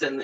Sen 0.00 0.22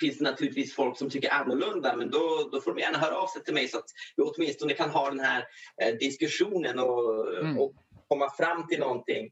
finns 0.00 0.18
det 0.18 0.24
naturligtvis 0.24 0.74
folk 0.74 0.98
som 0.98 1.10
tycker 1.10 1.32
annorlunda 1.32 1.96
men 1.96 2.10
då, 2.10 2.48
då 2.52 2.60
får 2.60 2.74
de 2.74 2.80
gärna 2.80 2.98
höra 2.98 3.16
av 3.16 3.26
sig 3.26 3.44
till 3.44 3.54
mig 3.54 3.68
så 3.68 3.78
att 3.78 3.90
vi 4.16 4.22
åtminstone 4.22 4.72
kan 4.72 4.90
ha 4.90 5.10
den 5.10 5.20
här 5.20 5.44
eh, 5.82 5.94
diskussionen 5.94 6.78
och, 6.78 7.38
mm. 7.40 7.58
och 7.58 7.72
komma 8.08 8.30
fram 8.30 8.66
till 8.66 8.80
någonting. 8.80 9.30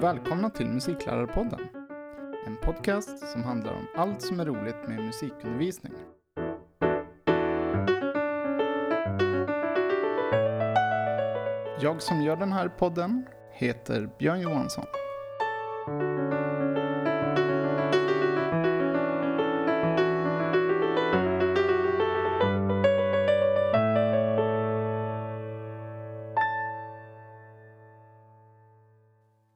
välkomna 0.00 0.50
till 0.50 0.66
Musiklärarpodden. 0.66 1.60
En 2.46 2.56
podcast 2.56 3.18
som 3.32 3.42
handlar 3.42 3.72
om 3.72 3.86
allt 3.94 4.22
som 4.22 4.40
är 4.40 4.44
roligt 4.44 4.88
med 4.88 5.04
musikundervisning. 5.04 5.92
Jag 11.80 12.02
som 12.02 12.22
gör 12.22 12.36
den 12.36 12.52
här 12.52 12.68
podden 12.68 13.26
heter 13.52 14.10
Björn 14.18 14.40
Johansson. 14.40 14.84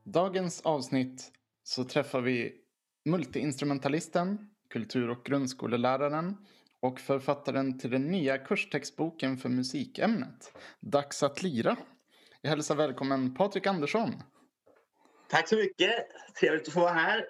dagens 0.04 0.60
avsnitt 0.60 1.32
så 1.62 1.84
träffar 1.84 2.20
vi 2.20 2.52
multiinstrumentalisten, 3.04 4.50
kultur 4.70 5.10
och 5.10 5.24
grundskoleläraren 5.24 6.36
och 6.80 7.00
författaren 7.00 7.78
till 7.78 7.90
den 7.90 8.10
nya 8.10 8.38
kurstextboken 8.38 9.36
för 9.36 9.48
musikämnet, 9.48 10.58
Dags 10.80 11.22
att 11.22 11.42
lira. 11.42 11.76
Jag 12.44 12.50
hälsar 12.50 12.74
välkommen 12.74 13.34
Patrik 13.34 13.66
Andersson. 13.66 14.22
Tack 15.28 15.48
så 15.48 15.56
mycket. 15.56 16.06
Trevligt 16.40 16.68
att 16.68 16.74
få 16.74 16.80
vara 16.80 16.92
här. 16.92 17.24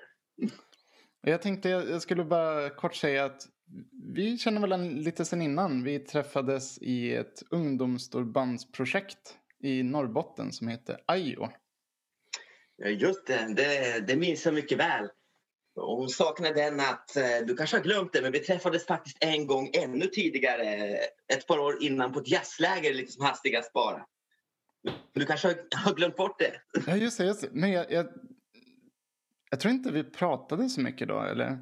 Jag 1.21 1.43
tänkte 1.43 1.69
jag 1.69 2.03
skulle 2.03 2.25
bara 2.25 2.71
kort 2.71 2.95
säga 2.95 3.25
att 3.25 3.43
vi 4.15 4.39
känner 4.39 4.61
varandra 4.61 4.91
lite 4.91 5.25
sen 5.25 5.43
innan. 5.43 5.85
Vi 5.85 5.99
träffades 5.99 6.79
i 6.79 7.15
ett 7.15 7.43
ungdomsstårbandsprojekt 7.51 9.37
i 9.63 9.83
Norrbotten 9.83 10.53
som 10.53 10.69
heter 10.69 10.99
Ajo. 11.07 11.49
Just 12.85 13.27
det, 13.27 13.55
det, 13.57 14.01
det 14.07 14.17
minns 14.17 14.45
jag 14.45 14.55
mycket 14.55 14.79
väl. 14.79 15.09
hon 15.75 16.09
saknar 16.09 16.55
den 16.55 16.81
att, 16.81 17.17
eh, 17.17 17.47
du 17.47 17.57
kanske 17.57 17.77
har 17.77 17.85
glömt 17.85 18.13
det, 18.13 18.23
men 18.23 18.33
vi 18.33 18.39
träffades 18.39 18.87
faktiskt 18.87 19.17
en 19.21 19.47
gång 19.47 19.71
ännu 19.73 20.07
tidigare. 20.07 20.97
Ett 21.33 21.47
par 21.47 21.59
år 21.59 21.83
innan 21.83 22.13
på 22.13 22.21
ett 22.21 22.29
jazzläger 22.29 22.95
lite 22.95 23.13
som 23.13 23.25
hastigast 23.25 23.73
bara. 23.73 24.07
Du 25.13 25.27
kanske 25.27 25.49
har 25.77 25.95
glömt 25.95 26.17
bort 26.17 26.39
det? 26.39 26.53
Ja, 26.87 26.97
just 26.97 27.19
det. 27.19 27.25
Just 27.25 27.41
det. 27.41 27.49
Men 27.53 27.71
jag, 27.71 27.93
jag, 27.93 28.07
jag 29.51 29.61
tror 29.61 29.75
inte 29.75 29.93
vi 29.93 30.05
pratade 30.05 30.69
så 30.69 30.81
mycket 30.81 31.09
då, 31.09 31.21
eller? 31.21 31.59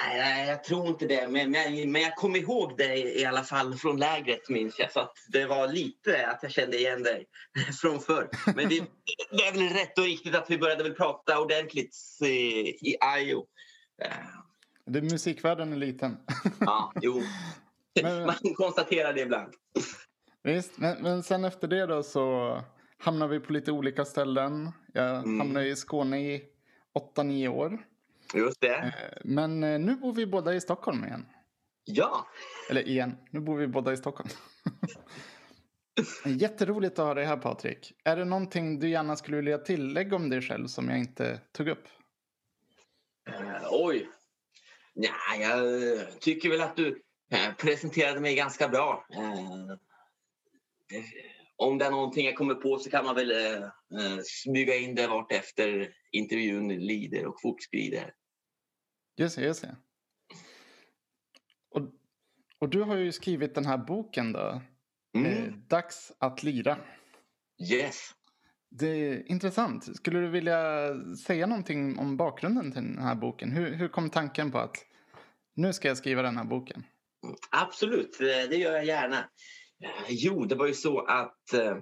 Nej, 0.00 0.48
jag 0.48 0.64
tror 0.64 0.86
inte 0.86 1.06
det. 1.06 1.28
Men, 1.28 1.50
men, 1.50 1.92
men 1.92 2.02
jag 2.02 2.16
kommer 2.16 2.38
ihåg 2.38 2.76
dig 2.76 3.20
i 3.20 3.24
alla 3.24 3.42
fall 3.42 3.74
från 3.74 3.96
lägret 3.96 4.48
minns 4.48 4.78
jag. 4.78 4.92
Så 4.92 5.00
att 5.00 5.12
det 5.28 5.46
var 5.46 5.68
lite 5.68 6.26
att 6.26 6.42
jag 6.42 6.52
kände 6.52 6.78
igen 6.78 7.02
dig 7.02 7.26
från 7.80 8.00
förr. 8.00 8.28
Men 8.46 8.68
det, 8.68 8.78
det 9.30 9.42
är 9.46 9.52
väl 9.52 9.68
rätt 9.68 9.98
och 9.98 10.04
riktigt 10.04 10.34
att 10.34 10.50
vi 10.50 10.58
började 10.58 10.82
väl 10.82 10.94
prata 10.94 11.40
ordentligt 11.40 11.96
i, 12.24 12.28
i 12.90 12.96
Ajo. 13.00 13.46
Det, 14.86 15.02
musikvärlden 15.02 15.72
är 15.72 15.76
liten. 15.76 16.16
Ja, 16.60 16.92
jo. 17.00 17.22
Men, 18.02 18.26
Man 18.26 18.54
konstaterar 18.56 19.12
det 19.12 19.20
ibland. 19.20 19.52
Visst, 20.44 20.78
men, 20.78 21.02
men 21.02 21.22
sen 21.22 21.44
efter 21.44 21.68
det 21.68 21.86
då 21.86 22.02
så 22.02 22.58
hamnar 22.98 23.28
vi 23.28 23.40
på 23.40 23.52
lite 23.52 23.72
olika 23.72 24.04
ställen. 24.04 24.70
Jag 24.92 25.16
mm. 25.16 25.40
hamnade 25.40 25.68
i 25.68 25.76
Skåne 25.76 26.20
i 26.20 26.42
8-9 27.16 27.48
år. 27.48 27.86
Just 28.34 28.60
det. 28.60 28.76
Eh, 28.76 29.18
men 29.24 29.64
eh, 29.64 29.78
nu 29.78 29.96
bor 29.96 30.12
vi 30.12 30.26
båda 30.26 30.54
i 30.54 30.60
Stockholm 30.60 31.04
igen. 31.04 31.26
Ja. 31.84 32.26
Eller 32.70 32.88
igen, 32.88 33.16
nu 33.30 33.40
bor 33.40 33.56
vi 33.56 33.66
båda 33.66 33.92
i 33.92 33.96
Stockholm. 33.96 34.30
Jätteroligt 36.24 36.98
att 36.98 37.06
ha 37.06 37.14
dig 37.14 37.24
här 37.24 37.36
Patrik. 37.36 37.92
Är 38.04 38.16
det 38.16 38.24
någonting 38.24 38.78
du 38.78 38.90
gärna 38.90 39.16
skulle 39.16 39.36
vilja 39.36 39.58
tillägga 39.58 40.16
om 40.16 40.30
dig 40.30 40.42
själv 40.42 40.66
som 40.66 40.88
jag 40.88 40.98
inte 40.98 41.40
tog 41.52 41.68
upp? 41.68 41.84
Uh, 43.28 43.66
oj. 43.70 44.08
Ja, 44.94 45.36
jag 45.40 46.20
tycker 46.20 46.50
väl 46.50 46.60
att 46.60 46.76
du 46.76 47.02
presenterade 47.58 48.20
mig 48.20 48.34
ganska 48.34 48.68
bra. 48.68 49.06
Uh, 49.18 49.76
om 51.56 51.78
det 51.78 51.84
är 51.84 51.90
någonting 51.90 52.26
jag 52.26 52.36
kommer 52.36 52.54
på 52.54 52.78
så 52.78 52.90
kan 52.90 53.04
man 53.04 53.14
väl 53.14 53.32
uh, 53.32 54.20
smyga 54.24 54.76
in 54.76 54.94
det 54.94 55.06
vart 55.06 55.32
efter 55.32 55.94
intervjun 56.12 56.68
lider 56.68 57.26
och 57.26 57.40
fortskrider. 57.42 58.14
Just 59.16 59.36
det, 59.36 59.42
just 59.42 59.62
det. 59.62 59.76
Och, 61.70 61.82
och 62.58 62.68
du 62.68 62.82
har 62.82 62.96
ju 62.96 63.12
skrivit 63.12 63.54
den 63.54 63.66
här 63.66 63.78
boken 63.78 64.32
då. 64.32 64.62
Mm. 65.16 65.32
Eh, 65.32 65.54
Dags 65.54 66.12
att 66.18 66.42
lira. 66.42 66.78
Yes. 67.70 68.10
Det 68.70 68.86
är 68.86 69.30
intressant. 69.30 69.96
Skulle 69.96 70.20
du 70.20 70.28
vilja 70.28 70.88
säga 71.26 71.46
någonting 71.46 71.98
om 71.98 72.16
bakgrunden 72.16 72.72
till 72.72 72.82
den 72.82 72.98
här 72.98 73.14
boken? 73.14 73.52
Hur, 73.52 73.74
hur 73.74 73.88
kom 73.88 74.10
tanken 74.10 74.52
på 74.52 74.58
att 74.58 74.76
nu 75.54 75.72
ska 75.72 75.88
jag 75.88 75.96
skriva 75.96 76.22
den 76.22 76.36
här 76.36 76.44
boken? 76.44 76.84
Absolut, 77.50 78.18
det 78.18 78.56
gör 78.56 78.72
jag 78.72 78.84
gärna. 78.84 79.28
Jo, 80.08 80.44
det 80.44 80.54
var 80.54 80.66
ju 80.66 80.74
så 80.74 81.00
att 81.00 81.54
eh, 81.54 81.76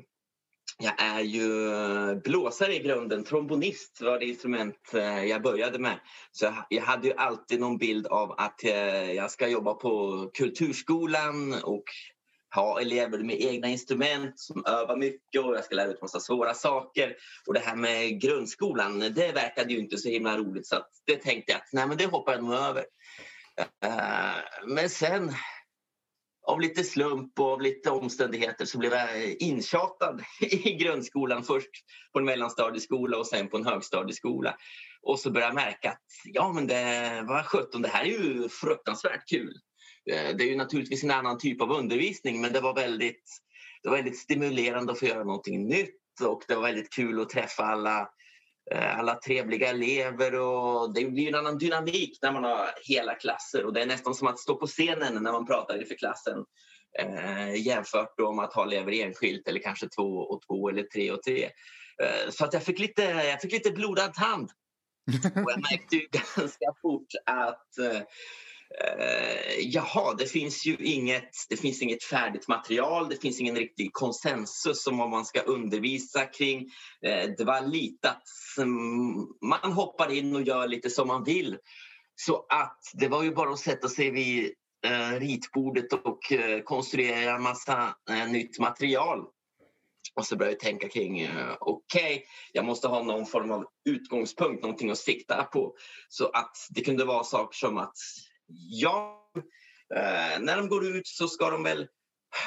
jag 0.82 1.02
är 1.02 1.20
ju 1.20 1.72
eh, 1.72 2.14
blåsare 2.14 2.74
i 2.74 2.78
grunden. 2.78 3.24
Trombonist 3.24 4.00
var 4.00 4.18
det 4.18 4.26
instrument 4.26 4.94
eh, 4.94 5.24
jag 5.24 5.42
började 5.42 5.78
med. 5.78 6.00
Så 6.32 6.54
jag 6.68 6.82
hade 6.82 7.08
ju 7.08 7.14
alltid 7.14 7.60
någon 7.60 7.78
bild 7.78 8.06
av 8.06 8.32
att 8.38 8.64
eh, 8.64 9.12
jag 9.12 9.30
ska 9.30 9.48
jobba 9.48 9.74
på 9.74 10.26
kulturskolan 10.34 11.54
och 11.62 11.84
ha 12.54 12.80
elever 12.80 13.18
med 13.18 13.40
egna 13.40 13.68
instrument 13.68 14.40
som 14.40 14.64
övar 14.66 14.96
mycket 14.96 15.44
och 15.44 15.54
jag 15.54 15.64
ska 15.64 15.74
lära 15.74 15.90
ut 15.90 16.02
massa 16.02 16.20
svåra 16.20 16.54
saker. 16.54 17.16
Och 17.46 17.54
det 17.54 17.60
här 17.60 17.76
med 17.76 18.20
grundskolan, 18.20 18.98
det 18.98 19.32
verkade 19.32 19.72
ju 19.72 19.78
inte 19.78 19.96
så 19.96 20.08
himla 20.08 20.38
roligt 20.38 20.66
så 20.66 20.76
det 21.06 21.16
tänkte 21.16 21.52
jag 21.52 21.58
att 21.58 21.68
nej 21.72 21.86
men 21.86 21.96
det 21.96 22.06
hoppar 22.06 22.32
jag 22.32 22.44
nog 22.44 22.54
över. 22.54 22.84
Eh, 23.84 24.66
men 24.66 24.90
sen 24.90 25.32
av 26.50 26.60
lite 26.60 26.84
slump 26.84 27.40
och 27.40 27.46
av 27.46 27.60
lite 27.60 27.90
omständigheter 27.90 28.64
så 28.64 28.78
blev 28.78 28.92
jag 28.92 29.34
intjatad 29.38 30.22
i 30.40 30.74
grundskolan. 30.74 31.42
Först 31.42 31.70
på 32.12 32.18
en 32.18 32.24
mellanstadieskola 32.24 33.18
och 33.18 33.26
sen 33.26 33.48
på 33.48 33.56
en 33.56 33.66
högstadieskola. 33.66 34.56
Och 35.02 35.18
så 35.18 35.30
började 35.30 35.48
jag 35.48 35.54
märka 35.54 35.90
att 35.90 36.06
ja 36.24 36.52
men 36.52 36.66
det 36.66 37.24
var 37.28 37.42
sjutton, 37.42 37.82
det 37.82 37.88
här 37.88 38.04
är 38.04 38.08
ju 38.08 38.48
fruktansvärt 38.48 39.28
kul. 39.28 39.54
Eh, 40.10 40.36
det 40.36 40.44
är 40.44 40.48
ju 40.48 40.56
naturligtvis 40.56 41.04
en 41.04 41.10
annan 41.10 41.38
typ 41.38 41.62
av 41.62 41.72
undervisning 41.72 42.40
men 42.40 42.52
det 42.52 42.60
var 42.60 42.74
väldigt, 42.74 43.24
det 43.82 43.88
var 43.88 43.96
väldigt 43.96 44.18
stimulerande 44.18 44.92
att 44.92 44.98
få 44.98 45.06
göra 45.06 45.24
någonting 45.24 45.68
nytt 45.68 46.20
och 46.24 46.42
det 46.48 46.54
var 46.54 46.62
väldigt 46.62 46.92
kul 46.92 47.20
att 47.20 47.28
träffa 47.28 47.62
alla 47.62 48.08
alla 48.74 49.14
trevliga 49.14 49.70
elever 49.70 50.34
och 50.34 50.94
det 50.94 51.04
blir 51.04 51.28
en 51.28 51.34
annan 51.34 51.58
dynamik 51.58 52.18
när 52.22 52.32
man 52.32 52.44
har 52.44 52.70
hela 52.84 53.14
klasser 53.14 53.64
och 53.64 53.72
det 53.72 53.82
är 53.82 53.86
nästan 53.86 54.14
som 54.14 54.28
att 54.28 54.38
stå 54.38 54.54
på 54.54 54.66
scenen 54.66 55.22
när 55.22 55.32
man 55.32 55.46
pratar 55.46 55.80
inför 55.80 55.94
klassen 55.94 56.44
eh, 56.98 57.54
jämfört 57.54 58.18
då 58.18 58.32
med 58.32 58.44
att 58.44 58.54
ha 58.54 58.64
elever 58.64 58.92
enskilt 58.92 59.48
eller 59.48 59.60
kanske 59.60 59.88
två 59.88 60.18
och 60.18 60.42
två 60.46 60.68
eller 60.68 60.82
tre 60.82 61.10
och 61.10 61.22
tre. 61.22 61.44
Eh, 62.02 62.30
så 62.30 62.44
att 62.44 62.52
jag 62.52 62.62
fick 62.62 62.78
lite, 62.78 63.02
jag 63.02 63.40
fick 63.40 63.52
lite 63.52 63.70
blodad 63.70 64.14
tand. 64.14 64.50
Och 65.44 65.50
jag 65.50 65.60
märkte 65.70 65.96
ju 65.96 66.06
ganska 66.36 66.66
fort 66.82 67.08
att 67.26 67.78
eh, 67.78 68.00
Uh, 68.70 69.60
jaha, 69.60 70.14
det 70.14 70.26
finns 70.26 70.66
ju 70.66 70.76
inget, 70.76 71.30
det 71.48 71.56
finns 71.56 71.82
inget 71.82 72.04
färdigt 72.04 72.48
material, 72.48 73.08
det 73.08 73.16
finns 73.16 73.40
ingen 73.40 73.56
riktig 73.56 73.92
konsensus 73.92 74.86
om 74.86 74.98
vad 74.98 75.10
man 75.10 75.24
ska 75.24 75.40
undervisa 75.40 76.26
kring. 76.26 76.60
Uh, 77.06 77.34
det 77.38 77.44
var 77.44 77.60
lite 77.60 78.10
att 78.10 78.22
man 79.42 79.72
hoppar 79.72 80.12
in 80.12 80.36
och 80.36 80.42
gör 80.42 80.68
lite 80.68 80.90
som 80.90 81.08
man 81.08 81.24
vill. 81.24 81.58
Så 82.14 82.46
att 82.48 82.78
det 82.94 83.08
var 83.08 83.22
ju 83.22 83.34
bara 83.34 83.50
att 83.50 83.58
sätta 83.58 83.88
sig 83.88 84.10
vid 84.10 84.52
uh, 84.86 85.20
ritbordet 85.20 85.92
och 85.92 86.20
konstruera 86.64 87.34
en 87.36 87.42
massa 87.42 87.94
nytt 88.28 88.58
material. 88.58 89.24
Och 90.14 90.26
så 90.26 90.36
började 90.36 90.52
jag 90.52 90.60
tänka 90.60 90.88
kring, 90.88 91.28
okej, 91.60 92.14
okay, 92.14 92.22
jag 92.52 92.64
måste 92.64 92.88
ha 92.88 93.02
någon 93.02 93.26
form 93.26 93.50
av 93.50 93.64
utgångspunkt, 93.84 94.62
någonting 94.62 94.90
att 94.90 94.98
sikta 94.98 95.42
på. 95.42 95.74
Så 96.08 96.28
att 96.28 96.56
det 96.70 96.80
kunde 96.80 97.04
vara 97.04 97.24
saker 97.24 97.56
som 97.56 97.78
att 97.78 97.96
ja, 98.70 99.30
eh, 99.94 100.40
när 100.40 100.56
de 100.56 100.68
går 100.68 100.86
ut 100.86 101.06
så 101.06 101.28
ska 101.28 101.50
de 101.50 101.62
väl 101.62 101.86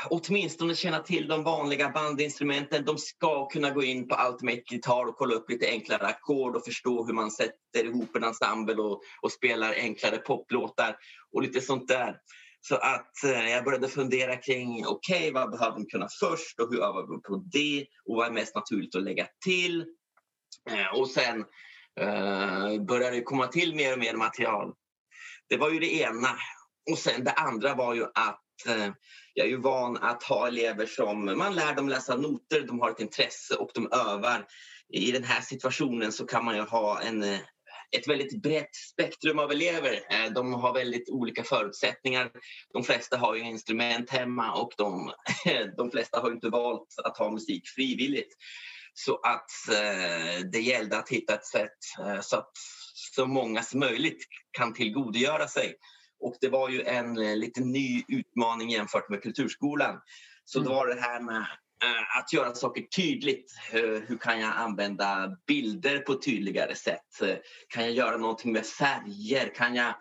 åtminstone 0.10 0.76
känna 0.76 1.00
till 1.00 1.28
de 1.28 1.44
vanliga 1.44 1.90
bandinstrumenten. 1.90 2.86
De 2.86 2.98
ska 2.98 3.48
kunna 3.48 3.70
gå 3.70 3.84
in 3.84 4.08
på 4.08 4.16
Ultimate-gitarr 4.30 5.08
och 5.08 5.18
kolla 5.18 5.36
upp 5.36 5.50
lite 5.50 5.68
enklare 5.68 6.08
ackord 6.08 6.56
och 6.56 6.66
förstå 6.66 7.06
hur 7.06 7.14
man 7.14 7.32
sätter 7.32 7.86
ihop 7.86 8.16
en 8.16 8.24
ensemble 8.24 8.82
och, 8.82 9.02
och 9.22 9.32
spelar 9.32 9.74
enklare 9.74 10.18
poplåtar 10.18 10.96
och 11.32 11.42
lite 11.42 11.62
sånt 11.62 11.88
där. 11.88 12.18
Så 12.62 12.76
att 12.76 13.24
eh, 13.24 13.50
jag 13.50 13.64
började 13.64 13.88
fundera 13.88 14.36
kring 14.36 14.86
okej, 14.86 15.18
okay, 15.18 15.32
vad 15.32 15.52
behöver 15.52 15.78
de 15.78 15.86
kunna 15.86 16.08
först 16.20 16.60
och 16.60 16.70
hur 16.70 16.84
övar 16.84 17.02
vi 17.02 17.22
på 17.22 17.44
det 17.52 17.86
och 18.10 18.16
vad 18.16 18.28
är 18.28 18.32
mest 18.32 18.56
naturligt 18.56 18.96
att 18.96 19.04
lägga 19.04 19.28
till? 19.46 19.86
Eh, 20.70 21.00
och 21.00 21.10
sen 21.10 21.46
eh, 22.00 22.82
började 22.82 23.16
det 23.16 23.22
komma 23.22 23.48
till 23.48 23.76
mer 23.76 23.94
och 23.94 24.00
mer 24.00 24.14
material. 24.14 24.74
Det 25.54 25.58
var 25.58 25.70
ju 25.70 25.80
det 25.80 25.96
ena. 25.96 26.30
Och 26.92 26.98
sen 26.98 27.24
det 27.24 27.32
andra 27.32 27.76
var 27.76 27.94
ju 27.94 28.04
att 28.04 28.68
eh, 28.68 28.92
jag 29.34 29.46
är 29.46 29.50
ju 29.50 29.62
van 29.62 29.98
att 29.98 30.24
ha 30.24 30.48
elever 30.48 30.86
som 30.86 31.38
man 31.38 31.56
lär 31.56 31.76
dem 31.76 31.90
läsa 31.90 32.16
noter, 32.16 32.62
de 32.68 32.80
har 32.80 32.92
ett 32.92 33.00
intresse 33.00 33.56
och 33.56 33.72
de 33.74 33.92
övar. 33.92 34.46
I 34.90 35.12
den 35.12 35.24
här 35.24 35.42
situationen 35.42 36.12
så 36.12 36.26
kan 36.26 36.46
man 36.46 36.56
ju 36.56 36.62
ha 36.62 37.02
en 37.02 37.24
eh, 37.24 37.40
ett 37.98 38.08
väldigt 38.08 38.42
brett 38.42 38.76
spektrum 38.76 39.40
av 39.40 39.52
elever. 39.52 39.94
Eh, 39.94 40.32
de 40.34 40.54
har 40.54 40.74
väldigt 40.74 41.10
olika 41.10 41.44
förutsättningar. 41.44 42.32
De 42.74 42.84
flesta 42.84 43.18
har 43.18 43.36
ju 43.36 43.42
instrument 43.42 44.10
hemma 44.10 44.54
och 44.54 44.72
de, 44.78 45.14
de 45.78 45.92
flesta 45.92 46.20
har 46.20 46.32
inte 46.32 46.50
valt 46.50 46.96
att 47.04 47.18
ha 47.18 47.32
musik 47.32 47.68
frivilligt. 47.68 48.34
Så 48.94 49.16
att 49.16 49.52
eh, 49.72 50.46
det 50.52 50.60
gällde 50.60 50.98
att 50.98 51.10
hitta 51.10 51.34
ett 51.34 51.46
sätt 51.46 51.78
så 52.22 52.38
att 52.38 52.52
så 53.16 53.26
många 53.26 53.64
som 53.64 53.80
möjligt 53.80 54.24
kan 54.52 54.74
tillgodogöra 54.74 55.48
sig. 55.48 55.76
Och 56.20 56.36
det 56.42 56.50
var 56.50 56.70
ju 56.70 56.82
en 56.82 57.14
lite 57.40 57.62
ny 57.62 58.04
utmaning 58.08 58.70
jämfört 58.70 59.10
med 59.10 59.22
kulturskolan. 59.22 60.00
Så 60.46 60.60
mm. 60.60 60.70
det 60.70 60.76
var 60.76 60.88
det 60.88 61.02
här 61.02 61.22
med 61.22 61.46
Eh, 61.84 62.18
att 62.20 62.34
göra 62.34 62.56
saker 62.56 62.82
tydligt. 62.82 63.52
Hur 63.72 64.18
kan 64.18 64.40
jag 64.40 64.52
använda 64.56 65.38
bilder 65.48 66.00
på 66.00 66.12
ett 66.12 66.22
tydligare 66.22 66.76
sätt? 66.76 67.22
Eh, 67.22 67.36
kan 67.68 67.84
jag 67.84 67.92
göra 67.92 68.18
någonting 68.18 68.54
med 68.54 68.66
färger? 68.66 69.56
Kan 69.56 69.76
jag, 69.76 69.94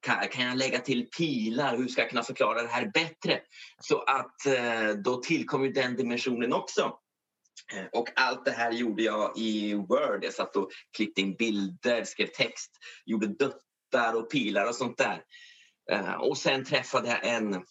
kan, 0.00 0.28
kan 0.28 0.46
jag 0.46 0.56
lägga 0.58 0.78
till 0.78 1.06
pilar? 1.18 1.76
Hur 1.76 1.88
ska 1.88 2.00
jag 2.00 2.10
kunna 2.10 2.22
förklara 2.22 2.62
det 2.62 2.68
här 2.68 2.90
bättre? 2.94 3.40
Så 3.80 4.02
att 4.02 4.46
eh, 4.46 4.90
då 5.04 5.16
tillkom 5.16 5.64
ju 5.64 5.72
den 5.72 5.96
dimensionen 5.96 6.52
också. 6.52 6.92
Eh, 7.72 7.84
och 7.92 8.08
allt 8.16 8.44
det 8.44 8.50
här 8.50 8.72
gjorde 8.72 9.02
jag 9.02 9.38
i 9.38 9.74
Word. 9.74 10.24
Jag 10.24 10.32
satt 10.32 10.56
och 10.56 10.70
klippte 10.96 11.20
in 11.20 11.36
bilder, 11.36 12.04
skrev 12.04 12.26
text, 12.26 12.70
gjorde 13.06 13.26
duttar 13.26 14.14
och 14.14 14.30
pilar 14.30 14.68
och 14.68 14.74
sånt 14.74 14.98
där. 14.98 15.22
Eh, 15.90 16.14
och 16.14 16.38
sen 16.38 16.64
träffade 16.64 17.08
jag 17.08 17.26
en 17.26 17.64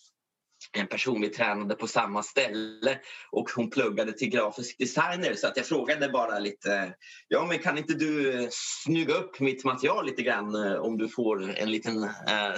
en 0.77 0.87
person 0.87 1.21
vi 1.21 1.29
tränade 1.29 1.75
på 1.75 1.87
samma 1.87 2.23
ställe 2.23 2.99
och 3.31 3.49
hon 3.55 3.69
pluggade 3.69 4.13
till 4.13 4.29
grafisk 4.29 4.77
designer 4.77 5.33
så 5.33 5.47
att 5.47 5.57
jag 5.57 5.65
frågade 5.65 6.09
bara 6.09 6.39
lite 6.39 6.93
ja 7.27 7.45
men 7.45 7.59
kan 7.59 7.77
inte 7.77 7.93
du 7.93 8.33
eh, 8.33 8.47
snygga 8.85 9.13
upp 9.13 9.39
mitt 9.39 9.63
material 9.63 10.05
lite 10.05 10.21
grann 10.21 10.55
om 10.79 10.97
du 10.97 11.09
får 11.09 11.57
en 11.57 11.71
liten 11.71 12.09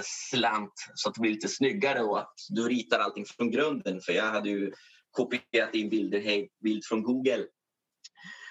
slant 0.02 0.72
så 0.94 1.08
att 1.08 1.14
det 1.14 1.20
blir 1.20 1.32
lite 1.32 1.48
snyggare 1.48 2.02
och 2.02 2.18
att 2.18 2.34
du 2.48 2.68
ritar 2.68 2.98
allting 2.98 3.24
från 3.24 3.50
grunden 3.50 4.00
för 4.00 4.12
jag 4.12 4.24
hade 4.24 4.48
ju 4.48 4.72
kopierat 5.14 5.74
in 5.74 5.88
bilder 5.88 6.20
hej 6.20 6.50
bild 6.64 6.84
från 6.84 7.02
Google 7.02 7.44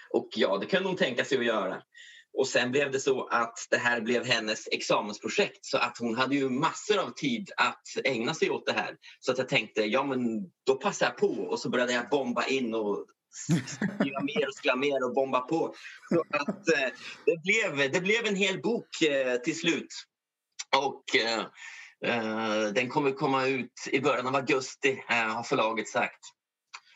och 0.10 0.30
ja 0.36 0.58
det 0.58 0.66
kunde 0.66 0.90
hon 0.90 0.98
tänka 0.98 1.26
sig 1.26 1.38
att 1.38 1.46
göra 1.46 1.82
och 2.38 2.48
sen 2.48 2.72
blev 2.72 2.92
det 2.92 3.00
så 3.00 3.28
att 3.28 3.68
det 3.70 3.78
här 3.78 4.02
blev 4.02 4.26
hennes 4.26 4.68
examensprojekt 4.68 5.66
så 5.66 5.78
att 5.78 5.98
hon 5.98 6.16
hade 6.16 6.36
ju 6.36 6.50
massor 6.50 7.00
av 7.00 7.10
tid 7.10 7.52
att 7.58 7.84
ägna 8.04 8.34
sig 8.34 8.50
åt 8.50 8.66
det 8.66 8.74
här. 8.74 8.96
Så 9.20 9.32
att 9.32 9.38
jag 9.38 9.50
tänkte, 9.50 9.82
ja 9.82 10.04
men 10.04 10.20
då 10.66 10.76
passar 10.76 11.06
jag 11.06 11.18
på 11.18 11.28
och 11.28 11.60
så 11.60 11.70
började 11.70 11.94
jag 11.94 12.10
bomba 12.10 12.46
in 12.46 12.76
och 12.76 13.06
skriva 14.00 14.22
mer 14.24 14.48
och 14.48 14.54
skriva 14.54 14.76
mer 14.76 15.06
och 15.06 15.14
bomba 15.14 15.40
på. 15.40 15.76
Så 16.10 16.24
att 16.30 16.70
eh, 16.70 16.90
det, 17.26 17.42
blev, 17.44 17.92
det 17.92 18.02
blev 18.02 18.26
en 18.26 18.36
hel 18.36 18.62
bok 18.62 19.02
eh, 19.02 19.38
till 19.38 19.60
slut. 19.60 19.94
Och 20.78 21.16
eh, 21.16 21.40
eh 22.06 22.74
den 22.74 22.90
kommer 22.90 23.12
komma 23.12 23.48
ut 23.48 23.88
i 23.92 24.00
början 24.00 24.28
av 24.28 24.36
augusti 24.36 25.04
har 25.08 25.44
förlaget 25.44 25.88
sagt. 25.88 26.20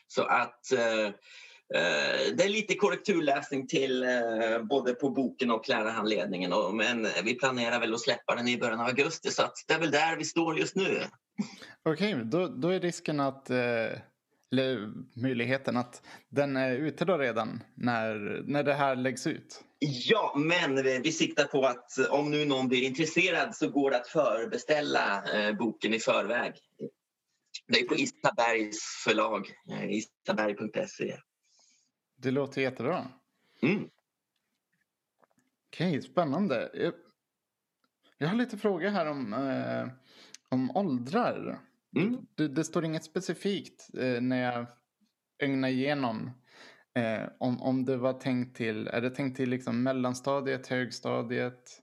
Så 0.08 0.22
att 0.22 0.72
eh, 0.72 1.14
Eh, 1.74 2.34
det 2.34 2.44
är 2.44 2.48
lite 2.48 2.74
korrekturläsning 2.74 3.66
till 3.66 4.02
eh, 4.02 4.62
både 4.62 4.94
på 4.94 5.10
boken 5.10 5.50
och 5.50 5.68
lärarhandledningen. 5.68 6.52
Men 6.76 7.06
vi 7.24 7.34
planerar 7.34 7.80
väl 7.80 7.94
att 7.94 8.00
släppa 8.00 8.34
den 8.34 8.48
i 8.48 8.58
början 8.58 8.80
av 8.80 8.86
augusti 8.86 9.30
så 9.30 9.42
det 9.66 9.74
är 9.74 9.78
väl 9.78 9.90
där 9.90 10.16
vi 10.16 10.24
står 10.24 10.58
just 10.58 10.76
nu. 10.76 11.02
Okej, 11.82 12.14
okay, 12.14 12.24
då, 12.24 12.46
då 12.46 12.68
är 12.68 12.80
risken 12.80 13.20
att, 13.20 13.50
eller 13.50 14.92
möjligheten 15.22 15.76
att 15.76 16.02
den 16.28 16.56
är 16.56 16.72
ute 16.72 17.04
då 17.04 17.18
redan 17.18 17.62
när, 17.74 18.42
när 18.46 18.62
det 18.62 18.74
här 18.74 18.96
läggs 18.96 19.26
ut. 19.26 19.64
Ja, 19.78 20.34
men 20.36 20.82
vi 21.02 21.12
siktar 21.12 21.44
på 21.44 21.66
att 21.66 21.98
om 22.10 22.30
nu 22.30 22.44
någon 22.44 22.68
blir 22.68 22.82
intresserad 22.82 23.54
så 23.54 23.68
går 23.68 23.90
det 23.90 23.96
att 23.96 24.08
förbeställa 24.08 25.22
boken 25.58 25.94
i 25.94 25.98
förväg. 25.98 26.52
Det 27.68 27.80
är 27.80 27.84
på 27.84 27.94
Isabergs 27.94 28.78
förlag, 29.04 29.52
isaberg.se. 29.88 31.16
Det 32.16 32.30
låter 32.30 32.62
jättebra. 32.62 33.08
Mm. 33.62 33.90
Okej, 35.68 35.88
okay, 35.88 36.02
spännande. 36.02 36.70
Jag, 36.74 36.92
jag, 38.18 38.28
har 38.28 38.36
lite 38.36 38.58
frågor 38.58 38.88
här 38.88 39.06
om, 39.06 39.32
eh, 39.32 39.88
om 40.48 40.76
åldrar. 40.76 41.60
Mm. 41.96 42.26
Det, 42.34 42.48
det, 42.48 42.64
står 42.64 42.84
inget 42.84 43.04
specifikt 43.04 43.88
eh, 43.98 44.20
när 44.20 44.42
jag 44.42 44.66
ögnar 45.38 45.68
igenom 45.68 46.30
eh, 46.94 47.28
om, 47.38 47.62
om 47.62 47.84
det 47.84 47.96
var 47.96 48.12
tänkt 48.12 48.56
till, 48.56 48.86
är 48.88 49.00
det 49.00 49.10
tänkt 49.10 49.36
till 49.36 49.50
liksom 49.50 49.82
mellanstadiet, 49.82 50.66
högstadiet? 50.66 51.82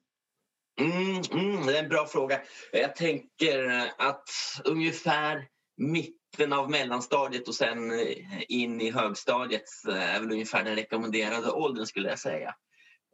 Mm, 0.81 1.21
mm, 1.31 1.65
det 1.65 1.77
är 1.77 1.83
en 1.83 1.89
bra 1.89 2.05
fråga. 2.05 2.41
Jag 2.71 2.95
tänker 2.95 3.83
att 3.97 4.29
ungefär 4.65 5.47
mitten 5.77 6.53
av 6.53 6.71
mellanstadiet 6.71 7.47
och 7.47 7.55
sen 7.55 7.91
eh, 7.91 8.17
in 8.47 8.81
i 8.81 8.91
högstadiet 8.91 9.63
eh, 9.89 10.15
är 10.15 10.19
väl 10.19 10.31
ungefär 10.31 10.63
den 10.63 10.75
rekommenderade 10.75 11.51
åldern 11.51 11.85
skulle 11.85 12.09
jag 12.09 12.19
säga. 12.19 12.55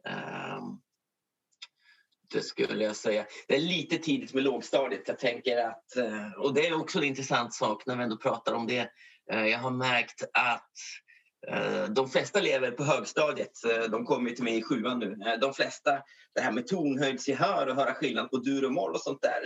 Ehm, 0.08 0.80
det 2.32 2.42
skulle 2.42 2.84
jag 2.84 2.96
säga. 2.96 3.26
Det 3.48 3.56
är 3.56 3.60
lite 3.60 3.98
tidigt 3.98 4.34
med 4.34 4.42
lågstadiet. 4.42 5.08
Jag 5.08 5.18
tänker 5.18 5.56
att, 5.56 5.96
eh, 5.96 6.32
och 6.32 6.54
det 6.54 6.66
är 6.66 6.80
också 6.80 6.98
en 6.98 7.04
intressant 7.04 7.54
sak 7.54 7.86
när 7.86 7.96
vi 7.96 8.02
ändå 8.02 8.16
pratar 8.16 8.52
om 8.52 8.66
det. 8.66 8.90
Jag 9.26 9.58
har 9.58 9.70
märkt 9.70 10.22
att 10.32 10.70
Eh, 10.72 11.11
Eh, 11.48 11.84
de 11.84 12.10
flesta 12.10 12.38
elever 12.38 12.70
på 12.70 12.84
högstadiet, 12.84 13.64
eh, 13.64 13.90
de 13.90 14.04
kommer 14.04 14.30
till 14.30 14.44
mig 14.44 14.58
i 14.58 14.62
sjuan 14.62 14.98
nu, 14.98 15.18
eh, 15.26 15.40
de 15.40 15.54
flesta, 15.54 15.90
det 16.34 16.40
här 16.40 16.52
med 16.52 16.66
tonhöjdsgehör 16.66 17.66
och 17.66 17.76
höra 17.76 17.94
skillnad 17.94 18.30
på 18.30 18.36
dur 18.36 18.64
och 18.64 18.72
moll 18.72 18.94
och 18.94 19.00
sånt 19.00 19.22
där, 19.22 19.40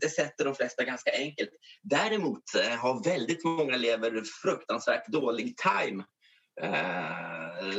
det 0.00 0.08
sätter 0.08 0.44
de 0.44 0.54
flesta 0.54 0.84
ganska 0.84 1.10
enkelt. 1.12 1.50
Däremot 1.82 2.42
har 2.78 3.04
väldigt 3.04 3.44
många 3.44 3.74
elever 3.74 4.22
fruktansvärt 4.42 5.06
dålig 5.06 5.56
time. 5.56 6.04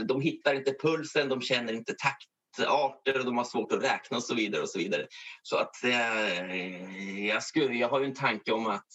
De 0.05 0.21
hittar 0.21 0.53
inte 0.53 0.73
pulsen, 0.81 1.29
de 1.29 1.41
känner 1.41 1.73
inte 1.73 1.93
taktarter 1.93 3.19
och 3.19 3.25
de 3.25 3.37
har 3.37 3.43
svårt 3.43 3.71
att 3.71 3.83
räkna 3.83 4.17
och 4.17 4.23
så 4.23 4.35
vidare. 4.35 4.61
och 4.61 4.69
Så 4.69 4.77
vidare. 4.77 5.07
Så 5.43 5.57
att 5.57 5.75
jag, 7.27 7.43
skulle, 7.43 7.73
jag 7.73 7.89
har 7.89 7.99
ju 7.99 8.05
en 8.05 8.15
tanke 8.15 8.51
om 8.51 8.67
att 8.67 8.87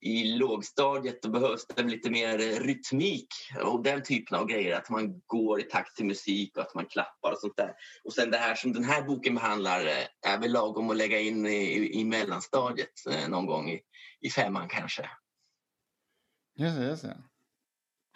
i 0.00 0.24
lågstadiet 0.24 1.22
då 1.22 1.30
behövs 1.30 1.66
det 1.66 1.82
lite 1.82 2.10
mer 2.10 2.38
rytmik 2.38 3.28
och 3.64 3.82
den 3.82 4.02
typen 4.02 4.38
av 4.38 4.46
grejer. 4.46 4.76
Att 4.76 4.90
man 4.90 5.20
går 5.26 5.60
i 5.60 5.62
takt 5.62 5.96
till 5.96 6.06
musik 6.06 6.56
och 6.56 6.62
att 6.62 6.74
man 6.74 6.86
klappar 6.86 7.32
och 7.32 7.38
sånt 7.38 7.56
där. 7.56 7.72
Och 8.04 8.12
sen 8.12 8.30
det 8.30 8.36
här 8.36 8.54
som 8.54 8.72
den 8.72 8.84
här 8.84 9.02
boken 9.02 9.34
behandlar 9.34 9.86
eh, 9.86 10.32
är 10.32 10.38
väl 10.38 10.52
lagom 10.52 10.90
att 10.90 10.96
lägga 10.96 11.20
in 11.20 11.46
i, 11.46 12.00
i 12.00 12.04
mellanstadiet 12.04 13.06
eh, 13.10 13.28
någon 13.28 13.46
gång 13.46 13.70
i, 13.70 13.80
i 14.20 14.30
femman 14.30 14.68
kanske. 14.68 15.10
Just 16.56 16.76
det, 16.76 16.84
just 16.84 17.02
det. 17.02 17.16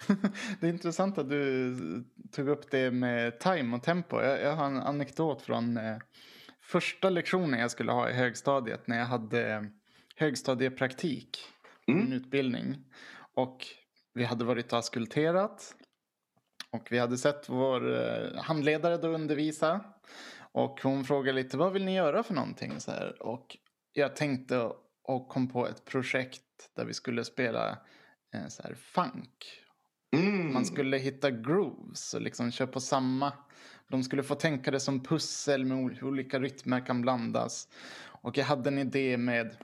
det 0.61 0.67
är 0.67 0.71
intressant 0.71 1.19
att 1.19 1.29
du 1.29 1.73
eh, 1.73 2.03
tog 2.33 2.49
upp 2.49 2.71
det 2.71 2.91
med 2.91 3.41
time 3.41 3.77
och 3.77 3.83
tempo. 3.83 4.21
Jag, 4.21 4.41
jag 4.41 4.57
har 4.57 4.67
en 4.67 4.77
anekdot 4.77 5.43
från 5.43 5.77
eh, 5.77 5.97
första 6.61 7.11
lektionen 7.11 7.61
jag 7.61 7.71
skulle 7.71 7.93
ha 7.93 8.11
i 8.11 8.13
högstadiet 8.13 8.87
när 8.87 8.99
jag 8.99 9.07
hade 9.07 9.55
eh, 9.55 9.63
högstadiepraktik 10.17 11.54
mm. 11.87 12.05
min 12.05 12.13
utbildning. 12.13 12.85
Och 13.35 13.67
vi 14.15 14.25
hade 14.25 14.45
varit 14.45 14.73
och 14.73 14.79
askulterat. 14.79 15.75
Och 16.71 16.89
vi 16.91 16.99
hade 16.99 17.19
sett 17.19 17.49
vår 17.49 17.97
eh, 17.97 18.43
handledare 18.43 18.97
då 18.97 19.09
undervisa. 19.09 19.81
Och 20.53 20.81
hon 20.83 21.05
frågade 21.05 21.43
lite, 21.43 21.57
vad 21.57 21.73
vill 21.73 21.85
ni 21.85 21.95
göra 21.95 22.23
för 22.23 22.35
någonting? 22.35 22.81
Så 22.81 22.91
här. 22.91 23.23
Och 23.23 23.57
jag 23.93 24.17
tänkte 24.17 24.71
och 25.03 25.29
kom 25.29 25.49
på 25.49 25.69
ett 25.69 25.85
projekt 25.85 26.43
där 26.77 26.85
vi 26.85 26.95
skulle 26.95 27.25
spela 27.25 27.79
eh, 28.35 28.47
så 28.49 28.63
här, 28.63 28.75
funk. 28.75 29.65
Mm. 30.17 30.53
Man 30.53 30.65
skulle 30.65 30.97
hitta 30.97 31.31
grooves 31.31 32.15
och 32.15 32.21
liksom 32.21 32.51
köra 32.51 32.69
på 32.69 32.81
samma. 32.81 33.33
De 33.89 34.03
skulle 34.03 34.23
få 34.23 34.35
tänka 34.35 34.71
det 34.71 34.81
som 34.81 35.03
pussel 35.03 35.65
med 35.65 36.03
olika 36.03 36.41
rytmer 36.41 36.87
kan 36.87 37.03
blandas. 37.03 37.69
Och 38.07 38.39
jag 38.39 38.45
hade 38.45 38.71
en 38.71 38.79
idé 38.79 39.17
med 39.17 39.57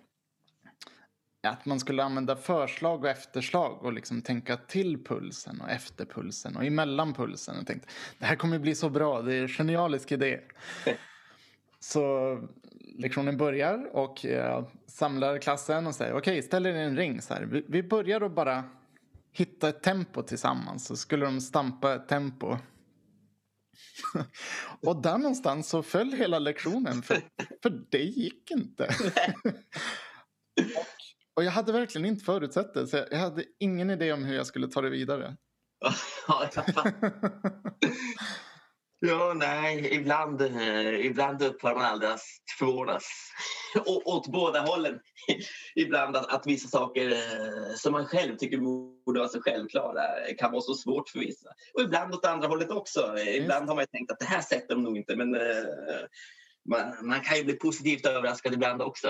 att 1.49 1.67
man 1.67 1.81
skulle 1.81 2.05
använda 2.05 2.37
förslag 2.37 3.05
och 3.05 3.11
efterslag 3.11 3.83
och 3.83 3.93
liksom 3.93 4.23
tänka 4.23 4.57
till 4.57 5.05
pulsen 5.05 5.61
och 5.61 5.71
efter 5.71 6.05
pulsen 6.05 6.57
och 6.57 6.65
emellan 6.65 7.15
pulsen. 7.15 7.59
Och 7.59 7.67
tänkte, 7.67 7.89
det 8.19 8.25
här 8.27 8.37
kommer 8.37 8.59
bli 8.59 8.75
så 8.75 8.91
bra, 8.91 9.23
det 9.23 9.35
är 9.35 9.43
en 9.43 9.49
genialisk 9.49 10.13
idé. 10.13 10.41
Så 11.83 12.39
lektionen 12.99 13.37
börjar 13.37 13.91
och 13.93 14.25
jag 14.25 14.71
samlar 14.87 15.39
klassen 15.39 15.87
och 15.87 15.95
säger 15.95 16.13
okej, 16.13 16.33
okay, 16.33 16.43
ställ 16.43 16.67
er 16.67 16.75
i 16.75 16.83
en 16.83 16.97
ring 16.97 17.23
så 17.23 17.35
här. 17.35 17.43
Vi, 17.43 17.65
vi 17.69 17.83
börjar 17.83 18.21
att 18.21 18.35
bara 18.35 18.65
hitta 19.33 19.69
ett 19.69 19.83
tempo 19.83 20.23
tillsammans. 20.23 20.87
Så 20.87 20.97
skulle 20.97 21.25
de 21.25 21.41
stampa 21.41 21.95
ett 21.95 22.09
tempo. 22.09 22.57
och 24.81 25.03
där 25.03 25.19
någonstans 25.19 25.69
så 25.69 25.83
föll 25.83 26.13
hela 26.13 26.39
lektionen 26.39 27.03
för, 27.03 27.21
för 27.63 27.83
det 27.91 28.05
gick 28.05 28.51
inte. 28.51 28.95
och, 31.41 31.45
jag 31.45 31.51
hade 31.51 31.73
verkligen 31.73 32.05
inte 32.05 32.25
förutsett 32.25 32.75
det 32.75 32.87
så 32.87 33.05
jag 33.11 33.19
hade 33.19 33.45
ingen 33.59 33.91
idé 33.91 34.13
om 34.13 34.25
hur 34.25 34.37
jag 34.37 34.47
skulle 34.47 34.69
ta 34.69 34.81
det 34.81 34.91
vidare. 34.91 35.37
Ja, 39.03 39.33
nej, 39.37 39.95
ibland, 39.95 40.43
eh, 40.43 41.07
ibland 41.07 41.43
upphör 41.43 41.75
man 41.75 41.85
aldrig 41.85 42.11
att 42.11 42.21
förvånas. 42.59 43.05
åt 43.87 44.27
båda 44.27 44.61
hållen. 44.61 45.01
ibland 45.75 46.17
att, 46.17 46.35
att 46.35 46.47
vissa 46.47 46.69
saker 46.69 47.11
eh, 47.11 47.75
som 47.77 47.93
man 47.93 48.07
själv 48.07 48.37
tycker 48.37 48.59
borde 49.05 49.19
vara 49.19 49.29
så 49.29 49.43
självklara 49.43 50.03
kan 50.39 50.53
vara 50.53 50.61
så 50.61 50.75
svårt 50.75 51.09
för 51.09 51.19
vissa. 51.19 51.49
Och 51.75 51.81
ibland 51.81 52.15
åt 52.15 52.25
andra 52.25 52.49
hållet 52.49 52.71
också. 52.71 53.19
Ibland 53.19 53.69
har 53.69 53.77
man 53.77 53.87
tänkt 53.87 54.13
att 54.13 54.19
det 54.19 54.25
här 54.25 54.41
sätter 54.41 54.75
de 54.75 54.83
nog 54.83 54.97
inte 54.97 55.17
men 55.17 55.35
eh, 55.35 55.41
man, 56.69 57.09
man 57.09 57.21
kan 57.21 57.37
ju 57.37 57.45
bli 57.45 57.55
positivt 57.55 58.07
överraskad 58.07 58.55
ibland 58.55 58.83
också. 58.83 59.09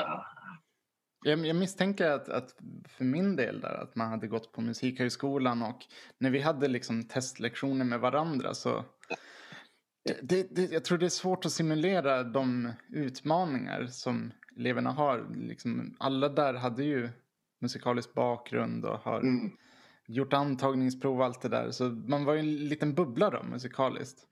Jag, 1.23 1.47
jag 1.47 1.57
misstänker 1.57 2.11
att, 2.11 2.29
att, 2.29 2.55
för 2.89 3.05
min 3.05 3.37
del 3.37 3.61
där 3.61 3.83
att 3.83 3.97
man 3.97 4.09
hade 4.09 4.27
gått 4.27 4.53
på 4.53 4.61
musikhögskolan 4.61 5.63
och 5.63 5.79
när 6.19 6.31
vi 6.31 6.41
hade 6.41 6.69
liksom 6.69 7.05
testlektioner 7.05 7.85
med 7.85 8.01
varandra 8.01 8.55
så 8.55 8.85
det, 10.23 10.55
det, 10.55 10.73
jag 10.73 10.85
tror 10.85 10.99
det 10.99 11.07
är 11.07 11.11
svårt 11.11 11.45
att 11.45 11.53
simulera 11.53 12.23
de 12.23 12.73
utmaningar 12.89 13.87
som 13.87 14.33
eleverna 14.57 14.91
har. 14.91 15.27
Liksom, 15.37 15.97
alla 15.99 16.29
där 16.29 16.55
hade 16.55 16.85
ju 16.85 17.09
musikalisk 17.61 18.15
bakgrund 18.15 18.85
och 18.85 18.99
har 18.99 19.21
mm. 19.21 19.51
gjort 20.07 20.33
antagningsprov 20.33 21.19
och 21.19 21.25
allt 21.25 21.43
det 21.43 21.49
där. 21.49 21.71
Så 21.71 21.85
man 21.85 22.25
var 22.25 22.35
ju 22.35 22.41
en 22.41 22.57
liten 22.57 22.95
bubbla 22.95 23.31
då 23.31 23.43
musikaliskt. 23.43 24.27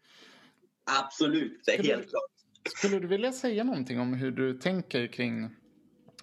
Absolut, 1.03 1.63
det 1.67 1.73
är 1.73 1.79
skulle, 1.79 1.95
helt 1.95 2.11
klart. 2.11 2.31
Skulle 2.77 2.99
du 2.99 3.07
vilja 3.07 3.33
säga 3.33 3.65
någonting 3.65 4.01
om 4.01 4.15
hur 4.15 4.31
du 4.31 4.59
tänker 4.59 5.07
kring 5.07 5.57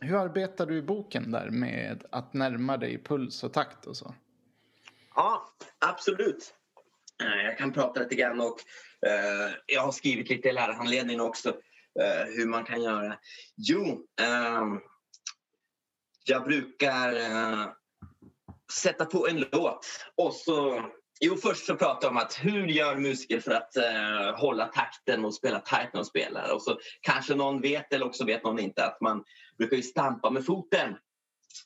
hur 0.02 0.16
arbetar 0.16 0.66
du 0.66 0.78
i 0.78 0.82
boken 0.82 1.32
där 1.32 1.50
med 1.50 2.06
att 2.12 2.34
närma 2.34 2.78
dig 2.78 3.04
puls 3.04 3.44
och 3.44 3.54
takt 3.54 3.86
och 3.86 3.98
så? 3.98 4.16
Ja, 5.16 5.50
absolut. 5.80 6.54
Eh, 7.24 7.46
jag 7.46 7.58
kan 7.58 7.74
prata 7.74 8.00
lite 8.00 8.16
grann 8.16 8.42
och 8.42 8.60
eh, 9.08 9.56
jag 9.66 9.82
har 9.82 9.92
skrivit 9.92 10.30
lite 10.30 10.50
i 10.50 10.52
lärarhandledningen 10.52 11.22
också 11.22 11.50
eh, 12.02 12.25
hur 12.25 12.48
man 12.48 12.64
kan 12.64 12.82
göra. 12.84 13.18
Jo, 13.56 14.08
eh, 14.22 14.64
jag 16.25 16.44
brukar 16.44 17.16
eh, 17.16 17.68
sätta 18.74 19.06
på 19.06 19.28
en 19.28 19.46
låt 19.52 19.86
och 20.16 20.34
så 20.34 20.86
Jo, 21.20 21.36
först 21.36 21.66
så 21.66 21.76
pratar 21.76 22.08
jag 22.08 22.12
om 22.12 22.18
att 22.18 22.34
hur 22.34 22.68
gör 22.68 22.96
musiker 22.96 23.40
för 23.40 23.52
att 23.52 23.76
eh, 23.78 24.40
hålla 24.40 24.66
takten 24.66 25.26
och 25.26 25.34
spela 25.34 25.60
tajt 25.60 25.90
när 25.94 26.02
de 26.02 26.06
spelar. 26.06 26.54
Och 26.54 26.62
så 26.62 26.80
kanske 27.02 27.36
någon 27.36 27.62
vet 27.62 27.94
eller 27.94 28.06
också 28.06 28.26
vet 28.26 28.44
någon 28.44 28.60
inte 28.60 28.86
att 28.86 29.02
man 29.02 29.24
brukar 29.58 29.78
ju 29.78 29.84
stampa 29.84 30.30
med 30.30 30.46
foten. 30.46 30.96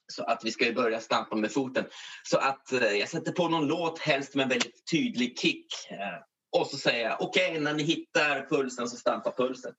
Så 0.08 0.24
att 0.24 0.42
vi 0.44 0.52
ska 0.52 0.66
ju 0.66 0.74
börja 0.74 1.00
stampa 1.00 1.36
med 1.36 1.52
foten. 1.52 1.86
Så 2.24 2.38
att 2.38 2.72
eh, 2.72 2.92
jag 2.92 3.10
sätter 3.10 3.32
på 3.32 3.50
någon 3.50 3.68
låt, 3.68 4.00
helst 4.00 4.36
med 4.36 4.44
en 4.44 4.50
väldigt 4.50 4.92
tydlig 4.92 5.40
kick. 5.40 5.68
Eh, 5.90 6.60
och 6.60 6.68
så 6.68 6.78
säger 6.78 7.10
jag 7.10 7.22
okej, 7.22 7.50
okay, 7.50 7.60
när 7.60 7.74
ni 7.74 7.84
hittar 7.84 8.48
pulsen 8.50 8.90
så 8.90 8.98
stampa 8.98 9.34
pulsen. 9.38 9.74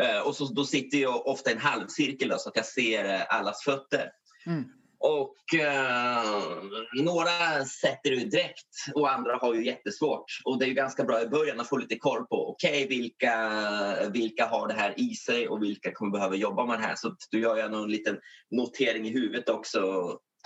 Eh, 0.00 0.20
och 0.26 0.36
så, 0.36 0.44
då 0.44 0.64
sitter 0.64 0.98
jag 0.98 1.26
ofta 1.26 1.50
i 1.50 1.52
en 1.52 1.60
halvcirkel 1.60 2.28
då, 2.28 2.38
så 2.38 2.48
att 2.48 2.56
jag 2.56 2.66
ser 2.66 3.14
eh, 3.14 3.22
allas 3.28 3.64
fötter. 3.64 4.10
Mm. 4.46 4.64
Och 4.98 5.54
eh, 5.54 6.62
några 7.02 7.64
sätter 7.64 8.10
du 8.10 8.16
direkt 8.16 8.68
och 8.94 9.12
andra 9.12 9.36
har 9.36 9.54
ju 9.54 9.66
jättesvårt. 9.66 10.24
Och 10.44 10.58
det 10.58 10.64
är 10.64 10.68
ju 10.68 10.74
ganska 10.74 11.04
bra 11.04 11.22
i 11.22 11.26
början 11.26 11.60
att 11.60 11.68
få 11.68 11.76
lite 11.76 11.98
koll 11.98 12.26
på 12.26 12.50
okej, 12.50 12.84
okay, 12.84 12.98
vilka, 12.98 14.10
vilka 14.10 14.46
har 14.46 14.68
det 14.68 14.74
här 14.74 14.94
i 14.96 15.14
sig 15.14 15.48
och 15.48 15.62
vilka 15.62 15.92
kommer 15.92 16.12
behöva 16.12 16.34
jobba 16.34 16.66
med 16.66 16.78
det 16.78 16.86
här. 16.86 16.94
Så 16.96 17.16
då 17.30 17.38
gör 17.38 17.56
jag 17.56 17.74
en 17.74 17.88
liten 17.88 18.18
notering 18.50 19.06
i 19.06 19.10
huvudet 19.10 19.48
också 19.48 19.78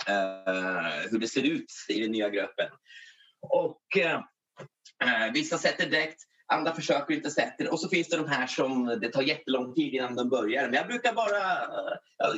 eh, 0.07 1.09
hur 1.11 1.19
det 1.19 1.27
ser 1.27 1.43
ut 1.43 1.73
i 1.89 2.01
den 2.01 2.11
nya 2.11 2.29
gruppen. 2.29 2.69
Och 3.41 3.97
eh, 3.97 4.19
eh 5.03 5.31
vissa 5.33 5.57
sätter 5.57 5.89
direkt 5.89 6.28
Andra 6.51 6.75
försöker 6.75 7.13
inte 7.13 7.31
sätta 7.31 7.63
det. 7.63 7.69
Och 7.69 7.79
så 7.79 7.89
finns 7.89 8.09
det 8.09 8.17
de 8.17 8.27
här 8.27 8.47
som 8.47 8.99
det 9.01 9.11
tar 9.11 9.21
jättelång 9.21 9.73
tid 9.73 9.93
innan 9.93 10.15
de 10.15 10.29
börjar. 10.29 10.63
Men 10.63 10.73
jag 10.73 10.87
brukar 10.87 11.13
bara... 11.13 11.41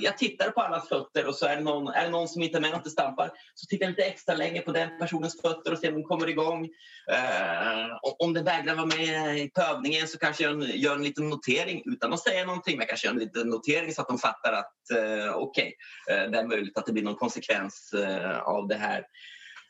Jag 0.01 0.17
tittar 0.17 0.51
på 0.51 0.61
allas 0.61 0.87
fötter 0.87 1.27
och 1.27 1.35
så 1.35 1.45
är 1.45 1.55
det 1.55 1.61
någon, 1.61 1.87
är 1.87 2.03
det 2.03 2.09
någon 2.09 2.27
som 2.27 2.41
inte 2.41 2.57
är 2.57 2.61
med 2.61 2.71
och 2.71 2.77
inte 2.77 2.89
stampar 2.89 3.31
så 3.55 3.65
tittar 3.65 3.85
jag 3.85 3.89
lite 3.89 4.03
extra 4.03 4.35
länge 4.35 4.61
på 4.61 4.71
den 4.71 4.99
personens 4.99 5.41
fötter 5.41 5.71
och 5.71 5.77
ser 5.77 5.87
om 5.89 5.93
den 5.93 6.03
kommer 6.03 6.29
igång. 6.29 6.65
Uh, 7.11 7.97
om 8.19 8.33
den 8.33 8.43
vägrar 8.43 8.75
vara 8.75 8.85
med 8.85 9.37
i 9.37 9.51
övningen 9.71 10.07
så 10.07 10.17
kanske 10.17 10.43
jag 10.43 10.63
gör 10.63 10.95
en 10.95 11.03
liten 11.03 11.29
notering 11.29 11.83
utan 11.85 12.13
att 12.13 12.19
säga 12.19 12.45
någonting. 12.45 12.77
Men 12.77 12.81
jag 12.81 12.89
kanske 12.89 13.07
gör 13.07 13.13
en 13.13 13.19
liten 13.19 13.47
notering 13.47 13.93
så 13.93 14.01
att 14.01 14.07
de 14.07 14.17
fattar 14.17 14.53
att 14.53 14.75
uh, 14.97 15.35
okej, 15.35 15.73
okay, 16.07 16.25
uh, 16.25 16.31
det 16.31 16.37
är 16.37 16.47
möjligt 16.47 16.77
att 16.77 16.85
det 16.85 16.93
blir 16.93 17.03
någon 17.03 17.15
konsekvens 17.15 17.93
av 18.43 18.67
det 18.67 18.75
här. 18.75 19.05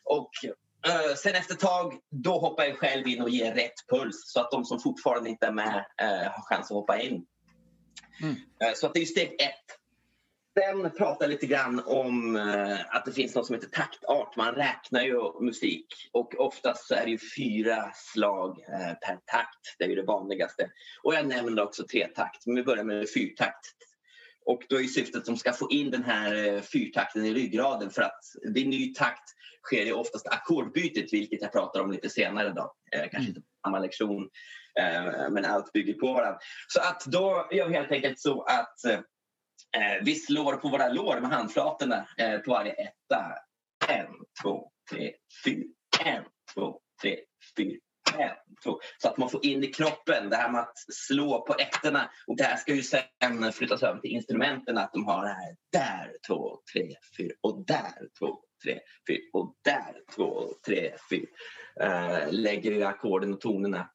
Och 0.04 0.30
sen 1.16 1.34
efter 1.34 1.54
ett 1.54 1.60
tag, 1.60 1.94
då 2.10 2.38
hoppar 2.38 2.64
jag 2.64 2.78
själv 2.78 3.06
in 3.06 3.22
och 3.22 3.30
ger 3.30 3.54
rätt 3.54 3.88
puls 3.90 4.32
så 4.32 4.40
att 4.40 4.50
de 4.50 4.64
som 4.64 4.80
fortfarande 4.80 5.30
inte 5.30 5.46
är 5.46 5.52
med 5.52 5.84
uh, 6.02 6.30
har 6.30 6.42
chans 6.42 6.70
att 6.70 6.76
hoppa 6.76 7.00
in. 7.00 7.26
Mm. 8.22 8.34
Uh, 8.34 8.74
så 8.74 8.86
att 8.86 8.94
det 8.94 9.00
är 9.00 9.06
steg 9.06 9.28
ett. 9.28 9.78
Sen 10.58 10.90
pratar 10.90 11.28
lite 11.28 11.46
grann 11.46 11.82
om 11.86 12.36
att 12.88 13.04
det 13.04 13.12
finns 13.12 13.34
något 13.34 13.46
som 13.46 13.54
heter 13.54 13.68
taktart. 13.68 14.36
Man 14.36 14.54
räknar 14.54 15.02
ju 15.02 15.40
musik 15.40 15.86
och 16.12 16.34
oftast 16.38 16.86
så 16.86 16.94
är 16.94 17.04
det 17.04 17.10
ju 17.10 17.18
fyra 17.36 17.90
slag 17.94 18.58
per 19.06 19.18
takt. 19.26 19.76
Det 19.78 19.84
är 19.84 19.88
ju 19.88 19.94
det 19.94 20.02
vanligaste. 20.02 20.70
Och 21.02 21.14
jag 21.14 21.26
nämner 21.26 21.62
också 21.62 21.86
tre 21.86 22.06
takt, 22.06 22.46
men 22.46 22.56
vi 22.56 22.62
börjar 22.62 22.84
med 22.84 23.10
fyrtakt. 23.10 23.66
Och 24.44 24.62
då 24.68 24.80
är 24.80 24.84
syftet 24.84 25.16
att 25.16 25.24
de 25.24 25.36
ska 25.36 25.52
få 25.52 25.70
in 25.70 25.90
den 25.90 26.04
här 26.04 26.60
fyrtakten 26.60 27.26
i 27.26 27.34
ryggraden 27.34 27.90
för 27.90 28.02
att 28.02 28.20
det 28.54 28.60
är 28.60 28.66
ny 28.66 28.94
takt 28.94 29.34
sker 29.62 29.84
ju 29.84 29.92
oftast 29.92 30.26
ackordbytet, 30.26 31.12
vilket 31.12 31.42
jag 31.42 31.52
pratar 31.52 31.80
om 31.80 31.92
lite 31.92 32.08
senare. 32.08 32.52
Då. 32.52 32.74
Eh, 32.92 33.00
kanske 33.00 33.16
mm. 33.16 33.28
inte 33.28 33.40
på 33.40 33.46
samma 33.66 33.78
lektion, 33.78 34.30
eh, 34.80 35.30
men 35.30 35.44
allt 35.44 35.72
bygger 35.72 35.94
på 35.94 36.12
varandra. 36.12 36.38
Så 36.68 36.80
att 36.80 37.04
då 37.06 37.48
gör 37.52 37.68
vi 37.68 37.74
helt 37.74 37.92
enkelt 37.92 38.20
så 38.20 38.42
att 38.42 38.84
eh, 38.84 39.00
vi 40.02 40.14
slår 40.14 40.56
på 40.56 40.68
våra 40.68 40.88
lår 40.88 41.20
med 41.20 41.30
handflatorna 41.30 42.06
på 42.44 42.50
varje 42.50 42.72
etta. 42.72 43.34
En, 43.88 44.14
två, 44.42 44.70
tre, 44.90 45.12
fyra. 45.44 45.68
En, 46.04 46.24
två, 46.54 46.80
tre, 47.02 47.18
fyra. 47.56 47.78
En, 48.18 48.36
två. 48.64 48.80
Så 48.98 49.08
att 49.08 49.18
man 49.18 49.30
får 49.30 49.46
in 49.46 49.64
i 49.64 49.66
kroppen 49.66 50.30
det 50.30 50.36
här 50.36 50.52
med 50.52 50.60
att 50.60 50.78
slå 50.92 51.46
på 51.46 51.54
ettorna. 51.54 52.10
Och 52.26 52.36
det 52.36 52.44
här 52.44 52.56
ska 52.56 52.74
ju 52.74 52.82
sen 52.82 53.52
flyttas 53.52 53.82
över 53.82 54.00
till 54.00 54.10
instrumenten. 54.10 54.78
Att 54.78 54.92
de 54.92 55.06
har 55.06 55.24
det 55.24 55.32
här 55.32 55.56
där, 55.72 56.16
två, 56.26 56.58
tre, 56.72 56.94
fyra 57.18 57.34
och 57.40 57.66
där, 57.66 58.08
två, 58.18 58.40
tre, 58.62 58.80
fyra 59.08 59.20
och 59.32 59.54
där 59.64 60.14
två, 60.16 60.48
tre, 60.66 60.92
fyra. 61.10 61.26
Uh, 61.82 62.32
lägger 62.32 62.72
i 62.72 62.82
ackorden 62.82 63.34
och 63.34 63.40
tonerna. 63.40 63.88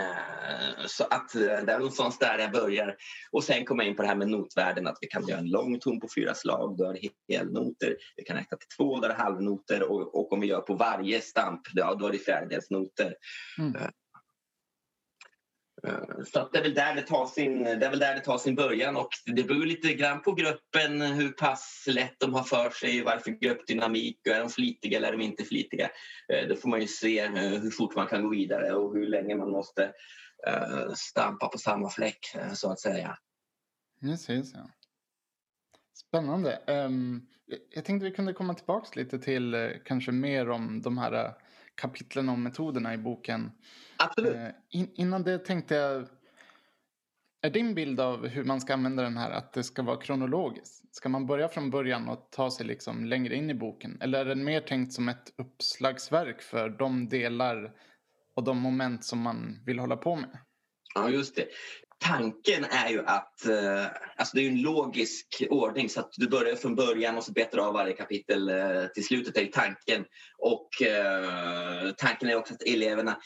Uh, 0.00 0.86
så 0.86 1.04
att 1.04 1.36
uh, 1.36 1.40
det 1.40 1.72
är 1.72 1.78
någonstans 1.78 2.18
där 2.18 2.38
jag 2.38 2.52
börjar. 2.52 2.96
Och 3.30 3.44
sen 3.44 3.64
kommer 3.64 3.84
jag 3.84 3.90
in 3.90 3.96
på 3.96 4.02
det 4.02 4.08
här 4.08 4.16
med 4.16 4.28
notvärden, 4.28 4.86
att 4.86 4.98
vi 5.00 5.06
kan 5.06 5.26
göra 5.26 5.38
en 5.38 5.50
lång 5.50 5.80
ton 5.80 6.00
på 6.00 6.08
fyra 6.16 6.34
slag, 6.34 6.76
då 6.78 6.84
är 6.84 6.92
det 6.92 7.36
helnoter. 7.36 7.96
Vi 8.16 8.24
kan 8.24 8.36
räkna 8.36 8.56
till 8.56 8.68
två, 8.76 8.96
då 8.96 9.04
är 9.04 9.08
det 9.08 9.14
halvnoter 9.14 9.90
och, 9.90 10.14
och 10.14 10.32
om 10.32 10.40
vi 10.40 10.46
gör 10.46 10.60
på 10.60 10.74
varje 10.74 11.20
stamp, 11.20 11.60
ja, 11.74 11.94
då 11.94 12.06
är 12.06 12.12
det 12.12 12.18
fjärdedelsnoter. 12.18 13.14
Mm. 13.58 13.90
Eh, 15.86 16.24
så 16.24 16.48
det, 16.52 16.58
är 16.58 16.62
väl 16.62 16.74
där 16.74 16.94
det, 16.94 17.02
tar 17.02 17.26
sin, 17.26 17.64
det 17.64 17.86
är 17.86 17.90
väl 17.90 17.98
där 17.98 18.14
det 18.14 18.20
tar 18.20 18.38
sin 18.38 18.54
början 18.54 18.96
och 18.96 19.08
det 19.26 19.42
beror 19.42 19.66
lite 19.66 19.94
grann 19.94 20.22
på 20.22 20.32
gruppen 20.32 21.00
hur 21.00 21.28
pass 21.28 21.84
lätt 21.88 22.20
de 22.20 22.34
har 22.34 22.42
för 22.42 22.70
sig, 22.70 23.02
varför 23.02 23.30
gruppdynamik, 23.30 24.26
är 24.26 24.40
de 24.40 24.48
flitiga 24.48 24.96
eller 24.96 25.08
är 25.08 25.12
de 25.12 25.22
inte 25.22 25.44
flitiga. 25.44 25.90
Eh, 26.32 26.48
då 26.48 26.56
får 26.56 26.68
man 26.68 26.80
ju 26.80 26.86
se 26.86 27.18
eh, 27.18 27.32
hur 27.32 27.70
fort 27.70 27.96
man 27.96 28.06
kan 28.06 28.22
gå 28.22 28.28
vidare 28.28 28.72
och 28.72 28.94
hur 28.94 29.06
länge 29.06 29.34
man 29.34 29.50
måste 29.50 29.92
stampa 30.94 31.48
på 31.48 31.58
samma 31.58 31.90
fläck 31.90 32.18
så 32.52 32.70
att 32.70 32.80
säga. 32.80 33.18
Precis, 34.00 34.52
ja. 34.54 34.70
Spännande. 35.94 36.58
Um, 36.66 37.26
jag 37.70 37.84
tänkte 37.84 38.04
vi 38.04 38.10
kunde 38.10 38.32
komma 38.32 38.54
tillbaka 38.54 39.00
lite 39.00 39.18
till 39.18 39.72
kanske 39.84 40.12
mer 40.12 40.50
om 40.50 40.82
de 40.82 40.98
här 40.98 41.34
kapitlen 41.74 42.28
om 42.28 42.42
metoderna 42.42 42.94
i 42.94 42.98
boken. 42.98 43.50
Absolut. 43.96 44.34
Uh, 44.34 44.48
in, 44.70 44.90
innan 44.94 45.22
det 45.22 45.38
tänkte 45.38 45.74
jag, 45.74 46.08
är 47.42 47.50
din 47.50 47.74
bild 47.74 48.00
av 48.00 48.26
hur 48.26 48.44
man 48.44 48.60
ska 48.60 48.72
använda 48.72 49.02
den 49.02 49.16
här 49.16 49.30
att 49.30 49.52
det 49.52 49.64
ska 49.64 49.82
vara 49.82 49.96
kronologiskt? 49.96 50.96
Ska 50.96 51.08
man 51.08 51.26
börja 51.26 51.48
från 51.48 51.70
början 51.70 52.08
och 52.08 52.28
ta 52.30 52.50
sig 52.50 52.66
liksom 52.66 53.04
längre 53.04 53.34
in 53.34 53.50
i 53.50 53.54
boken? 53.54 53.98
Eller 54.00 54.18
är 54.18 54.24
den 54.24 54.44
mer 54.44 54.60
tänkt 54.60 54.92
som 54.92 55.08
ett 55.08 55.32
uppslagsverk 55.38 56.42
för 56.42 56.68
de 56.68 57.08
delar 57.08 57.72
och 58.34 58.44
de 58.44 58.58
moment 58.58 59.04
som 59.04 59.18
man 59.18 59.62
vill 59.66 59.78
hålla 59.78 59.96
på 59.96 60.16
med? 60.16 60.38
Ja, 60.94 61.10
just 61.10 61.36
det 61.36 61.46
tanken 62.04 62.64
är 62.64 62.88
ju 62.88 63.06
att 63.06 63.46
eh, 63.46 63.86
alltså 64.16 64.36
det 64.36 64.46
är 64.46 64.48
en 64.48 64.62
logisk 64.62 65.42
ordning 65.50 65.88
så 65.88 66.00
att 66.00 66.12
du 66.16 66.28
börjar 66.28 66.56
från 66.56 66.74
början 66.74 67.16
och 67.16 67.24
så 67.24 67.32
betar 67.32 67.58
av 67.58 67.74
varje 67.74 67.92
kapitel 67.92 68.48
eh, 68.48 68.86
till 68.94 69.04
slutet 69.04 69.36
är 69.36 69.46
tanken. 69.46 70.04
Och 70.38 70.82
eh, 70.82 71.90
tanken 71.96 72.28
är 72.28 72.36
också 72.36 72.54
att 72.54 72.62
eleverna 72.62 73.16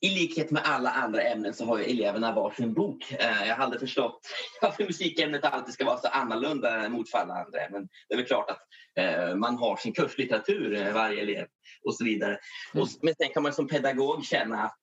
i 0.00 0.10
likhet 0.10 0.50
med 0.50 0.62
alla 0.64 0.90
andra 0.90 1.22
ämnen 1.22 1.54
så 1.54 1.64
har 1.64 1.78
ju 1.78 1.84
eleverna 1.84 2.34
varsin 2.34 2.74
bok. 2.74 3.12
Eh, 3.12 3.48
jag 3.48 3.56
har 3.56 3.64
aldrig 3.64 3.80
förstått 3.80 4.20
varför 4.62 4.84
musikämnet 4.84 5.44
alltid 5.44 5.74
ska 5.74 5.84
vara 5.84 5.98
så 5.98 6.08
annorlunda 6.08 6.88
mot 6.88 7.14
alla 7.14 7.34
andra 7.34 7.60
ämnen. 7.60 7.88
Det 8.08 8.14
är 8.14 8.18
väl 8.18 8.26
klart 8.26 8.50
att 8.50 8.60
eh, 8.96 9.34
man 9.34 9.56
har 9.56 9.76
sin 9.76 9.92
kurslitteratur, 9.92 10.74
eh, 10.74 10.92
varje 10.92 11.20
elev 11.20 11.46
och 11.84 11.94
så 11.94 12.04
vidare. 12.04 12.38
Mm. 12.74 12.82
Och, 12.82 12.88
men 13.02 13.14
sen 13.14 13.28
kan 13.34 13.42
man 13.42 13.52
som 13.52 13.68
pedagog 13.68 14.24
känna 14.24 14.62
att 14.62 14.82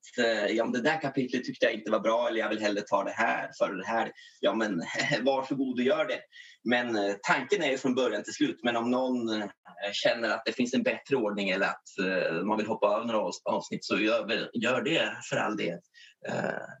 ja, 0.50 0.66
det 0.66 0.80
där 0.80 1.00
kapitlet 1.00 1.44
tyckte 1.44 1.66
jag 1.66 1.74
inte 1.74 1.90
var 1.90 2.00
bra 2.00 2.28
eller 2.28 2.38
jag 2.38 2.48
vill 2.48 2.60
hellre 2.60 2.82
ta 2.82 3.04
det 3.04 3.10
här 3.10 3.50
för 3.58 3.74
det 3.74 3.86
här. 3.86 4.12
Ja 4.40 4.54
men 4.54 4.82
varsågod 5.22 5.78
och 5.78 5.84
gör 5.84 6.04
det. 6.04 6.20
Men 6.68 6.96
eh, 6.96 7.14
tanken 7.22 7.62
är 7.62 7.70
ju 7.70 7.78
från 7.78 7.94
början 7.94 8.22
till 8.22 8.32
slut. 8.32 8.60
Men 8.62 8.76
om 8.76 8.90
någon 8.90 9.42
eh, 9.42 9.48
känner 9.92 10.30
att 10.30 10.42
det 10.44 10.52
finns 10.52 10.74
en 10.74 10.82
bättre 10.82 11.16
ordning 11.16 11.50
eller 11.50 11.66
att 11.66 11.98
eh, 12.00 12.42
man 12.42 12.58
vill 12.58 12.66
hoppa 12.66 12.86
över 12.86 13.04
några 13.04 13.30
avsnitt 13.44 13.84
så 13.84 13.98
gör, 13.98 14.50
gör 14.52 14.82
det 14.82 15.12
för 15.30 15.36
all 15.36 15.56
del. 15.56 15.78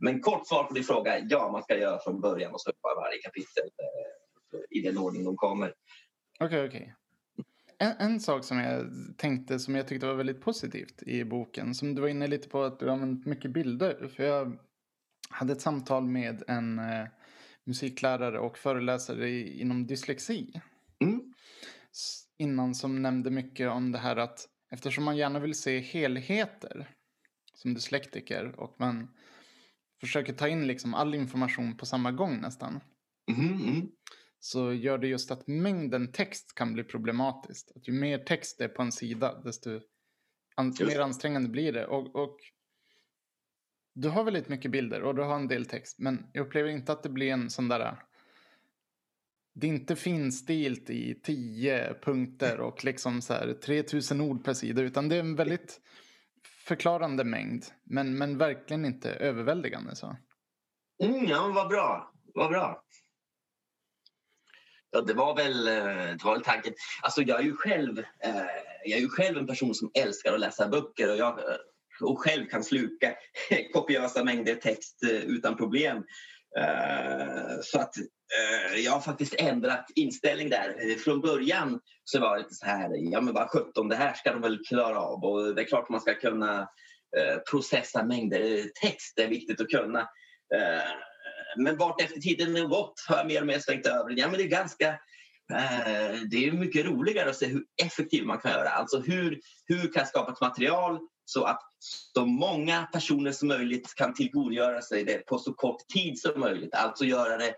Men 0.00 0.20
kort 0.20 0.48
svar 0.48 0.64
på 0.64 0.74
din 0.74 0.84
fråga, 0.84 1.18
ja 1.18 1.52
man 1.52 1.62
ska 1.62 1.78
göra 1.78 1.98
från 2.04 2.20
början 2.20 2.52
och 2.52 2.60
så 2.60 2.72
varje 2.82 3.18
kapitel 3.22 3.64
i 4.70 4.80
den 4.80 4.98
ordning 4.98 5.24
de 5.24 5.36
kommer. 5.36 5.74
Okej, 6.40 6.46
okay, 6.46 6.66
okej. 6.66 6.80
Okay. 6.80 6.92
En, 7.78 7.92
en, 7.98 8.20
sak 8.20 8.44
som 8.44 8.58
jag 8.58 8.86
tänkte 9.16 9.58
som 9.58 9.74
jag 9.74 9.88
tyckte 9.88 10.06
var 10.06 10.14
väldigt 10.14 10.40
positivt 10.40 11.02
i 11.02 11.24
boken 11.24 11.74
som 11.74 11.94
du 11.94 12.02
var 12.02 12.08
inne 12.08 12.26
lite 12.26 12.48
på 12.48 12.62
att 12.62 12.78
du 12.78 12.90
använt 12.90 13.26
mycket 13.26 13.50
bilder. 13.50 14.08
För 14.16 14.22
jag 14.22 14.58
hade 15.30 15.52
ett 15.52 15.60
samtal 15.60 16.06
med 16.06 16.42
en 16.48 16.80
musiklärare 17.64 18.38
och 18.38 18.58
föreläsare 18.58 19.30
inom 19.40 19.86
dyslexi. 19.86 20.60
Mm. 21.00 21.32
Innan 22.38 22.74
som 22.74 23.02
nämnde 23.02 23.30
mycket 23.30 23.70
om 23.70 23.92
det 23.92 23.98
här 23.98 24.16
att 24.16 24.48
eftersom 24.70 25.04
man 25.04 25.16
gärna 25.16 25.38
vill 25.38 25.54
se 25.54 25.80
helheter 25.80 26.90
som 27.54 27.74
dyslektiker 27.74 28.60
och 28.60 28.76
man 28.78 29.08
försöker 30.00 30.32
ta 30.32 30.48
in 30.48 30.66
liksom 30.66 30.94
all 30.94 31.14
information 31.14 31.76
på 31.76 31.86
samma 31.86 32.12
gång 32.12 32.40
nästan. 32.40 32.80
Mm, 33.30 33.52
mm. 33.52 33.88
Så 34.40 34.72
gör 34.72 34.98
det 34.98 35.08
just 35.08 35.30
att 35.30 35.46
mängden 35.46 36.12
text 36.12 36.54
kan 36.54 36.72
bli 36.72 36.84
problematiskt. 36.84 37.72
Att 37.76 37.88
ju 37.88 37.92
mer 37.92 38.18
text 38.18 38.58
det 38.58 38.64
är 38.64 38.68
på 38.68 38.82
en 38.82 38.92
sida 38.92 39.40
desto 39.40 39.80
an 40.54 40.74
mer 40.80 41.00
ansträngande 41.00 41.48
blir 41.48 41.72
det. 41.72 41.86
Och, 41.86 42.16
och 42.16 42.38
du 43.94 44.08
har 44.08 44.24
väldigt 44.24 44.48
mycket 44.48 44.70
bilder 44.70 45.02
och 45.02 45.14
du 45.14 45.22
har 45.22 45.36
en 45.36 45.48
del 45.48 45.66
text. 45.66 45.98
Men 45.98 46.26
jag 46.32 46.46
upplever 46.46 46.68
inte 46.68 46.92
att 46.92 47.02
det 47.02 47.08
blir 47.08 47.32
en 47.32 47.50
sån 47.50 47.68
där... 47.68 47.96
Det 49.54 49.66
är 49.66 49.70
inte 49.70 49.96
finstilt 49.96 50.90
i 50.90 51.20
tio 51.22 51.94
punkter 52.02 52.60
och 52.60 52.84
liksom 52.84 53.22
så 53.22 53.32
här 53.32 53.52
3000 53.52 54.20
ord 54.20 54.44
per 54.44 54.54
sida. 54.54 54.82
Utan 54.82 55.08
det 55.08 55.16
är 55.16 55.20
en 55.20 55.36
väldigt 55.36 55.80
förklarande 56.66 57.24
mängd. 57.24 57.64
Men, 57.84 58.18
men 58.18 58.38
verkligen 58.38 58.84
inte 58.84 59.10
överväldigande. 59.10 59.96
Så. 59.96 60.16
Mm, 61.04 61.24
ja, 61.24 61.52
vad 61.54 61.68
bra. 61.68 62.12
Vad 62.34 62.50
bra. 62.50 62.82
Ja, 64.90 65.00
det 65.00 65.14
var 65.14 65.36
väl, 65.36 65.68
eh, 65.68 66.16
det 66.16 66.24
var 66.24 66.32
väl 66.32 66.44
tanken. 66.44 66.74
Alltså 67.02 67.22
jag 67.22 67.40
är 67.40 67.44
ju 67.44 67.56
själv, 67.56 67.98
eh, 67.98 68.46
jag 68.84 68.98
är 68.98 69.02
ju 69.02 69.08
själv 69.08 69.38
en 69.38 69.46
person 69.46 69.74
som 69.74 69.90
älskar 69.94 70.32
att 70.32 70.40
läsa 70.40 70.68
böcker. 70.68 71.10
Och 71.10 71.16
jag, 71.16 71.38
eh, 71.38 71.56
och 72.02 72.20
själv 72.20 72.46
kan 72.46 72.64
sluka 72.64 73.14
kopiösa 73.72 74.24
mängder 74.24 74.54
text 74.54 75.02
eh, 75.02 75.10
utan 75.10 75.56
problem. 75.56 75.96
Eh, 76.58 77.60
så 77.62 77.80
att 77.80 77.96
eh, 77.96 78.78
jag 78.78 78.92
har 78.92 79.00
faktiskt 79.00 79.34
ändrat 79.38 79.86
inställning 79.94 80.50
där. 80.50 80.98
Från 80.98 81.20
början 81.20 81.80
så 82.04 82.20
var 82.20 82.36
det 82.36 82.42
lite 82.42 82.54
så 82.54 82.66
här, 82.66 82.90
ja 83.12 83.20
men 83.20 83.34
vad 83.34 83.50
sjutton, 83.50 83.88
det 83.88 83.96
här 83.96 84.14
ska 84.14 84.32
de 84.32 84.42
väl 84.42 84.64
klara 84.68 85.00
av 85.00 85.24
och 85.24 85.54
det 85.54 85.62
är 85.62 85.66
klart 85.66 85.88
man 85.88 86.00
ska 86.00 86.14
kunna 86.14 86.60
eh, 87.16 87.38
processa 87.50 88.04
mängder 88.04 88.70
text, 88.82 89.12
det 89.16 89.22
är 89.22 89.28
viktigt 89.28 89.60
att 89.60 89.68
kunna. 89.68 90.08
Men 91.56 91.76
vart 91.76 92.00
efter 92.00 92.20
tiden 92.20 92.56
har 92.56 92.68
gått 92.68 93.04
har 93.08 93.16
jag 93.16 93.26
mer 93.26 93.40
och 93.40 93.46
mer 93.46 93.58
svängt 93.58 93.86
över. 93.86 94.14
Ja, 94.16 94.28
men 94.28 94.38
det 94.38 94.44
är 94.44 94.48
ganska 94.48 94.98
det 96.30 96.46
är 96.46 96.52
mycket 96.52 96.86
roligare 96.86 97.30
att 97.30 97.36
se 97.36 97.46
hur 97.46 97.64
effektiv 97.82 98.24
man 98.24 98.38
kan 98.38 98.50
göra. 98.50 98.68
Alltså 98.68 99.00
hur, 99.00 99.40
hur 99.64 99.82
kan 99.82 100.00
jag 100.00 100.08
skapa 100.08 100.32
ett 100.32 100.40
material 100.40 100.98
så 101.24 101.44
att 101.44 101.60
så 102.14 102.26
många 102.26 102.82
personer 102.92 103.32
som 103.32 103.48
möjligt 103.48 103.94
kan 103.94 104.14
tillgodogöra 104.14 104.82
sig 104.82 105.04
det 105.04 105.26
på 105.26 105.38
så 105.38 105.52
kort 105.52 105.88
tid 105.94 106.18
som 106.18 106.40
möjligt. 106.40 106.74
Alltså 106.74 107.04
göra 107.04 107.36
det 107.36 107.54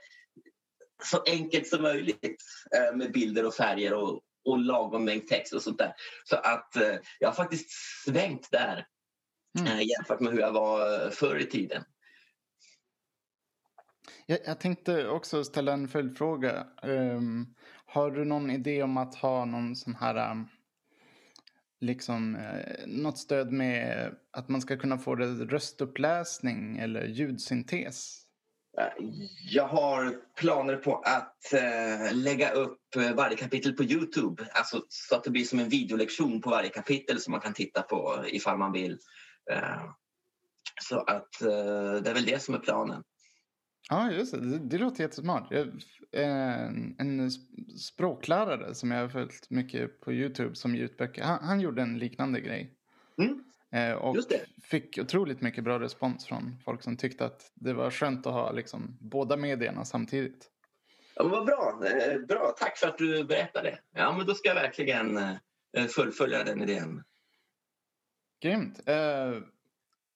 så 1.04 1.22
enkelt 1.26 1.66
som 1.66 1.82
möjligt 1.82 2.42
eh, 2.76 2.96
med 2.96 3.12
bilder 3.12 3.46
och 3.46 3.54
färger 3.54 3.94
och, 3.94 4.20
och 4.44 4.58
lagom 4.58 5.04
mängd 5.04 5.26
text 5.26 5.52
och 5.52 5.62
sånt 5.62 5.78
där. 5.78 5.92
Så 6.24 6.37
att 6.37 6.76
eh, 6.76 6.96
jag 7.18 7.28
har 7.28 7.34
faktiskt 7.34 7.70
svängt 8.04 8.50
där 8.50 8.87
mm. 9.58 9.72
Eh, 9.72 9.87
jämfört 9.87 10.20
med 10.20 10.32
hur 10.32 10.40
jag 10.40 10.52
var 10.52 11.11
förr 11.11 11.38
i 11.38 11.46
tiden. 11.46 11.84
Jag, 14.30 14.38
jag 14.44 14.60
tänkte 14.60 15.08
också 15.08 15.44
ställa 15.44 15.72
en 15.72 15.88
följdfråga. 15.88 16.66
Um, 16.82 17.54
har 17.86 18.10
du 18.10 18.24
någon 18.24 18.50
idé 18.50 18.82
om 18.82 18.96
att 18.96 19.14
ha 19.14 19.44
någon 19.44 19.76
sån 19.76 19.94
här 19.94 20.30
um 20.30 20.48
liksom 21.80 22.36
eh, 22.36 22.86
något 22.86 23.18
stöd 23.18 23.52
med 23.52 24.14
att 24.30 24.48
man 24.48 24.60
ska 24.60 24.76
kunna 24.76 24.98
få 24.98 25.14
det 25.14 25.26
röstuppläsning 25.26 26.78
eller 26.78 27.06
ljudsyntes? 27.06 28.22
Eh, 28.78 29.04
jag 29.50 29.68
har 29.68 30.16
planer 30.36 30.76
på 30.76 30.96
att 30.96 31.52
eh, 31.52 32.14
lägga 32.14 32.50
upp 32.50 32.96
eh, 32.96 33.14
varje 33.14 33.36
kapitel 33.36 33.72
på 33.72 33.84
Youtube. 33.84 34.48
Alltså, 34.52 34.82
så 34.88 35.16
att 35.16 35.24
det 35.24 35.30
blir 35.30 35.44
som 35.44 35.58
en 35.58 35.68
videolektion 35.68 36.40
på 36.40 36.50
varje 36.50 36.70
kapitel 36.70 37.20
som 37.20 37.30
man 37.30 37.40
kan 37.40 37.54
titta 37.54 37.82
på 37.82 38.24
ifall 38.26 38.58
man 38.58 38.72
vill. 38.72 38.98
Eh, 39.50 39.90
så 40.82 40.98
att 41.00 41.42
eh, 41.42 42.02
det 42.02 42.10
är 42.10 42.14
väl 42.14 42.26
det 42.26 42.42
som 42.42 42.54
är 42.54 42.58
planen. 42.58 43.02
Ja, 43.88 44.12
just 44.12 44.33
det. 44.33 44.40
Det, 44.40 44.59
det 44.59 44.79
låter 44.79 45.03
jättesmart. 45.03 45.46
Jag, 45.51 45.68
en, 46.12 46.96
en 46.98 47.31
språklärare 47.79 48.74
som 48.74 48.90
jag 48.90 49.01
har 49.01 49.09
följt 49.09 49.51
mycket 49.51 50.01
på 50.01 50.12
YouTube 50.12 50.55
som 50.55 50.74
ger 50.74 50.85
ut 50.85 50.96
böcker. 50.96 51.22
Han, 51.22 51.44
han 51.44 51.61
gjorde 51.61 51.83
en 51.83 51.98
liknande 51.98 52.40
grej. 52.40 52.74
Mm. 53.18 53.44
Eh, 53.72 53.96
och 53.96 54.16
fick 54.62 54.98
otroligt 54.98 55.40
mycket 55.40 55.64
bra 55.64 55.81
respons 55.81 56.27
från 56.27 56.57
folk 56.64 56.83
som 56.83 56.96
tyckte 56.96 57.24
att 57.24 57.53
det 57.55 57.72
var 57.72 57.90
skönt 57.90 58.27
att 58.27 58.33
ha 58.33 58.53
liksom, 58.53 58.98
båda 59.01 59.37
medierna 59.37 59.85
samtidigt. 59.85 60.51
Ja, 61.14 61.29
vad 61.29 61.46
bra. 61.46 61.83
Eh, 61.87 62.20
bra. 62.20 62.55
Tack 62.59 62.79
för 62.79 62.88
att 62.88 62.98
du 62.98 63.24
berättade. 63.24 63.79
Ja, 63.94 64.14
men 64.16 64.27
då 64.27 64.35
ska 64.35 64.48
jag 64.48 64.55
verkligen 64.55 65.16
eh, 65.16 65.87
fullfölja 65.88 66.44
den 66.44 66.62
idén. 66.62 67.03
Grymt. 68.42 68.88
Eh, 68.88 69.33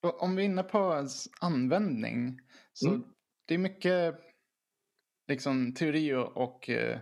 om 0.03 0.37
vi 0.37 0.43
är 0.43 0.47
inne 0.47 0.63
på 0.63 1.09
användning. 1.41 2.39
Så 2.73 2.89
mm 2.89 3.05
det 3.53 3.57
är 3.57 3.59
mycket 3.59 4.15
liksom, 5.29 5.75
teori 5.75 6.15
och, 6.15 6.37
och 6.37 6.71
eh, 6.71 6.99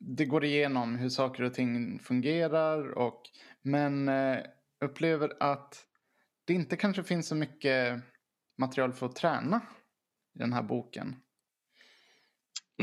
det 0.00 0.24
går 0.24 0.44
igenom 0.44 0.96
hur 0.96 1.08
saker 1.08 1.42
och 1.42 1.54
ting 1.54 1.98
fungerar. 1.98 2.98
Och, 2.98 3.22
men 3.62 4.08
eh, 4.08 4.38
upplever 4.84 5.32
att 5.40 5.84
det 6.44 6.52
inte 6.54 6.76
kanske 6.76 7.02
finns 7.02 7.28
så 7.28 7.34
mycket 7.34 8.00
material 8.58 8.92
för 8.92 9.06
att 9.06 9.16
träna 9.16 9.60
i 10.34 10.38
den 10.38 10.52
här 10.52 10.62
boken. 10.62 11.16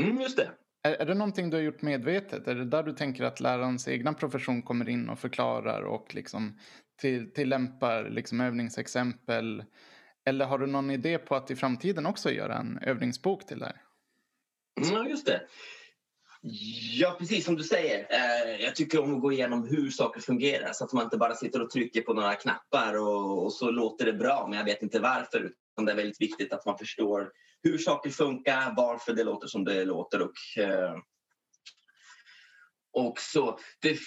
Mm, 0.00 0.20
just 0.20 0.36
det. 0.36 0.50
Är, 0.82 0.94
är 0.94 1.06
det 1.06 1.14
någonting 1.14 1.50
du 1.50 1.56
har 1.56 1.64
gjort 1.64 1.82
medvetet? 1.82 2.48
Är 2.48 2.54
det 2.54 2.64
där 2.64 2.82
du 2.82 2.92
tänker 2.92 3.24
att 3.24 3.40
lärarens 3.40 3.88
egna 3.88 4.12
profession 4.12 4.62
kommer 4.62 4.88
in 4.88 5.08
och 5.08 5.18
förklarar 5.18 5.82
och 5.82 6.14
liksom 6.14 6.58
till, 7.00 7.32
tillämpar 7.32 8.10
liksom 8.10 8.40
övningsexempel 8.40 9.64
eller 10.26 10.44
har 10.44 10.58
du 10.58 10.66
någon 10.66 10.90
idé 10.90 11.18
på 11.18 11.36
att 11.36 11.50
i 11.50 11.56
framtiden 11.56 12.06
också 12.06 12.30
göra 12.30 12.58
en 12.58 12.78
övningsbok 12.82 13.46
till 13.46 13.58
det 13.58 13.64
här? 13.64 13.82
Ja, 14.92 15.08
just 15.08 15.26
det. 15.26 15.46
Ja, 16.92 17.16
precis 17.18 17.44
som 17.44 17.56
du 17.56 17.62
säger. 17.62 18.06
Eh, 18.10 18.64
jag 18.64 18.76
tycker 18.76 19.00
om 19.00 19.14
att 19.14 19.20
gå 19.20 19.32
igenom 19.32 19.68
hur 19.68 19.90
saker 19.90 20.20
fungerar 20.20 20.72
så 20.72 20.84
att 20.84 20.92
man 20.92 21.04
inte 21.04 21.16
bara 21.16 21.34
sitter 21.34 21.62
och 21.62 21.70
trycker 21.70 22.02
på 22.02 22.14
några 22.14 22.34
knappar 22.34 22.94
och, 22.94 23.52
så 23.52 23.70
låter 23.70 24.04
det 24.04 24.12
bra 24.12 24.46
men 24.48 24.58
jag 24.58 24.64
vet 24.64 24.82
inte 24.82 25.00
varför. 25.00 25.52
Utan 25.72 25.84
det 25.84 25.92
är 25.92 25.96
väldigt 25.96 26.20
viktigt 26.20 26.52
att 26.52 26.66
man 26.66 26.78
förstår 26.78 27.32
hur 27.62 27.78
saker 27.78 28.10
funkar, 28.10 28.74
varför 28.76 29.12
det 29.12 29.24
låter 29.24 29.46
som 29.46 29.64
det 29.64 29.84
låter 29.84 30.22
och, 30.22 30.62
eh, 30.62 30.96
och 32.92 33.20
så. 33.20 33.58
Det, 33.80 33.98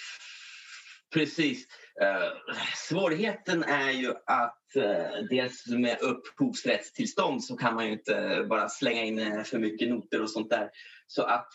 precis. 1.14 1.66
Uh, 2.02 2.56
svårigheten 2.76 3.62
är 3.62 3.90
ju 3.90 4.10
att 4.26 4.62
uh, 4.76 5.28
dels 5.30 5.66
med 5.66 5.98
upphovsrättstillstånd 6.00 7.44
så 7.44 7.56
kan 7.56 7.74
man 7.74 7.86
ju 7.86 7.92
inte 7.92 8.46
bara 8.48 8.68
slänga 8.68 9.04
in 9.04 9.18
uh, 9.18 9.42
för 9.42 9.58
mycket 9.58 9.88
noter 9.88 10.22
och 10.22 10.30
sånt 10.30 10.50
där. 10.50 10.70
Så 11.06 11.22
att, 11.22 11.52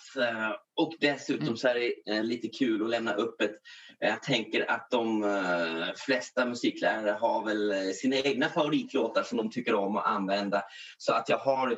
och 0.76 0.94
dessutom 1.00 1.46
mm. 1.46 1.58
så 1.58 1.68
är 1.68 1.74
det 2.06 2.22
lite 2.24 2.48
kul 2.48 2.84
att 2.84 2.90
lämna 2.90 3.14
öppet. 3.14 3.52
Jag 4.00 4.24
tänker 4.24 4.72
att 4.72 4.88
de 4.92 5.94
flesta 5.98 6.46
musiklärare 6.46 7.12
har 7.12 7.46
väl 7.46 7.94
sina 7.94 8.16
egna 8.16 8.50
favoritlåtar 8.50 9.24
som 9.24 9.38
de 9.38 9.52
tycker 9.52 9.76
om 9.76 9.98
att 9.98 10.06
använda. 10.06 10.64
Så 10.98 11.14
att 11.14 11.30
jag 11.30 11.38
har 11.38 11.78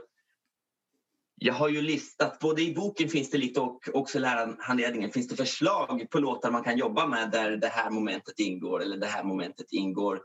jag 1.40 1.54
har 1.54 1.70
ju 1.70 1.82
listat, 1.82 2.40
både 2.40 2.62
i 2.62 2.74
boken 2.74 3.10
finns 3.10 3.30
det 3.30 3.38
lite 3.38 3.60
och 3.60 3.82
också 3.94 4.18
i 4.18 4.22
lärarhandledningen 4.22 5.12
finns 5.12 5.28
det 5.28 5.36
förslag 5.36 6.10
på 6.10 6.20
låtar 6.20 6.52
man 6.52 6.64
kan 6.64 6.78
jobba 6.78 7.08
med 7.08 7.32
där 7.32 7.58
det 7.58 7.68
här 7.68 7.90
momentet 7.90 8.40
ingår 8.40 8.82
eller 8.82 8.98
det 8.98 9.08
här 9.08 9.24
momentet 9.24 9.66
ingår. 9.72 10.22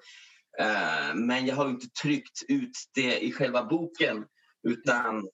Eh, 0.61 1.15
men 1.15 1.47
jag 1.47 1.57
har 1.57 1.69
inte 1.69 1.87
tryckt 2.03 2.43
ut 2.49 2.71
det 2.95 3.25
i 3.25 3.33
själva 3.33 3.65
boken 3.65 4.25
utan 4.69 5.29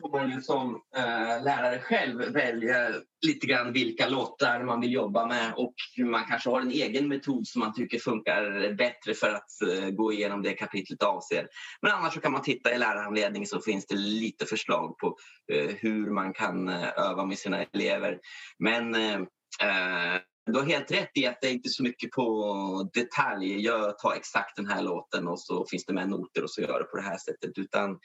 får 0.00 0.10
man 0.18 0.30
ju 0.30 0.40
som 0.40 0.82
eh, 0.96 1.44
lärare 1.44 1.78
själv 1.78 2.32
välja 2.32 2.90
lite 3.26 3.46
grann 3.46 3.72
vilka 3.72 4.08
låtar 4.08 4.62
man 4.64 4.80
vill 4.80 4.92
jobba 4.92 5.26
med 5.26 5.52
och 5.56 5.74
man 5.98 6.24
kanske 6.24 6.50
har 6.50 6.60
en 6.60 6.70
egen 6.70 7.08
metod 7.08 7.46
som 7.46 7.60
man 7.60 7.74
tycker 7.74 7.98
funkar 7.98 8.74
bättre 8.74 9.14
för 9.14 9.34
att 9.34 9.62
eh, 9.68 9.90
gå 9.90 10.12
igenom 10.12 10.42
det 10.42 10.52
kapitlet 10.52 11.02
avser. 11.02 11.48
Men 11.82 11.92
annars 11.92 12.14
så 12.14 12.20
kan 12.20 12.32
man 12.32 12.42
titta 12.42 12.74
i 12.74 12.78
lärarhandledningen 12.78 13.46
så 13.46 13.60
finns 13.60 13.86
det 13.86 13.96
lite 13.96 14.46
förslag 14.46 14.98
på 14.98 15.16
eh, 15.52 15.74
hur 15.76 16.10
man 16.10 16.32
kan 16.32 16.68
eh, 16.68 16.88
öva 16.96 17.24
med 17.24 17.38
sina 17.38 17.62
elever. 17.62 18.18
Men 18.58 18.94
eh, 18.94 19.20
eh, 19.62 20.20
du 20.52 20.58
har 20.58 20.66
helt 20.66 20.90
rätt 20.90 21.10
i 21.14 21.26
att 21.26 21.40
det 21.40 21.48
är 21.48 21.52
inte 21.52 21.68
så 21.68 21.82
mycket 21.82 22.10
på 22.10 22.90
detalj. 22.94 23.64
Jag 23.64 23.98
tar 23.98 24.14
exakt 24.14 24.56
den 24.56 24.66
här 24.66 24.82
låten 24.82 25.28
och 25.28 25.40
så 25.40 25.66
finns 25.70 25.84
det 25.84 25.92
med 25.92 26.08
noter 26.08 26.42
och 26.42 26.50
så 26.50 26.60
gör 26.60 26.78
det 26.78 26.84
på 26.84 26.96
det 26.96 27.02
här 27.02 27.18
sättet. 27.18 27.58
Utan 27.58 27.98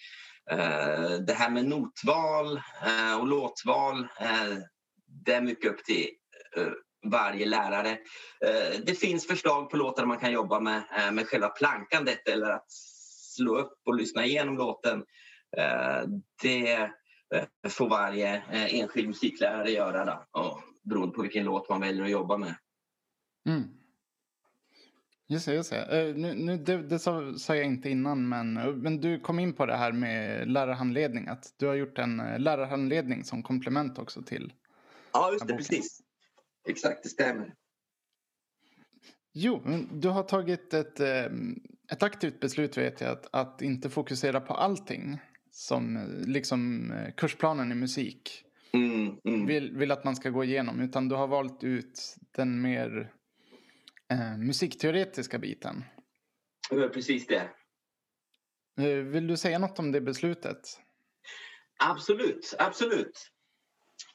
Eh, 0.52 1.12
det 1.28 1.34
här 1.34 1.50
med 1.50 1.66
notval 1.66 2.58
eh, 2.86 3.20
och 3.20 3.28
låtval, 3.28 4.00
eh, 4.20 4.58
det 5.26 5.34
är 5.34 5.42
mycket 5.42 5.72
upp 5.72 5.84
till 5.84 6.08
varje 7.06 7.46
lärare. 7.46 7.98
Det 8.86 9.00
finns 9.00 9.28
förslag 9.28 9.70
på 9.70 9.78
låtar 9.78 10.06
man 10.06 10.18
kan 10.18 10.32
jobba 10.32 10.60
med, 10.60 10.84
med 11.14 11.28
själva 11.28 11.50
plankandet 11.50 12.28
eller 12.28 12.50
att 12.50 12.72
slå 13.36 13.58
upp 13.58 13.74
och 13.86 13.96
lyssna 13.96 14.26
igenom 14.26 14.58
låten. 14.58 15.04
det 16.42 16.92
får 17.70 17.90
varje 17.90 18.44
enskild 18.52 19.08
musiklärare 19.08 19.72
göra. 19.72 20.06
Då. 20.06 20.64
Beroende 20.84 21.16
på 21.16 21.22
vilken 21.22 21.44
låt 21.44 21.70
man 21.70 21.82
väljer 21.82 22.04
att 22.04 22.12
jobba 22.12 22.38
med. 22.38 22.56
Mm. 23.50 23.64
Just 25.28 25.46
det, 25.46 25.54
just 25.54 25.70
det. 25.70 26.10
Uh, 26.10 26.16
nu, 26.16 26.34
nu, 26.34 26.58
det, 26.58 26.78
det 26.78 27.00
sa, 27.00 27.34
sa, 27.38 27.56
jag 27.56 27.66
inte 27.66 27.90
innan, 27.90 28.30
men, 28.30 28.54
men 28.54 29.02
du 29.02 29.20
kom 29.20 29.40
in 29.40 29.54
på 29.54 29.66
det 29.66 29.76
här 29.76 29.92
med 29.92 30.48
lärarhandledning. 30.52 31.28
Att 31.28 31.54
du 31.58 31.68
har 31.68 31.76
gjort 31.76 32.00
en 32.00 32.20
uh, 32.20 32.40
lärarhandledning 32.40 33.24
som 33.24 33.44
komplement 33.44 33.98
också 33.98 34.22
till 34.22 34.54
Ja, 35.14 35.32
just 35.32 35.48
det, 35.48 35.58
precis. 35.58 36.00
Exakt, 36.70 37.04
det 37.04 37.10
stämmer. 37.10 37.54
Jo, 39.34 39.62
du 39.92 40.10
har 40.10 40.24
tagit 40.24 40.74
ett, 40.74 41.00
ett 41.92 42.04
aktivt 42.04 42.40
beslut 42.40 42.78
vet 42.78 43.02
jag 43.02 43.12
att, 43.12 43.28
att 43.32 43.62
inte 43.62 43.90
fokusera 43.90 44.42
på 44.42 44.54
allting 44.54 45.20
som 45.54 46.00
liksom 46.26 46.92
eh, 46.92 47.14
kursplanen 47.18 47.72
i 47.72 47.76
musik. 47.76 48.44
Mm, 48.74 49.18
mm. 49.24 49.46
Vill, 49.46 49.78
vill 49.78 49.92
att 49.92 50.04
man 50.04 50.16
ska 50.16 50.30
gå 50.30 50.44
igenom. 50.44 50.80
Utan 50.80 51.10
du 51.10 51.16
har 51.16 51.28
valt 51.28 51.64
ut 51.64 52.16
den 52.36 52.62
mer 52.62 53.12
eh, 54.14 54.38
musikteoretiska 54.38 55.40
biten. 55.40 55.84
Det 56.70 56.90
precis 56.90 57.28
det. 57.28 57.50
Eh, 58.80 59.04
vill 59.04 59.28
du 59.28 59.38
säga 59.38 59.60
något 59.60 59.80
om 59.80 59.92
det 59.92 60.02
beslutet? 60.02 60.80
Absolut, 61.84 62.56
absolut. 62.60 63.30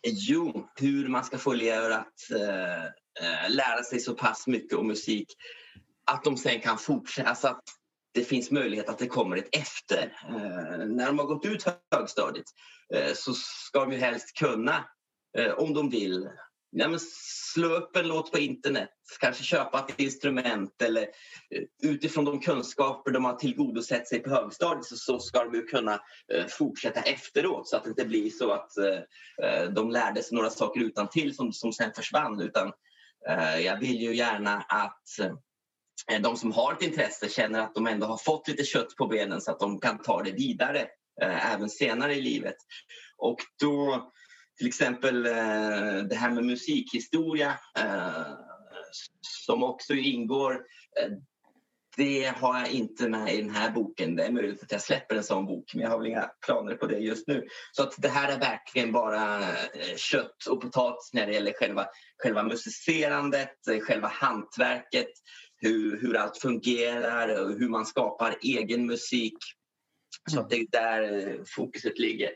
Jo, 0.03 0.69
hur 0.77 1.09
man 1.09 1.25
ska 1.25 1.39
få 1.39 1.53
elever 1.53 1.91
att 1.91 2.31
eh, 2.31 2.85
eh, 2.85 3.51
lära 3.51 3.83
sig 3.83 4.01
så 4.01 4.15
pass 4.15 4.47
mycket 4.47 4.79
om 4.79 4.87
musik 4.87 5.27
att 6.05 6.25
de 6.25 6.37
sen 6.37 6.61
kan 6.61 6.79
fortsätta. 6.79 7.29
Alltså 7.29 7.49
att 7.49 7.63
det 8.15 8.25
finns 8.25 8.51
möjlighet 8.51 8.89
att 8.89 8.99
det 8.99 9.07
kommer 9.07 9.37
ett 9.37 9.57
efter. 9.57 10.17
Eh, 10.29 10.87
när 10.87 11.07
de 11.07 11.19
har 11.19 11.27
gått 11.27 11.47
ut 11.47 11.65
högstadiet 11.91 12.47
eh, 12.95 13.13
så 13.15 13.35
ska 13.35 13.81
de 13.81 13.93
ju 13.93 13.99
helst 13.99 14.39
kunna, 14.39 14.85
om 15.57 15.75
de 15.75 15.91
vill, 15.91 16.29
ja, 16.71 16.89
men 16.89 17.01
slå 17.55 17.69
upp 17.69 17.97
en 17.97 18.09
låt 18.09 18.33
på 18.33 18.39
internet, 18.39 18.91
kanske 19.21 19.45
köpa 19.45 19.87
ett 19.89 20.01
instrument 20.01 20.83
eller 20.83 21.03
eh, 21.03 21.63
utifrån 21.83 22.25
de 22.25 22.41
kunskaper 22.41 23.11
de 23.11 23.25
har 23.25 23.35
tillgodosett 23.35 24.09
sig 24.09 24.19
på 24.19 24.31
högstadiet 24.31 24.85
så, 24.85 24.97
så 24.97 25.19
ska 25.19 25.45
de 25.45 25.55
ju 25.55 25.63
kunna 25.63 26.01
eh, 26.35 26.47
fortsätta 26.47 27.01
efteråt 27.01 27.69
så 27.69 27.77
att 27.77 27.85
det 27.85 27.91
inte 27.91 28.05
blir 28.05 28.31
så 28.31 28.51
att 28.51 28.77
eh, 28.79 28.99
eh 29.45 29.71
de 29.71 29.91
lärde 29.91 30.23
sig 30.23 30.37
några 30.37 30.51
saker 30.51 30.81
utan 30.81 31.09
till 31.09 31.37
som, 31.37 31.53
som 31.53 31.73
sen 31.73 31.93
försvann 31.97 32.41
utan 32.41 32.73
eh, 33.29 33.59
jag 33.59 33.81
vill 33.81 34.01
ju 34.03 34.15
gärna 34.15 34.57
att 34.69 35.03
Eh, 36.11 36.21
de 36.21 36.37
som 36.37 36.53
har 36.53 36.73
ett 36.73 36.83
intresse 36.83 37.29
känner 37.29 37.61
att 37.61 37.75
de 37.75 37.87
ändå 37.87 38.07
har 38.07 38.17
fått 38.17 38.49
lite 38.49 38.65
kött 38.65 38.97
på 38.97 39.07
benen 39.07 39.41
så 39.41 39.51
att 39.51 39.61
de 39.61 39.81
kan 39.81 39.99
ta 39.99 40.23
det 40.23 40.33
vidare 40.33 40.81
eh, 41.23 41.55
även 41.55 41.71
senare 41.71 42.15
i 42.15 42.21
livet. 42.21 42.57
Och 43.17 43.39
då 43.61 44.11
till 44.59 44.67
exempel 44.67 45.27
eh, 45.27 46.03
det 46.09 46.15
här 46.15 46.31
med 46.31 46.45
musikhistoria 46.45 47.59
eh, 47.79 48.27
som 49.21 49.63
också 49.63 49.95
ingår 49.95 50.55
eh, 51.01 51.11
det 51.97 52.25
har 52.37 52.59
jag 52.59 52.71
inte 52.71 53.09
med 53.09 53.35
i 53.35 53.43
den 53.43 53.51
här 53.51 53.71
boken. 53.71 54.17
Det 54.17 54.25
är 54.25 54.33
möjligt 54.33 54.63
att 54.63 54.73
jag 54.73 54.83
släpper 54.83 55.17
en 55.17 55.25
sån 55.25 55.47
bok 55.47 55.75
men 55.75 55.83
jag 55.83 55.91
har 55.91 55.99
väl 55.99 56.07
inga 56.07 56.31
planer 56.47 56.75
på 56.75 56.87
det 56.87 56.99
just 56.99 57.29
nu. 57.29 57.47
Så 57.73 57.83
att 57.83 57.95
det 57.99 58.09
här 58.09 58.33
är 58.33 58.39
verkligen 58.39 58.93
bara 58.93 59.43
kött 59.97 60.47
och 60.51 60.61
potatis 60.63 61.11
när 61.13 61.27
det 61.27 61.33
gäller 61.33 61.53
själva, 61.53 61.87
själva 62.23 62.43
musicerandet, 62.43 63.55
själva 63.83 64.09
hantverket 64.09 65.11
hur, 65.57 66.01
hur 66.01 66.17
allt 66.17 66.39
fungerar 66.39 67.45
och 67.45 67.59
hur 67.59 67.69
man 67.69 67.87
skapar 67.87 68.37
egen 68.43 68.87
musik. 68.87 69.37
Så 70.31 70.41
att 70.41 70.51
det 70.51 70.57
är 70.57 70.67
där 70.71 71.41
fokuset 71.57 71.99
ligger. 71.99 72.31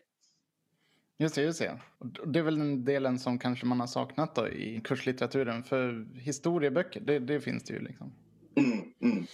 Just 1.22 1.34
det, 1.34 1.42
just 1.42 1.58
det. 1.58 1.78
Det 2.26 2.38
är 2.38 2.42
väl 2.42 2.58
den 2.58 2.84
delen 2.84 3.18
som 3.18 3.38
kanske 3.38 3.66
man 3.66 3.80
har 3.80 3.86
saknat 3.86 4.34
då 4.34 4.48
i 4.48 4.80
kurslitteraturen. 4.84 5.62
För 5.62 6.06
historieböcker, 6.14 7.00
det, 7.00 7.18
det 7.18 7.40
finns 7.40 7.64
det 7.64 7.74
ju 7.74 7.80
liksom. 7.80 8.12
Mm, 8.56 8.92
mm. 9.00 9.26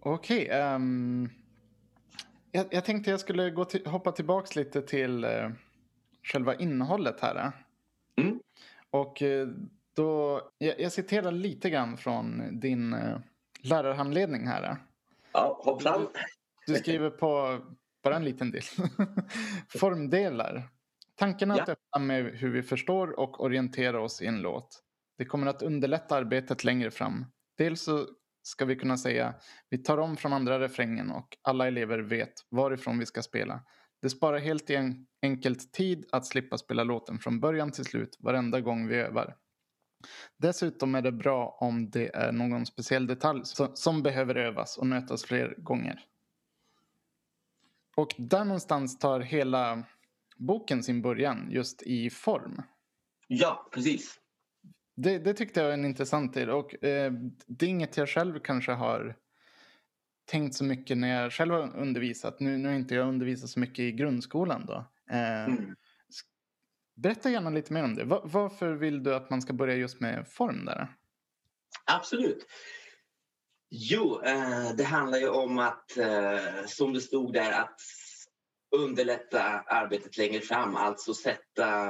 Okej. 0.00 0.44
Okay, 0.44 0.60
um, 0.60 1.24
ehm, 1.24 1.30
jag, 2.52 2.66
jag, 2.70 2.84
tänkte 2.84 3.10
jag 3.10 3.20
skulle 3.20 3.50
gå 3.50 3.64
till, 3.64 3.86
hoppa 3.86 4.12
tillbaka 4.12 4.60
lite 4.60 4.82
till 4.82 5.24
uh, 5.24 5.50
själva 6.22 6.54
innehållet 6.54 7.20
här. 7.20 7.52
Mm. 8.16 8.40
Och 8.90 9.22
uh, 9.22 9.48
då, 9.94 10.42
jag, 10.58 10.80
jag 10.80 10.92
citerar 10.92 11.32
lite 11.32 11.70
grann 11.70 11.96
från 11.96 12.60
din 12.60 12.94
uh, 12.94 13.18
lärarhandledning 13.62 14.46
här. 14.46 14.76
Ja, 15.32 15.60
hoppsan. 15.64 16.06
Du, 16.66 16.72
du 16.72 16.78
skriver 16.78 17.10
på 17.10 17.60
bara 18.02 18.16
en 18.16 18.24
liten 18.24 18.50
del. 18.50 18.62
Formdelar. 19.78 20.68
Tanken 21.18 21.50
är 21.50 21.56
ja. 21.56 21.62
att 21.62 21.68
öppna 21.68 21.98
med 21.98 22.24
hur 22.24 22.50
vi 22.50 22.62
förstår 22.62 23.20
och 23.20 23.44
orienterar 23.44 23.98
oss 23.98 24.22
i 24.22 24.26
en 24.26 24.40
låt. 24.40 24.82
Det 25.18 25.24
kommer 25.24 25.46
att 25.46 25.62
underlätta 25.62 26.16
arbetet 26.16 26.64
längre 26.64 26.90
fram. 26.90 27.26
Dels 27.56 27.82
så 27.82 28.06
ska 28.42 28.64
vi 28.64 28.76
kunna 28.76 28.96
säga 28.96 29.34
vi 29.70 29.78
tar 29.78 29.98
om 29.98 30.16
från 30.16 30.32
andra 30.32 30.60
refrängen 30.60 31.10
och 31.10 31.38
alla 31.42 31.66
elever 31.66 31.98
vet 31.98 32.32
varifrån 32.50 32.98
vi 32.98 33.06
ska 33.06 33.22
spela. 33.22 33.60
Det 34.02 34.10
sparar 34.10 34.38
helt 34.38 34.70
enkelt 35.22 35.72
tid 35.72 36.08
att 36.12 36.26
slippa 36.26 36.58
spela 36.58 36.84
låten 36.84 37.18
från 37.18 37.40
början 37.40 37.70
till 37.70 37.84
slut 37.84 38.16
varenda 38.18 38.60
gång 38.60 38.88
vi 38.88 38.96
övar. 38.96 39.36
Dessutom 40.36 40.94
är 40.94 41.02
det 41.02 41.12
bra 41.12 41.56
om 41.60 41.90
det 41.90 42.16
är 42.16 42.32
någon 42.32 42.66
speciell 42.66 43.06
detalj 43.06 43.42
som 43.74 44.02
behöver 44.02 44.34
övas 44.34 44.78
och 44.78 44.86
nötas 44.86 45.24
fler 45.24 45.54
gånger. 45.58 46.04
Och 47.96 48.14
där 48.18 48.44
någonstans 48.44 48.98
tar 48.98 49.20
hela 49.20 49.84
boken 50.38 50.82
sin 50.82 51.02
början, 51.02 51.48
just 51.50 51.82
i 51.82 52.10
form. 52.10 52.62
Ja, 53.26 53.68
precis. 53.72 54.20
Det, 54.96 55.18
det 55.18 55.34
tyckte 55.34 55.60
jag 55.60 55.66
var 55.66 55.74
en 55.74 55.84
intressant 55.84 56.34
del 56.34 56.50
och 56.50 56.84
eh, 56.84 57.12
det 57.46 57.66
är 57.66 57.70
inget 57.70 57.96
jag 57.96 58.08
själv 58.08 58.40
kanske 58.40 58.72
har 58.72 59.16
tänkt 60.24 60.54
så 60.54 60.64
mycket 60.64 60.98
när 60.98 61.22
jag 61.22 61.32
själv 61.32 61.54
har 61.54 61.76
undervisat. 61.76 62.40
Nu, 62.40 62.58
nu 62.58 62.68
har 62.68 62.74
inte 62.74 62.94
jag 62.94 63.08
undervisat 63.08 63.50
så 63.50 63.60
mycket 63.60 63.78
i 63.78 63.92
grundskolan 63.92 64.66
då. 64.66 64.84
Eh, 65.10 65.44
mm. 65.44 65.76
Berätta 66.94 67.30
gärna 67.30 67.50
lite 67.50 67.72
mer 67.72 67.84
om 67.84 67.94
det. 67.94 68.04
Var, 68.04 68.22
varför 68.24 68.72
vill 68.72 69.02
du 69.02 69.14
att 69.14 69.30
man 69.30 69.42
ska 69.42 69.52
börja 69.52 69.74
just 69.74 70.00
med 70.00 70.28
form 70.28 70.64
där? 70.64 70.88
Absolut. 71.84 72.46
Jo, 73.70 74.22
eh, 74.22 74.72
det 74.76 74.84
handlar 74.84 75.18
ju 75.18 75.28
om 75.28 75.58
att, 75.58 75.96
eh, 75.96 76.66
som 76.66 76.92
det 76.92 77.00
stod 77.00 77.32
där, 77.32 77.52
att 77.52 77.80
underlätta 78.76 79.42
arbetet 79.66 80.16
längre 80.16 80.40
fram. 80.40 80.76
Alltså 80.76 81.14
sätta, 81.14 81.88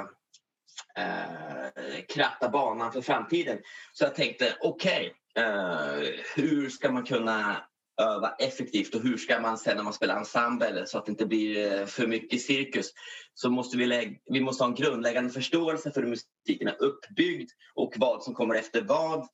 eh, 0.96 2.04
kratta 2.08 2.48
banan 2.48 2.92
för 2.92 3.00
framtiden. 3.00 3.58
Så 3.92 4.04
jag 4.04 4.14
tänkte, 4.14 4.56
okej, 4.60 5.12
okay, 5.34 5.44
eh, 5.44 6.10
hur 6.34 6.70
ska 6.70 6.92
man 6.92 7.04
kunna 7.04 7.68
öva 8.00 8.34
effektivt 8.38 8.94
och 8.94 9.02
hur 9.02 9.16
ska 9.16 9.40
man 9.40 9.58
sen 9.58 9.76
när 9.76 9.84
man 9.84 9.92
spelar 9.92 10.16
ensemble 10.16 10.86
så 10.86 10.98
att 10.98 11.06
det 11.06 11.10
inte 11.10 11.26
blir 11.26 11.80
eh, 11.80 11.86
för 11.86 12.06
mycket 12.06 12.42
cirkus 12.42 12.92
så 13.34 13.50
måste 13.50 13.76
vi, 13.76 14.18
vi 14.30 14.40
måste 14.40 14.64
ha 14.64 14.68
en 14.68 14.74
grundläggande 14.74 15.30
förståelse 15.30 15.90
för 15.90 16.02
hur 16.02 16.08
musiken 16.08 16.68
är 16.68 16.82
uppbyggd 16.82 17.50
och 17.74 17.94
vad 17.96 18.22
som 18.22 18.34
kommer 18.34 18.54
efter 18.54 18.82
vad 18.82 19.28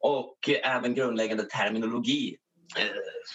och 0.00 0.48
eh, 0.48 0.76
även 0.76 0.94
grundläggande 0.94 1.44
terminologi. 1.44 2.36
Eh, 2.78 2.86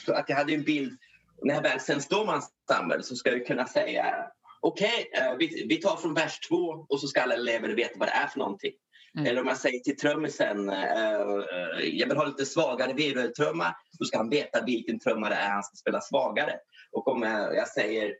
så 0.05 0.13
att 0.13 0.29
jag 0.29 0.35
hade 0.35 0.53
en 0.53 0.63
bild, 0.63 0.97
när 1.41 1.55
jag 1.55 1.61
väl 1.61 1.79
sen 1.79 2.01
står 2.01 2.25
med 2.25 2.35
ensemble 2.35 3.03
så 3.03 3.15
ska 3.15 3.31
jag 3.31 3.47
kunna 3.47 3.67
säga 3.67 4.31
okej, 4.61 5.09
okay, 5.13 5.31
uh, 5.31 5.37
vi, 5.37 5.65
vi 5.69 5.77
tar 5.77 5.95
från 5.95 6.13
vers 6.13 6.39
två 6.39 6.85
och 6.89 6.99
så 6.99 7.07
ska 7.07 7.21
alla 7.21 7.35
elever 7.35 7.69
veta 7.69 7.99
vad 7.99 8.07
det 8.07 8.11
är 8.11 8.27
för 8.27 8.39
någonting. 8.39 8.71
Mm. 9.15 9.27
Eller 9.27 9.41
om 9.41 9.47
jag 9.47 9.57
säger 9.57 9.79
till 9.79 9.97
trummisen, 9.97 10.69
uh, 10.69 11.43
jag 11.83 12.07
vill 12.07 12.17
ha 12.17 12.25
lite 12.25 12.45
svagare 12.45 12.93
virveltrumma, 12.93 13.75
då 13.99 14.05
ska 14.05 14.17
han 14.17 14.29
veta 14.29 14.65
vilken 14.65 14.99
trumma 14.99 15.29
det 15.29 15.35
är 15.35 15.49
han 15.49 15.63
ska 15.63 15.75
spela 15.75 16.01
svagare. 16.01 16.53
Och 16.91 17.07
om 17.07 17.21
jag, 17.21 17.55
jag 17.55 17.67
säger, 17.67 18.15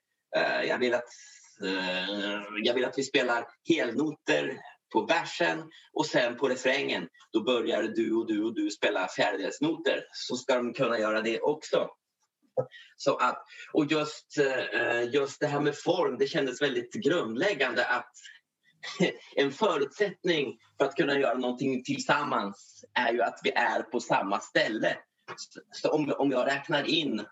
jag 0.67 0.77
vill 0.77 0.93
att 0.93 1.07
jag 2.63 2.73
vill 2.73 2.85
att 2.85 2.97
vi 2.97 3.03
spelar 3.03 3.45
helnoter 3.69 4.57
på 4.93 5.05
versen 5.05 5.63
och 5.93 6.05
sen 6.05 6.37
på 6.37 6.49
refrängen 6.49 7.07
då 7.31 7.43
börjar 7.43 7.83
du 7.83 8.15
och 8.15 8.27
du 8.27 8.43
och 8.43 8.55
du 8.55 8.69
spela 8.69 9.07
fjärdedelsnoter 9.07 10.03
så 10.11 10.35
ska 10.35 10.55
de 10.55 10.73
kunna 10.73 10.99
göra 10.99 11.21
det 11.21 11.39
också. 11.39 11.89
Så 12.97 13.17
att, 13.17 13.43
och 13.73 13.85
just, 13.85 14.37
eh, 14.37 15.13
just 15.13 15.39
det 15.39 15.47
här 15.47 15.59
med 15.59 15.77
form, 15.77 16.17
det 16.17 16.27
kändes 16.27 16.61
väldigt 16.61 16.93
grundläggande 16.93 17.85
att 17.85 18.11
en 19.35 19.51
förutsättning 19.51 20.59
för 20.77 20.85
att 20.85 20.95
kunna 20.95 21.19
göra 21.19 21.37
någonting 21.37 21.83
tillsammans 21.83 22.85
är 22.93 23.13
ju 23.13 23.21
att 23.21 23.39
vi 23.43 23.51
är 23.51 23.81
på 23.81 23.99
samma 23.99 24.39
ställe. 24.39 24.97
Så 25.71 25.91
om, 25.91 26.13
om 26.17 26.31
jag 26.31 26.47
räknar 26.47 26.83
in 26.83 27.25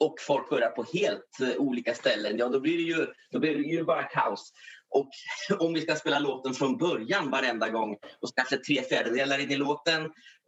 och 0.00 0.14
folk 0.20 0.50
börjar 0.50 0.70
på 0.70 0.84
helt 0.92 1.40
eh, 1.40 1.56
olika 1.56 1.94
ställen, 1.94 2.38
ja 2.38 2.48
då 2.48 2.60
blir 2.60 2.76
det 2.76 2.82
ju, 2.82 3.06
då 3.30 3.38
blir 3.38 3.54
det 3.54 3.62
ju 3.62 3.84
bara 3.84 4.02
kaos. 4.02 4.52
Och 4.90 5.10
om 5.58 5.74
vi 5.74 5.80
ska 5.80 5.94
spela 5.94 6.18
låten 6.18 6.54
från 6.54 6.76
början 6.76 7.30
varenda 7.30 7.68
gång 7.68 7.92
och 7.92 8.30
kanske 8.36 8.56
tre 8.56 8.82
fjärdedelar 8.82 9.38
in 9.38 9.50
i 9.50 9.56
låten, 9.56 10.02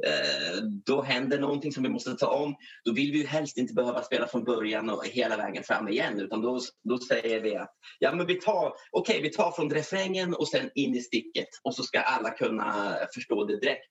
eh, 0.06 0.62
då 0.86 1.02
händer 1.02 1.38
någonting 1.38 1.72
som 1.72 1.82
vi 1.82 1.88
måste 1.88 2.14
ta 2.14 2.26
om. 2.26 2.54
Då 2.84 2.92
vill 2.92 3.12
vi 3.12 3.18
ju 3.18 3.26
helst 3.26 3.56
inte 3.56 3.74
behöva 3.74 4.02
spela 4.02 4.26
från 4.26 4.44
början 4.44 4.90
och 4.90 5.06
hela 5.06 5.36
vägen 5.36 5.64
fram 5.64 5.88
igen 5.88 6.20
utan 6.20 6.42
då, 6.42 6.60
då 6.88 6.98
säger 6.98 7.40
vi 7.40 7.56
att 7.56 7.74
ja, 7.98 8.12
men 8.14 8.26
vi, 8.26 8.34
tar, 8.34 8.72
okay, 8.92 9.22
vi 9.22 9.30
tar 9.30 9.50
från 9.50 9.70
refrängen 9.70 10.34
och 10.34 10.48
sen 10.48 10.70
in 10.74 10.94
i 10.94 11.00
sticket 11.00 11.48
och 11.62 11.74
så 11.74 11.82
ska 11.82 12.00
alla 12.00 12.30
kunna 12.30 12.96
förstå 13.14 13.44
det 13.44 13.60
direkt. 13.60 13.90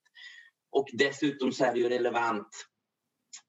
Och 0.71 0.87
dessutom 0.93 1.51
så 1.51 1.65
är 1.65 1.73
det 1.73 1.79
ju 1.79 1.89
relevant 1.89 2.47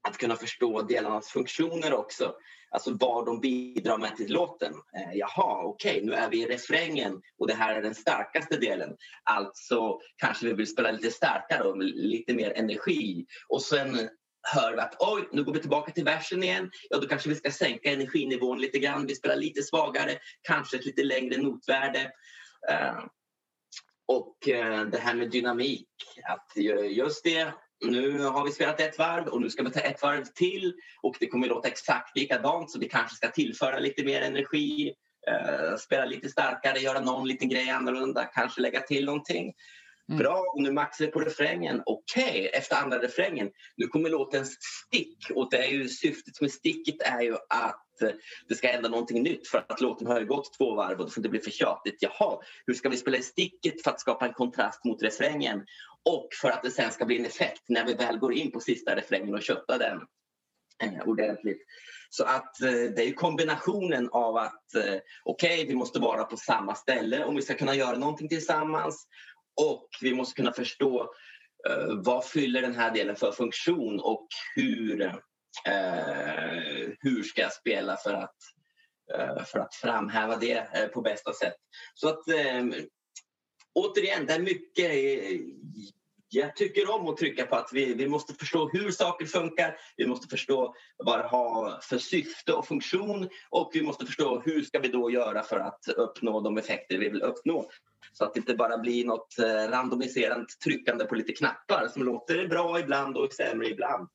att 0.09 0.19
kunna 0.19 0.37
förstå 0.37 0.83
delarnas 0.83 1.29
funktioner 1.29 1.95
också. 1.95 2.35
Alltså 2.71 2.97
vad 3.01 3.27
de 3.27 3.41
bidrar 3.41 3.99
med 3.99 4.17
till 4.17 4.33
låten. 4.33 4.73
Eh, 4.73 5.15
jaha, 5.15 5.65
okej, 5.65 5.91
okay, 5.91 6.07
nu 6.07 6.13
är 6.13 6.31
vi 6.31 6.43
i 6.43 6.47
refrängen 6.47 7.23
och 7.39 7.47
det 7.47 7.55
här 7.55 7.75
är 7.75 7.83
den 7.83 7.95
starkaste 7.95 8.57
delen. 8.57 8.97
Alltså 9.25 9.99
kanske 10.17 10.47
vi 10.47 10.53
vill 10.53 10.67
spela 10.67 10.91
lite 10.91 11.11
starkare 11.11 11.63
och 11.63 11.79
med 11.79 11.87
lite 11.87 12.35
mer 12.35 12.53
energi. 12.57 13.27
Och 13.49 13.63
sen 13.63 14.09
hör 14.43 14.73
vi 14.73 14.81
att 14.81 14.97
oj, 14.99 15.29
nu 15.33 15.45
går 15.45 15.53
vi 15.53 15.61
tillbaka 15.61 15.93
till 15.93 16.05
versen 16.05 16.43
igen. 16.43 16.71
Ja, 16.91 16.99
då 16.99 17.09
kanske 17.09 17.29
vi 17.29 17.35
ska 17.35 17.51
sänka 17.51 17.93
energinivån 17.93 18.61
lite 18.61 18.79
grann. 18.79 19.07
Vi 19.07 19.15
spelar 19.15 19.37
lite 19.37 19.63
svagare, 19.63 20.19
kanske 20.43 20.77
ett 20.77 20.87
lite 20.87 21.03
längre 21.03 21.43
notvärde. 21.43 22.13
Eh, 22.69 23.05
och 24.07 24.49
eh, 24.49 24.85
det 24.85 24.99
här 24.99 25.15
med 25.15 25.31
dynamik, 25.31 25.89
att 26.29 26.53
just 26.91 27.25
det, 27.25 27.55
nu 27.83 28.19
har 28.19 28.45
vi 28.45 28.53
spelat 28.53 28.81
ett 28.81 28.99
varv 28.99 29.27
och 29.27 29.41
nu 29.41 29.51
ska 29.51 29.63
vi 29.63 29.71
ta 29.71 29.81
ett 29.81 30.03
varv 30.03 30.25
till 30.25 30.75
och 31.03 31.17
det 31.21 31.27
kommer 31.27 31.49
låta 31.49 31.69
exakt 31.69 32.17
likadant 32.17 32.71
så 32.71 32.79
vi 32.79 32.89
kanske 32.89 33.17
ska 33.17 33.29
tillföra 33.29 33.79
lite 33.79 34.05
mer 34.05 34.21
energi, 34.21 34.95
eh, 35.29 35.77
spela 35.77 36.05
lite 36.05 36.29
starkare, 36.29 36.79
göra 36.79 37.01
någon 37.01 37.29
liten 37.29 37.49
grej 37.49 37.71
annorlunda, 37.71 38.25
kanske 38.25 38.61
lägga 38.61 38.81
till 38.81 39.05
någonting. 39.05 39.53
Mm. 40.11 40.19
Bra, 40.19 40.45
och 40.55 40.63
nu 40.63 40.73
maxar 40.73 41.05
vi 41.05 41.11
på 41.11 41.21
refrängen. 41.21 41.83
Okej, 41.87 42.25
okay, 42.25 42.47
efter 42.47 42.77
andra 42.77 42.99
refrängen, 42.99 43.51
nu 43.77 43.87
kommer 43.87 44.11
låtens 44.11 44.57
stick 44.61 45.31
och 45.35 45.51
det 45.51 45.67
är 45.67 45.71
ju 45.71 45.89
syftet 45.89 46.41
med 46.41 46.51
sticket 46.51 47.03
är 47.03 47.21
ju 47.21 47.35
att 47.35 48.03
eh, 48.03 48.11
det 48.49 48.55
ska 48.55 48.69
hända 48.69 48.89
någonting 48.89 49.23
nytt 49.23 49.49
för 49.49 49.65
att 49.69 49.81
låten 49.81 50.07
har 50.07 50.21
gått 50.21 50.59
två 50.59 50.75
varv 50.75 50.99
och 50.99 51.05
det 51.05 51.11
får 51.11 51.21
inte 51.21 51.29
bli 51.29 51.41
för 51.41 51.51
tjatigt. 51.51 51.97
Jaha, 52.01 52.39
hur 52.67 52.75
ska 52.75 52.89
vi 52.89 52.97
spela 52.97 53.17
i 53.17 53.23
sticket 53.23 53.83
för 53.83 53.91
att 53.91 54.01
skapa 54.01 54.27
en 54.27 54.33
kontrast 54.33 54.85
mot 54.85 55.03
refrängen? 55.03 55.65
Och 56.05 56.29
för 56.41 56.51
att 56.51 56.63
det 56.63 56.71
sen 56.71 56.93
ska 56.93 57.05
bli 57.05 57.19
en 57.19 57.27
effekt 57.27 57.63
när 57.69 57.87
vi 57.87 57.95
väl 57.95 58.19
går 58.19 58.33
in 58.33 58.53
på 58.53 58.61
sista 58.61 58.97
refrängen 58.97 59.35
och 59.35 59.43
köttar 59.43 59.79
den 59.79 60.01
eh, 60.83 61.09
ordentligt. 61.09 61.63
Så 62.11 62.25
att 62.25 62.61
eh, 62.61 62.71
det 62.71 63.09
är 63.09 63.13
kombinationen 63.13 64.09
av 64.13 64.37
att 64.37 64.75
eh, 64.75 65.01
okej, 65.25 65.55
okay, 65.55 65.67
vi 65.67 65.75
måste 65.75 65.99
vara 65.99 66.25
på 66.25 66.37
samma 66.37 66.75
ställe 66.75 67.25
om 67.25 67.37
vi 67.37 67.43
ska 67.43 67.55
kunna 67.55 67.75
göra 67.75 67.99
någonting 67.99 68.29
tillsammans 68.29 69.07
och 69.61 69.89
vi 70.01 70.15
måste 70.15 70.37
kunna 70.37 70.53
förstå 70.53 71.01
eh, 71.69 71.87
vad 72.05 72.25
fyller 72.25 72.63
den 72.63 72.75
här 72.75 72.91
delen 72.91 73.17
för 73.17 73.33
funktion 73.33 74.01
och 74.01 74.27
hur, 74.57 75.03
eh, 75.67 76.89
hur 77.01 77.23
ska 77.23 77.41
jag 77.41 77.53
spela 77.53 77.97
för 77.97 78.13
att, 78.13 78.37
eh, 79.15 79.45
för 79.45 79.59
att 79.59 79.75
framhäva 79.75 80.37
det 80.37 80.69
eh, 80.75 80.87
på 80.87 81.01
bästa 81.01 81.33
sätt. 81.33 81.57
Så 81.95 82.09
att 82.09 82.29
eh, 82.29 82.65
återigen, 83.75 84.27
det 84.27 84.33
är 84.33 84.41
mycket 84.41 84.91
jag 86.33 86.57
tycker 86.57 86.95
om 86.95 87.09
att 87.09 87.17
trycka 87.17 87.47
på 87.47 87.57
att 87.57 87.71
vi, 87.73 87.95
vi 87.95 88.09
måste 88.09 88.35
förstå 88.35 88.71
hur 88.73 88.91
saker 88.91 89.27
funkar, 89.27 89.77
vi 89.97 90.07
måste 90.07 90.29
förstå 90.29 90.75
vad 91.05 91.19
det 91.19 91.27
har 91.27 91.81
för 91.83 91.99
syfte 91.99 92.53
och 92.53 92.67
funktion 92.67 93.29
och 93.51 93.71
vi 93.75 93.83
måste 93.83 94.07
förstå 94.07 94.43
hur 94.45 94.63
ska 94.63 94.79
vi 94.79 94.89
då 94.89 95.11
göra 95.11 95.43
för 95.43 95.61
att 95.61 95.89
uppnå 95.97 96.41
de 96.41 96.59
effekter 96.59 96.99
vi 96.99 97.09
vill 97.09 97.23
uppnå. 97.23 97.71
Så 98.13 98.25
att 98.25 98.35
det 98.35 98.41
inte 98.41 98.55
bara 98.55 98.79
blir 98.79 99.05
något 99.05 99.39
eh, 99.39 99.71
randomiserat 99.71 100.47
tryckande 100.65 101.05
på 101.05 101.15
lite 101.15 101.33
knappar 101.33 101.89
som 101.89 102.03
låter 102.03 102.49
bra 102.49 102.81
ibland 102.81 103.17
och 103.17 103.33
sämre 103.33 103.69
ibland. 103.69 104.09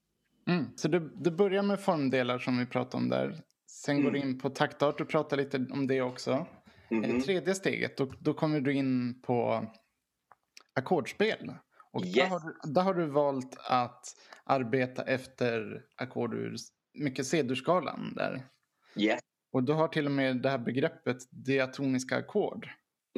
Mm, 0.48 0.66
så 0.76 0.88
du, 0.88 1.12
du 1.16 1.32
börjar 1.32 1.64
med 1.64 1.82
formdelar 1.82 2.40
som 2.40 2.58
vi 2.58 2.66
pratade 2.66 3.04
om 3.04 3.10
där. 3.10 3.42
Sen 3.68 4.04
går 4.04 4.12
du 4.12 4.18
mm. 4.18 4.30
in 4.30 4.40
på 4.40 4.50
taktart, 4.50 4.98
du 4.98 5.06
pratar 5.06 5.38
lite 5.38 5.66
om 5.72 5.88
det 5.88 6.02
också. 6.02 6.46
Mm. 6.90 7.22
Tredje 7.22 7.56
steget, 7.56 7.98
då, 7.98 8.14
då 8.20 8.34
kommer 8.34 8.62
du 8.62 8.74
in 8.74 9.22
på 9.22 9.66
ackordspel. 10.74 11.54
Och 11.92 12.06
yes. 12.06 12.16
där, 12.16 12.28
har 12.28 12.40
du, 12.40 12.74
där 12.74 12.82
har 12.82 12.94
du 12.94 13.06
valt 13.06 13.58
att 13.70 14.06
arbeta 14.44 15.04
efter 15.04 15.86
ackord 15.96 16.34
ur 16.34 16.56
mycket 16.94 17.28
C-durskalan 17.28 18.14
där. 18.16 18.46
Yes. 18.96 19.20
Och 19.52 19.64
du 19.64 19.74
har 19.74 19.88
till 19.88 20.06
och 20.06 20.12
med 20.12 20.42
det 20.42 20.50
här 20.50 20.58
begreppet 20.58 21.18
diatoniska 21.30 22.18
ackord. 22.18 22.70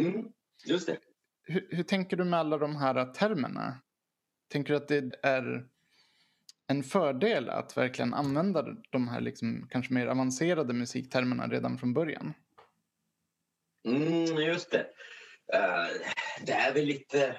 Mm, 0.02 0.32
just 0.66 0.88
det. 0.88 0.98
Hur, 1.44 1.68
hur, 1.72 1.84
tänker 1.84 2.18
du 2.18 2.24
med 2.24 2.40
alla 2.40 2.58
de 2.58 2.76
här 2.76 3.14
termerna? 3.14 3.82
Tänker 4.52 4.74
du 4.74 4.78
att 4.78 4.88
det 4.88 5.16
är 5.24 5.68
en 6.68 6.84
fördel 6.84 7.50
att 7.50 7.78
verkligen 7.78 8.14
använda 8.14 8.66
de 8.90 9.08
här 9.08 9.22
liksom, 9.22 9.68
kanske 9.70 9.94
mer 9.94 10.08
avancerade 10.08 10.74
musiktermerna 10.74 11.48
redan 11.48 11.78
från 11.78 11.94
början? 11.94 12.34
Mm, 13.88 14.38
just 14.38 14.72
det. 14.72 14.88
Uh, 15.54 16.02
det 16.42 16.52
är 16.52 16.74
väl 16.74 16.86
lite, 16.86 17.36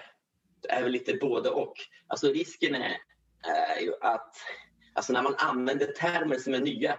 det 0.63 0.71
är 0.71 0.83
väl 0.83 0.93
lite 0.93 1.15
både 1.15 1.51
och. 1.51 1.75
Alltså 2.07 2.33
risken 2.33 2.75
är, 2.75 2.97
är 3.43 3.81
ju 3.81 3.93
att 4.01 4.37
alltså 4.95 5.13
när 5.13 5.23
man 5.23 5.35
använder 5.39 5.87
termer 5.87 6.39
som 6.39 6.55
är 6.55 6.61
nya 6.61 6.99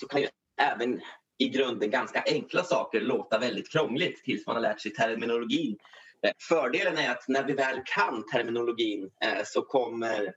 så 0.00 0.08
kan 0.08 0.20
ju 0.20 0.28
även 0.60 1.00
i 1.38 1.48
grunden 1.48 1.90
ganska 1.90 2.24
enkla 2.26 2.64
saker 2.64 3.00
låta 3.00 3.38
väldigt 3.38 3.72
krångligt 3.72 4.24
tills 4.24 4.46
man 4.46 4.56
har 4.56 4.62
lärt 4.62 4.80
sig 4.80 4.92
terminologin. 4.92 5.78
Eh, 6.22 6.32
fördelen 6.48 6.98
är 6.98 7.10
att 7.10 7.28
när 7.28 7.44
vi 7.44 7.52
väl 7.52 7.80
kan 7.84 8.26
terminologin 8.32 9.10
eh, 9.20 9.42
så 9.44 9.62
kommer, 9.62 10.34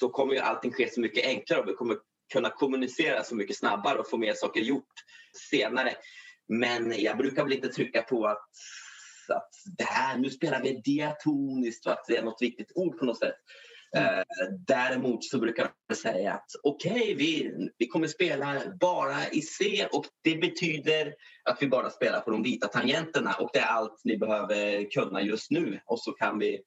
så 0.00 0.08
kommer 0.08 0.34
ju 0.34 0.40
allting 0.40 0.72
ske 0.72 0.90
så 0.90 1.00
mycket 1.00 1.26
enklare 1.26 1.60
och 1.60 1.68
vi 1.68 1.72
kommer 1.72 1.96
kunna 2.32 2.50
kommunicera 2.50 3.24
så 3.24 3.34
mycket 3.34 3.56
snabbare 3.56 3.98
och 3.98 4.10
få 4.10 4.16
mer 4.16 4.34
saker 4.34 4.60
gjort 4.60 4.94
senare. 5.50 5.94
Men 6.50 6.94
jag 7.02 7.18
brukar 7.18 7.44
väl 7.44 7.52
inte 7.52 7.68
trycka 7.68 8.02
på 8.02 8.26
att, 8.26 8.48
att 9.28 9.50
det 9.78 9.84
här, 9.84 10.18
nu 10.18 10.30
spelar 10.30 10.62
vi 10.62 10.80
diatoniskt 10.84 11.86
och 11.86 11.92
att 11.92 12.04
det 12.08 12.16
är 12.16 12.22
något 12.22 12.42
viktigt 12.42 12.72
ord 12.74 12.98
på 12.98 13.04
något 13.04 13.18
sätt. 13.18 13.34
Mm. 13.96 14.18
Uh, 14.18 14.24
däremot 14.66 15.24
så 15.24 15.38
brukar 15.38 15.70
jag 15.86 15.96
säga 15.96 16.32
att 16.32 16.46
okej, 16.62 16.92
okay, 16.92 17.14
vi, 17.14 17.52
vi 17.78 17.86
kommer 17.86 18.06
spela 18.06 18.62
bara 18.80 19.28
i 19.32 19.42
C 19.42 19.86
och 19.92 20.04
det 20.24 20.36
betyder 20.36 21.14
att 21.44 21.62
vi 21.62 21.68
bara 21.68 21.90
spelar 21.90 22.20
på 22.20 22.30
de 22.30 22.42
vita 22.42 22.68
tangenterna 22.68 23.34
och 23.34 23.50
det 23.52 23.58
är 23.58 23.66
allt 23.66 24.00
ni 24.04 24.18
behöver 24.18 24.90
kunna 24.90 25.22
just 25.22 25.50
nu 25.50 25.80
och 25.86 26.00
så 26.00 26.12
kan 26.12 26.38
vi 26.38 26.60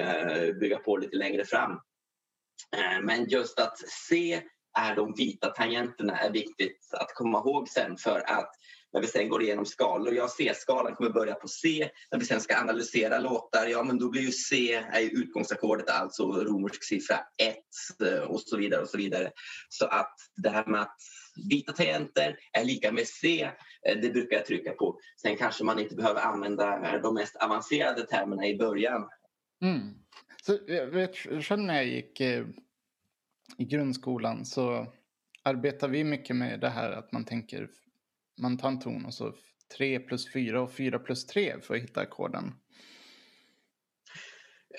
uh, 0.00 0.58
bygga 0.60 0.78
på 0.78 0.96
lite 0.96 1.16
längre 1.16 1.44
fram. 1.44 1.72
Uh, 1.72 3.04
men 3.04 3.28
just 3.28 3.60
att 3.60 3.78
C 3.78 4.42
är 4.78 4.96
de 4.96 5.14
vita 5.16 5.48
tangenterna 5.48 6.18
är 6.18 6.30
viktigt 6.30 6.90
att 6.92 7.14
komma 7.14 7.38
ihåg 7.38 7.68
sen 7.68 7.96
för 7.96 8.18
att 8.18 8.50
när 8.92 9.00
vi 9.00 9.06
sen 9.06 9.28
går 9.28 9.42
igenom 9.42 9.66
skalor. 9.66 10.14
Ja, 10.14 10.28
C-skalan 10.28 10.94
kommer 10.94 11.10
börja 11.10 11.34
på 11.34 11.48
C. 11.48 11.90
När 12.10 12.18
vi 12.18 12.24
sen 12.24 12.40
ska 12.40 12.56
analysera 12.56 13.18
låtar, 13.18 13.66
ja 13.66 13.82
men 13.82 13.98
då 13.98 14.10
blir 14.10 14.22
ju 14.22 14.30
C 14.30 14.74
är 14.74 15.02
utgångsackordet, 15.02 15.90
alltså 15.90 16.22
romersk 16.22 16.84
siffra 16.84 17.16
1 17.16 17.56
eh, 18.08 18.20
och 18.20 18.40
så 18.40 18.56
vidare 18.56 18.82
och 18.82 18.88
så 18.88 18.98
vidare. 18.98 19.30
Så 19.68 19.86
att 19.86 20.14
det 20.36 20.50
här 20.50 20.66
med 20.66 20.80
att 20.80 20.96
vita 21.50 21.72
tangenter 21.72 22.36
är 22.52 22.64
lika 22.64 22.92
med 22.92 23.06
C, 23.06 23.50
eh, 23.88 23.98
det 24.02 24.10
brukar 24.10 24.36
jag 24.36 24.46
trycka 24.46 24.72
på. 24.72 25.00
Sen 25.22 25.36
kanske 25.36 25.64
man 25.64 25.78
inte 25.78 25.94
behöver 25.94 26.20
använda 26.20 26.94
eh, 26.94 27.02
de 27.02 27.14
mest 27.14 27.36
avancerade 27.36 28.06
termerna 28.06 28.46
i 28.46 28.56
början. 28.56 29.08
Mm. 29.62 29.94
Så 30.42 30.58
jag 30.66 30.86
vet 30.86 31.16
själv 31.16 31.62
när 31.62 31.74
jag 31.74 31.86
gick 31.86 32.20
eh, 32.20 32.46
i 33.58 33.64
grundskolan 33.64 34.44
så 34.44 34.86
arbetar 35.42 35.88
vi 35.88 36.04
mycket 36.04 36.36
med 36.36 36.60
det 36.60 36.68
här 36.68 36.90
att 36.90 37.12
man 37.12 37.24
tänker 37.24 37.68
man 38.38 38.58
tar 38.58 38.68
en 38.68 38.80
ton 38.80 39.06
och 39.06 39.14
så 39.14 39.34
3 39.76 40.00
plus 40.00 40.32
4 40.32 40.62
och 40.62 40.72
4 40.72 40.98
plus 40.98 41.26
3 41.26 41.60
för 41.60 41.74
att 41.74 41.82
hitta 41.82 42.00
ackorden. 42.00 42.54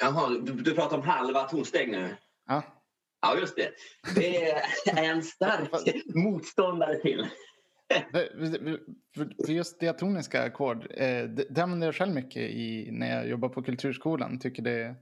Jaha, 0.02 0.30
du, 0.30 0.54
du 0.54 0.76
pratar 0.76 0.98
om 0.98 1.04
halva 1.04 1.44
tonsteg 1.44 1.92
nu? 1.92 2.16
Ja. 2.48 2.64
Ja, 3.22 3.38
just 3.40 3.56
det. 3.56 3.70
Det 4.16 4.52
är 4.52 5.04
en 5.04 5.24
stark 5.24 5.96
motståndare 6.16 6.96
till. 6.96 7.28
För 9.46 9.52
just 9.52 9.80
diatoniska 9.80 10.44
ackord, 10.44 10.88
eh, 10.92 11.24
det 11.24 11.62
använder 11.62 11.88
jag 11.88 11.96
själv 11.96 12.14
mycket 12.14 12.42
i, 12.42 12.90
när 12.92 13.16
jag 13.16 13.30
jobbar 13.30 13.50
på 13.50 13.64
kulturskolan. 13.64 14.40
Tycker 14.40 14.64
det 14.64 14.96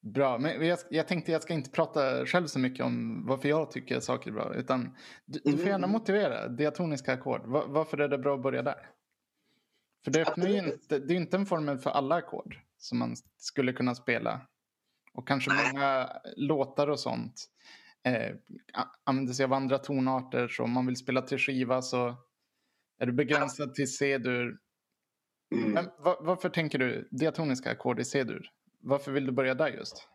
bra. 0.00 0.38
Men 0.38 0.66
jag, 0.66 0.78
jag 0.90 1.08
tänkte 1.08 1.32
jag 1.32 1.42
ska 1.42 1.54
inte 1.54 1.70
prata 1.70 2.26
själv 2.26 2.46
så 2.46 2.58
mycket 2.58 2.84
om 2.84 3.26
varför 3.26 3.48
jag 3.48 3.70
tycker 3.70 4.00
saker 4.00 4.30
är 4.30 4.34
bra. 4.34 4.54
Utan 4.54 4.96
du, 5.26 5.40
du 5.44 5.56
får 5.56 5.66
gärna 5.66 5.76
mm. 5.76 5.90
motivera 5.90 6.48
diatoniska 6.48 7.12
ackord. 7.12 7.46
Var, 7.46 7.66
varför 7.66 7.98
är 7.98 8.08
det 8.08 8.18
bra 8.18 8.34
att 8.34 8.42
börja 8.42 8.62
där? 8.62 8.90
För 10.04 10.10
det 10.10 10.22
öppnar 10.22 10.48
ju 10.48 10.58
inte, 10.58 10.98
det 10.98 11.14
är 11.14 11.16
inte 11.16 11.36
en 11.36 11.46
formel 11.46 11.78
för 11.78 11.90
alla 11.90 12.14
ackord 12.14 12.56
som 12.76 12.98
man 12.98 13.16
skulle 13.36 13.72
kunna 13.72 13.94
spela. 13.94 14.46
Och 15.14 15.28
kanske 15.28 15.50
många 15.50 16.10
låtar 16.36 16.90
och 16.90 17.00
sånt 17.00 17.46
eh, 18.04 18.36
använder 19.04 19.32
sig 19.32 19.44
av 19.44 19.52
andra 19.52 19.78
tonarter. 19.78 20.48
Så 20.48 20.64
om 20.64 20.70
man 20.70 20.86
vill 20.86 20.96
spela 20.96 21.22
till 21.22 21.38
skiva 21.38 21.82
så 21.82 22.16
är 22.98 23.06
du 23.06 23.12
begränsad 23.12 23.74
till 23.74 23.92
C-dur. 23.92 24.58
Mm. 25.54 25.70
Men 25.72 25.84
var, 25.98 26.16
varför 26.20 26.48
tänker 26.48 26.78
du 26.78 27.08
diatoniska 27.10 27.70
ackord 27.70 28.00
i 28.00 28.04
C-dur? 28.04 28.50
Varför 28.80 29.12
vill 29.12 29.26
du 29.26 29.32
börja 29.32 29.54
där 29.54 29.68
just? 29.68 30.08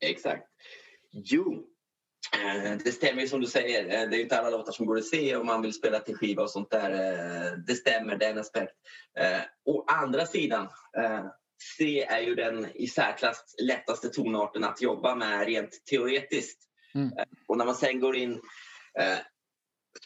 Exakt. 0.00 0.48
Jo, 1.12 1.66
eh, 2.34 2.78
det 2.84 2.92
stämmer 2.92 3.26
som 3.26 3.40
du 3.40 3.46
säger. 3.46 3.84
Eh, 3.84 4.10
det 4.10 4.16
är 4.16 4.20
inte 4.20 4.38
alla 4.38 4.50
låtar 4.50 4.72
som 4.72 4.86
går 4.86 4.98
att 4.98 5.04
se 5.04 5.36
om 5.36 5.46
man 5.46 5.62
vill 5.62 5.72
spela 5.72 6.00
till 6.00 6.16
skiva 6.16 6.42
och 6.42 6.50
sånt 6.50 6.70
där. 6.70 6.90
Eh, 6.90 7.52
det 7.66 7.74
stämmer, 7.74 8.16
det 8.16 8.26
är 8.26 8.30
en 8.30 8.38
aspekt. 8.38 8.74
Å 9.64 9.84
andra 9.86 10.26
sidan, 10.26 10.68
C 11.78 12.04
är 12.04 12.20
ju 12.20 12.34
den 12.34 12.66
i 12.74 12.86
särklass 12.86 13.54
lättaste 13.62 14.08
tonarten 14.08 14.64
att 14.64 14.82
jobba 14.82 15.14
med 15.14 15.46
rent 15.46 15.86
teoretiskt. 15.90 16.58
Mm. 16.94 17.12
Och 17.48 17.58
när 17.58 17.64
man 17.64 17.74
sen 17.74 18.00
går 18.00 18.16
in 18.16 18.40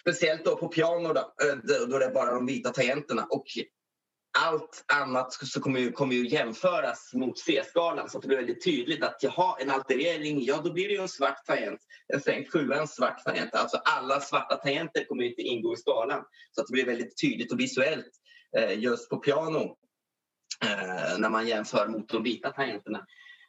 Speciellt 0.00 0.44
då 0.44 0.56
på 0.56 0.68
piano 0.68 1.12
då, 1.12 1.34
då 1.88 1.98
det 1.98 2.04
är 2.04 2.14
bara 2.14 2.34
de 2.34 2.46
vita 2.46 2.70
tangenterna 2.70 3.26
och 3.30 3.44
allt 4.38 4.84
annat 4.92 5.32
så 5.32 5.60
kommer 5.60 5.80
ju, 5.80 5.92
kommer 5.92 6.14
ju 6.14 6.28
jämföras 6.28 7.10
mot 7.14 7.38
C-skalan 7.38 8.08
så 8.08 8.18
att 8.18 8.22
det 8.22 8.28
blir 8.28 8.36
väldigt 8.36 8.64
tydligt 8.64 9.02
att 9.02 9.22
jaha, 9.22 9.56
en 9.60 9.70
alterering, 9.70 10.44
ja 10.44 10.60
då 10.64 10.72
blir 10.72 10.88
det 10.88 10.94
ju 10.94 11.00
en 11.00 11.08
svart 11.08 11.44
tangent. 11.46 11.80
En 12.12 12.20
sänkt 12.20 12.52
sjua 12.52 12.80
en 12.80 12.88
svart 12.88 13.24
tangent. 13.24 13.54
Alltså 13.54 13.76
alla 13.76 14.20
svarta 14.20 14.56
tangenter 14.56 15.04
kommer 15.04 15.24
inte 15.24 15.42
ingå 15.42 15.74
i 15.74 15.76
skalan. 15.76 16.24
Så 16.50 16.60
att 16.60 16.66
det 16.66 16.72
blir 16.72 16.86
väldigt 16.86 17.20
tydligt 17.20 17.52
och 17.52 17.60
visuellt 17.60 18.12
eh, 18.58 18.78
just 18.78 19.10
på 19.10 19.16
piano 19.16 19.76
eh, 20.64 21.18
när 21.18 21.30
man 21.30 21.48
jämför 21.48 21.88
mot 21.88 22.08
de 22.08 22.22
vita 22.22 22.50
tangenterna. 22.50 23.06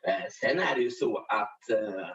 Eh, 0.08 0.30
sen 0.32 0.60
är 0.60 0.76
det 0.76 0.82
ju 0.82 0.92
så 0.92 1.18
att 1.18 1.70
eh, 1.70 2.08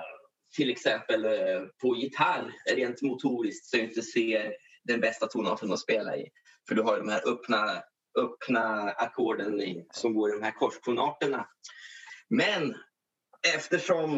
till 0.57 0.71
exempel 0.71 1.25
eh, 1.25 1.63
på 1.83 1.97
gitarr, 1.97 2.53
rent 2.71 3.03
motoriskt, 3.03 3.67
så 3.67 3.77
är 3.77 3.83
inte 3.83 4.03
C 4.03 4.51
den 4.85 5.01
bästa 5.01 5.27
tonarten 5.27 5.73
att 5.73 5.81
spela 5.81 6.17
i. 6.17 6.29
För 6.69 6.75
du 6.75 6.83
har 6.83 6.99
de 6.99 7.09
här 7.09 7.29
öppna 7.29 7.83
öppna 8.19 8.91
ackorden 8.91 9.85
som 9.93 10.15
går 10.15 10.31
i 10.31 10.33
de 10.33 10.43
här 10.43 10.53
korstonarterna. 10.53 11.47
Men 12.29 12.75
eftersom 13.55 14.17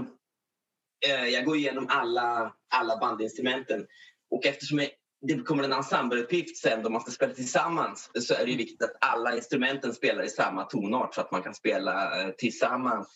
eh, 1.07 1.25
jag 1.25 1.45
går 1.45 1.57
igenom 1.57 1.87
alla, 1.89 2.55
alla 2.75 2.97
bandinstrumenten 2.97 3.87
och 4.31 4.47
eftersom 4.47 4.79
jag, 4.79 4.91
det 5.21 5.43
kommer 5.43 5.65
en 5.65 5.73
ensembleuppgift 5.73 6.57
sen 6.57 6.83
då 6.83 6.91
man 6.91 7.01
ska 7.01 7.11
spela 7.11 7.35
tillsammans 7.35 8.11
så 8.15 8.35
är 8.35 8.47
det 8.47 8.57
viktigt 8.57 8.83
att 8.83 8.97
alla 9.01 9.37
instrumenten 9.37 9.95
spelar 9.95 10.25
i 10.25 10.29
samma 10.29 10.65
tonart 10.65 11.15
så 11.15 11.21
att 11.21 11.31
man 11.31 11.43
kan 11.43 11.55
spela 11.55 12.23
eh, 12.23 12.31
tillsammans. 12.31 13.09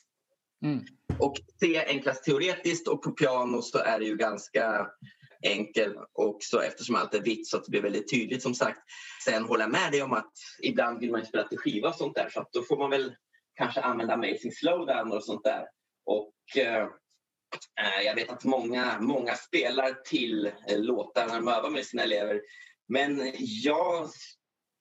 Mm. 0.65 0.85
Och 1.19 1.35
C 1.61 1.85
enklast 1.87 2.25
teoretiskt 2.25 2.89
och 2.89 3.03
på 3.03 3.11
piano 3.11 3.63
så 3.63 3.79
är 3.79 3.99
det 3.99 4.05
ju 4.05 4.17
ganska 4.17 4.87
enkel 5.43 5.97
också 6.13 6.65
eftersom 6.65 6.95
allt 6.95 7.15
är 7.15 7.21
vitt 7.21 7.49
så 7.49 7.57
att 7.57 7.65
det 7.65 7.71
blir 7.71 7.83
väldigt 7.83 8.11
tydligt 8.11 8.43
som 8.43 8.55
sagt. 8.55 8.81
Sen 9.25 9.45
håller 9.45 9.63
jag 9.63 9.71
med 9.71 9.93
dig 9.93 10.03
om 10.03 10.13
att 10.13 10.33
ibland 10.63 11.01
vill 11.01 11.11
man 11.11 11.27
spela 11.27 11.49
till 11.49 11.59
skiva 11.59 11.89
och 11.89 11.95
sånt 11.95 12.15
där 12.15 12.29
så 12.31 12.41
att 12.41 12.53
då 12.53 12.63
får 12.63 12.79
man 12.79 12.91
väl 12.91 13.15
kanske 13.55 13.81
använda 13.81 14.15
Amazing 14.15 14.53
Slowdown 14.53 15.13
och 15.13 15.25
sånt 15.25 15.45
där. 15.45 15.67
Och 16.07 16.35
eh, 16.57 16.83
eh, 17.81 18.03
jag 18.05 18.15
vet 18.15 18.31
att 18.31 18.45
många, 18.45 19.01
många 19.01 19.35
spelar 19.35 20.03
till 20.05 20.47
eh, 20.47 20.79
låtar 20.79 21.27
när 21.27 21.35
de 21.35 21.49
övar 21.49 21.71
med 21.71 21.87
sina 21.87 22.03
elever. 22.03 22.41
Men 22.89 23.33
jag, 23.37 24.09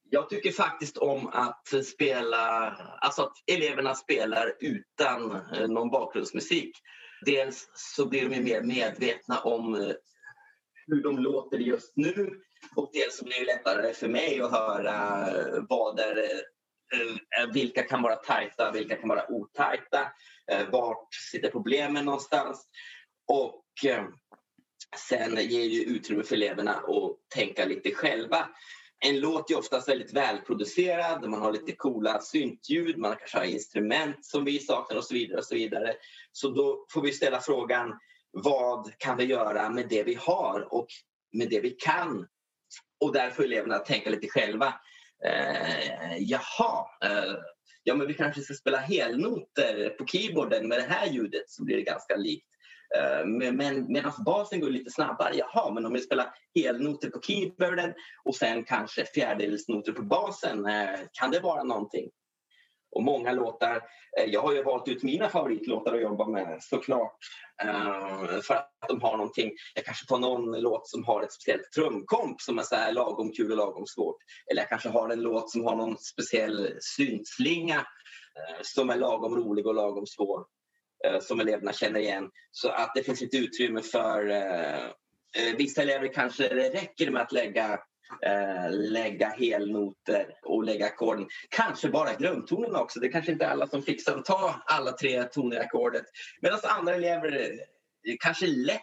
jag 0.09 0.29
tycker 0.29 0.51
faktiskt 0.51 0.97
om 0.97 1.27
att 1.27 1.85
spela, 1.85 2.71
alltså 3.01 3.21
att 3.21 3.33
eleverna 3.51 3.95
spelar 3.95 4.55
utan 4.59 5.31
eh, 5.31 5.67
någon 5.67 5.89
bakgrundsmusik. 5.89 6.71
Dels 7.25 7.69
så 7.73 8.05
blir 8.05 8.29
de 8.29 8.41
mer 8.41 8.61
medvetna 8.61 9.39
om 9.39 9.75
eh, 9.75 9.91
hur 10.89 11.03
de 11.03 11.19
låter 11.19 11.57
just 11.57 11.95
nu 11.95 12.41
och 12.75 12.89
dels 12.93 13.21
blir 13.21 13.39
det 13.39 13.45
lättare 13.45 13.93
för 13.93 14.07
mig 14.07 14.41
att 14.41 14.51
höra 14.51 15.27
vad 15.69 15.99
är, 15.99 16.17
eh, 16.17 17.43
eh, 17.43 17.51
vilka 17.53 17.83
kan 17.83 18.01
vara 18.01 18.15
tajta, 18.15 18.71
vilka 18.71 18.95
kan 18.95 19.09
vara 19.09 19.31
otajta, 19.31 20.11
eh, 20.51 20.69
vart 20.71 21.13
sitter 21.31 21.51
problemen 21.51 22.05
någonstans 22.05 22.67
och 23.27 23.65
sen 25.09 25.35
ger 25.35 25.69
det 25.69 25.83
utrymme 25.83 26.23
för 26.23 26.35
eleverna 26.35 26.71
att 26.71 27.17
tänka 27.35 27.65
lite 27.65 27.91
själva. 27.91 28.49
En 29.05 29.19
låt 29.19 29.51
är 29.51 29.57
oftast 29.57 29.89
väldigt 29.89 30.13
välproducerad, 30.13 31.29
man 31.29 31.41
har 31.41 31.51
lite 31.51 31.71
coola 31.71 32.21
syntljud, 32.21 32.97
man 32.97 33.15
kanske 33.15 33.37
har 33.37 33.45
instrument 33.45 34.25
som 34.25 34.45
vi 34.45 34.59
saknar 34.59 34.97
och 34.97 35.03
så 35.03 35.13
vidare. 35.13 35.37
Och 35.37 35.45
så 35.45 35.55
vidare. 35.55 35.93
Så 36.31 36.49
då 36.49 36.85
får 36.93 37.01
vi 37.01 37.11
ställa 37.11 37.39
frågan 37.39 37.99
vad 38.31 38.91
kan 38.97 39.17
vi 39.17 39.23
göra 39.23 39.69
med 39.69 39.89
det 39.89 40.03
vi 40.03 40.13
har 40.13 40.73
och 40.73 40.87
med 41.33 41.49
det 41.49 41.59
vi 41.59 41.69
kan? 41.69 42.27
Och 42.99 43.13
där 43.13 43.29
får 43.29 43.43
eleverna 43.43 43.79
tänka 43.79 44.09
lite 44.09 44.27
själva. 44.27 44.73
Eh, 45.25 46.17
jaha, 46.17 46.85
eh, 47.03 47.33
ja 47.83 47.95
men 47.95 48.07
vi 48.07 48.13
kanske 48.13 48.41
ska 48.41 48.53
spela 48.53 48.77
helnoter 48.77 49.89
på 49.89 50.05
keyboarden 50.05 50.67
med 50.67 50.77
det 50.77 50.87
här 50.89 51.07
ljudet 51.07 51.49
så 51.49 51.63
blir 51.63 51.75
det 51.75 51.83
ganska 51.83 52.15
likt. 52.15 52.47
Eh, 52.95 53.25
men 53.25 53.91
medan 53.91 54.11
basen 54.25 54.59
går 54.59 54.69
lite 54.69 54.91
snabbare, 54.91 55.35
jaha, 55.35 55.73
men 55.73 55.85
om 55.85 55.93
vi 55.93 55.99
spelar 55.99 56.33
helnoter 56.55 57.09
på 57.09 57.21
keyboarden 57.21 57.93
och 58.23 58.35
sen 58.35 58.63
kanske 58.63 59.05
fjärdedelsnoter 59.05 59.91
på 59.91 60.01
basen, 60.01 60.65
eh, 60.65 60.99
kan 61.13 61.31
det 61.31 61.39
vara 61.39 61.63
någonting? 61.63 62.09
Och 62.91 63.03
många 63.03 63.31
låtar, 63.31 63.81
eh, 64.19 64.25
jag 64.25 64.41
har 64.41 64.53
ju 64.53 64.63
valt 64.63 64.87
ut 64.87 65.03
mina 65.03 65.29
favoritlåtar 65.29 65.95
att 65.95 66.01
jobba 66.01 66.27
med 66.27 66.57
såklart. 66.61 67.17
Eh, 67.63 68.41
för 68.41 68.53
att 68.53 68.71
de 68.87 69.01
har 69.01 69.17
någonting, 69.17 69.51
jag 69.75 69.85
kanske 69.85 70.05
tar 70.05 70.19
någon 70.19 70.61
låt 70.61 70.89
som 70.89 71.03
har 71.03 71.23
ett 71.23 71.33
speciellt 71.33 71.71
trumkomp 71.75 72.41
som 72.41 72.59
är 72.59 72.63
så 72.63 72.75
här 72.75 72.91
lagom 72.91 73.31
kul 73.31 73.51
och 73.51 73.57
lagom 73.57 73.85
svårt. 73.87 74.17
Eller 74.51 74.61
jag 74.61 74.69
kanske 74.69 74.89
har 74.89 75.09
en 75.09 75.21
låt 75.21 75.51
som 75.51 75.65
har 75.65 75.75
någon 75.75 75.97
speciell 75.97 76.77
syntslinga 76.79 77.77
eh, 77.77 78.61
som 78.61 78.89
är 78.89 78.97
lagom 78.97 79.35
rolig 79.35 79.67
och 79.67 79.75
lagom 79.75 80.05
svår. 80.07 80.45
Som 81.21 81.39
eleverna 81.39 81.73
känner 81.73 81.99
igen. 81.99 82.29
Så 82.51 82.69
att 82.69 82.91
det 82.95 83.03
finns 83.03 83.21
lite 83.21 83.37
utrymme 83.37 83.81
för 83.81 84.25
Vissa 85.57 85.81
elever 85.81 86.13
kanske 86.13 86.47
det 86.47 86.69
räcker 86.69 87.11
med 87.11 87.21
att 87.21 87.31
lägga 87.31 87.79
eh, 88.21 88.71
lägga 88.71 89.29
helnoter 89.29 90.25
och 90.43 90.63
lägga 90.63 90.85
ackorden. 90.85 91.27
Kanske 91.49 91.89
bara 91.89 92.13
grundtonerna 92.13 92.81
också. 92.81 92.99
Det 92.99 93.07
är 93.07 93.11
kanske 93.11 93.31
inte 93.31 93.47
alla 93.47 93.67
som 93.67 93.81
fixar 93.81 94.17
att 94.17 94.25
ta 94.25 94.55
alla 94.65 94.91
tre 94.91 95.23
toner 95.23 95.55
i 95.55 95.59
ackordet. 95.59 96.05
Medan 96.41 96.59
andra 96.63 96.95
elever 96.95 97.41
eh, 98.07 98.15
kanske 98.19 98.47
lätt 98.47 98.81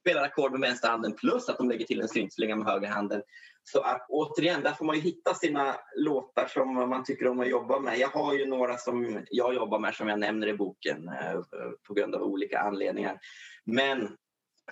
spelar 0.00 0.22
ackord 0.22 0.52
med 0.52 0.60
vänster 0.60 0.88
handen 0.88 1.12
plus 1.12 1.48
att 1.48 1.58
de 1.58 1.68
lägger 1.68 1.86
till 1.86 2.00
en 2.00 2.08
syntslinga 2.08 2.56
med 2.56 2.66
höger 2.66 2.88
handen. 2.88 3.22
Så 3.64 3.80
att, 3.80 4.06
återigen, 4.08 4.62
där 4.62 4.72
får 4.72 4.84
man 4.84 4.96
ju 4.96 5.02
hitta 5.02 5.34
sina 5.34 5.76
låtar 5.96 6.46
som 6.46 6.74
man 6.74 7.04
tycker 7.04 7.26
om 7.28 7.40
att 7.40 7.48
jobba 7.48 7.80
med. 7.80 7.98
Jag 7.98 8.08
har 8.08 8.34
ju 8.34 8.46
några 8.46 8.76
som 8.76 9.20
jag 9.30 9.54
jobbar 9.54 9.78
med 9.78 9.94
som 9.94 10.08
jag 10.08 10.18
nämner 10.18 10.46
i 10.46 10.54
boken 10.54 11.08
eh, 11.08 11.40
på 11.86 11.94
grund 11.94 12.14
av 12.14 12.22
olika 12.22 12.58
anledningar. 12.58 13.18
Men 13.64 14.16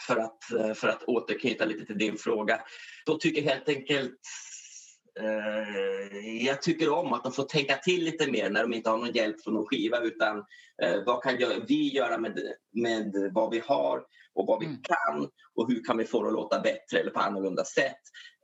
för 0.00 0.16
att, 0.16 0.52
eh, 0.52 0.74
för 0.74 0.88
att 0.88 1.02
återknyta 1.02 1.64
lite 1.64 1.86
till 1.86 1.98
din 1.98 2.16
fråga. 2.16 2.60
Då 3.06 3.18
tycker 3.18 3.42
jag 3.42 3.52
helt 3.52 3.68
enkelt 3.68 4.20
eh, 5.20 6.46
jag 6.46 6.62
tycker 6.62 6.92
om 6.92 7.12
att 7.12 7.22
de 7.22 7.32
får 7.32 7.44
tänka 7.44 7.76
till 7.76 8.04
lite 8.04 8.30
mer 8.30 8.50
när 8.50 8.62
de 8.62 8.72
inte 8.72 8.90
har 8.90 8.98
någon 8.98 9.12
hjälp 9.12 9.42
från 9.44 9.54
någon 9.54 9.66
skiva 9.66 10.00
utan 10.00 10.38
eh, 10.82 11.04
vad 11.06 11.22
kan 11.22 11.36
vi 11.66 11.94
göra 11.94 12.18
med, 12.18 12.38
med 12.72 13.30
vad 13.34 13.50
vi 13.50 13.62
har 13.66 14.02
och 14.34 14.46
vad 14.46 14.60
vi 14.60 14.66
mm. 14.66 14.82
kan 14.82 15.30
och 15.54 15.68
hur 15.68 15.84
kan 15.84 15.98
vi 15.98 16.04
få 16.04 16.22
det 16.22 16.28
att 16.28 16.34
låta 16.34 16.60
bättre 16.60 16.98
eller 16.98 17.10
på 17.10 17.20
annorlunda 17.20 17.64
sätt. 17.64 18.00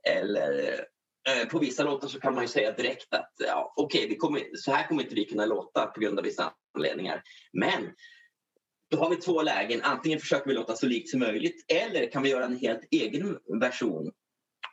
Eller 0.09 0.85
eh, 1.29 1.47
på 1.47 1.59
vissa 1.59 1.83
låtar 1.83 2.07
så 2.07 2.19
kan 2.19 2.33
man 2.33 2.43
ju 2.43 2.47
säga 2.47 2.71
direkt 2.71 3.13
att 3.13 3.33
ja, 3.47 3.73
okej, 3.75 4.17
okay, 4.21 4.43
så 4.55 4.71
här 4.71 4.87
kommer 4.87 5.03
inte 5.03 5.15
vi 5.15 5.25
kunna 5.25 5.45
låta 5.45 5.85
på 5.85 5.99
grund 5.99 6.19
av 6.19 6.25
vissa 6.25 6.53
anledningar. 6.77 7.21
Men 7.53 7.89
då 8.91 8.97
har 8.97 9.09
vi 9.09 9.15
två 9.15 9.41
lägen. 9.41 9.81
Antingen 9.83 10.19
försöker 10.19 10.47
vi 10.47 10.53
låta 10.53 10.75
så 10.75 10.85
likt 10.85 11.09
som 11.09 11.19
möjligt 11.19 11.65
eller 11.67 12.11
kan 12.11 12.23
vi 12.23 12.29
göra 12.29 12.45
en 12.45 12.57
helt 12.57 12.87
egen 12.91 13.37
version 13.59 14.11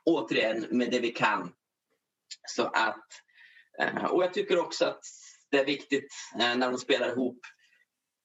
återigen 0.05 0.67
med 0.71 0.91
det 0.91 1.01
vi 1.01 1.11
kan. 1.11 1.53
Så 2.49 2.63
att, 2.63 3.07
eh, 3.81 4.05
och 4.05 4.23
jag 4.23 4.35
tycker 4.35 4.59
också 4.59 4.85
att 4.85 5.01
det 5.51 5.59
är 5.59 5.65
viktigt 5.65 6.13
eh, 6.41 6.57
när 6.57 6.71
de 6.71 6.79
spelar 6.79 7.09
ihop 7.09 7.41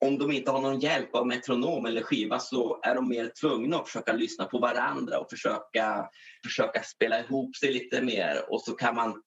om 0.05 0.17
de 0.17 0.31
inte 0.31 0.51
har 0.51 0.61
någon 0.61 0.79
hjälp 0.79 1.15
av 1.15 1.27
metronom 1.27 1.85
eller 1.85 2.01
skiva 2.01 2.39
så 2.39 2.79
är 2.83 2.95
de 2.95 3.09
mer 3.09 3.31
tvungna 3.41 3.77
att 3.77 3.87
försöka 3.87 4.13
lyssna 4.13 4.45
på 4.45 4.59
varandra 4.59 5.19
och 5.19 5.29
försöka, 5.29 6.09
försöka 6.45 6.83
spela 6.83 7.19
ihop 7.19 7.55
sig 7.55 7.73
lite 7.73 8.01
mer 8.01 8.51
och 8.51 8.61
så 8.61 8.73
kan 8.73 8.95
man 8.95 9.21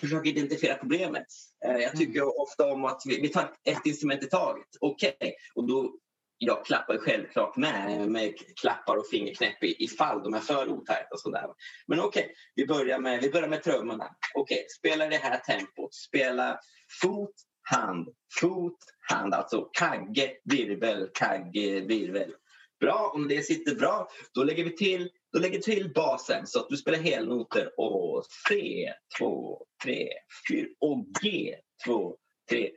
försöka 0.00 0.28
identifiera 0.28 0.74
problemet. 0.74 1.26
Eh, 1.64 1.76
jag 1.76 1.96
tycker 1.96 2.20
mm. 2.20 2.32
ofta 2.36 2.72
om 2.72 2.84
att 2.84 3.02
vi, 3.04 3.20
vi 3.20 3.28
tar 3.28 3.52
ett 3.64 3.86
instrument 3.86 4.24
i 4.24 4.26
taget. 4.26 4.66
Okej, 4.80 5.16
okay. 5.20 5.32
och 5.54 5.68
då 5.68 5.94
jag 6.38 6.64
klappar 6.64 6.98
självklart 6.98 7.56
med, 7.56 8.10
med 8.10 8.34
klappar 8.60 8.96
och 8.96 9.06
fingerknäpp 9.10 9.56
ifall 9.60 10.22
de 10.22 10.34
är 10.34 10.40
för 10.40 10.68
otajta. 10.68 11.16
sådär. 11.16 11.46
Men 11.86 12.00
okej, 12.00 12.22
okay, 12.22 12.34
vi, 12.54 12.66
börjar 12.66 12.98
med, 12.98 13.22
vi 13.22 13.30
börjar 13.30 13.48
med 13.48 13.62
trummorna. 13.62 14.08
Okej, 14.34 14.54
okay, 14.54 14.68
spela 14.78 15.06
det 15.06 15.16
här 15.16 15.38
tempot. 15.38 15.94
Spela 15.94 16.58
fot, 17.02 17.34
hand, 17.62 18.08
fot, 18.40 18.78
hand. 19.10 19.34
Alltså 19.34 19.68
kagge, 19.72 20.32
virvel, 20.44 21.08
kagge, 21.14 21.80
virvel. 21.80 22.34
Bra, 22.80 23.12
om 23.14 23.28
det 23.28 23.42
sitter 23.42 23.74
bra, 23.74 24.08
då 24.34 24.44
lägger 24.44 24.64
vi 24.64 24.76
till, 24.76 25.10
då 25.34 25.40
lägger 25.40 25.58
till 25.58 25.92
basen 25.94 26.46
så 26.46 26.60
att 26.60 26.68
du 26.68 26.76
spelar 26.76 26.98
helnoter 26.98 27.80
och 27.80 28.24
C, 28.48 28.92
2, 29.18 29.62
3, 29.84 30.08
4 30.50 30.66
och 30.80 31.06
G, 31.22 31.54
2, 31.84 32.16
3, 32.50 32.70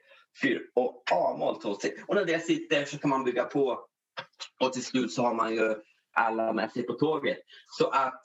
4 0.43 0.59
och 0.75 1.03
A-moll 1.11 1.61
2, 1.61 1.75
3. 1.75 1.91
Och 2.07 2.15
när 2.15 2.25
det 2.25 2.39
sitter 2.39 2.85
så 2.85 2.97
kan 2.97 3.09
man 3.09 3.23
bygga 3.23 3.43
på 3.43 3.85
och 4.59 4.73
till 4.73 4.83
slut 4.83 5.11
så 5.11 5.21
har 5.21 5.33
man 5.33 5.55
ju 5.55 5.75
alla 6.13 6.53
med 6.53 6.71
sig 6.71 6.83
på 6.83 6.93
tåget. 6.93 7.37
Så 7.79 7.89
att 7.89 8.21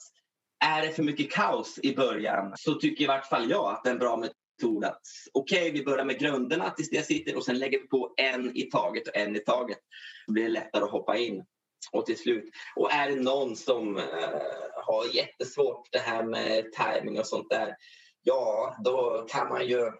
är 0.65 0.81
det 0.81 0.91
för 0.91 1.03
mycket 1.03 1.31
kaos 1.31 1.79
i 1.83 1.95
början 1.95 2.53
så 2.55 2.73
tycker 2.73 3.03
i 3.03 3.07
vart 3.07 3.29
fall 3.29 3.49
jag 3.49 3.73
att 3.73 3.83
det 3.83 3.89
är 3.89 3.93
en 3.93 3.99
bra 3.99 4.17
metod 4.17 4.85
att 4.85 5.01
okej, 5.33 5.61
okay, 5.61 5.71
vi 5.71 5.85
börjar 5.85 6.05
med 6.05 6.19
grunderna 6.19 6.69
tills 6.69 6.89
det 6.89 7.05
sitter 7.05 7.37
och 7.37 7.45
sen 7.45 7.59
lägger 7.59 7.79
vi 7.79 7.87
på 7.87 8.13
en 8.17 8.57
i 8.57 8.61
taget 8.61 9.07
och 9.07 9.15
en 9.15 9.35
i 9.35 9.39
taget. 9.39 9.79
Då 10.27 10.33
blir 10.33 10.43
det 10.43 10.49
lättare 10.49 10.83
att 10.83 10.91
hoppa 10.91 11.17
in 11.17 11.45
och 11.91 12.05
till 12.05 12.17
slut. 12.17 12.49
Och 12.75 12.91
är 12.91 13.09
det 13.09 13.15
någon 13.15 13.55
som 13.55 13.97
eh, 13.97 14.03
har 14.85 15.15
jättesvårt 15.15 15.87
det 15.91 15.99
här 15.99 16.23
med 16.23 16.65
timing 16.71 17.19
och 17.19 17.27
sånt 17.27 17.49
där, 17.49 17.75
ja, 18.23 18.77
då 18.83 19.25
kan 19.29 19.49
man 19.49 19.67
ju 19.67 19.91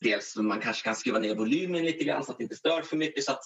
dels 0.00 0.36
man 0.36 0.60
kanske 0.60 0.84
kan 0.84 0.96
skruva 0.96 1.18
ner 1.18 1.34
volymen 1.34 1.84
lite 1.84 2.04
grann 2.04 2.24
så 2.24 2.32
att 2.32 2.38
det 2.38 2.44
inte 2.44 2.56
stör 2.56 2.82
för 2.82 2.96
mycket 2.96 3.24
så 3.24 3.32
att 3.32 3.44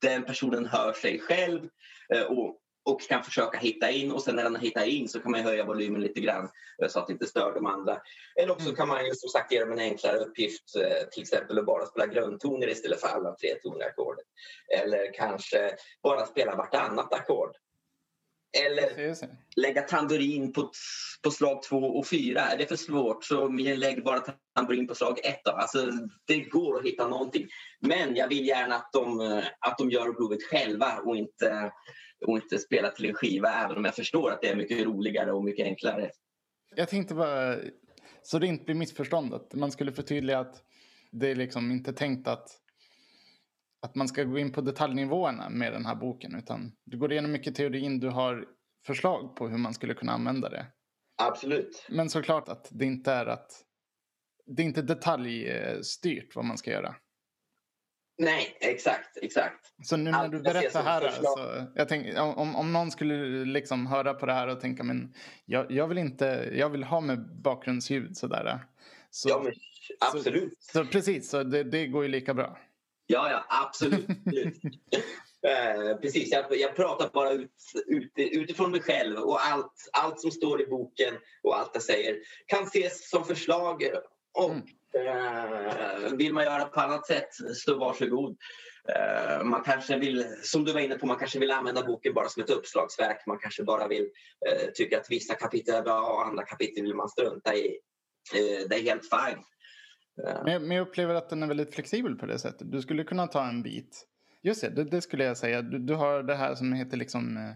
den 0.00 0.24
personen 0.24 0.66
hör 0.66 0.92
sig 0.92 1.18
själv 1.18 1.68
eh, 2.14 2.22
och 2.22 2.60
och 2.84 3.00
kan 3.00 3.24
försöka 3.24 3.58
hitta 3.58 3.90
in 3.90 4.12
och 4.12 4.22
sen 4.22 4.36
när 4.36 4.42
den 4.42 4.56
hittar 4.56 4.84
in 4.84 5.08
så 5.08 5.20
kan 5.20 5.30
man 5.30 5.40
höja 5.40 5.64
volymen 5.64 6.00
lite 6.00 6.20
grann 6.20 6.48
eh, 6.82 6.88
så 6.88 6.98
att 6.98 7.06
det 7.06 7.12
inte 7.12 7.26
stör 7.26 7.54
de 7.54 7.66
andra. 7.66 8.00
Eller 8.40 8.52
också 8.52 8.66
mm. 8.66 8.76
kan 8.76 8.88
man 8.88 9.06
ju 9.06 9.14
som 9.14 9.28
sagt 9.28 9.52
ge 9.52 9.60
dem 9.60 9.72
en 9.72 9.78
enklare 9.78 10.18
uppgift, 10.18 10.76
eh, 10.76 11.08
till 11.12 11.22
exempel 11.22 11.58
att 11.58 11.66
bara 11.66 11.86
spela 11.86 12.06
grundtoner 12.06 12.68
istället 12.68 13.00
för 13.00 13.08
alla 13.08 13.34
tre 13.34 13.54
toner 13.54 13.86
ackordet. 13.86 14.26
Eller 14.78 15.12
kanske 15.14 15.70
bara 16.02 16.26
spela 16.26 16.56
vartannat 16.56 17.14
ackord. 17.14 17.56
Eller 18.66 19.16
lägga 19.56 19.82
tamburin 19.82 20.52
på, 20.52 20.70
på 21.22 21.30
slag 21.30 21.62
två 21.62 21.76
och 21.76 22.06
fyra. 22.06 22.40
Är 22.40 22.58
det 22.58 22.66
för 22.66 22.76
svårt 22.76 23.24
så 23.24 23.48
lägg 23.48 24.04
bara 24.04 24.20
tamburin 24.56 24.86
på 24.86 24.94
slag 24.94 25.18
ett. 25.24 25.46
Alltså, 25.46 25.90
det 26.26 26.40
går 26.40 26.78
att 26.78 26.84
hitta 26.84 27.08
någonting. 27.08 27.46
Men 27.80 28.16
jag 28.16 28.28
vill 28.28 28.46
gärna 28.46 28.74
att 28.74 28.92
de, 28.92 29.20
att 29.60 29.78
de 29.78 29.90
gör 29.90 30.12
provet 30.12 30.42
själva 30.42 30.98
och 31.04 31.16
inte 31.16 31.72
och 32.26 32.36
inte 32.36 32.58
spela 32.58 32.90
till 32.90 33.06
en 33.06 33.14
skiva 33.14 33.52
även 33.64 33.76
om 33.76 33.84
jag 33.84 33.94
förstår 33.94 34.30
att 34.30 34.42
det 34.42 34.48
är 34.48 34.56
mycket 34.56 34.84
roligare 34.84 35.32
och 35.32 35.44
mycket 35.44 35.66
enklare. 35.66 36.10
Jag 36.76 36.88
tänkte 36.88 37.14
bara, 37.14 37.56
så 38.22 38.38
det 38.38 38.46
inte 38.46 38.64
blir 38.64 38.74
missförstånd, 38.74 39.34
att 39.34 39.54
man 39.54 39.72
skulle 39.72 39.92
förtydliga 39.92 40.38
att 40.38 40.62
det 41.10 41.30
är 41.30 41.34
liksom 41.34 41.70
inte 41.70 41.92
tänkt 41.92 42.28
att, 42.28 42.60
att 43.84 43.94
man 43.94 44.08
ska 44.08 44.24
gå 44.24 44.38
in 44.38 44.52
på 44.52 44.60
detaljnivåerna 44.60 45.48
med 45.48 45.72
den 45.72 45.86
här 45.86 45.94
boken 45.94 46.34
utan 46.34 46.72
du 46.84 46.98
går 46.98 47.12
igenom 47.12 47.32
mycket 47.32 47.54
teorin, 47.54 48.00
du 48.00 48.08
har 48.08 48.44
förslag 48.86 49.36
på 49.36 49.48
hur 49.48 49.58
man 49.58 49.74
skulle 49.74 49.94
kunna 49.94 50.12
använda 50.12 50.48
det. 50.48 50.66
Absolut. 51.22 51.86
Men 51.88 52.10
såklart 52.10 52.48
att 52.48 52.68
det 52.70 52.84
inte 52.84 53.12
är 53.12 53.26
att 53.26 53.64
det 54.46 54.62
är 54.62 54.66
inte 54.66 54.82
detaljstyrt 54.82 56.36
vad 56.36 56.44
man 56.44 56.58
ska 56.58 56.70
göra. 56.70 56.94
Nej, 58.18 58.56
exakt, 58.60 59.16
exakt. 59.22 59.74
Så 59.82 59.96
nu 59.96 60.10
när 60.10 60.28
du 60.28 60.40
berättar 60.40 60.82
här, 60.82 61.10
så 61.10 61.66
jag 61.74 61.88
tänk, 61.88 62.18
om, 62.18 62.56
om 62.56 62.72
någon 62.72 62.90
skulle 62.90 63.44
liksom 63.44 63.86
höra 63.86 64.14
på 64.14 64.26
det 64.26 64.32
här 64.32 64.48
och 64.48 64.60
tänka 64.60 64.82
men 64.82 65.14
jag, 65.44 65.70
jag 65.70 65.88
vill 65.88 65.98
inte, 65.98 66.50
jag 66.52 66.70
vill 66.70 66.84
ha 66.84 67.00
med 67.00 67.42
bakgrundsljud 67.42 68.16
sådär. 68.16 68.64
Så, 69.10 69.28
ja, 69.28 69.42
men 69.44 69.52
absolut. 70.00 70.56
Så, 70.60 70.78
så 70.78 70.90
precis, 70.90 71.30
så 71.30 71.42
det, 71.42 71.64
det, 71.64 71.86
går 71.86 72.02
ju 72.02 72.08
lika 72.08 72.34
bra. 72.34 72.58
Ja, 73.06 73.30
ja, 73.30 73.44
absolut. 73.48 74.08
eh, 75.46 75.96
precis, 76.00 76.32
jag, 76.32 76.56
jag, 76.56 76.76
pratar 76.76 77.10
bara 77.12 77.30
ut, 77.30 77.50
ut, 77.86 78.12
utifrån 78.16 78.70
mig 78.70 78.80
själv 78.80 79.18
och 79.18 79.46
allt, 79.46 79.88
allt 79.92 80.20
som 80.20 80.30
står 80.30 80.62
i 80.62 80.66
boken 80.66 81.14
och 81.42 81.58
allt 81.58 81.70
jag 81.72 81.82
säger 81.82 82.16
kan 82.46 82.62
ses 82.62 83.10
som 83.10 83.24
förslag 83.24 83.82
och 84.32 84.52
Eh, 84.94 86.12
vill 86.12 86.32
man 86.32 86.44
göra 86.44 86.64
på 86.64 86.80
annat 86.80 87.06
sätt 87.06 87.28
så 87.54 87.78
varsågod. 87.78 88.36
Eh, 88.88 89.44
man 89.44 89.62
kanske 89.62 89.98
vill, 89.98 90.26
som 90.42 90.64
du 90.64 90.72
var 90.72 90.80
inne 90.80 90.98
på, 90.98 91.06
man 91.06 91.18
kanske 91.18 91.38
vill 91.38 91.50
använda 91.50 91.82
boken 91.82 92.14
bara 92.14 92.28
som 92.28 92.42
ett 92.42 92.50
uppslagsverk. 92.50 93.26
Man 93.26 93.38
kanske 93.38 93.62
bara 93.62 93.88
vill 93.88 94.10
eh, 94.48 94.70
tycka 94.74 95.00
att 95.00 95.10
vissa 95.10 95.34
kapitel 95.34 95.74
är 95.74 95.82
bra 95.82 96.00
och 96.00 96.26
andra 96.26 96.44
kapitel 96.44 96.82
vill 96.82 96.94
man 96.94 97.08
strunta 97.08 97.54
i. 97.54 97.78
Det 98.68 98.74
är 98.74 98.82
helt 98.82 99.02
fine. 99.02 99.44
Men 100.44 100.70
jag 100.70 100.88
upplever 100.88 101.14
att 101.14 101.28
den 101.28 101.42
är 101.42 101.46
väldigt 101.46 101.74
flexibel 101.74 102.14
på 102.14 102.26
det 102.26 102.38
sättet. 102.38 102.72
Du 102.72 102.82
skulle 102.82 103.04
kunna 103.04 103.26
ta 103.26 103.48
en 103.48 103.62
bit. 103.62 104.06
Just 104.42 104.60
det, 104.60 104.70
det, 104.70 104.84
det 104.84 105.00
skulle 105.00 105.24
jag 105.24 105.36
säga. 105.36 105.62
Du, 105.62 105.78
du, 105.78 105.94
har 105.94 106.22
det 106.22 106.34
här 106.34 106.54
som 106.54 106.72
heter 106.72 106.96
liksom 106.96 107.36
eh, 107.36 107.52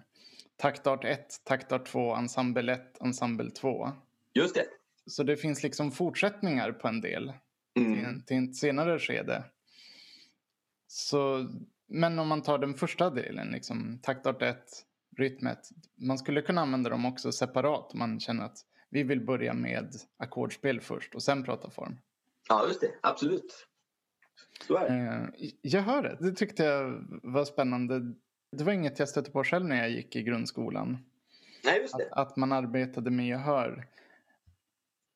taktart 0.56 1.04
1, 1.04 1.26
taktart 1.44 1.86
2, 1.86 2.14
ensemble 2.14 2.72
1, 2.72 2.98
ensemble 3.00 3.50
2. 3.50 3.92
Just 4.34 4.54
det. 4.54 4.64
Så 5.06 5.22
det 5.22 5.36
finns 5.36 5.62
liksom 5.62 5.90
fortsättningar 5.90 6.72
på 6.72 6.88
en 6.88 7.00
del 7.00 7.32
mm. 7.76 7.94
till, 7.94 8.22
till 8.26 8.44
ett 8.44 8.56
senare 8.56 8.98
skede. 8.98 9.44
Så, 10.86 11.48
men 11.88 12.18
om 12.18 12.28
man 12.28 12.42
tar 12.42 12.59
den 12.59 12.74
första 12.74 13.11
delen, 13.11 13.48
liksom, 13.48 13.98
taktart 14.02 14.42
1, 14.42 14.59
rytmet. 15.16 15.68
Man 15.96 16.18
skulle 16.18 16.42
kunna 16.42 16.61
använda 16.61 16.90
dem 16.90 17.06
också 17.06 17.32
separat 17.32 17.92
om 17.92 17.98
man 17.98 18.20
känner 18.20 18.44
att 18.44 18.59
vi 18.90 19.02
vill 19.02 19.24
börja 19.24 19.54
med 19.54 19.94
ackordspel 20.16 20.80
först 20.80 21.14
och 21.14 21.22
sen 21.22 21.44
prata 21.44 21.70
form. 21.70 21.98
Ja, 22.49 22.66
just 22.66 22.80
det. 22.80 22.94
Absolut. 23.01 23.66
Så 24.66 24.76
är 24.76 24.88
det. 24.88 25.44
Eh, 25.44 25.51
jag 25.62 25.82
hör 25.82 26.03
det. 26.03 26.16
Det 26.20 26.32
tyckte 26.32 26.64
jag 26.64 27.07
var 27.22 27.44
spännande. 27.44 28.01
Det 28.57 28.64
var 28.64 28.72
inget 28.72 28.99
jag 28.99 29.09
stötte 29.09 29.30
på 29.30 29.44
själv 29.44 29.66
när 29.66 29.76
jag 29.76 29.90
gick 29.90 30.16
i 30.16 30.22
grundskolan. 30.22 30.99
Nej, 31.64 31.80
just 31.80 31.99
det. 31.99 32.09
Att, 32.11 32.30
att 32.30 32.36
man 32.36 32.53
arbetade 32.53 33.11
med 33.11 33.26
gehör. 33.26 33.86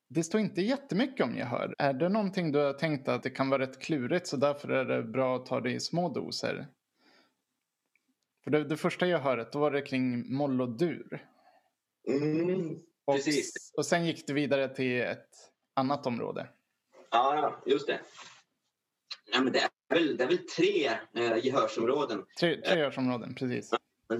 Det 0.08 0.24
står 0.24 0.40
inte 0.40 0.62
jättemycket 0.62 1.26
om 1.26 1.36
gehör. 1.36 1.74
Är 1.78 1.92
det 1.92 2.08
någonting 2.08 2.52
du 2.52 2.58
har 2.58 2.72
tänkt 2.72 3.08
att 3.08 3.22
det 3.22 3.30
kan 3.30 3.50
vara 3.50 3.62
rätt 3.62 3.78
klurigt 3.78 4.26
så 4.26 4.36
därför 4.36 4.68
är 4.68 4.84
det 4.84 5.02
bra 5.02 5.36
att 5.36 5.46
ta 5.46 5.60
det 5.60 5.70
i 5.70 5.80
små 5.80 6.08
doser? 6.08 6.66
För 8.44 8.50
det, 8.50 8.64
det 8.64 8.76
första 8.76 9.06
gehöret, 9.06 9.52
då 9.52 9.58
var 9.58 9.70
det 9.70 9.82
kring 9.82 10.34
moll 10.34 10.60
och 10.60 10.68
dur. 10.68 11.26
Mm, 12.08 12.78
och, 13.04 13.14
precis. 13.14 13.72
Och 13.76 13.86
sen 13.86 14.06
gick 14.06 14.26
du 14.26 14.32
vidare 14.32 14.68
till 14.68 15.00
ett 15.00 15.28
annat 15.74 16.06
område. 16.06 16.48
Ja, 17.12 17.62
just 17.66 17.86
det. 17.86 18.00
Ja, 19.32 19.40
men 19.40 19.52
det, 19.52 19.58
är 19.58 19.94
väl, 19.94 20.16
det 20.16 20.24
är 20.24 20.28
väl 20.28 20.38
tre 20.38 20.90
eh, 21.16 21.44
gehörsområden. 21.44 22.24
Tre, 22.40 22.62
tre 22.62 22.76
gehörsområden, 22.76 23.34
precis. 23.34 23.70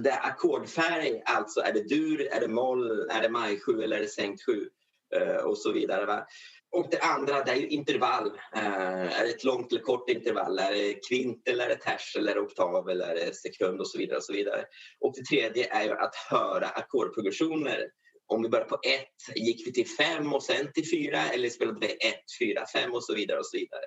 Det 0.03 0.09
är 0.09 0.27
ackordfärg, 0.27 1.21
alltså 1.25 1.59
är 1.59 1.73
det 1.73 1.89
dur, 1.89 2.27
är 2.31 2.39
det 2.39 2.47
moll, 2.47 3.09
är 3.09 3.21
det 3.21 3.29
maj 3.29 3.59
7 3.59 3.83
eller 3.83 3.97
är 3.97 4.01
det 4.01 4.07
sänkt 4.07 4.45
7? 4.45 4.69
Eh, 5.15 5.35
och 5.35 5.57
så 5.57 5.71
vidare. 5.71 6.05
Va? 6.05 6.25
Och 6.71 6.87
det 6.91 6.99
andra 6.99 7.43
det 7.43 7.51
är 7.51 7.65
intervall. 7.65 8.27
Uh, 8.55 9.19
är 9.19 9.23
det 9.23 9.29
ett 9.29 9.43
långt 9.43 9.71
eller 9.71 9.81
kort 9.81 10.09
intervall? 10.09 10.59
Är 10.59 10.71
det 10.71 11.07
kvint 11.09 11.47
eller 11.47 11.65
är 11.65 11.69
det 11.69 11.75
ters 11.75 12.15
eller 12.15 12.39
oktav 12.39 12.89
eller 12.89 13.07
är 13.07 13.15
det 13.15 13.35
sekund 13.35 13.79
och 13.79 13.87
så 13.87 13.97
vidare. 13.97 14.17
Och 14.17 14.23
så 14.23 14.33
vidare. 14.33 14.65
Och 14.99 15.13
det 15.15 15.25
tredje 15.25 15.73
är 15.73 15.95
att 15.95 16.15
höra 16.15 16.67
ackordprogressioner. 16.67 17.87
Om 18.33 18.43
vi 18.43 18.49
börjar 18.49 18.65
på 18.65 18.79
1, 18.83 19.35
gick 19.35 19.67
vi 19.67 19.73
till 19.73 19.87
5 19.87 20.33
och 20.33 20.43
sen 20.43 20.71
till 20.73 20.89
4 20.89 21.29
eller 21.29 21.49
spelade 21.49 21.79
vi 21.79 21.93
ett, 21.93 22.23
fyra, 22.39 22.65
fem 22.73 22.93
och 22.93 23.03
så 23.03 23.13
vidare. 23.15 23.39
och 23.39 23.45
så 23.45 23.57
vidare. 23.57 23.83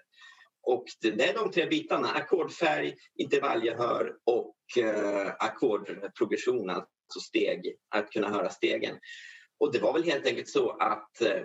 Och 0.67 0.85
det 1.01 1.29
är 1.29 1.35
de 1.35 1.51
tre 1.51 1.67
bitarna, 1.67 2.09
ackordfärg, 2.09 2.95
intervallgehör 3.15 4.17
och 4.25 4.57
eh, 4.85 5.33
ackordprogression, 5.39 6.71
alltså 6.71 7.21
steg, 7.21 7.77
att 7.89 8.11
kunna 8.11 8.29
höra 8.29 8.51
stegen. 8.51 8.97
Och 9.61 9.73
det 9.73 9.79
var 9.79 9.93
väl 9.93 10.05
helt 10.05 10.27
enkelt 10.27 10.49
så 10.49 10.71
att 10.71 11.23
eh, 11.23 11.43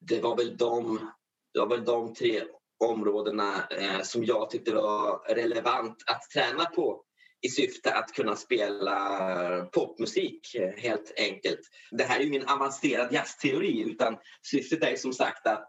det 0.00 0.20
var 0.20 0.36
väl 0.36 0.56
de, 0.56 1.10
det 1.54 1.60
var 1.60 1.68
väl 1.68 1.84
de 1.84 2.14
tre 2.14 2.42
områdena 2.84 3.68
eh, 3.68 4.02
som 4.02 4.24
jag 4.24 4.50
tyckte 4.50 4.74
var 4.74 5.34
relevant 5.34 5.96
att 6.06 6.22
träna 6.34 6.64
på 6.64 7.04
i 7.42 7.48
syfte 7.48 7.94
att 7.94 8.12
kunna 8.12 8.36
spela 8.36 9.68
popmusik 9.72 10.56
helt 10.76 11.12
enkelt. 11.16 11.60
Det 11.90 12.04
här 12.04 12.20
är 12.20 12.24
ingen 12.24 12.48
avancerad 12.48 13.12
jazzteori 13.12 13.80
utan 13.80 14.16
syftet 14.50 14.82
är 14.82 14.96
som 14.96 15.12
sagt 15.12 15.46
att 15.46 15.68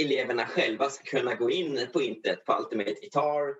eleverna 0.00 0.46
själva 0.46 0.90
ska 0.90 1.04
kunna 1.04 1.34
gå 1.34 1.50
in 1.50 1.86
på 1.92 2.02
internet 2.02 2.44
på 2.44 2.58
Ultimate 2.58 2.94
Guitar 3.00 3.54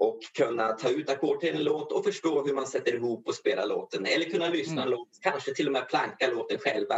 och 0.00 0.20
kunna 0.36 0.72
ta 0.72 0.88
ut 0.88 1.10
ackord 1.10 1.40
till 1.40 1.54
en 1.54 1.64
låt 1.64 1.92
och 1.92 2.04
förstå 2.04 2.46
hur 2.46 2.54
man 2.54 2.66
sätter 2.66 2.94
ihop 2.94 3.28
och 3.28 3.34
spelar 3.34 3.66
låten. 3.66 4.06
Eller 4.06 4.24
kunna 4.24 4.48
lyssna 4.48 4.82
mm. 4.82 4.90
låt, 4.90 5.08
kanske 5.22 5.54
till 5.54 5.66
och 5.66 5.72
med 5.72 5.88
planka 5.88 6.30
låten 6.30 6.58
själva. 6.58 6.94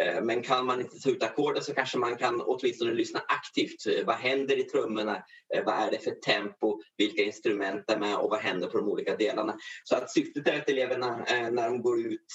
Eh, 0.00 0.22
men 0.22 0.42
kan 0.42 0.66
man 0.66 0.80
inte 0.80 0.98
ta 0.98 1.10
ut 1.10 1.22
ackorden 1.22 1.62
så 1.62 1.74
kanske 1.74 1.98
man 1.98 2.16
kan 2.16 2.40
åtminstone 2.40 2.92
lyssna 2.92 3.22
aktivt. 3.28 3.86
Eh, 3.86 4.06
vad 4.06 4.16
händer 4.16 4.56
i 4.56 4.62
trummorna? 4.62 5.24
Eh, 5.54 5.64
vad 5.64 5.74
är 5.74 5.90
det 5.90 5.98
för 5.98 6.10
tempo? 6.10 6.80
Vilka 6.96 7.22
instrument 7.22 7.90
är 7.90 7.98
med 7.98 8.16
och 8.16 8.30
vad 8.30 8.40
händer 8.40 8.66
på 8.66 8.78
de 8.78 8.88
olika 8.88 9.16
delarna? 9.16 9.56
Så 9.84 9.96
att 9.96 10.10
syftet 10.10 10.48
är 10.48 10.58
att 10.58 10.68
eleverna 10.68 11.24
när 11.50 11.68
de 11.68 11.82
går 11.82 12.00
ut 12.00 12.26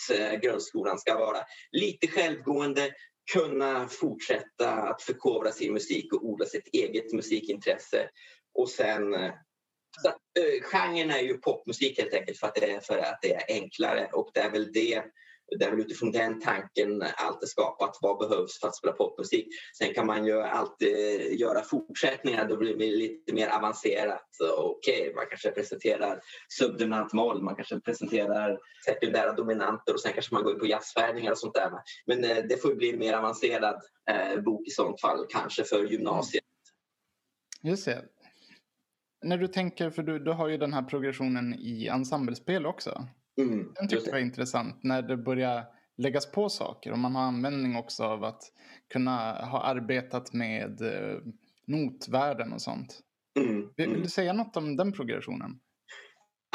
grundskolan 0.42 1.00
ska 1.00 1.20
vara 1.20 1.38
lite 1.72 2.08
självgående, 2.08 2.92
kunna 3.34 3.88
fortsätta 3.88 4.72
att 4.72 5.02
förkovra 5.02 5.52
sin 5.52 5.74
musik 5.74 6.14
och 6.14 6.26
odla 6.26 6.46
sitt 6.46 6.68
eget 6.74 7.14
musikintresse 7.14 8.10
och 8.54 8.70
sen 8.70 9.14
så, 10.02 10.12
genren 10.62 11.12
är 11.12 11.20
ju 11.20 11.38
popmusik 11.38 11.98
helt 12.00 12.14
enkelt 12.14 12.38
för 12.38 12.48
att, 12.48 12.56
det 12.56 12.72
är, 12.72 12.80
för 12.80 12.98
att 12.98 13.20
det 13.22 13.34
är 13.34 13.44
enklare 13.48 14.10
och 14.14 14.32
det 14.34 14.40
är 14.40 14.52
väl 14.52 14.72
det 14.74 15.04
det 15.60 15.66
är 15.66 15.72
väl 15.72 15.80
utifrån 15.80 16.12
den 16.12 16.42
tanken 16.42 17.04
allt 17.16 17.44
är 17.44 17.48
skapat. 17.48 17.98
Vad 18.02 18.30
behövs 18.30 18.60
för 18.60 18.68
att 18.68 18.76
spela 18.76 18.94
popmusik? 18.94 19.48
Sen 19.78 19.94
kan 19.94 20.08
man 20.08 20.26
ju 20.26 20.42
alltid 20.42 20.96
göra 21.40 21.62
fortsättningar. 21.62 22.48
Då 22.48 22.58
blir 22.58 22.78
det 22.78 22.92
lite 22.92 23.34
mer 23.34 23.48
avancerat. 23.48 24.28
Okej, 24.58 25.02
okay, 25.02 25.16
man 25.16 25.26
kanske 25.30 25.52
presenterar 25.52 26.20
subdominant 26.60 27.14
moll, 27.14 27.42
man 27.42 27.56
kanske 27.56 27.80
presenterar 27.80 28.60
sekundära 28.86 29.34
dominanter 29.34 29.94
och 29.94 30.00
sen 30.00 30.14
kanske 30.14 30.34
man 30.34 30.44
går 30.44 30.54
in 30.54 30.60
på 30.60 30.68
jazzfärgningar 30.68 31.32
och 31.32 31.38
sånt 31.38 31.54
där. 31.54 31.72
Men 32.06 32.24
eh, 32.24 32.38
det 32.50 32.62
får 32.62 32.76
bli 32.76 32.90
en 32.90 33.00
mer 33.00 33.14
avancerad 33.14 33.82
eh, 34.12 34.42
bok 34.42 34.68
i 34.68 34.72
sånt 34.72 35.02
fall, 35.02 35.26
kanske 35.30 35.64
för 35.64 35.84
gymnasiet. 35.84 36.44
Just 37.62 37.86
det. 37.86 38.06
När 39.22 39.38
du 39.38 39.48
tänker, 39.48 39.90
för 39.90 40.04
du, 40.04 40.20
du 40.20 40.32
har 40.32 40.48
ju 40.48 40.58
den 40.58 40.74
här 40.74 40.84
progressionen 40.84 41.54
i 41.54 41.88
ensemblespel 41.88 42.66
också. 42.66 43.08
Mm, 43.40 43.74
Den 43.76 43.88
tyckte 43.88 44.06
jag 44.06 44.14
var 44.14 44.20
intressant 44.20 44.84
när 44.84 45.02
det 45.02 45.18
börjar 45.18 45.66
läggas 45.98 46.32
på 46.32 46.50
saker 46.50 46.92
och 46.92 47.00
man 47.00 47.16
har 47.16 47.24
användning 47.24 47.76
också 47.76 48.04
av 48.04 48.24
att 48.24 48.42
kunna 48.88 49.46
ha 49.46 49.62
arbetat 49.62 50.34
med 50.34 50.82
eh, 50.82 51.20
notvärden 51.68 52.54
och 52.54 52.62
sånt. 52.62 53.00
Mm, 53.40 53.70
vill, 53.78 53.90
mm. 53.90 54.02
du 54.02 54.10
säga 54.10 54.34
något 54.34 54.58
om 54.58 54.76
den 54.76 54.92
progressionen? 54.92 55.60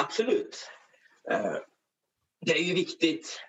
Absolut. 0.03 0.71
Uh, 1.33 1.59
det 2.47 2.53
är 2.53 2.63
ju 2.63 2.75
viktigt, 2.75 3.41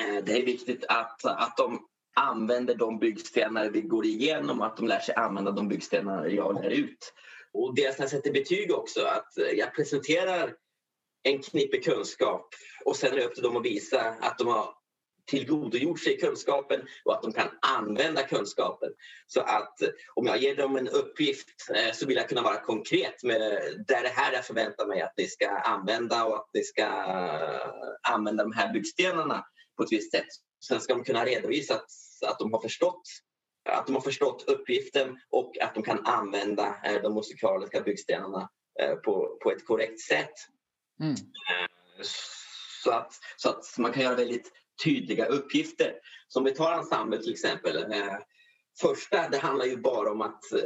uh, 0.00 0.24
det 0.24 0.32
är 0.32 0.46
viktigt 0.46 0.84
att, 0.88 1.24
att 1.24 1.56
de 1.56 1.86
använder 2.20 2.74
de 2.74 2.98
byggstenar 2.98 3.70
vi 3.70 3.80
går 3.80 4.06
igenom, 4.06 4.62
att 4.62 4.76
de 4.76 4.86
lär 4.86 5.00
sig 5.00 5.14
använda 5.14 5.50
de 5.50 5.68
byggstenar 5.68 6.26
jag 6.26 6.54
lär 6.54 6.70
ut. 6.70 7.12
Och 7.52 7.74
det 7.74 7.82
jag 7.82 8.10
sätter 8.10 8.32
betyg 8.32 8.74
också, 8.74 9.00
att 9.00 9.32
jag 9.56 9.74
presenterar 9.74 10.54
en 11.22 11.42
knippe 11.42 11.76
kunskap 11.76 12.54
och 12.84 12.96
sen 12.96 13.12
är 13.12 13.16
det 13.16 13.24
upp 13.24 13.34
till 13.34 13.42
dem 13.42 13.56
att 13.56 13.64
visa 13.64 14.00
att 14.20 14.38
de 14.38 14.46
har 14.46 14.74
tillgodogjort 15.30 16.00
sig 16.00 16.18
kunskapen 16.18 16.80
och 17.04 17.14
att 17.14 17.22
de 17.22 17.32
kan 17.32 17.48
använda 17.60 18.22
kunskapen. 18.22 18.90
Så 19.26 19.40
att 19.40 19.82
eh, 19.82 19.88
om 20.14 20.26
jag 20.26 20.38
ger 20.38 20.56
dem 20.56 20.76
en 20.76 20.88
uppgift 20.88 21.70
eh, 21.74 21.92
så 21.92 22.06
vill 22.06 22.16
jag 22.16 22.28
kunna 22.28 22.42
vara 22.42 22.60
konkret 22.60 23.22
med 23.22 23.40
där 23.88 24.02
det 24.02 24.08
här 24.08 24.32
jag 24.32 24.46
förväntar 24.46 24.86
mig 24.86 25.00
att 25.00 25.14
ni 25.16 25.26
ska 25.26 25.48
använda 25.48 26.24
och 26.24 26.36
att 26.36 26.50
ni 26.54 26.62
ska 26.62 26.82
eh, 26.82 28.12
använda 28.12 28.44
de 28.44 28.52
här 28.52 28.72
byggstenarna 28.72 29.44
på 29.76 29.82
ett 29.82 29.92
visst 29.92 30.12
sätt. 30.12 30.28
Sen 30.68 30.80
ska 30.80 30.94
de 30.94 31.04
kunna 31.04 31.24
redovisa 31.24 31.74
att, 31.74 31.90
att 32.26 32.38
de 32.38 32.52
har 32.52 32.60
förstått 32.60 33.02
att 33.68 33.86
de 33.86 33.94
har 33.94 34.02
förstått 34.02 34.44
uppgiften 34.46 35.18
och 35.30 35.58
att 35.60 35.74
de 35.74 35.82
kan 35.82 36.06
använda 36.06 36.76
de 37.02 37.14
musikaliska 37.14 37.80
byggstenarna 37.80 38.48
på, 39.04 39.38
på 39.42 39.50
ett 39.50 39.66
korrekt 39.66 40.00
sätt. 40.00 40.32
Mm. 41.00 41.12
Eh, 41.12 42.02
så, 42.84 42.90
att, 42.90 43.12
så 43.36 43.50
att 43.50 43.78
man 43.78 43.92
kan 43.92 44.02
göra 44.02 44.14
väldigt 44.14 44.52
tydliga 44.84 45.26
uppgifter. 45.26 45.94
Som 46.28 46.44
vi 46.44 46.54
tar 46.54 46.72
ensemble 46.72 47.18
till 47.18 47.32
exempel. 47.32 47.76
Eh, 47.76 48.16
första, 48.80 49.28
det 49.28 49.38
handlar 49.38 49.64
ju 49.64 49.76
bara 49.76 50.10
om 50.10 50.20
att 50.20 50.52
eh, 50.52 50.60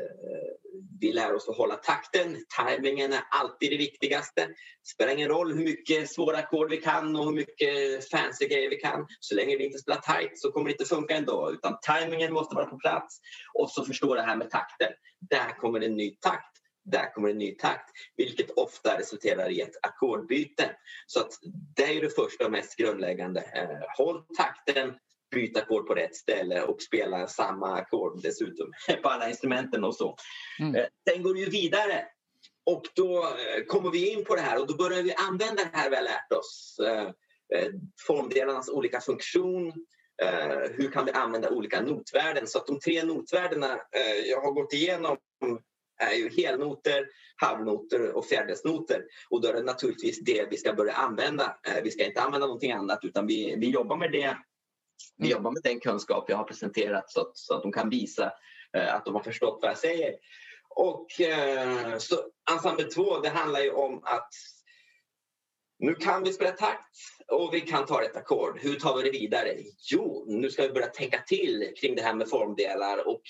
vi 1.00 1.12
lär 1.12 1.34
oss 1.34 1.48
att 1.48 1.56
hålla 1.56 1.74
takten. 1.74 2.36
Timingen 2.58 3.12
är 3.12 3.22
alltid 3.30 3.70
det 3.70 3.76
viktigaste. 3.76 4.40
Det 4.46 4.88
spelar 4.94 5.12
ingen 5.12 5.28
roll 5.28 5.52
hur 5.52 5.64
mycket 5.64 6.10
svåra 6.10 6.36
ackord 6.36 6.70
vi 6.70 6.76
kan 6.76 7.16
och 7.16 7.24
hur 7.24 7.32
mycket 7.32 8.10
fancy 8.10 8.48
grejer 8.48 8.70
vi 8.70 8.76
kan. 8.76 9.06
Så 9.20 9.34
länge 9.34 9.56
vi 9.56 9.64
inte 9.64 9.78
spelar 9.78 10.00
tight 10.00 10.40
så 10.40 10.52
kommer 10.52 10.66
det 10.66 10.72
inte 10.72 10.84
funka 10.84 11.16
ändå. 11.16 11.50
Utan 11.52 11.78
timingen 11.80 12.32
måste 12.32 12.54
vara 12.54 12.66
på 12.66 12.78
plats. 12.78 13.20
Och 13.54 13.70
så 13.70 13.84
förstå 13.84 14.14
det 14.14 14.22
här 14.22 14.36
med 14.36 14.50
takten. 14.50 14.92
Där 15.20 15.58
kommer 15.58 15.80
en 15.80 15.96
ny 15.96 16.16
takt 16.20 16.53
där 16.84 17.14
kommer 17.14 17.28
en 17.28 17.38
ny 17.38 17.54
takt, 17.54 17.90
vilket 18.16 18.50
ofta 18.50 18.98
resulterar 18.98 19.50
i 19.50 19.60
ett 19.60 19.76
ackordbyte. 19.82 20.76
Så 21.06 21.20
att 21.20 21.32
det 21.76 21.96
är 21.96 22.00
det 22.00 22.10
första 22.14 22.44
och 22.44 22.52
mest 22.52 22.76
grundläggande. 22.76 23.40
Eh, 23.40 24.04
håll 24.04 24.22
takten, 24.36 24.94
byt 25.30 25.56
ackord 25.56 25.86
på 25.86 25.94
rätt 25.94 26.16
ställe 26.16 26.62
och 26.62 26.82
spela 26.82 27.26
samma 27.26 27.74
ackord 27.74 28.22
dessutom 28.22 28.72
på 29.02 29.08
alla 29.08 29.28
instrumenten 29.28 29.84
och 29.84 29.94
så. 29.94 30.16
Mm. 30.60 30.74
Eh, 30.74 30.86
sen 31.10 31.22
går 31.22 31.34
vi 31.34 31.44
vidare 31.44 32.06
och 32.66 32.82
då 32.94 33.22
eh, 33.22 33.64
kommer 33.64 33.90
vi 33.90 34.12
in 34.12 34.24
på 34.24 34.34
det 34.34 34.40
här 34.40 34.60
och 34.60 34.66
då 34.66 34.74
börjar 34.76 35.02
vi 35.02 35.14
använda 35.14 35.62
det 35.64 35.70
här 35.72 35.90
vi 35.90 35.96
har 35.96 36.02
lärt 36.02 36.32
oss. 36.32 36.80
Formdelarnas 38.06 38.68
olika 38.68 39.00
funktion, 39.00 39.72
hur 40.70 40.90
kan 40.90 41.04
vi 41.04 41.12
använda 41.12 41.50
olika 41.50 41.80
notvärden? 41.80 42.46
Så 42.46 42.58
att 42.58 42.66
de 42.66 42.80
tre 42.80 43.02
notvärdena 43.02 43.80
jag 44.26 44.40
har 44.40 44.52
gått 44.52 44.72
igenom 44.72 45.16
är 45.98 46.14
ju 46.14 46.30
helnoter, 46.42 47.06
halvnoter 47.36 48.16
och 48.16 48.26
fjärdedelsnoter. 48.26 49.04
Och 49.30 49.40
då 49.40 49.48
är 49.48 49.52
det 49.52 49.62
naturligtvis 49.62 50.20
det 50.20 50.46
vi 50.50 50.56
ska 50.56 50.72
börja 50.72 50.92
använda. 50.92 51.58
Eh, 51.68 51.82
vi 51.84 51.90
ska 51.90 52.04
inte 52.04 52.20
använda 52.20 52.46
någonting 52.46 52.72
annat 52.72 52.98
utan 53.02 53.26
vi, 53.26 53.56
vi 53.58 53.70
jobbar 53.70 53.96
med 53.96 54.12
det. 54.12 54.36
Vi 55.16 55.30
jobbar 55.30 55.50
med 55.50 55.62
den 55.62 55.80
kunskap 55.80 56.24
jag 56.28 56.36
har 56.36 56.44
presenterat 56.44 57.10
så 57.10 57.20
att, 57.20 57.36
så 57.36 57.54
att 57.54 57.62
de 57.62 57.72
kan 57.72 57.90
visa 57.90 58.32
eh, 58.76 58.94
att 58.94 59.04
de 59.04 59.14
har 59.14 59.22
förstått 59.22 59.58
vad 59.62 59.70
jag 59.70 59.78
säger. 59.78 60.14
Och 60.68 61.20
eh, 61.20 61.98
så 61.98 62.16
ensemble 62.50 62.84
2, 62.84 63.20
det 63.20 63.28
handlar 63.28 63.60
ju 63.60 63.70
om 63.70 64.00
att 64.04 64.28
nu 65.78 65.94
kan 65.94 66.22
vi 66.22 66.32
spela 66.32 66.50
takt 66.50 66.96
och 67.28 67.54
vi 67.54 67.60
kan 67.60 67.86
ta 67.86 68.02
ett 68.02 68.16
ackord. 68.16 68.58
Hur 68.60 68.74
tar 68.74 68.96
vi 68.96 69.02
det 69.02 69.18
vidare? 69.18 69.54
Jo, 69.90 70.24
nu 70.28 70.50
ska 70.50 70.62
vi 70.62 70.72
börja 70.72 70.86
tänka 70.86 71.22
till 71.26 71.72
kring 71.80 71.94
det 71.94 72.02
här 72.02 72.14
med 72.14 72.28
formdelar 72.28 73.08
och 73.08 73.22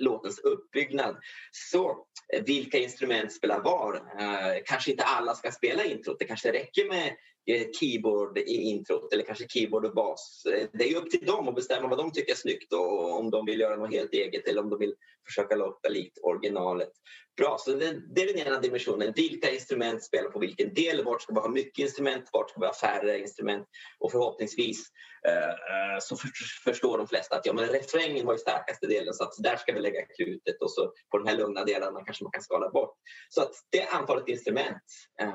låtens 0.00 0.38
uppbyggnad. 0.38 1.16
Så 1.50 1.90
eh, 2.32 2.42
vilka 2.44 2.78
instrument 2.78 3.32
spelar 3.32 3.60
var? 3.60 3.94
Eh, 3.94 4.62
kanske 4.64 4.90
inte 4.90 5.04
alla 5.04 5.34
ska 5.34 5.50
spela 5.50 5.84
introt. 5.84 6.18
Det 6.18 6.24
kanske 6.24 6.52
räcker 6.52 6.88
med 6.88 7.16
Eh, 7.46 7.66
keyboard 7.80 8.38
i 8.38 8.54
introt 8.54 9.12
eller 9.12 9.24
kanske 9.24 9.48
keyboard 9.48 9.84
och 9.84 9.94
bas. 9.94 10.42
Eh, 10.46 10.68
det 10.72 10.90
är 10.90 10.96
upp 10.96 11.10
till 11.10 11.26
dem 11.26 11.48
att 11.48 11.54
bestämma 11.54 11.88
vad 11.88 11.98
de 11.98 12.12
tycker 12.12 12.32
är 12.32 12.36
snyggt 12.36 12.72
och 12.72 13.18
om 13.18 13.30
de 13.30 13.46
vill 13.46 13.60
göra 13.60 13.76
något 13.76 13.92
helt 13.92 14.12
eget 14.12 14.48
eller 14.48 14.62
om 14.62 14.70
de 14.70 14.78
vill 14.78 14.94
försöka 15.26 15.56
låta 15.56 15.88
likt 15.88 16.18
originalet. 16.22 16.92
Bra, 17.36 17.56
så 17.58 17.72
det, 17.72 18.00
det 18.14 18.22
är 18.22 18.26
den 18.26 18.46
ena 18.46 18.60
dimensionen. 18.60 19.12
Vilka 19.16 19.50
instrument 19.50 20.04
spelar 20.04 20.30
på 20.30 20.38
vilken 20.38 20.74
del? 20.74 21.04
Vart 21.04 21.22
ska 21.22 21.34
vi 21.34 21.40
ha 21.40 21.48
mycket 21.48 21.82
instrument? 21.82 22.28
Vart 22.32 22.50
ska 22.50 22.60
vi 22.60 22.66
ha 22.66 22.74
färre 22.74 23.18
instrument? 23.18 23.66
Och 23.98 24.12
förhoppningsvis 24.12 24.86
eh, 25.28 25.48
eh 25.48 25.98
så 26.00 26.16
för, 26.16 26.28
förstår 26.64 26.98
de 26.98 27.08
flesta 27.08 27.36
att 27.36 27.46
ja, 27.46 27.52
men 27.52 27.68
refrängen 27.68 28.26
var 28.26 28.34
ju 28.34 28.38
starkaste 28.38 28.86
delen 28.86 29.14
så 29.14 29.24
att 29.24 29.34
där 29.38 29.56
ska 29.56 29.72
vi 29.72 29.80
lägga 29.80 30.06
krutet 30.16 30.62
och 30.62 30.70
så 30.70 30.92
på 31.10 31.18
de 31.18 31.26
här 31.26 31.36
lugna 31.36 31.64
delarna 31.64 32.04
kanske 32.04 32.24
man 32.24 32.32
kan 32.32 32.42
skala 32.42 32.70
bort. 32.70 32.94
Så 33.28 33.42
att 33.42 33.52
det 33.70 33.80
är 33.80 33.94
antalet 33.94 34.28
instrument. 34.28 34.82
Eh. 35.20 35.34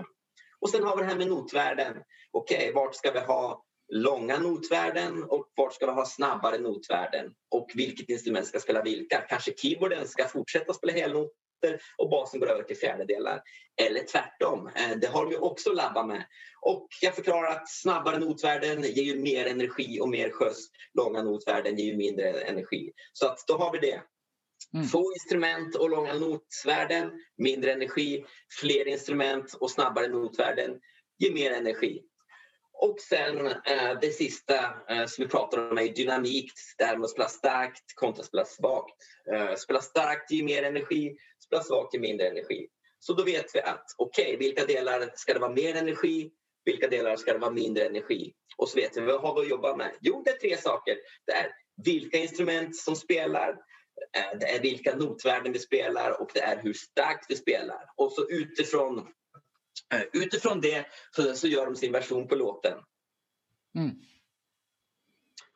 Och 0.65 0.71
sen 0.71 0.83
har 0.83 0.95
vi 0.95 1.03
det 1.03 1.09
här 1.09 1.17
med 1.17 1.27
notvärden. 1.27 1.93
Okej, 2.31 2.57
okay, 2.57 2.73
vart 2.73 2.95
ska 2.95 3.11
vi 3.11 3.19
ha 3.19 3.63
långa 3.93 4.37
notvärden 4.39 5.23
och 5.23 5.51
vart 5.55 5.73
ska 5.73 5.85
vi 5.85 5.91
ha 5.91 6.05
snabbare 6.05 6.57
notvärden? 6.57 7.33
Och 7.51 7.71
vilket 7.75 8.09
instrument 8.09 8.47
ska 8.47 8.59
spela 8.59 8.81
vilka? 8.81 9.21
Kanske 9.21 9.53
keyboarden 9.57 10.07
ska 10.07 10.27
fortsätta 10.27 10.73
spela 10.73 10.93
helnoter 10.93 11.79
och 11.97 12.09
basen 12.09 12.39
går 12.39 12.47
över 12.47 12.63
till 12.63 12.77
fjärdedelar. 12.77 13.41
Eller 13.81 14.03
tvärtom. 14.03 14.67
Eh, 14.75 14.97
det 15.01 15.07
har 15.07 15.25
vi 15.25 15.37
också 15.37 15.73
labbat 15.73 16.07
med. 16.07 16.25
Och 16.61 16.87
jag 17.01 17.15
förklarar 17.15 17.51
att 17.51 17.69
snabbare 17.69 18.19
notvärden 18.19 18.81
ger 18.81 19.03
ju 19.03 19.19
mer 19.21 19.45
energi 19.45 19.99
och 20.01 20.09
mer 20.09 20.29
skjuts. 20.29 20.67
Långa 20.93 21.23
notvärden 21.23 21.77
ger 21.77 21.85
ju 21.85 21.97
mindre 21.97 22.31
energi. 22.31 22.91
Så 23.13 23.27
att 23.27 23.47
då 23.47 23.57
har 23.57 23.71
vi 23.71 23.79
det. 23.79 24.01
Mm. 24.73 24.87
Få 24.87 25.13
instrument 25.13 25.75
och 25.75 25.89
långa 25.89 26.13
notvärden, 26.13 27.11
mindre 27.37 27.73
energi. 27.73 28.25
Fler 28.59 28.87
instrument 28.87 29.53
och 29.53 29.71
snabbare 29.71 30.07
notvärden 30.07 30.79
ger 31.17 31.33
mer 31.33 31.51
energi. 31.51 32.01
Och 32.81 32.99
sen 32.99 33.47
eh, 33.47 33.99
det 34.01 34.11
sista 34.11 34.55
eh, 34.89 35.05
som 35.05 35.23
vi 35.23 35.27
pratar 35.27 35.71
om 35.71 35.77
är 35.77 35.87
dynamik. 35.87 36.51
Det 36.77 36.83
här 36.83 36.97
med 36.97 37.05
att 37.05 37.11
spela 37.11 37.27
starkt 37.27 37.95
kontra 37.95 38.23
spela 38.23 38.45
svagt. 38.45 38.95
Eh, 39.33 39.55
spela 39.55 39.81
starkt 39.81 40.31
ger 40.31 40.43
mer 40.43 40.63
energi, 40.63 41.15
spela 41.45 41.63
svagt 41.63 41.93
ger 41.93 42.01
mindre 42.01 42.27
energi. 42.27 42.67
Så 42.99 43.13
då 43.13 43.23
vet 43.23 43.55
vi 43.55 43.61
att 43.61 43.85
okej, 43.97 44.25
okay, 44.25 44.37
vilka 44.37 44.65
delar 44.65 45.11
ska 45.15 45.33
det 45.33 45.39
vara 45.39 45.51
mer 45.51 45.75
energi? 45.75 46.31
Vilka 46.65 46.87
delar 46.87 47.15
ska 47.15 47.33
det 47.33 47.39
vara 47.39 47.51
mindre 47.51 47.85
energi? 47.85 48.33
Och 48.57 48.69
så 48.69 48.75
vet 48.75 48.97
vi 48.97 49.01
vad 49.01 49.21
har 49.21 49.35
vi 49.35 49.41
att 49.41 49.49
jobba 49.49 49.75
med? 49.75 49.91
Jo, 50.01 50.21
det 50.25 50.31
är 50.31 50.37
tre 50.37 50.57
saker. 50.57 50.97
Det 51.25 51.31
är 51.31 51.51
vilka 51.83 52.17
instrument 52.17 52.75
som 52.75 52.95
spelar, 52.95 53.49
eh, 53.49 53.55
det 54.39 54.45
är 54.55 54.61
vilka 54.61 54.95
notvärden 54.95 55.53
vi 55.53 55.59
spelar 55.59 56.21
och 56.21 56.29
det 56.33 56.41
är 56.41 56.63
hur 56.63 56.73
starkt 56.73 57.25
vi 57.29 57.35
spelar. 57.35 57.91
Och 57.95 58.11
så 58.11 58.29
utifrån, 58.29 59.07
eh, 59.93 60.01
utifrån 60.13 60.61
det 60.61 60.85
så, 61.15 61.35
så 61.35 61.47
gör 61.47 61.65
de 61.65 61.75
sin 61.75 61.91
version 61.91 62.27
på 62.27 62.35
låten. 62.35 62.79
Mm. 63.75 63.91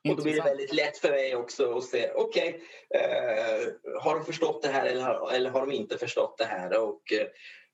Och 0.09 0.15
då 0.15 0.23
blir 0.23 0.35
det 0.35 0.41
väldigt 0.41 0.73
lätt 0.73 0.97
för 0.97 1.09
mig 1.09 1.35
också 1.35 1.77
att 1.77 1.83
se, 1.83 2.11
okej, 2.15 2.49
okay, 2.49 3.01
eh, 3.01 3.67
har 4.01 4.15
de 4.15 4.25
förstått 4.25 4.61
det 4.61 4.69
här 4.69 4.85
eller 4.85 5.01
har, 5.01 5.31
eller 5.31 5.49
har 5.49 5.65
de 5.65 5.71
inte 5.71 5.97
förstått 5.97 6.37
det 6.37 6.45
här? 6.45 6.77
Och 6.77 7.13
eh, 7.13 7.27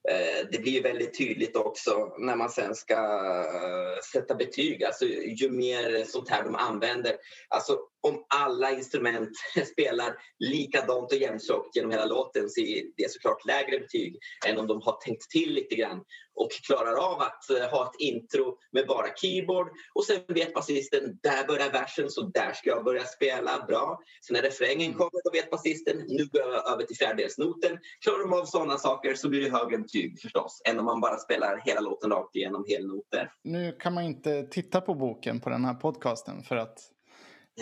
Eh, 0.09 0.47
det 0.51 0.59
blir 0.59 0.83
väldigt 0.83 1.17
tydligt 1.17 1.55
också 1.55 2.15
när 2.17 2.35
man 2.35 2.49
sen 2.49 2.75
ska 2.75 2.93
eh, 2.95 4.01
sätta 4.11 4.35
betyg. 4.35 4.83
Alltså, 4.83 5.05
ju 5.05 5.49
mer 5.49 6.03
sånt 6.03 6.29
här 6.29 6.43
de 6.43 6.55
använder. 6.55 7.15
Alltså, 7.47 7.79
om 8.07 8.25
alla 8.29 8.71
instrument 8.71 9.29
spelar 9.71 10.15
likadant 10.39 11.11
och 11.11 11.17
jämntjockt 11.17 11.75
genom 11.75 11.91
hela 11.91 12.05
låten 12.05 12.49
så 12.49 12.61
är 12.61 12.83
det 12.97 13.11
såklart 13.11 13.45
lägre 13.45 13.79
betyg 13.79 14.19
än 14.47 14.59
om 14.59 14.67
de 14.67 14.81
har 14.81 14.97
tänkt 15.05 15.29
till 15.29 15.53
lite 15.53 15.75
grann 15.75 16.03
och 16.35 16.51
klarar 16.51 16.95
av 17.13 17.21
att 17.21 17.49
eh, 17.49 17.69
ha 17.69 17.85
ett 17.85 17.99
intro 17.99 18.57
med 18.71 18.87
bara 18.87 19.07
keyboard 19.15 19.67
och 19.93 20.05
sen 20.05 20.19
vet 20.27 20.53
basisten 20.53 21.19
där 21.23 21.47
börjar 21.47 21.71
versen 21.71 22.09
så 22.09 22.21
där 22.21 22.53
ska 22.53 22.69
jag 22.69 22.83
börja 22.83 23.03
spela 23.03 23.65
bra. 23.67 23.99
Så 24.21 24.33
när 24.33 24.41
refrängen 24.41 24.85
mm. 24.85 24.97
kommer 24.97 25.23
då 25.23 25.31
vet 25.31 25.49
basisten 25.49 25.97
nu 26.07 26.25
går 26.25 26.41
jag 26.41 26.71
över 26.73 26.83
till 26.83 26.97
fjärdedelsnoten. 26.97 27.77
Klarar 28.03 28.19
de 28.19 28.33
av 28.33 28.45
sådana 28.45 28.77
saker 28.77 29.15
så 29.15 29.29
blir 29.29 29.41
det 29.41 29.57
högre 29.57 29.77
betyg 29.77 30.21
förstås 30.21 30.61
än 30.69 30.79
om 30.79 30.85
man 30.85 31.01
bara 31.01 31.17
spelar 31.17 31.61
hela 31.65 31.79
låten 31.79 32.09
rakt 32.09 32.35
igenom 32.35 32.65
helnoter. 32.67 33.31
Nu 33.43 33.75
kan 33.79 33.93
man 33.93 34.03
inte 34.03 34.43
titta 34.43 34.81
på 34.81 34.93
boken 34.93 35.39
på 35.39 35.49
den 35.49 35.65
här 35.65 35.73
podcasten 35.73 36.43
för 36.43 36.55
att 36.55 36.94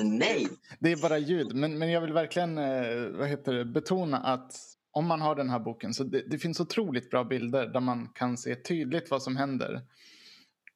Nej! 0.01 0.47
Det 0.79 0.91
är 0.91 1.01
bara 1.01 1.17
ljud. 1.17 1.55
Men, 1.55 1.77
men 1.77 1.91
jag 1.91 2.01
vill 2.01 2.13
verkligen 2.13 2.57
eh, 2.57 3.07
vad 3.17 3.27
heter 3.27 3.53
det, 3.53 3.65
betona 3.65 4.17
att 4.17 4.53
om 4.91 5.07
man 5.07 5.21
har 5.21 5.35
den 5.35 5.49
här 5.49 5.59
boken 5.59 5.93
så 5.93 6.03
det, 6.03 6.23
det, 6.29 6.37
finns 6.37 6.59
otroligt 6.59 7.09
bra 7.09 7.23
bilder 7.23 7.67
där 7.67 7.79
man 7.79 8.09
kan 8.15 8.37
se 8.37 8.55
tydligt 8.55 9.11
vad 9.11 9.23
som 9.23 9.37
händer. 9.37 9.81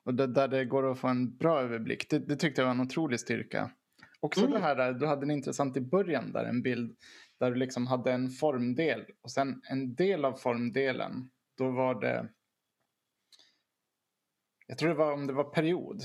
Och 0.05 0.13
det, 0.13 0.27
där 0.27 0.47
det 0.47 0.65
går 0.65 0.91
att 0.91 0.99
få 0.99 1.07
en 1.07 1.37
bra 1.37 1.61
överblick. 1.61 2.09
Det, 2.09 2.19
det 2.19 2.35
tyckte 2.35 2.61
jag 2.61 2.65
var 2.65 2.75
en 2.75 2.81
otrolig 2.81 3.19
styrka. 3.19 3.71
Också 4.19 4.39
mm. 4.39 4.51
det 4.51 4.59
här, 4.59 4.93
du 4.93 5.07
hade 5.07 5.23
en 5.23 5.31
intressant 5.31 5.77
i 5.77 5.81
början 5.81 6.31
där 6.31 6.45
en 6.45 6.61
bild 6.61 6.95
där 7.39 7.51
du 7.51 7.57
liksom 7.57 7.87
hade 7.87 8.11
en 8.11 8.29
formdel 8.29 9.05
och 9.21 9.31
sen 9.31 9.61
en 9.69 9.95
del 9.95 10.25
av 10.25 10.33
formdelen 10.33 11.29
då 11.57 11.71
var 11.71 12.01
det 12.01 12.29
jag 14.67 14.77
tror 14.77 14.89
det 14.89 14.95
var 14.95 15.13
om 15.13 15.27
det 15.27 15.33
var 15.33 15.43
period. 15.43 16.03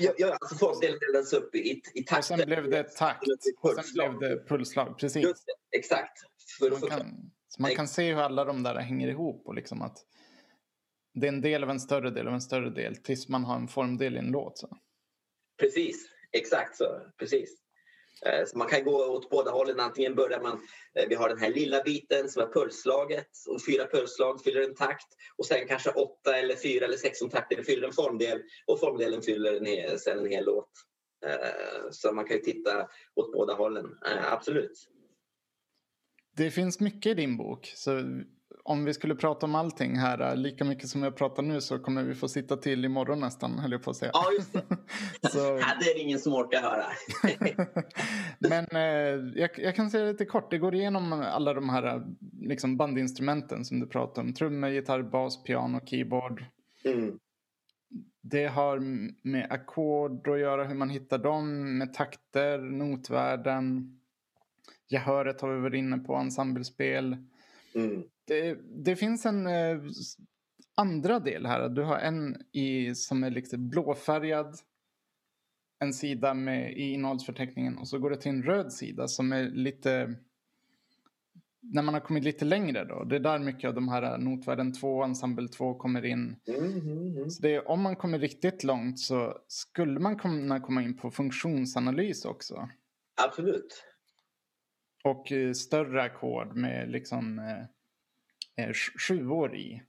Ja, 0.00 0.12
ja 0.18 0.36
alltså 0.40 0.54
formdelen 0.54 0.98
delades 0.98 1.32
upp 1.32 1.54
i, 1.54 1.82
i 1.94 2.02
takt. 2.02 2.18
Och 2.18 2.24
sen 2.24 2.46
blev 2.46 2.70
det 2.70 2.82
takt. 2.82 3.22
Och 3.60 3.84
sen 3.84 3.94
blev 3.94 4.18
det 4.18 4.48
pulsslag. 4.48 4.98
Precis. 4.98 5.22
Just 5.22 5.44
exakt. 5.70 6.18
För, 6.58 6.70
man, 6.70 6.80
kan, 6.80 7.30
man 7.58 7.74
kan 7.74 7.88
se 7.88 8.14
hur 8.14 8.20
alla 8.20 8.44
de 8.44 8.62
där 8.62 8.74
hänger 8.74 9.08
ihop 9.08 9.46
och 9.46 9.54
liksom 9.54 9.82
att 9.82 10.04
det 11.14 11.26
är 11.26 11.32
en 11.32 11.40
del 11.40 11.64
av 11.64 11.70
en 11.70 11.80
större 11.80 12.10
del 12.10 12.28
av 12.28 12.34
en 12.34 12.40
större 12.40 12.70
del 12.70 12.96
tills 12.96 13.28
man 13.28 13.44
har 13.44 13.56
en 13.56 13.68
formdel 13.68 14.14
i 14.14 14.18
en 14.18 14.30
låt. 14.30 14.58
Så. 14.58 14.78
Precis, 15.60 16.08
exakt 16.32 16.76
så. 16.76 17.00
Precis. 17.18 17.59
Eh, 18.26 18.44
så 18.46 18.58
man 18.58 18.68
kan 18.68 18.84
gå 18.84 19.04
åt 19.04 19.30
båda 19.30 19.50
hållen. 19.50 19.80
Antingen 19.80 20.14
börjar 20.14 20.40
man, 20.40 20.60
eh, 20.94 21.08
vi 21.08 21.14
har 21.14 21.28
den 21.28 21.38
här 21.38 21.50
lilla 21.50 21.82
biten 21.82 22.28
som 22.28 22.42
är 22.42 22.46
pulsslaget 22.46 23.28
och 23.48 23.64
fyra 23.64 23.86
pulsslag 23.86 24.42
fyller 24.42 24.60
en 24.60 24.74
takt 24.74 25.06
och 25.36 25.46
sen 25.46 25.68
kanske 25.68 25.90
åtta 25.90 26.36
eller 26.36 26.56
fyra 26.56 26.84
eller 26.84 26.96
sexton 26.96 27.30
takter 27.30 27.62
fyller 27.62 27.86
en 27.86 27.92
formdel 27.92 28.42
och 28.66 28.80
formdelen 28.80 29.22
fyller 29.22 29.56
en 29.56 29.66
hel, 29.66 29.98
sen 29.98 30.18
en 30.18 30.30
hel 30.30 30.44
låt. 30.44 30.70
Eh, 31.26 31.90
så 31.90 32.12
man 32.12 32.24
kan 32.24 32.36
ju 32.36 32.42
titta 32.42 32.88
åt 33.14 33.32
båda 33.32 33.54
hållen, 33.54 33.98
absolut. 34.30 34.88
Det 36.36 36.50
finns 36.50 36.80
mycket 36.80 37.12
i 37.12 37.14
din 37.14 37.36
bok. 37.36 37.72
Så 37.76 37.90
om 38.62 38.84
vi 38.84 38.94
skulle 38.94 39.14
prata 39.14 39.46
om 39.46 39.54
allting 39.54 39.96
här 39.96 40.20
äh, 40.20 40.36
lika 40.36 40.64
mycket 40.64 40.88
som 40.88 41.02
jag 41.02 41.16
pratar 41.16 41.42
nu 41.42 41.60
så 41.60 41.78
kommer 41.78 42.02
vi 42.02 42.14
få 42.14 42.28
sitta 42.28 42.56
till 42.56 42.84
imorgon 42.84 43.20
nästan, 43.20 43.58
höll 43.58 43.72
jag 43.72 43.82
på 43.82 43.90
att 43.90 43.96
säga. 43.96 44.10
Ja, 44.14 44.24
just 44.38 44.52
det. 44.52 44.62
så... 45.30 45.38
ja, 45.60 45.66
det 45.80 45.90
är 45.90 46.02
ingen 46.02 46.18
som 46.18 46.34
orkar 46.34 46.60
höra. 46.62 46.86
Men 48.38 48.66
eh, 48.72 49.40
jag, 49.40 49.50
jag, 49.56 49.76
kan 49.76 49.90
säga 49.90 50.04
lite 50.04 50.24
kort, 50.24 50.50
det 50.50 50.58
går 50.58 50.74
igenom 50.74 51.12
alla 51.12 51.54
de 51.54 51.68
här 51.68 51.96
äh, 51.96 52.02
liksom, 52.40 52.76
bandinstrumenten 52.76 53.64
som 53.64 53.80
du 53.80 53.86
pratar 53.86 54.22
om. 54.22 54.34
Trummor, 54.34 54.70
gitarr, 54.70 55.02
bas, 55.02 55.42
piano, 55.42 55.80
keyboard. 55.86 56.44
Mm. 56.84 57.18
Det 58.22 58.46
har 58.46 58.78
med 59.28 59.46
ackord 59.50 60.28
att 60.28 60.40
göra, 60.40 60.64
hur 60.64 60.74
man 60.74 60.90
hittar 60.90 61.18
dem, 61.18 61.78
med 61.78 61.94
takter, 61.94 62.58
notvärden. 62.58 63.96
Gehöret 64.88 65.40
har 65.40 65.54
vi 65.54 65.60
varit 65.60 65.78
inne 65.78 65.98
på, 65.98 66.14
ensemblespel. 66.14 67.16
Mm. 67.74 68.02
Det, 68.26 68.58
det, 68.84 68.96
finns 68.96 69.26
en 69.26 69.46
eh, 69.46 69.78
andra 70.74 71.18
del 71.18 71.46
här. 71.46 71.68
Du 71.68 71.82
har 71.82 71.98
en 71.98 72.36
i, 72.52 72.94
som 72.94 73.24
är 73.24 73.30
lite 73.30 73.58
blåfärgad. 73.58 74.56
En 75.78 75.94
sida 75.94 76.34
med, 76.34 76.72
i 76.72 76.92
innehållsförteckningen 76.92 77.78
och 77.78 77.88
så 77.88 77.98
går 77.98 78.10
det 78.10 78.16
till 78.16 78.30
en 78.30 78.42
röd 78.42 78.72
sida 78.72 79.08
som 79.08 79.32
är 79.32 79.42
lite 79.42 80.16
när 81.62 81.82
man 81.82 81.94
har 81.94 82.00
kommit 82.00 82.24
lite 82.24 82.44
längre 82.44 82.84
då. 82.84 83.04
Det 83.04 83.16
är 83.16 83.20
där 83.20 83.38
mycket 83.38 83.68
av 83.68 83.74
de 83.74 83.88
här 83.88 84.18
notvärden 84.18 84.72
2, 84.72 85.02
ensemble 85.02 85.48
2 85.48 85.74
kommer 85.74 86.04
in. 86.04 86.36
Mm, 86.48 86.64
mm, 86.64 87.16
mm. 87.16 87.30
Så 87.30 87.42
det 87.42 87.54
är, 87.54 87.68
om 87.68 87.80
man 87.80 87.96
kommer 87.96 88.18
riktigt 88.18 88.64
långt 88.64 88.98
så 88.98 89.38
skulle 89.46 90.00
man 90.00 90.18
kunna 90.18 90.60
komma 90.60 90.82
in 90.82 90.96
på 90.96 91.10
funktionsanalys 91.10 92.24
också. 92.24 92.68
Absolut. 93.26 93.84
Och 95.04 95.32
eh, 95.32 95.52
större 95.52 96.02
ackord 96.02 96.56
med 96.56 96.90
liksom 96.90 97.38
eh, 97.38 98.64
eh 98.64 98.72
sjuor 99.08 99.56
i. 99.56 99.82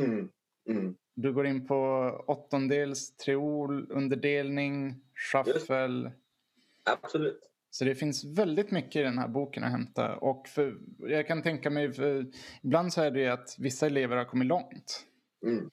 Mm. 0.00 0.28
Mm. 0.70 0.96
Du 1.14 1.32
går 1.32 1.46
in 1.46 1.66
på 1.66 1.76
åttondels, 2.26 3.16
triol, 3.16 3.90
underdelning, 3.90 5.00
shuffle. 5.32 6.12
Absolut. 6.84 7.40
Så 7.70 7.84
det 7.84 7.94
finns 7.94 8.24
väldigt 8.24 8.70
mycket 8.70 8.96
i 8.96 9.02
den 9.02 9.18
här 9.18 9.28
boken 9.28 9.64
att 9.64 9.70
hämta. 9.70 10.16
Och 10.16 10.48
för, 10.48 10.78
jag 10.98 11.26
kan 11.26 11.42
tänka 11.42 11.70
mig, 11.70 11.92
för, 11.92 12.26
ibland 12.62 12.92
så 12.92 13.02
är 13.02 13.10
det 13.10 13.28
att 13.28 13.56
vissa 13.58 13.86
elever 13.86 14.16
har 14.16 14.24
kommit 14.24 14.48
långt. 14.48 15.06
Mm. 15.46 15.70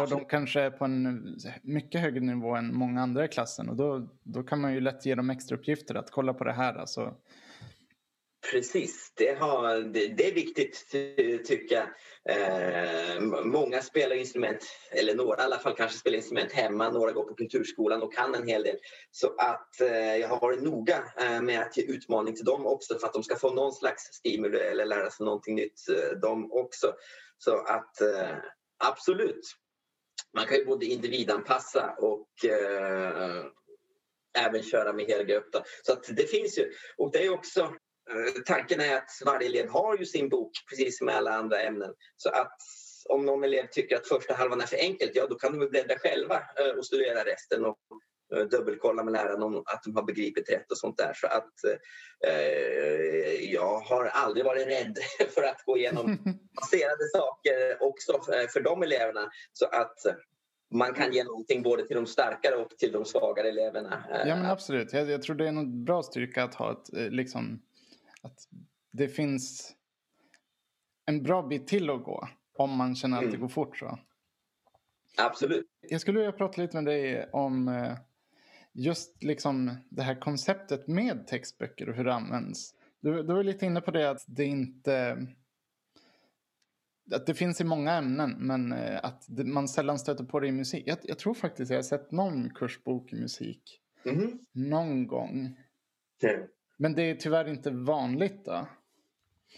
Och 0.00 0.10
de 0.10 0.24
kanske 0.24 0.60
är 0.60 0.70
på 0.70 0.84
en 0.84 1.36
mycket 1.62 2.00
högre 2.00 2.20
nivå 2.20 2.54
än 2.54 2.74
många 2.74 3.02
andra 3.02 3.24
i 3.24 3.28
klassen. 3.28 3.68
Och 3.68 3.76
då, 3.76 4.08
då 4.22 4.42
kan 4.42 4.60
man 4.60 4.74
ju 4.74 4.80
lätt 4.80 5.06
ge 5.06 5.14
dem 5.14 5.30
extra 5.30 5.56
uppgifter 5.56 5.94
att 5.94 6.10
kolla 6.10 6.34
på 6.34 6.44
det 6.44 6.52
här. 6.52 6.74
Alltså, 6.74 7.14
Precis, 8.50 9.12
det, 9.16 9.38
har, 9.38 9.80
det, 9.80 10.08
det 10.08 10.28
är 10.28 10.34
viktigt 10.34 10.86
tycker 11.46 11.74
jag. 11.76 11.88
Eh, 12.28 13.20
många 13.44 13.82
spelar 13.82 14.16
instrument, 14.16 14.64
eller 14.90 15.14
några 15.14 15.42
i 15.42 15.44
alla 15.44 15.58
fall 15.58 15.76
kanske 15.76 15.98
spelar 15.98 16.16
instrument 16.16 16.52
hemma, 16.52 16.90
några 16.90 17.12
går 17.12 17.24
på 17.24 17.34
kulturskolan 17.34 18.02
och 18.02 18.14
kan 18.14 18.34
en 18.34 18.48
hel 18.48 18.62
del. 18.62 18.76
Så 19.10 19.34
att 19.38 19.80
eh, 19.80 20.16
jag 20.16 20.28
har 20.28 20.40
varit 20.40 20.62
noga 20.62 21.04
eh, 21.20 21.42
med 21.42 21.60
att 21.60 21.76
ge 21.76 21.82
utmaning 21.82 22.36
till 22.36 22.44
dem 22.44 22.66
också 22.66 22.98
för 22.98 23.06
att 23.06 23.12
de 23.12 23.22
ska 23.22 23.36
få 23.36 23.54
någon 23.54 23.72
slags 23.72 24.02
stimuli 24.02 24.58
eller 24.58 24.86
lära 24.86 25.10
sig 25.10 25.24
någonting 25.24 25.54
nytt 25.54 25.88
eh, 25.88 26.18
de 26.22 26.52
också. 26.52 26.94
Så 27.38 27.56
att 27.56 28.00
eh, 28.00 28.36
absolut, 28.84 29.46
man 30.36 30.46
kan 30.46 30.56
ju 30.56 30.64
både 30.64 30.86
individanpassa 30.86 31.94
och 31.98 32.44
eh, 32.44 33.44
även 34.38 34.62
köra 34.62 34.92
med 34.92 35.06
helgrupp. 35.06 35.56
Så 35.82 35.92
att 35.92 36.16
det 36.16 36.30
finns 36.30 36.58
ju. 36.58 36.72
Och 36.96 37.12
det 37.12 37.24
är 37.24 37.30
också 37.30 37.74
tanken 38.46 38.80
är 38.80 38.96
att 38.96 39.10
varje 39.24 39.48
elev 39.48 39.68
har 39.68 39.96
ju 39.98 40.04
sin 40.04 40.28
bok 40.28 40.52
precis 40.68 40.98
som 40.98 41.08
alla 41.08 41.32
andra 41.32 41.60
ämnen. 41.60 41.90
Så 42.16 42.30
att 42.30 42.56
om 43.08 43.26
någon 43.26 43.44
elev 43.44 43.66
tycker 43.70 43.96
att 43.96 44.08
första 44.08 44.34
halvan 44.34 44.60
är 44.60 44.66
för 44.66 44.76
enkelt, 44.76 45.12
ja 45.14 45.26
då 45.26 45.34
kan 45.34 45.58
de 45.58 45.68
bläddra 45.68 45.98
själva 45.98 46.34
eh, 46.34 46.78
och 46.78 46.86
studera 46.86 47.24
resten 47.24 47.64
och 47.64 47.78
eh, 48.34 48.44
dubbelkolla 48.44 49.04
med 49.04 49.12
läraren 49.12 49.42
om 49.42 49.56
att 49.56 49.82
de 49.84 49.96
har 49.96 50.02
begripit 50.02 50.50
rätt 50.50 50.70
och 50.70 50.78
sånt 50.78 50.98
där. 50.98 51.12
Så 51.14 51.26
att 51.26 51.64
eh, 52.26 53.52
jag 53.52 53.78
har 53.80 54.04
aldrig 54.04 54.44
varit 54.44 54.66
rädd 54.66 54.98
för 55.34 55.42
att 55.42 55.64
gå 55.64 55.78
igenom 55.78 56.18
baserade 56.60 57.08
saker 57.12 57.82
också 57.82 58.20
för 58.52 58.60
de 58.60 58.82
eleverna. 58.82 59.30
Så 59.52 59.66
att 59.66 59.96
man 60.74 60.94
kan 60.94 61.12
ge 61.12 61.24
någonting 61.24 61.62
både 61.62 61.86
till 61.86 61.96
de 61.96 62.06
starkare 62.06 62.56
och 62.56 62.70
till 62.70 62.92
de 62.92 63.04
svagare 63.04 63.48
eleverna. 63.48 64.04
Ja 64.26 64.36
men 64.36 64.46
absolut, 64.46 64.92
jag, 64.92 65.10
jag 65.10 65.22
tror 65.22 65.36
det 65.36 65.44
är 65.44 65.48
en 65.48 65.84
bra 65.84 66.02
styrka 66.02 66.44
att 66.44 66.54
ha 66.54 66.72
ett 66.72 67.12
liksom 67.12 67.62
att 68.22 68.48
det 68.92 69.08
finns 69.08 69.74
en 71.06 71.22
bra 71.22 71.42
bit 71.42 71.66
till 71.66 71.90
att 71.90 72.04
gå 72.04 72.28
om 72.54 72.76
man 72.76 72.96
känner 72.96 73.16
att 73.16 73.22
det 73.22 73.28
mm. 73.28 73.40
går 73.40 73.48
fort. 73.48 73.78
Så. 73.78 73.98
Absolut. 75.18 75.66
Jag 75.80 76.00
skulle 76.00 76.18
vilja 76.18 76.32
prata 76.32 76.62
lite 76.62 76.76
med 76.76 76.84
dig 76.84 77.30
om 77.32 77.68
eh, 77.68 77.98
just 78.72 79.22
liksom 79.22 79.76
det 79.88 80.02
här 80.02 80.20
konceptet 80.20 80.86
med 80.88 81.26
textböcker 81.26 81.88
och 81.88 81.94
hur 81.94 82.04
det 82.04 82.14
används. 82.14 82.74
Du, 83.00 83.22
du 83.22 83.34
var 83.34 83.42
lite 83.42 83.66
inne 83.66 83.80
på 83.80 83.90
det 83.90 84.10
att 84.10 84.24
det 84.26 84.44
inte 84.44 85.26
att 87.14 87.26
det 87.26 87.34
finns 87.34 87.60
i 87.60 87.64
många 87.64 87.92
ämnen 87.92 88.36
men 88.38 88.72
eh, 88.72 89.00
att 89.02 89.26
man 89.28 89.68
sällan 89.68 89.98
stöter 89.98 90.24
på 90.24 90.40
det 90.40 90.46
i 90.46 90.52
musik. 90.52 90.84
Jag, 90.86 90.98
jag 91.02 91.18
tror 91.18 91.34
faktiskt 91.34 91.70
jag 91.70 91.78
har 91.78 91.82
sett 91.82 92.10
någon 92.10 92.50
kursbok 92.50 93.12
i 93.12 93.16
musik. 93.16 93.80
Mm. 94.04 94.38
Någon 94.52 95.06
gång. 95.06 95.58
Okay. 96.16 96.46
Men 96.80 96.94
det 96.94 97.02
är 97.02 97.14
tyvärr 97.14 97.48
inte 97.48 97.70
vanligt 97.70 98.44
då. 98.44 98.68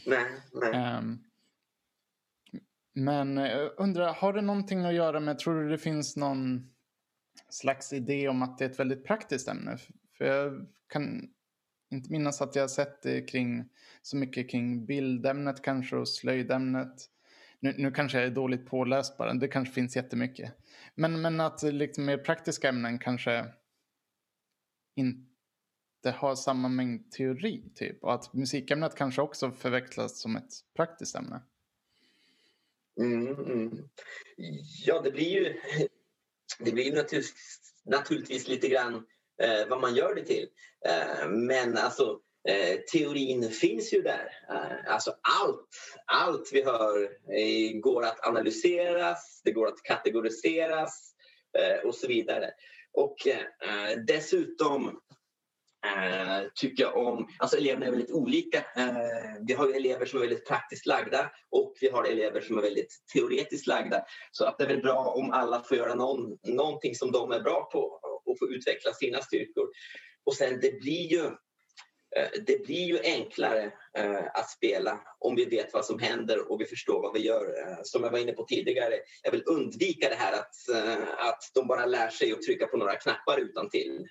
Nej, 0.07 0.27
nej. 0.53 0.99
Um, 0.99 1.25
men 2.93 3.37
jag 3.37 3.71
undrar, 3.77 4.13
har 4.13 4.33
det 4.33 4.41
någonting 4.41 4.85
att 4.85 4.95
göra 4.95 5.21
med, 5.21 5.39
tror 5.39 5.63
du 5.63 5.69
det 5.69 5.79
finns 5.79 6.17
någon 6.17 6.73
slags 7.49 7.93
idé 7.93 8.29
om 8.29 8.43
att 8.43 8.59
det 8.59 8.65
är 8.65 8.71
ett 8.71 8.79
väldigt 8.79 9.05
praktiskt 9.05 9.49
ämne? 9.49 9.79
För 10.19 10.25
jag 10.25 10.67
kan 10.89 11.29
inte 11.91 12.13
minnas 12.13 12.43
att 12.43 12.57
jag 12.57 12.71
sett 12.71 13.03
det 13.03 13.21
kring 13.21 13.69
så 14.03 14.17
mycket 14.17 14.51
kring 14.51 14.87
bildämnet 14.87 15.63
kanske 15.63 15.97
och 15.97 16.09
slöjdämnet. 16.09 16.95
Nu, 17.61 17.75
nu 17.79 17.91
kanske 17.91 18.19
jag 18.19 18.27
är 18.27 18.31
dåligt 18.31 18.67
påläst 18.67 19.19
bara, 19.19 19.35
det 19.35 19.49
kanske 19.49 19.75
finns 19.75 19.97
jättemycket. 19.97 20.53
Men, 20.95 21.21
men 21.21 21.41
att 21.41 21.63
liksom 21.63 22.05
mer 22.05 22.19
praktiska 22.19 22.69
ämnen 22.69 22.99
kanske 22.99 23.47
inte 24.95 25.32
det 26.03 26.11
har 26.11 26.35
samma 26.35 26.69
mängd 26.69 27.11
teori 27.11 27.63
typ. 27.75 28.05
Och 28.05 28.15
att 28.15 28.35
musikämnet 28.35 28.95
kanske 28.95 29.23
också 29.23 29.51
förväxlas 29.51 30.21
som 30.21 30.37
ett 30.37 30.53
praktiskt 30.77 31.17
ämne. 31.17 31.43
Mm, 33.01 33.29
mm. 33.29 33.89
Ja, 34.87 35.01
det 35.01 35.11
blir 35.11 35.29
ju, 35.29 35.61
det 36.59 36.73
blir 36.73 36.93
naturligtvis, 36.93 37.61
naturligtvis 37.85 38.49
lite 38.49 38.69
grann 38.69 38.95
eh, 39.43 39.69
vad 39.69 39.81
man 39.81 39.95
gör 39.95 40.15
det 40.15 40.25
till. 40.25 40.49
Eh, 40.89 41.29
men 41.29 41.77
alltså 41.77 42.21
eh, 42.49 42.81
teorin 42.93 43.51
finns 43.51 43.93
ju 43.93 44.03
där. 44.03 44.29
Eh, 44.51 44.93
alltså 44.93 45.11
allt, 45.11 45.69
allt 46.07 46.51
vi 46.53 46.63
hör 46.65 47.03
eh, 47.39 47.81
går 47.81 48.05
att 48.05 48.27
analyseras, 48.27 49.43
det 49.45 49.53
går 49.53 49.67
att 49.67 49.83
kategoriseras 49.83 51.15
eh, 51.59 51.87
och 51.89 51.95
så 51.95 52.07
vidare. 52.07 52.51
Och 52.93 53.27
eh, 53.27 53.91
eh, 53.91 53.99
dessutom 54.07 55.01
Eh, 55.87 56.47
tycker 56.55 56.97
om... 56.97 57.29
Alltså 57.39 57.57
eleverna 57.57 57.87
är 57.87 57.91
väldigt 57.91 58.13
olika. 58.13 58.59
Eh, 58.59 58.97
vi 59.47 59.55
har 59.55 59.77
elever 59.77 60.07
som 60.07 60.19
är 60.19 60.21
väldigt 60.21 60.49
praktiskt 60.49 60.87
lagda 60.87 61.31
och 61.51 61.75
vi 61.81 61.89
har 61.89 62.05
elever 62.05 62.41
som 62.41 62.59
är 62.59 62.63
väldigt 62.63 62.97
teoretiskt 63.13 63.67
lagda. 63.67 64.05
Så 64.33 64.45
att 64.45 64.59
det 64.59 64.65
är 64.65 64.69
väl 64.69 64.83
bra 64.83 65.15
om 65.17 65.31
alla 65.31 65.63
får 65.63 65.77
göra 65.77 65.95
någon, 65.95 66.39
någonting 66.43 66.95
som 66.95 67.13
de 67.13 67.33
är 67.33 67.41
bra 67.41 67.69
på 67.73 68.01
och 68.25 68.39
får 68.39 68.55
utveckla 68.55 68.93
sina 68.93 69.19
styrkor. 69.19 69.69
Och 70.25 70.35
sen 70.35 70.59
det 70.61 70.81
blir 70.81 71.07
ju 71.13 71.31
det 72.47 72.67
blir 72.67 72.85
ju 72.85 72.99
enklare 73.03 73.73
eh, 73.99 74.25
att 74.35 74.51
spela 74.51 75.01
om 75.19 75.35
vi 75.35 75.45
vet 75.45 75.73
vad 75.73 75.85
som 75.85 75.99
händer 75.99 76.51
och 76.53 76.61
vi 76.61 76.65
förstår 76.65 77.03
vad 77.03 77.13
vi 77.15 77.21
gör. 77.21 77.45
Eh, 77.59 77.79
som 77.83 78.05
jag 78.05 78.11
var 78.11 78.19
inne 78.19 78.33
på 78.33 78.45
tidigare, 78.45 78.95
jag 79.23 79.31
vill 79.31 79.43
undvika 79.47 80.09
det 80.09 80.15
här 80.15 80.33
att, 80.33 80.55
att 81.19 81.51
de 81.55 81.67
bara 81.67 81.87
lär 81.87 82.11
sig 82.11 82.33
att 82.33 82.43
trycka 82.43 82.67
på 82.67 82.77
några 82.77 82.97
knappar 82.97 83.41
utan 83.41 83.71
till 83.71 84.07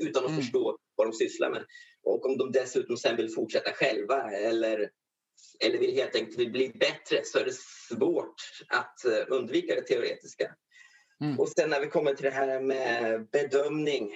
utan 0.00 0.24
att 0.24 0.30
mm. 0.30 0.42
förstå 0.42 0.78
vad 0.96 1.06
de 1.06 1.12
sysslar 1.12 1.50
med. 1.50 1.64
Och 2.02 2.26
om 2.26 2.38
de 2.38 2.52
dessutom 2.52 2.96
sen 2.96 3.16
vill 3.16 3.34
fortsätta 3.34 3.72
själva 3.72 4.30
eller, 4.30 4.90
eller 5.64 5.78
vill 5.78 5.94
helt 5.94 6.16
enkelt 6.16 6.38
vill 6.38 6.50
bli 6.50 6.68
bättre 6.68 7.20
så 7.24 7.38
är 7.38 7.44
det 7.44 7.56
svårt 7.88 8.34
att 8.68 9.28
undvika 9.28 9.74
det 9.74 9.82
teoretiska. 9.82 10.54
Mm. 11.24 11.40
Och 11.40 11.48
sen 11.48 11.70
när 11.70 11.80
vi 11.80 11.86
kommer 11.86 12.14
till 12.14 12.24
det 12.24 12.30
här 12.30 12.60
med 12.60 13.26
bedömning 13.30 14.10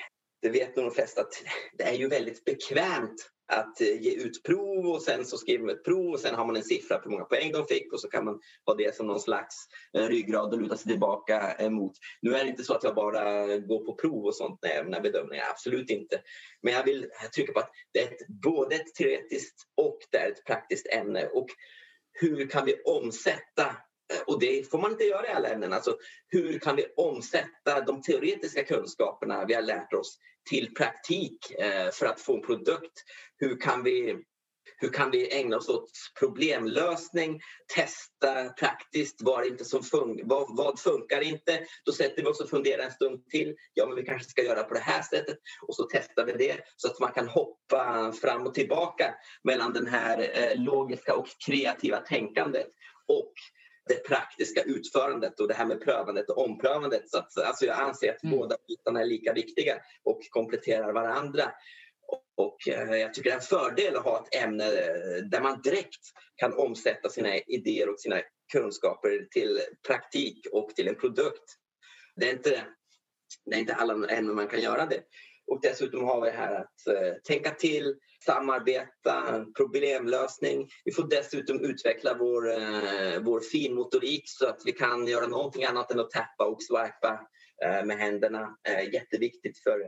det 0.45 0.51
vet 0.51 0.76
nog 0.76 0.84
de 0.84 0.90
flesta 0.90 1.20
att 1.20 1.42
det 1.78 1.84
är 1.84 1.92
ju 1.92 2.09
väldigt 2.09 2.45
bekvämt 2.45 3.30
att 3.53 3.80
eh, 3.80 4.03
ge 4.03 4.14
ut 4.14 4.42
prov 4.42 4.86
och 4.86 5.03
sen 5.03 5.24
så 5.24 5.36
skriver 5.36 5.64
man 5.64 5.74
ett 5.74 5.84
prov 5.84 6.12
och 6.12 6.20
sen 6.20 6.34
har 6.34 6.47
man 6.47 6.57
en 6.57 6.62
siffra 6.62 6.99
på 6.99 7.05
hur 7.05 7.11
många 7.11 7.24
poäng 7.24 7.53
de 7.53 7.66
fick 7.66 7.92
och 7.92 8.01
så 8.01 8.09
kan 8.09 8.24
man 8.24 8.40
ha 8.66 8.74
det 8.74 8.97
som 8.97 9.07
någon 9.07 9.20
slags 9.20 9.55
eh, 9.97 10.07
ryggrad 10.07 10.55
och 10.55 10.62
luta 10.62 10.76
sig 10.76 10.90
tillbaka 10.90 11.55
eh, 11.59 11.66
emot. 11.66 11.92
Nu 12.22 12.34
är 12.34 12.45
det 12.45 12.51
inte 12.51 12.64
så 12.64 12.74
att 12.74 12.84
jag 12.84 12.95
bara 12.95 13.59
går 13.59 13.84
på 13.84 13.95
prov 13.95 14.24
och 14.24 14.36
sånt 14.36 14.59
när 14.62 14.70
jag 14.70 15.03
bedömningar, 15.03 15.45
absolut 15.51 15.90
inte. 15.90 16.20
Men 16.62 16.72
jag 16.72 16.84
vill 16.84 17.07
trycka 17.34 17.53
på 17.53 17.59
att 17.59 17.70
det 17.92 18.01
är 18.01 18.12
ett, 18.12 18.28
både 18.42 18.74
ett 18.74 18.95
teoretiskt 18.95 19.62
och 19.74 19.99
det 20.11 20.18
är 20.18 20.30
ett 20.30 20.45
praktiskt 20.45 20.86
ämne 20.86 21.26
och 21.26 21.47
hur 22.12 22.49
kan 22.49 22.64
vi 22.66 22.82
omsätta 22.84 23.76
Eh, 24.13 24.21
och 24.27 24.41
det 24.41 24.71
får 24.71 24.79
man 24.79 24.91
inte 24.91 25.05
göra 25.05 25.27
i 25.27 25.33
alla 25.33 25.49
ämnen. 25.49 25.73
Alltså, 25.73 25.97
hur 26.29 26.59
kan 26.59 26.77
vi 26.77 26.87
omsätta 26.97 27.81
de 27.87 28.03
teoretiska 28.03 28.65
kunskaperna 28.65 29.45
vi 29.45 29.55
har 29.55 29.63
lärt 29.63 29.93
oss 29.93 30.19
till 30.51 30.75
praktik 30.75 31.51
eh, 31.51 31.91
för 31.91 32.07
att 32.07 32.21
få 32.21 32.37
en 32.37 32.43
produkt? 32.43 33.05
Hur 33.37 33.61
kan 33.61 33.83
vi 33.83 34.25
hur 34.77 34.89
kan 34.89 35.11
vi 35.11 35.35
ägna 35.35 35.57
oss 35.57 35.69
åt 35.69 35.91
problemlösning, 36.19 37.41
testa 37.75 38.49
praktiskt 38.49 39.23
vad, 39.23 39.47
inte 39.47 39.65
som 39.65 39.83
fun 39.83 40.21
vad, 40.25 40.57
vad 40.57 40.81
funkar 40.81 41.21
inte? 41.21 41.67
Då 41.85 41.93
sätter 41.93 42.23
vi 42.23 42.29
oss 42.29 42.41
och 42.41 42.51
funderar 42.51 42.83
en 42.83 42.91
stund 42.91 43.29
till. 43.29 43.57
Ja, 43.75 43.87
men 43.87 43.97
vi 43.97 44.03
kanske 44.03 44.31
ska 44.31 44.43
göra 44.43 44.63
på 44.63 44.75
det 44.75 44.81
här 44.81 45.03
sättet 45.03 45.39
och 45.67 45.75
så 45.75 45.89
testar 45.93 46.25
vi 46.25 46.33
det 46.33 46.61
så 46.77 46.89
att 46.89 47.01
man 47.01 47.13
kan 47.13 47.29
hoppa 47.29 48.13
fram 48.13 48.47
och 48.47 48.55
tillbaka 48.55 49.15
mellan 49.45 49.73
den 49.73 49.87
här 49.87 50.31
eh, 50.35 50.63
logiska 50.63 51.15
och 51.15 51.29
kreativa 51.47 51.97
tänkandet 51.97 52.69
och 53.09 53.33
det 53.89 54.05
praktiska 54.09 54.62
utförandet 54.62 55.41
och 55.41 55.49
det 55.49 55.55
här 55.55 55.66
med 55.66 55.80
prövandet 55.80 56.30
och 56.30 56.45
omprövandet. 56.45 57.11
Så 57.11 57.18
att, 57.18 57.39
alltså 57.39 57.64
jag 57.64 57.80
anser 57.80 58.12
att 58.12 58.24
mm. 58.24 58.39
båda 58.39 58.57
bitarna 58.68 59.01
är 59.01 59.07
lika 59.07 59.32
viktiga 59.32 59.76
och 60.05 60.20
kompletterar 60.30 60.93
varandra. 60.93 61.53
Och 62.37 62.68
eh, 62.68 62.97
jag 62.97 63.14
tycker 63.14 63.30
det 63.30 63.35
är 63.35 63.39
en 63.39 63.43
fördel 63.43 63.97
att 63.97 64.05
ha 64.05 64.26
ett 64.26 64.43
ämne 64.43 64.64
eh, 64.64 65.24
där 65.30 65.41
man 65.41 65.61
direkt 65.62 66.01
kan 66.37 66.53
omsätta 66.53 67.09
sina 67.09 67.37
idéer 67.37 67.89
och 67.89 68.01
sina 68.01 68.20
kunskaper 68.53 69.28
till 69.30 69.61
praktik 69.87 70.47
och 70.53 70.70
till 70.70 70.89
en 70.89 70.95
produkt. 70.95 71.45
Det 72.16 72.28
är 72.28 72.32
inte, 72.32 72.64
det 73.45 73.57
är 73.57 73.61
inte 73.61 73.74
alla 73.74 74.09
ämnen 74.09 74.35
man 74.35 74.49
kan 74.49 74.61
göra 74.61 74.87
det. 74.87 75.01
Och 75.47 75.61
dessutom 75.62 76.05
har 76.05 76.20
vi 76.20 76.30
här 76.30 76.55
att 76.55 76.86
eh, 76.86 77.14
tänka 77.28 77.51
till, 77.51 77.95
samarbeta, 78.24 79.45
problemlösning. 79.57 80.68
Vi 80.84 80.92
får 80.92 81.09
dessutom 81.09 81.61
utveckla 81.61 82.14
vår, 82.14 82.51
eh, 82.53 83.20
vår 83.20 83.40
finmotorik 83.40 84.22
så 84.26 84.49
att 84.49 84.62
vi 84.64 84.72
kan 84.72 85.07
göra 85.07 85.26
någonting 85.26 85.64
annat 85.64 85.90
än 85.90 86.01
att 86.01 86.11
tappa 86.11 86.45
och 86.45 86.62
swipa 86.62 87.28
eh, 87.64 87.84
med 87.84 87.99
händerna. 87.99 88.57
Eh, 88.68 88.95
jätteviktigt 88.95 89.59
för 89.59 89.80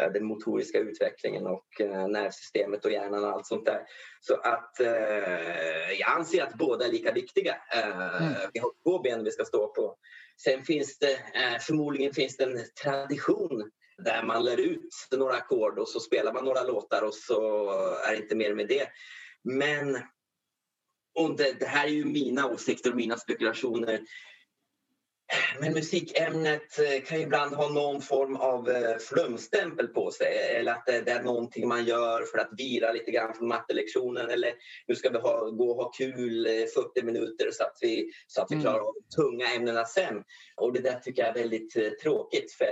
eh, 0.00 0.12
den 0.12 0.24
motoriska 0.24 0.78
utvecklingen 0.78 1.46
och 1.46 1.80
eh, 1.80 2.08
nervsystemet 2.08 2.84
och 2.84 2.92
hjärnan 2.92 3.24
och 3.24 3.30
allt 3.30 3.46
sånt 3.46 3.66
där. 3.66 3.80
Så 4.20 4.34
att 4.34 4.80
eh, 4.80 5.92
jag 5.98 6.10
anser 6.16 6.42
att 6.42 6.54
båda 6.54 6.86
är 6.86 6.92
lika 6.92 7.12
viktiga. 7.12 7.56
Mm. 7.72 8.34
Vi 8.52 8.60
har 8.60 8.70
två 8.84 8.98
ben 8.98 9.24
vi 9.24 9.30
ska 9.30 9.44
stå 9.44 9.72
på. 9.74 9.96
Sen 10.44 10.62
finns 10.62 10.98
det 10.98 11.18
förmodligen 11.60 12.14
finns 12.14 12.36
det 12.36 12.44
en 12.44 12.58
tradition 12.82 13.70
där 13.98 14.22
man 14.22 14.44
lär 14.44 14.60
ut 14.60 15.08
några 15.12 15.34
ackord 15.34 15.78
och 15.78 15.88
så 15.88 16.00
spelar 16.00 16.32
man 16.32 16.44
några 16.44 16.62
låtar 16.62 17.02
och 17.02 17.14
så 17.14 17.70
är 18.08 18.10
det 18.10 18.22
inte 18.22 18.34
mer 18.34 18.54
med 18.54 18.68
det. 18.68 18.88
Men 19.42 19.98
och 21.14 21.36
det, 21.36 21.56
det 21.60 21.66
här 21.66 21.86
är 21.86 21.90
ju 21.90 22.04
mina 22.04 22.48
åsikter 22.48 22.90
och 22.90 22.96
mina 22.96 23.16
spekulationer. 23.16 24.00
Men 25.60 25.72
musikämnet 25.72 26.78
eh, 26.78 27.02
kan 27.04 27.20
ibland 27.20 27.54
ha 27.54 27.68
någon 27.68 28.02
form 28.02 28.36
av 28.36 28.70
eh, 28.70 28.96
flumstämpel 28.98 29.86
på 29.86 30.10
sig 30.10 30.56
eller 30.56 30.72
att 30.72 30.86
det, 30.86 31.10
är 31.10 31.22
någonting 31.22 31.68
man 31.68 31.84
gör 31.84 32.22
för 32.22 32.38
att 32.38 32.50
vira 32.56 32.92
lite 32.92 33.10
grann 33.10 33.34
från 33.34 33.48
mattelektionen 33.48 34.30
eller 34.30 34.52
nu 34.86 34.94
ska 34.94 35.10
vi 35.10 35.18
ha, 35.18 35.50
gå 35.50 35.70
och 35.70 35.84
ha 35.84 35.90
kul 35.90 36.46
40 36.74 37.00
eh, 37.00 37.04
minuter 37.04 37.50
så 37.52 37.62
att 37.62 37.78
vi, 37.80 38.10
så 38.26 38.42
att 38.42 38.50
vi 38.50 38.60
klarar 38.60 38.80
av 38.80 38.94
de 38.94 39.22
tunga 39.22 39.46
ämnena 39.46 39.84
sen. 39.84 40.22
Och 40.56 40.72
det 40.72 40.80
där 40.80 41.00
tycker 41.00 41.22
jag 41.22 41.36
är 41.36 41.42
väldigt 41.42 42.00
tråkigt 42.02 42.52
för 42.52 42.66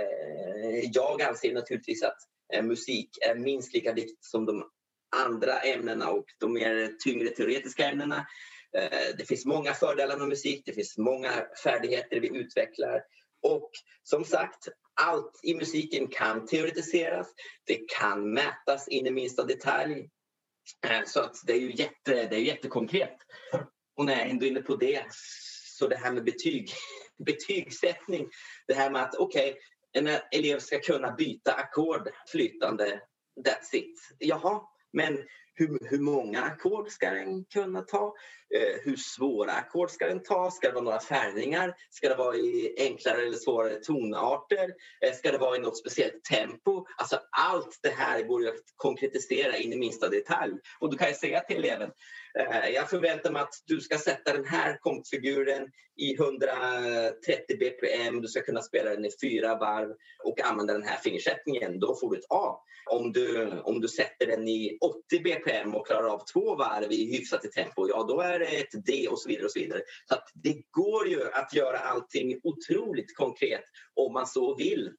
jag 0.93 1.21
anser 1.21 1.53
naturligtvis 1.53 2.03
att 2.03 2.17
musik 2.63 3.09
är 3.29 3.35
minst 3.35 3.73
lika 3.73 3.93
viktigt 3.93 4.25
som 4.25 4.45
de 4.45 4.63
andra 5.13 5.59
ämnena 5.59 6.09
och 6.09 6.25
de 6.39 6.53
mer 6.53 6.91
tyngre 7.03 7.29
teoretiska 7.29 7.85
ämnena. 7.85 8.25
Eh, 8.77 9.15
det 9.17 9.25
finns 9.27 9.45
många 9.45 9.73
fördelar 9.73 10.17
med 10.17 10.27
musik, 10.27 10.63
det 10.65 10.73
finns 10.73 10.97
många 10.97 11.45
färdigheter 11.63 12.19
vi 12.19 12.37
utvecklar. 12.37 13.01
Och 13.41 13.71
som 14.03 14.23
sagt, 14.23 14.67
allt 15.01 15.39
i 15.43 15.55
musiken 15.55 16.07
kan 16.07 16.45
teoretiseras, 16.45 17.27
det 17.65 17.79
kan 17.99 18.33
mätas 18.33 18.87
in 18.87 19.07
i 19.07 19.11
minsta 19.11 19.43
detalj. 19.43 20.09
Eh, 20.87 21.01
så 21.05 21.19
att 21.19 21.35
det 21.45 21.53
är 21.53 21.59
ju 21.59 21.71
jätte, 21.71 22.27
det 22.27 22.35
är 22.35 22.41
jättekonkret. 22.41 23.17
Och 23.95 24.05
när 24.05 24.19
jag 24.19 24.29
ändå 24.29 24.45
är 24.45 24.49
inne 24.49 24.61
på 24.61 24.75
det, 24.75 25.05
så 25.79 25.87
det 25.87 25.95
här 25.95 26.11
med 26.11 26.23
betyg, 26.23 26.71
betygssättning. 27.25 28.29
Det 28.67 28.73
här 28.73 28.91
med 28.91 29.01
att 29.01 29.15
okej, 29.15 29.51
okay, 29.51 29.61
en 29.93 30.19
elev 30.31 30.59
ska 30.59 30.79
kunna 30.79 31.11
byta 31.11 31.53
ackord 31.53 32.09
flytande, 32.31 33.01
that's 33.47 33.75
it. 33.75 33.99
Jaha, 34.19 34.61
men 34.93 35.17
hur, 35.55 35.79
hur 35.89 35.99
många 35.99 36.43
ackord 36.43 36.89
ska 36.89 37.09
den 37.09 37.45
kunna 37.45 37.81
ta? 37.81 38.13
Eh, 38.55 38.81
hur 38.83 38.95
svåra 38.95 39.51
ackord 39.51 39.89
ska 39.89 40.07
den 40.07 40.23
ta? 40.23 40.51
Ska 40.51 40.67
det 40.67 40.73
vara 40.73 40.83
några 40.83 40.99
färgningar? 40.99 41.75
Ska 41.89 42.09
det 42.09 42.15
vara 42.15 42.35
i 42.35 42.75
enklare 42.77 43.21
eller 43.21 43.37
svårare 43.37 43.75
tonarter? 43.75 44.69
Eh, 45.05 45.13
ska 45.13 45.31
det 45.31 45.37
vara 45.37 45.55
i 45.55 45.59
något 45.59 45.77
speciellt 45.77 46.23
tempo? 46.23 46.85
Alltså 46.97 47.19
allt 47.37 47.79
det 47.81 47.89
här 47.89 48.23
går 48.23 48.47
att 48.47 48.63
konkretisera 48.75 49.57
in 49.57 49.73
i 49.73 49.77
minsta 49.77 50.09
detalj. 50.09 50.53
Och 50.79 50.91
då 50.91 50.97
kan 50.97 51.07
jag 51.07 51.17
säga 51.17 51.39
till 51.39 51.57
eleven 51.57 51.89
Eh, 52.39 52.69
jag 52.69 52.89
förväntar 52.89 53.31
mig 53.31 53.41
att 53.41 53.53
du 53.65 53.81
ska 53.81 53.97
sätta 53.97 54.33
den 54.33 54.45
här 54.45 54.77
kompfiguren 54.79 55.67
i 55.97 56.15
130 56.15 57.57
bpm. 57.59 58.21
Du 58.21 58.27
ska 58.27 58.41
kunna 58.41 58.61
spela 58.61 58.89
den 58.89 59.05
i 59.05 59.09
fyra 59.21 59.57
varv 59.57 59.89
och 60.23 60.41
använda 60.41 60.73
den 60.73 60.87
här 60.87 60.97
fingersättningen. 60.97 61.79
Då 61.79 61.95
får 61.95 62.11
du 62.11 62.17
ett 62.17 62.25
A. 62.29 62.59
Om 62.91 63.11
du, 63.11 63.51
om 63.63 63.81
du 63.81 63.87
sätter 63.87 64.27
den 64.27 64.47
i 64.47 64.77
80 64.81 65.23
bpm 65.23 65.75
och 65.75 65.87
klarar 65.87 66.07
av 66.07 66.23
två 66.33 66.55
varv 66.55 66.91
i 66.91 67.17
hyfsat 67.17 67.51
tempo, 67.51 67.87
ja 67.89 68.03
då 68.03 68.21
är 68.21 68.39
det 68.39 68.45
ett 68.45 68.85
D 68.85 69.07
och 69.07 69.19
så 69.19 69.29
vidare. 69.29 69.45
och 69.45 69.51
så 69.51 69.59
vidare. 69.59 69.81
Så 70.07 70.15
att 70.15 70.27
det 70.33 70.61
går 70.71 71.07
ju 71.07 71.31
att 71.31 71.53
göra 71.53 71.77
allting 71.77 72.39
otroligt 72.43 73.15
konkret 73.17 73.63
om 73.93 74.13
man 74.13 74.27
så 74.27 74.55
vill. 74.55 74.91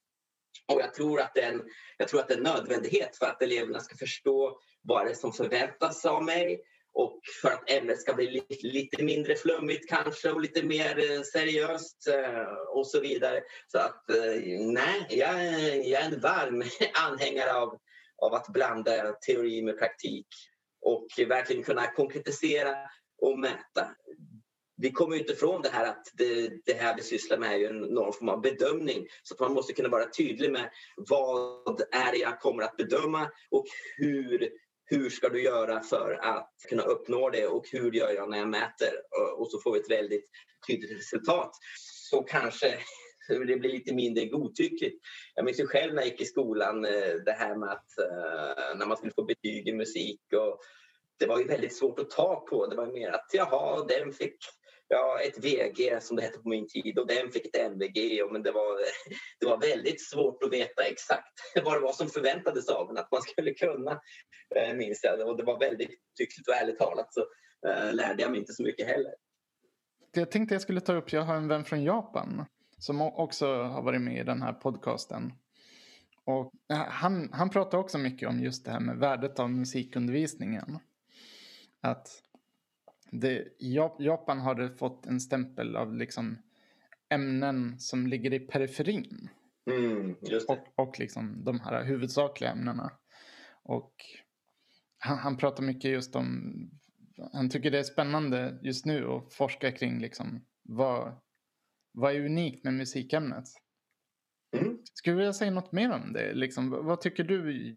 Och 0.73 0.81
jag 0.81 0.95
tror, 0.95 1.21
att 1.21 1.37
en, 1.37 1.63
jag 1.99 2.09
tror 2.09 2.21
att 2.21 2.29
det 2.29 2.35
är 2.35 2.39
en 2.39 2.45
nödvändighet 2.45 3.17
för 3.17 3.27
att 3.27 3.43
eleverna 3.43 3.81
ska 3.81 3.97
förstå 3.97 4.59
vad 4.83 5.07
det 5.07 5.11
är 5.11 5.15
som 5.15 5.33
förväntas 5.33 6.05
av 6.05 6.25
mig 6.25 6.61
och 6.95 7.21
för 7.43 7.51
att 7.51 7.71
ämnet 7.71 8.01
ska 8.01 8.15
bli 8.15 8.31
lite, 8.31 8.67
lite 8.67 9.03
mindre 9.03 9.37
flummigt 9.37 9.89
kanske 9.89 10.31
och 10.31 10.41
lite 10.41 10.63
mer 10.63 11.11
eh, 11.11 11.23
seriöst 11.23 12.09
eh, 12.09 12.43
och 12.69 12.87
så 12.87 13.01
vidare. 13.01 13.41
Så 13.67 13.79
att 13.79 14.11
eh, 14.11 14.43
nej, 14.59 15.07
jag, 15.09 15.45
jag 15.87 16.03
är 16.03 16.13
en 16.13 16.21
varm 16.21 16.63
anhängare 17.11 17.53
av, 17.53 17.79
av 18.23 18.35
att 18.35 18.49
blanda 18.49 19.13
teori 19.13 19.63
med 19.63 19.79
praktik 19.79 20.27
och 20.81 21.07
verkligen 21.29 21.63
kunna 21.63 21.87
konkretisera 21.87 22.77
och 23.23 23.39
mäta. 23.39 23.89
Vi 24.77 24.91
kommer 24.91 25.17
inte 25.17 25.33
ifrån 25.33 25.63
det 25.63 25.69
här 25.69 25.87
att 25.87 26.07
det, 26.15 26.51
det 26.65 26.73
här 26.73 26.97
vi 26.97 27.03
sysslar 27.03 27.39
med 27.39 27.61
är 27.61 27.73
någon 27.73 28.13
form 28.13 28.29
av 28.29 28.41
bedömning. 28.41 29.07
Så 29.23 29.35
man 29.41 29.53
måste 29.53 29.73
kunna 29.73 29.89
vara 29.89 30.11
tydlig 30.11 30.53
med 30.53 30.71
vad 30.97 31.81
är 31.81 32.13
det 32.13 32.19
jag 32.19 32.41
kommer 32.41 32.63
att 32.63 32.77
bedöma 32.77 33.31
och 33.51 33.67
hur 33.97 34.51
hur 34.85 35.11
ska 35.11 35.29
du 35.29 35.43
göra 35.43 35.81
för 35.81 36.19
att 36.23 36.51
kunna 36.69 36.83
uppnå 36.83 37.31
det 37.31 37.47
och 37.47 37.69
hur 37.73 37.93
gör 37.93 38.11
jag 38.11 38.31
när 38.31 38.39
jag 38.39 38.49
mäter? 38.49 38.93
Och 39.37 39.51
så 39.51 39.61
får 39.61 39.73
vi 39.73 39.81
ett 39.81 39.91
väldigt 39.91 40.31
tydligt 40.67 40.99
resultat. 40.99 41.51
Så 42.11 42.23
kanske 42.23 42.79
det 43.29 43.57
blir 43.57 43.73
lite 43.73 43.95
mindre 43.95 44.25
godtyckligt. 44.25 45.05
Jag 45.35 45.45
minns 45.45 45.61
ju 45.61 45.67
själv 45.67 45.95
när 45.95 46.03
jag 46.03 46.11
gick 46.11 46.21
i 46.21 46.25
skolan 46.25 46.85
eh, 46.85 47.15
det 47.25 47.37
här 47.39 47.57
med 47.57 47.69
att 47.69 47.99
eh, 47.99 48.77
när 48.79 48.87
man 48.87 48.97
skulle 48.97 49.13
få 49.13 49.25
betyg 49.25 49.69
i 49.69 49.73
musik 49.73 50.21
och 50.37 50.61
det 51.19 51.27
var 51.27 51.39
ju 51.39 51.45
väldigt 51.45 51.77
svårt 51.77 51.99
att 51.99 52.11
ta 52.11 52.47
på. 52.51 52.67
Det 52.67 52.77
var 52.77 52.87
mer 52.87 53.11
att 53.11 53.31
jaha, 53.33 53.85
den 53.85 54.13
fick 54.13 54.37
ja, 54.95 55.21
ett 55.21 55.45
VG 55.45 56.03
som 56.03 56.17
det 56.17 56.23
hette 56.23 56.39
på 56.39 56.49
min 56.49 56.69
tid 56.69 56.99
och 56.99 57.07
den 57.07 57.31
fick 57.31 57.47
ett 57.47 57.57
MVG. 57.73 58.23
Och, 58.23 58.33
men 58.33 58.43
det 58.43 58.53
var, 58.53 58.79
det 59.41 59.47
var 59.47 59.61
väldigt 59.61 60.11
svårt 60.11 60.43
att 60.43 60.53
veta 60.53 60.83
exakt 60.83 61.39
vad 61.65 61.77
det 61.77 61.81
var 61.81 61.93
som 61.93 62.09
förväntades 62.09 62.69
av 62.69 62.91
en 62.91 62.99
att 62.99 63.11
man 63.11 63.23
skulle 63.23 63.55
kunna, 63.55 64.01
eh, 64.57 64.75
minns 64.75 65.01
jag. 65.03 65.29
Och 65.29 65.37
det 65.37 65.45
var 65.45 65.59
väldigt 65.59 66.01
tyckligt 66.19 66.49
och 66.49 66.55
ärligt 66.55 66.79
talat 66.79 67.15
så 67.15 67.21
eh, 67.69 67.95
lärde 67.95 68.23
jag 68.23 68.31
mig 68.31 68.41
inte 68.41 68.53
så 68.53 68.63
mycket 68.63 68.87
heller. 68.87 69.15
Jag 70.13 70.31
tänkte 70.31 70.55
jag 70.55 70.63
skulle 70.63 70.81
ta 70.81 70.95
upp, 70.95 71.13
jag 71.13 71.23
har 71.23 71.37
en 71.37 71.49
vän 71.49 71.65
från 71.65 71.83
Japan 71.83 72.45
som 72.79 73.01
också 73.01 73.47
har 73.47 73.83
varit 73.83 74.01
med 74.01 74.21
i 74.21 74.25
den 74.25 74.43
här 74.43 74.53
podcasten. 74.53 75.33
Och 76.25 76.53
eh, 76.73 76.77
han, 76.77 77.31
han 77.33 77.51
pratar 77.51 77.79
också 77.79 77.99
mycket 77.99 78.29
om 78.29 78.41
just 78.41 78.65
det 78.65 78.71
här 78.71 78.81
med 78.81 78.97
värdet 78.97 79.39
av 79.39 79.51
musikundervisningen. 79.51 80.79
Att 81.81 82.24
det, 83.11 83.49
Japan 83.99 84.39
har 84.39 84.77
fått 84.77 85.07
en 85.07 85.21
stämpel 85.21 85.77
av 85.77 85.95
liksom 85.95 86.39
ämnen 87.09 87.79
som 87.79 88.07
ligger 88.07 88.33
i 88.33 88.41
periferin. 88.41 89.29
Mm, 89.71 90.17
och, 90.49 90.87
och 90.87 90.99
liksom 90.99 91.45
de 91.45 91.61
här 91.61 91.85
huvudsakliga 91.85 92.51
ämnena. 92.51 92.93
Och 93.63 93.95
han, 94.99 95.19
han, 95.19 95.37
pratar 95.37 95.63
mycket 95.63 95.91
just 95.91 96.17
om, 96.17 96.53
han 97.33 97.51
tycker 97.51 97.71
det 97.71 97.79
är 97.79 97.83
spännande 97.83 98.59
just 98.63 98.87
nu 98.87 99.07
att 99.07 99.35
forska 99.35 99.73
kring 99.73 100.01
liksom 100.01 100.45
vad, 100.63 101.21
vad 101.93 102.15
är 102.15 102.25
unikt 102.25 102.65
med 102.65 102.75
musikämnet. 102.75 103.45
Mm. 104.57 104.79
Skulle 104.95 105.15
du 105.15 105.19
vilja 105.19 105.33
säga 105.33 105.51
något 105.51 105.73
mer 105.73 105.91
om 105.91 106.13
det? 106.13 106.35
Liksom, 106.35 106.71
vad 106.71 107.01
tycker 107.01 107.25
du? 107.25 107.77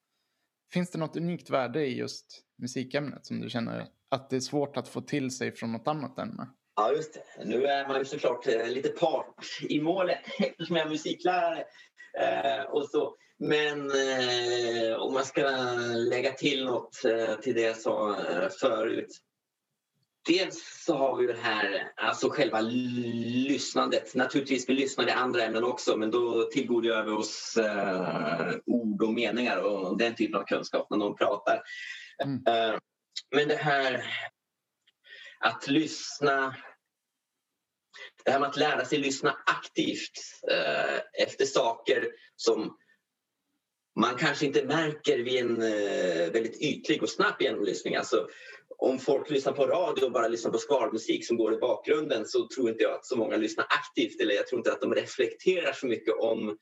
Finns 0.74 0.92
det 0.92 1.00
något 1.00 1.18
unikt 1.18 1.50
värde 1.50 1.86
i 1.86 1.98
just 1.98 2.44
musikämnet 2.58 3.26
som 3.26 3.42
du 3.42 3.50
känner 3.50 3.88
att 4.10 4.30
det 4.30 4.36
är 4.36 4.40
svårt 4.40 4.78
att 4.78 4.88
få 4.88 5.02
till 5.02 5.32
sig 5.32 5.52
från 5.52 5.72
något 5.72 5.88
annat 5.88 6.20
ämne. 6.20 6.48
Ja, 6.76 6.92
just 6.92 7.14
det. 7.14 7.46
Nu 7.46 7.66
är 7.66 7.88
man 7.88 8.00
ju 8.00 8.06
såklart 8.06 8.48
eh, 8.48 8.68
lite 8.68 8.90
part 8.90 9.36
i 9.70 9.82
målet 9.82 10.20
eftersom 10.40 10.76
jag 10.76 10.86
är 10.86 10.90
musiklärare. 10.90 11.64
Eh, 12.20 12.64
och 12.70 12.90
så. 12.90 13.16
Men 13.40 13.80
eh, 13.80 14.96
om 14.98 15.14
man 15.14 15.26
ska 15.26 15.42
lägga 16.10 16.32
till 16.32 16.66
något 16.66 17.06
eh, 17.06 17.36
till 17.36 17.56
det 17.56 17.62
jag 17.62 17.78
sa 17.78 18.10
eh, 18.10 18.50
förut. 18.60 19.18
Dels 20.28 20.84
så 20.86 20.98
har 20.98 21.18
vi 21.18 21.28
det 21.28 21.40
här, 21.42 21.92
alltså 21.96 22.30
själva 22.30 22.62
lyssnandet. 22.62 24.16
Naturligtvis 24.16 24.70
vi 24.70 24.74
lyssnar 24.74 25.08
i 25.08 25.12
andra 25.12 25.44
ämnen 25.44 25.64
också 25.64 25.98
men 25.98 26.12
då 26.12 26.44
tillgodogör 26.44 27.04
vi 27.04 27.12
oss 27.12 27.58
eh, 27.58 28.56
ord 28.66 29.04
och 29.04 29.14
meningar 29.14 29.58
och 29.58 29.98
den 29.98 30.16
typen 30.16 30.40
av 30.42 30.44
kunskap 30.44 30.88
när 30.90 30.98
någon 30.98 31.16
pratar. 31.16 31.62
Mm. 32.24 32.44
Men 33.36 33.48
det 33.48 33.56
här 33.56 34.04
att 35.40 35.68
lyssna 35.68 36.56
det 38.26 38.32
här 38.32 38.40
med 38.40 38.50
att 38.50 38.58
lära 38.58 38.86
sig 38.86 38.98
lyssna 38.98 39.38
aktivt 39.46 40.42
eh, 40.52 41.24
efter 41.24 41.46
saker 41.46 42.08
som 42.36 42.78
man 44.00 44.16
kanske 44.16 44.46
inte 44.46 44.66
märker 44.66 45.18
vid 45.18 45.42
en 45.42 45.62
eh, 45.62 46.32
väldigt 46.32 46.62
ytlig 46.62 47.04
och 47.04 47.10
snabb 47.10 47.36
genomlyssning. 47.40 47.96
Alltså, 47.96 48.28
om 48.78 49.00
folk 49.00 49.30
lyssnar 49.30 49.54
på 49.54 49.66
radio 49.66 50.06
och 50.06 50.12
bara 50.12 50.28
lyssnar 50.28 50.52
på 50.52 50.58
skvalmusik 50.58 51.28
som 51.28 51.38
går 51.38 51.54
i 51.54 51.58
bakgrunden 51.58 52.26
så 52.26 52.48
tror 52.48 52.70
inte 52.70 52.84
jag 52.84 52.94
att 52.94 53.06
så 53.06 53.16
många 53.16 53.38
lyssnar 53.38 53.66
aktivt 53.70 54.22
eller 54.22 54.36
jag 54.36 54.48
tror 54.48 54.60
inte 54.60 54.72
att 54.72 54.82
de 54.82 54.96
reflekterar 54.96 55.74
så 55.74 55.88
mycket 55.88 56.14
om 56.14 56.58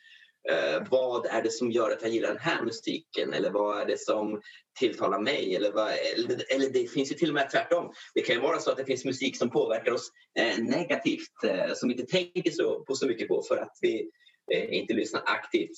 Eh, 0.52 0.84
vad 0.90 1.26
är 1.26 1.42
det 1.42 1.52
som 1.52 1.72
gör 1.72 1.92
att 1.92 2.02
jag 2.02 2.12
gillar 2.12 2.30
den 2.30 2.38
här 2.38 2.64
musiken? 2.64 3.34
Eller 3.34 3.50
vad 3.50 3.82
är 3.82 3.86
det 3.86 4.00
som 4.00 4.42
tilltalar 4.80 5.20
mig? 5.20 5.56
Eller, 5.56 5.72
vad, 5.72 5.88
eller, 5.88 6.56
eller 6.56 6.70
det 6.70 6.88
finns 6.92 7.12
ju 7.12 7.16
till 7.16 7.30
och 7.30 7.34
med 7.34 7.52
tvärtom. 7.52 7.94
Det 8.14 8.22
kan 8.22 8.36
ju 8.36 8.42
vara 8.42 8.60
så 8.60 8.72
att 8.72 8.78
det 8.78 8.86
finns 8.86 9.06
musik 9.06 9.38
som 9.38 9.50
påverkar 9.50 9.92
oss 9.92 10.12
eh, 10.40 10.58
negativt 10.64 11.44
eh, 11.44 11.74
som 11.74 11.90
vi 11.90 11.96
inte 11.96 12.12
tänker 12.12 12.52
så, 12.52 12.84
på 12.86 12.96
så 12.96 13.08
mycket 13.08 13.28
på 13.28 13.44
för 13.48 13.58
att 13.58 13.78
vi 13.82 14.10
eh, 14.54 14.74
inte 14.74 14.94
lyssnar 14.94 15.24
aktivt. 15.26 15.78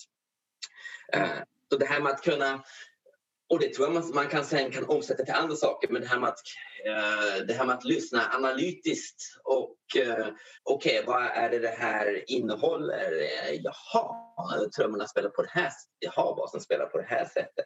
Eh, 1.13 1.37
så 1.71 1.77
det 1.77 1.85
här 1.85 2.01
med 2.01 2.11
att 2.11 2.23
kunna 2.23 2.63
och 3.49 3.59
det 3.59 3.73
tror 3.73 3.87
jag 3.87 3.93
man, 3.93 4.11
man 4.13 4.27
kan 4.27 4.45
sen 4.45 4.71
kan 4.71 4.85
omsätta 4.85 5.25
till 5.25 5.33
andra 5.33 5.55
saker. 5.55 5.87
Men 5.89 6.01
det 6.01 6.07
här 6.07 6.19
med 6.19 6.29
att, 6.29 6.41
uh, 6.87 7.45
det 7.47 7.53
här 7.53 7.65
med 7.65 7.75
att 7.75 7.85
lyssna 7.85 8.29
analytiskt 8.33 9.21
och 9.43 9.77
uh, 9.97 10.27
okej, 10.63 10.99
okay, 10.99 11.03
vad 11.05 11.23
är 11.23 11.49
det 11.49 11.59
det 11.59 11.75
här 11.77 12.23
innehåller? 12.31 13.11
Eh, 13.21 13.61
jaha, 13.61 14.69
trummorna 14.77 15.07
spelar 15.07 15.29
på 15.29 15.41
det 15.41 15.51
här 15.51 15.71
Jaha, 15.99 16.35
basen 16.35 16.61
spelar 16.61 16.85
på 16.85 16.97
det 16.97 17.07
här 17.07 17.25
sättet. 17.25 17.65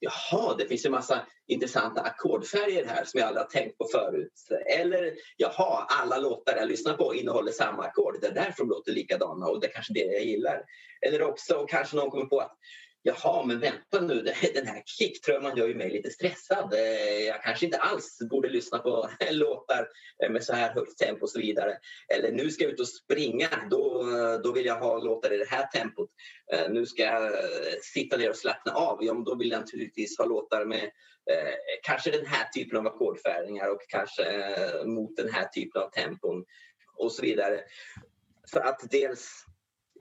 Jaha, 0.00 0.54
det 0.58 0.68
finns 0.68 0.86
ju 0.86 0.90
massa 0.90 1.26
intressanta 1.46 2.00
ackordfärger 2.00 2.86
här 2.86 3.04
som 3.04 3.20
jag 3.20 3.26
aldrig 3.26 3.44
har 3.44 3.50
tänkt 3.50 3.78
på 3.78 3.88
förut. 3.92 4.32
Eller 4.66 5.12
jaha, 5.36 5.86
alla 5.88 6.18
låtar 6.18 6.56
jag 6.56 6.68
lyssnar 6.68 6.94
på 6.94 7.14
innehåller 7.14 7.52
samma 7.52 7.82
ackord. 7.82 8.18
Det 8.20 8.26
är 8.26 8.34
därför 8.34 8.62
de 8.62 8.68
låter 8.68 8.92
likadana 8.92 9.46
och 9.46 9.60
det 9.60 9.66
är 9.66 9.72
kanske 9.72 9.92
det 9.92 10.00
jag 10.00 10.24
gillar. 10.24 10.62
Eller 11.06 11.22
också 11.22 11.66
kanske 11.68 11.96
någon 11.96 12.10
kommer 12.10 12.26
på 12.26 12.40
att 12.40 12.58
Jaha, 13.04 13.44
men 13.44 13.60
vänta 13.60 14.00
nu, 14.00 14.22
den 14.54 14.66
här 14.66 14.82
kicktrumman 14.86 15.56
gör 15.56 15.68
ju 15.68 15.74
mig 15.74 15.90
lite 15.90 16.10
stressad. 16.10 16.74
Eh, 16.74 17.26
jag 17.26 17.42
kanske 17.42 17.64
inte 17.66 17.78
alls 17.78 18.18
borde 18.30 18.48
lyssna 18.48 18.78
på 18.78 19.08
låtar 19.30 19.88
eh, 20.24 20.30
med 20.30 20.44
så 20.44 20.52
här 20.52 20.74
högt 20.74 20.98
tempo 20.98 21.22
och 21.22 21.30
så 21.30 21.38
vidare. 21.38 21.78
Eller 22.16 22.32
nu 22.32 22.50
ska 22.50 22.64
jag 22.64 22.72
ut 22.72 22.80
och 22.80 22.88
springa, 22.88 23.48
då, 23.70 24.04
då 24.44 24.52
vill 24.52 24.66
jag 24.66 24.78
ha 24.78 24.98
låtar 24.98 25.32
i 25.32 25.36
det 25.36 25.48
här 25.48 25.66
tempot. 25.66 26.10
Eh, 26.52 26.70
nu 26.70 26.86
ska 26.86 27.02
jag 27.02 27.32
sitta 27.82 28.16
ner 28.16 28.30
och 28.30 28.36
slappna 28.36 28.72
av, 28.72 28.98
ja, 29.04 29.22
då 29.26 29.34
vill 29.34 29.50
jag 29.50 29.60
naturligtvis 29.60 30.18
ha 30.18 30.24
låtar 30.24 30.64
med 30.64 30.84
eh, 31.30 31.54
kanske 31.82 32.10
den 32.10 32.26
här 32.26 32.48
typen 32.48 32.78
av 32.78 32.86
ackordfärgningar 32.86 33.68
och 33.68 33.80
kanske 33.88 34.24
eh, 34.24 34.84
mot 34.84 35.16
den 35.16 35.32
här 35.32 35.44
typen 35.44 35.82
av 35.82 35.90
tempon 35.90 36.44
och 36.96 37.12
så 37.12 37.22
vidare. 37.22 37.60
För 38.52 38.60
att 38.60 38.90
dels 38.90 39.46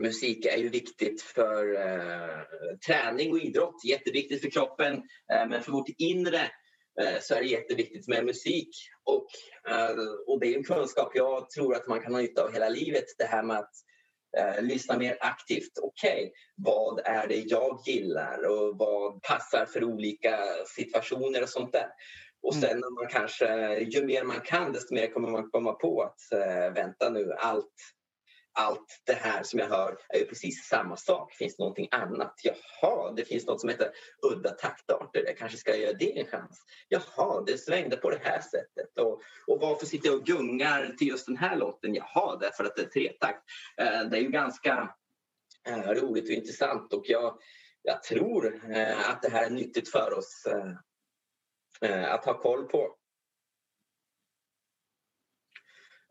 musik 0.02 0.45
är 0.45 0.58
ju 0.58 0.70
viktigt 0.70 1.22
för 1.22 1.76
eh, 1.76 2.41
träning 2.88 3.32
och 3.32 3.39
idrott, 3.39 3.86
jätteviktigt 3.86 4.41
för 4.41 4.49
kroppen. 4.49 4.93
Eh, 5.34 5.47
men 5.49 5.62
för 5.62 5.72
vårt 5.72 5.89
inre 5.97 6.41
eh, 7.02 7.20
så 7.22 7.36
är 7.36 7.41
det 7.41 7.47
jätteviktigt 7.47 8.08
med 8.08 8.26
musik. 8.26 8.70
Och, 9.04 9.28
eh, 9.70 9.95
och 10.28 10.39
det 10.39 10.54
är 10.54 10.58
en 10.58 10.64
kunskap 10.64 11.12
jag 11.14 11.49
tror 11.49 11.76
att 11.76 11.88
man 11.88 12.02
kan 12.02 12.14
ha 12.14 12.22
nytta 12.22 12.43
av 12.43 12.54
hela 12.54 12.70
livet. 12.70 13.06
Det 13.18 13.26
här 13.26 13.43
med 13.43 13.58
att 13.58 13.74
eh, 14.38 14.64
lyssna 14.64 14.97
mer 14.97 15.18
aktivt. 15.20 15.78
Okej, 15.82 16.12
okay, 16.12 16.32
vad 16.56 16.99
är 17.06 17.28
det 17.28 17.36
jag 17.36 17.82
gillar 17.86 18.43
och 18.43 18.78
vad 18.78 19.22
passar 19.22 19.66
för 19.66 19.84
olika 19.84 20.39
situationer 20.78 21.43
och 21.43 21.49
sånt 21.49 21.72
där. 21.72 21.88
Och 22.43 22.56
sen 22.56 22.80
när 22.80 23.02
man 23.02 23.08
kanske, 23.12 23.80
ju 23.80 24.06
mer 24.06 24.24
man 24.24 24.41
kan 24.41 24.74
desto 24.74 24.93
mer 24.93 25.08
kommer 25.08 25.30
man 25.30 25.49
komma 25.49 25.74
på 25.74 26.02
att 26.02 26.39
äh, 26.39 26.74
vänta 26.74 27.10
nu, 27.10 27.34
allt, 27.34 27.74
allt 28.54 29.02
det 29.06 29.14
här 29.14 29.43
som 29.43 29.60
jag 29.60 29.68
hör 29.68 29.97
är 30.10 30.20
ju 30.20 30.26
precis 30.26 30.68
samma 30.68 30.97
sak. 30.97 31.34
Finns 31.34 31.56
det 31.56 31.64
någonting 31.64 31.88
annat? 31.91 32.36
Jaha, 32.43 33.12
det 33.12 33.26
finns 33.26 33.47
något 33.47 33.62
som 33.62 33.70
heter 33.70 33.91
udda 34.32 34.49
taktarter. 34.49 35.24
Jag 35.26 35.38
kanske 35.38 35.58
ska 35.58 35.76
göra 35.76 35.93
det 35.93 36.20
en 36.20 36.26
chans. 36.26 36.62
Jaha, 36.88 37.43
det 37.45 37.58
svängde 37.58 37.97
på 37.97 38.10
det 38.10 38.22
här 38.24 38.41
sättet. 38.41 38.97
Och, 38.99 39.22
och 39.47 39.62
varför 39.62 39.86
sitter 39.86 40.10
jag 40.10 40.18
och 40.18 40.26
gungar 40.26 40.95
till 40.97 41.08
just 41.08 41.26
den 41.26 41.38
här 41.38 41.56
låten? 41.56 41.95
Jaha, 41.95 42.38
därför 42.38 42.64
att 42.64 42.76
det 42.76 42.82
är 42.82 42.86
tretakt. 42.86 43.43
Eh, 43.78 44.10
det 44.10 44.18
är 44.18 44.22
ju 44.22 44.30
ganska 44.30 44.95
eh, 45.68 45.91
roligt 45.91 46.24
och 46.24 46.36
intressant 46.36 46.93
och 46.93 47.04
jag, 47.06 47.38
jag 47.82 48.04
tror 48.04 48.62
eh, 48.76 49.10
att 49.10 49.22
det 49.22 49.30
här 49.30 49.45
är 49.45 49.49
nyttigt 49.49 49.89
för 49.89 50.18
oss 50.18 50.45
eh, 50.45 50.72
eh, 51.89 52.14
att 52.14 52.26
ha 52.26 52.41
koll 52.41 52.64
på. 52.64 52.95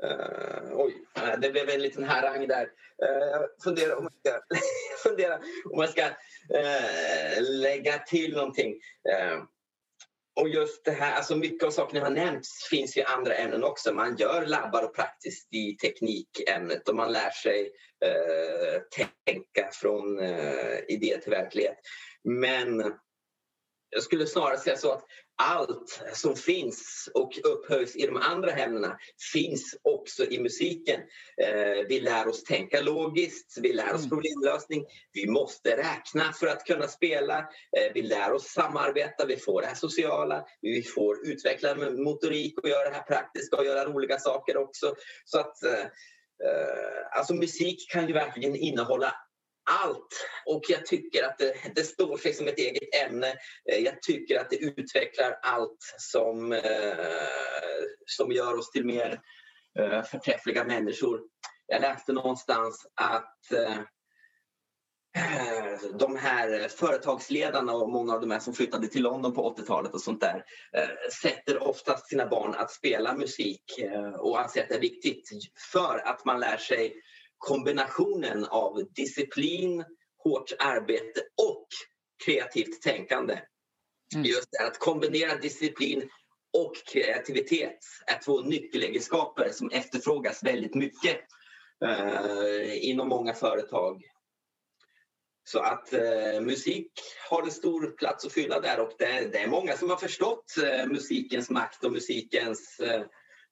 Uh, 0.04 0.72
oj, 0.72 0.94
det 1.38 1.50
blev 1.50 1.68
en 1.68 1.82
liten 1.82 2.04
harang 2.04 2.48
där. 2.48 2.64
Uh, 3.04 3.26
jag 3.30 3.48
funderar 3.64 3.96
om 3.96 4.08
jag 4.22 4.34
ska, 4.34 4.56
fundera 5.08 5.36
om 5.64 5.80
jag 5.80 5.90
ska 5.90 6.04
uh, 6.04 7.42
lägga 7.42 7.98
till 7.98 8.36
någonting. 8.36 8.72
Uh, 8.72 9.42
och 10.40 10.48
just 10.48 10.84
det 10.84 10.90
här, 10.90 11.16
alltså 11.16 11.36
mycket 11.36 11.66
av 11.66 11.70
sakerna 11.70 12.00
har 12.00 12.10
nämnts 12.10 12.68
finns 12.70 12.96
i 12.96 13.02
andra 13.02 13.34
ämnen 13.34 13.64
också. 13.64 13.92
Man 13.92 14.16
gör 14.16 14.46
labbar 14.46 14.84
och 14.84 14.94
praktiskt 14.94 15.54
i 15.54 15.76
teknikämnet 15.76 16.88
och 16.88 16.94
man 16.94 17.12
lär 17.12 17.30
sig 17.30 17.70
tänka 18.96 19.70
från 19.72 20.20
idé 20.88 21.18
till 21.22 21.30
verklighet. 21.30 21.76
Men 22.24 22.94
jag 23.90 24.02
skulle 24.02 24.26
snarare 24.26 24.58
säga 24.58 24.76
så 24.76 24.92
att 24.92 25.04
allt 25.40 26.02
som 26.12 26.36
finns 26.36 27.08
och 27.14 27.38
upphöjs 27.44 27.96
i 27.96 28.06
de 28.06 28.16
andra 28.16 28.52
ämnena 28.52 28.98
finns 29.32 29.76
också 29.82 30.24
i 30.24 30.40
musiken. 30.40 31.00
Eh, 31.42 31.86
vi 31.88 32.00
lär 32.00 32.28
oss 32.28 32.44
tänka 32.44 32.80
logiskt, 32.80 33.58
vi 33.62 33.72
lär 33.72 33.94
oss 33.94 34.06
mm. 34.06 34.08
problemlösning, 34.08 34.84
vi 35.12 35.26
måste 35.30 35.76
räkna 35.76 36.32
för 36.32 36.46
att 36.46 36.64
kunna 36.64 36.86
spela, 36.86 37.38
eh, 37.38 37.92
vi 37.94 38.02
lär 38.02 38.32
oss 38.32 38.46
samarbeta, 38.46 39.26
vi 39.26 39.36
får 39.36 39.60
det 39.60 39.66
här 39.66 39.74
sociala, 39.74 40.44
vi 40.60 40.82
får 40.82 41.26
utveckla 41.26 41.74
motorik 41.90 42.58
och 42.58 42.68
göra 42.68 42.88
det 42.88 42.94
här 42.94 43.02
praktiska 43.02 43.56
och 43.56 43.64
göra 43.64 43.84
roliga 43.84 44.18
saker 44.18 44.56
också. 44.56 44.94
Så 45.24 45.40
att 45.40 45.62
eh, 45.62 45.84
Alltså 47.12 47.34
musik 47.34 47.90
kan 47.90 48.06
ju 48.06 48.12
verkligen 48.12 48.56
innehålla 48.56 49.14
allt. 49.70 50.26
Och 50.46 50.62
jag 50.68 50.86
tycker 50.86 51.24
att 51.24 51.38
det, 51.38 51.54
det 51.74 51.84
står 51.84 52.16
sig 52.16 52.34
som 52.34 52.48
ett 52.48 52.58
eget 52.58 52.94
ämne. 53.04 53.34
Eh, 53.72 53.78
jag 53.78 54.02
tycker 54.02 54.40
att 54.40 54.50
det 54.50 54.56
utvecklar 54.56 55.38
allt 55.42 55.94
som, 55.98 56.52
eh, 56.52 56.96
som 58.06 58.32
gör 58.32 58.58
oss 58.58 58.70
till 58.70 58.84
mer 58.84 59.20
eh, 59.78 60.02
förträffliga 60.02 60.64
människor. 60.64 61.20
Jag 61.66 61.82
läste 61.82 62.12
någonstans 62.12 62.86
att 62.94 63.52
eh, 63.52 63.78
de 65.98 66.16
här 66.16 66.68
företagsledarna 66.68 67.72
och 67.72 67.88
många 67.88 68.14
av 68.14 68.20
de 68.20 68.30
här 68.30 68.38
som 68.38 68.54
flyttade 68.54 68.88
till 68.88 69.02
London 69.02 69.34
på 69.34 69.54
80-talet 69.56 69.94
och 69.94 70.00
sånt 70.00 70.20
där 70.20 70.44
eh, 70.76 71.10
sätter 71.22 71.62
oftast 71.62 72.08
sina 72.08 72.26
barn 72.26 72.54
att 72.54 72.70
spela 72.70 73.14
musik 73.14 73.78
eh, 73.78 74.10
och 74.10 74.40
anser 74.40 74.62
att 74.62 74.68
det 74.68 74.74
är 74.74 74.80
viktigt 74.80 75.28
för 75.72 76.02
att 76.06 76.24
man 76.24 76.40
lär 76.40 76.56
sig 76.56 76.94
kombinationen 77.40 78.44
av 78.44 78.84
disciplin, 78.94 79.84
hårt 80.24 80.52
arbete 80.58 81.20
och 81.42 81.66
kreativt 82.24 82.82
tänkande. 82.82 83.38
Mm. 84.14 84.26
Just 84.26 84.48
det, 84.50 84.66
att 84.66 84.78
kombinera 84.78 85.36
disciplin 85.36 86.10
och 86.52 86.72
kreativitet 86.92 87.78
är 88.06 88.22
två 88.24 88.40
nyckelegenskaper 88.40 89.50
som 89.52 89.70
efterfrågas 89.70 90.42
väldigt 90.44 90.74
mycket 90.74 91.20
eh, 91.84 92.88
inom 92.88 93.08
många 93.08 93.34
företag. 93.34 94.02
Så 95.44 95.60
att 95.60 95.92
eh, 95.92 96.40
musik 96.40 96.92
har 97.30 97.42
en 97.42 97.50
stor 97.50 97.96
plats 97.96 98.26
att 98.26 98.32
fylla 98.32 98.60
där 98.60 98.80
och 98.80 98.92
det, 98.98 99.32
det 99.32 99.38
är 99.38 99.48
många 99.48 99.76
som 99.76 99.90
har 99.90 99.96
förstått 99.96 100.56
eh, 100.64 100.86
musikens 100.86 101.50
makt 101.50 101.84
och 101.84 101.92
musikens, 101.92 102.80
eh, 102.80 103.02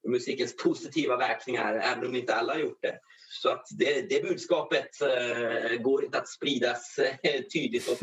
musikens 0.08 0.56
positiva 0.56 1.16
verkningar 1.16 1.74
även 1.74 2.06
om 2.06 2.16
inte 2.16 2.34
alla 2.34 2.52
har 2.52 2.60
gjort 2.60 2.82
det. 2.82 2.98
Så 3.30 3.48
att 3.48 3.66
det, 3.78 4.10
det 4.10 4.22
budskapet 4.22 4.88
uh, 5.02 5.82
går 5.82 6.04
inte 6.04 6.18
att 6.18 6.28
spridas 6.28 6.98
uh, 6.98 7.40
tydligt. 7.52 7.88
Och 7.88 7.98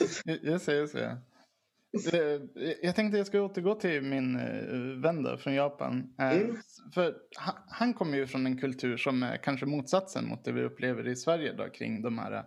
just 0.00 0.24
det, 0.66 0.74
just 0.74 0.94
det. 0.94 1.18
Eh, 2.12 2.40
jag 2.82 2.96
tänkte 2.96 3.18
jag 3.18 3.26
ska 3.26 3.40
återgå 3.40 3.74
till 3.74 4.02
min 4.02 4.36
vän 5.02 5.22
där 5.22 5.36
från 5.36 5.54
Japan. 5.54 6.14
Mm. 6.18 6.56
För 6.94 7.16
han 7.66 7.94
kommer 7.94 8.16
ju 8.16 8.26
från 8.26 8.46
en 8.46 8.58
kultur 8.58 8.96
som 8.96 9.22
är 9.22 9.36
kanske 9.36 9.66
motsatsen 9.66 10.28
mot 10.28 10.44
det 10.44 10.52
vi 10.52 10.62
upplever 10.62 11.08
i 11.08 11.16
Sverige 11.16 11.52
då, 11.52 11.68
kring 11.68 12.02
de 12.02 12.18
här 12.18 12.44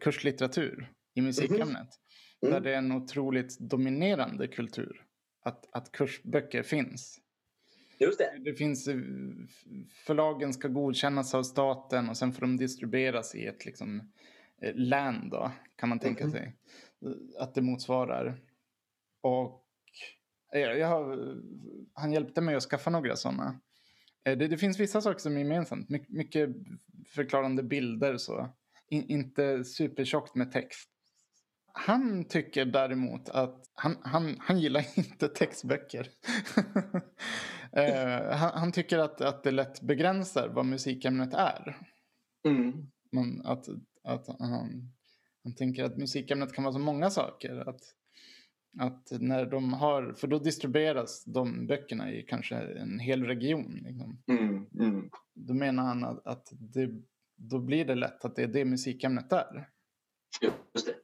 kurslitteratur 0.00 0.90
i 1.14 1.20
musikämnet. 1.20 1.88
Mm. 2.42 2.54
Där 2.54 2.60
det 2.60 2.74
är 2.74 2.78
en 2.78 2.92
otroligt 2.92 3.58
dominerande 3.58 4.48
kultur. 4.48 5.04
Att, 5.44 5.74
att 5.76 5.92
kursböcker 5.92 6.62
finns. 6.62 7.20
Just 7.98 8.18
det. 8.18 8.38
det 8.44 8.54
finns, 8.54 8.88
eh, 8.88 8.96
förlagen 10.06 10.52
ska 10.52 10.68
godkännas 10.68 11.34
av 11.34 11.42
staten 11.42 12.08
och 12.08 12.16
sen 12.16 12.32
får 12.32 12.40
de 12.40 12.56
distribueras 12.56 13.34
i 13.34 13.46
ett 13.46 13.66
liksom, 13.66 14.12
eh, 14.62 14.74
län 14.74 15.28
då, 15.30 15.52
kan 15.76 15.88
man 15.88 15.98
tänka 15.98 16.24
mm. 16.24 16.32
sig. 16.32 16.56
Att 17.38 17.54
det 17.54 17.62
motsvarar. 17.62 18.40
Och 19.20 19.64
jag 20.52 20.88
har, 20.88 21.36
han 21.92 22.12
hjälpte 22.12 22.40
mig 22.40 22.54
att 22.54 22.62
skaffa 22.62 22.90
några 22.90 23.16
sådana. 23.16 23.60
Eh, 24.24 24.38
det, 24.38 24.48
det, 24.48 24.58
finns 24.58 24.80
vissa 24.80 25.00
saker 25.00 25.20
som 25.20 25.34
är 25.36 25.38
gemensamt. 25.38 25.88
My, 25.88 26.04
mycket 26.08 26.50
förklarande 27.06 27.62
bilder 27.62 28.16
så. 28.16 28.48
In, 28.88 29.10
inte 29.10 29.64
supertjockt 29.64 30.34
med 30.34 30.52
text. 30.52 30.90
Han 31.72 32.24
tycker 32.24 32.64
däremot 32.64 33.28
att 33.28 33.70
han, 33.74 33.96
han, 34.02 34.36
han 34.40 34.58
gillar 34.58 34.84
inte 34.98 35.28
textböcker. 35.28 36.08
uh, 37.76 38.36
han, 38.36 38.50
han, 38.54 38.72
tycker 38.72 38.98
att, 38.98 39.20
att 39.20 39.42
det 39.42 39.50
lätt 39.50 39.80
begränsar 39.80 40.48
vad 40.48 40.66
musikämnet 40.66 41.34
är. 41.34 41.78
Mm. 42.48 42.86
Men 43.12 43.46
att, 43.46 43.68
att 44.04 44.26
han, 44.38 44.92
han 45.44 45.54
tänker 45.54 45.84
att 45.84 45.96
musikämnet 45.96 46.52
kan 46.52 46.64
vara 46.64 46.72
så 46.72 46.78
många 46.78 47.10
saker. 47.10 47.68
Att, 47.68 47.80
att 48.78 49.08
när 49.20 49.46
de 49.46 49.72
har, 49.72 50.12
för 50.12 50.26
då 50.28 50.38
distribueras 50.38 51.24
de 51.24 51.66
böckerna 51.66 52.12
i 52.12 52.22
kanske 52.22 52.56
en 52.56 52.98
hel 52.98 53.24
region. 53.24 53.80
Liksom. 53.84 54.22
Mm, 54.26 54.66
mm. 54.80 55.10
Då 55.34 55.54
menar 55.54 55.84
han 55.84 56.04
att, 56.04 56.26
att 56.26 56.48
det, 56.52 56.90
då 57.36 57.58
blir 57.58 57.84
det 57.84 57.94
lätt 57.94 58.24
att 58.24 58.36
det 58.36 58.42
är 58.42 58.48
det 58.48 58.64
musikämnet 58.64 59.32
är. 59.32 59.68
Just 60.74 60.86
det. 60.86 60.94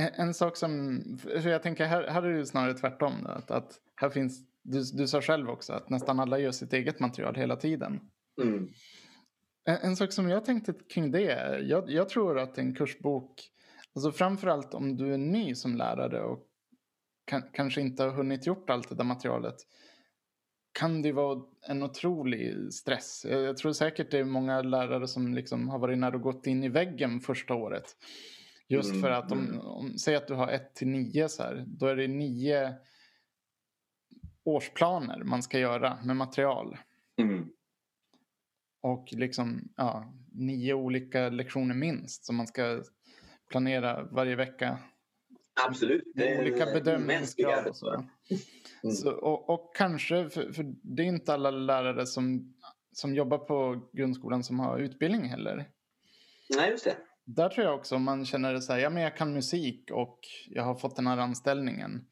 En 0.00 0.34
sak 0.34 0.56
som, 0.56 1.02
för 1.22 1.48
jag 1.48 1.62
tänker 1.62 1.84
här, 1.84 2.06
här 2.06 2.22
är 2.22 2.38
det 2.38 2.46
snarare 2.46 2.74
tvärtom. 2.74 3.12
Då, 3.24 3.30
att, 3.30 3.50
att 3.50 3.80
här 3.94 4.10
finns, 4.10 4.42
du, 4.62 4.82
du 4.94 5.06
sa 5.06 5.20
själv 5.20 5.50
också 5.50 5.72
att 5.72 5.90
nästan 5.90 6.20
alla 6.20 6.38
gör 6.38 6.50
sitt 6.50 6.72
eget 6.72 7.00
material 7.00 7.34
hela 7.34 7.56
tiden. 7.56 8.00
Mm. 8.42 8.68
En, 9.64 9.76
en, 9.76 9.96
sak 9.96 10.12
som 10.12 10.28
jag 10.28 10.44
tänkte 10.44 10.74
kring 10.88 11.10
det 11.10 11.30
är, 11.30 11.58
jag, 11.58 11.90
jag 11.90 12.08
tror 12.08 12.38
att 12.38 12.58
en 12.58 12.74
kursbok, 12.74 13.50
alltså 13.94 14.12
framförallt 14.12 14.74
om 14.74 14.96
du 14.96 15.14
är 15.14 15.18
ny 15.18 15.54
som 15.54 15.76
lärare 15.76 16.22
och 16.22 16.46
kan, 17.24 17.42
kanske 17.52 17.80
inte 17.80 18.02
har 18.02 18.10
hunnit 18.10 18.46
gjort 18.46 18.70
allt 18.70 18.88
det 18.88 18.94
där 18.94 19.04
materialet, 19.04 19.56
kan 20.72 21.02
det 21.02 21.12
vara 21.12 21.42
en 21.68 21.82
otrolig 21.82 22.72
stress. 22.72 23.26
Jag, 23.28 23.42
jag 23.42 23.56
tror 23.56 23.72
säkert 23.72 24.10
det 24.10 24.18
är 24.18 24.24
många 24.24 24.62
lärare 24.62 25.08
som 25.08 25.34
liksom 25.34 25.68
har 25.68 25.78
varit 25.78 25.98
nära 25.98 26.14
och 26.14 26.22
gått 26.22 26.46
in 26.46 26.64
i 26.64 26.68
väggen 26.68 27.20
första 27.20 27.54
året. 27.54 27.96
Just 28.70 28.90
mm, 28.90 29.02
för 29.02 29.10
att 29.10 29.32
om, 29.32 29.38
mm. 29.38 29.60
om, 29.60 29.98
säg 29.98 30.16
att 30.16 30.26
du 30.26 30.34
har 30.34 30.48
1 30.48 30.74
till 30.74 30.88
9 30.88 31.28
så 31.28 31.42
här, 31.42 31.64
då 31.66 31.86
är 31.86 31.96
det 31.96 32.08
nio 32.08 32.74
årsplaner 34.44 35.24
man 35.24 35.42
ska 35.42 35.58
göra 35.58 35.98
med 36.04 36.16
material. 36.16 36.76
Mm. 37.20 37.48
Och 38.82 39.08
liksom 39.12 39.72
ja, 39.76 40.14
nio 40.32 40.74
olika 40.74 41.28
lektioner 41.28 41.74
minst 41.74 42.24
som 42.24 42.36
man 42.36 42.46
ska 42.46 42.82
planera 43.50 44.02
varje 44.02 44.36
vecka. 44.36 44.78
Absolut. 45.66 46.12
Det 46.14 46.40
olika 46.40 46.66
bedömningskrav 46.66 47.66
och 47.66 47.76
så. 47.76 47.94
Mm. 47.94 48.94
så 48.94 49.12
och, 49.12 49.50
och, 49.50 49.76
kanske, 49.76 50.30
för, 50.30 50.52
för, 50.52 50.74
det 50.82 51.02
är 51.02 51.06
inte 51.06 51.34
alla 51.34 51.50
lärare 51.50 52.06
som, 52.06 52.54
som 52.92 53.14
jobbar 53.14 53.38
på 53.38 53.88
grundskolan 53.92 54.44
som 54.44 54.58
har 54.60 54.78
utbildning 54.78 55.24
heller. 55.24 55.70
Nej, 56.56 56.70
just 56.70 56.84
det 56.84 56.96
där 57.24 57.48
tror 57.48 57.66
jag 57.66 57.74
också 57.74 57.96
om 57.96 58.02
man 58.02 58.26
känner 58.26 58.52
det 58.52 58.62
så 58.62 58.72
här, 58.72 58.80
ja 58.80 58.90
men 58.90 59.02
jag 59.02 59.16
kan 59.16 59.32
musik 59.32 59.90
och 59.90 60.18
jag 60.48 60.62
har 60.62 60.74
fått 60.74 60.96
den 60.96 61.06
här 61.06 61.18
anställningen. 61.18 62.06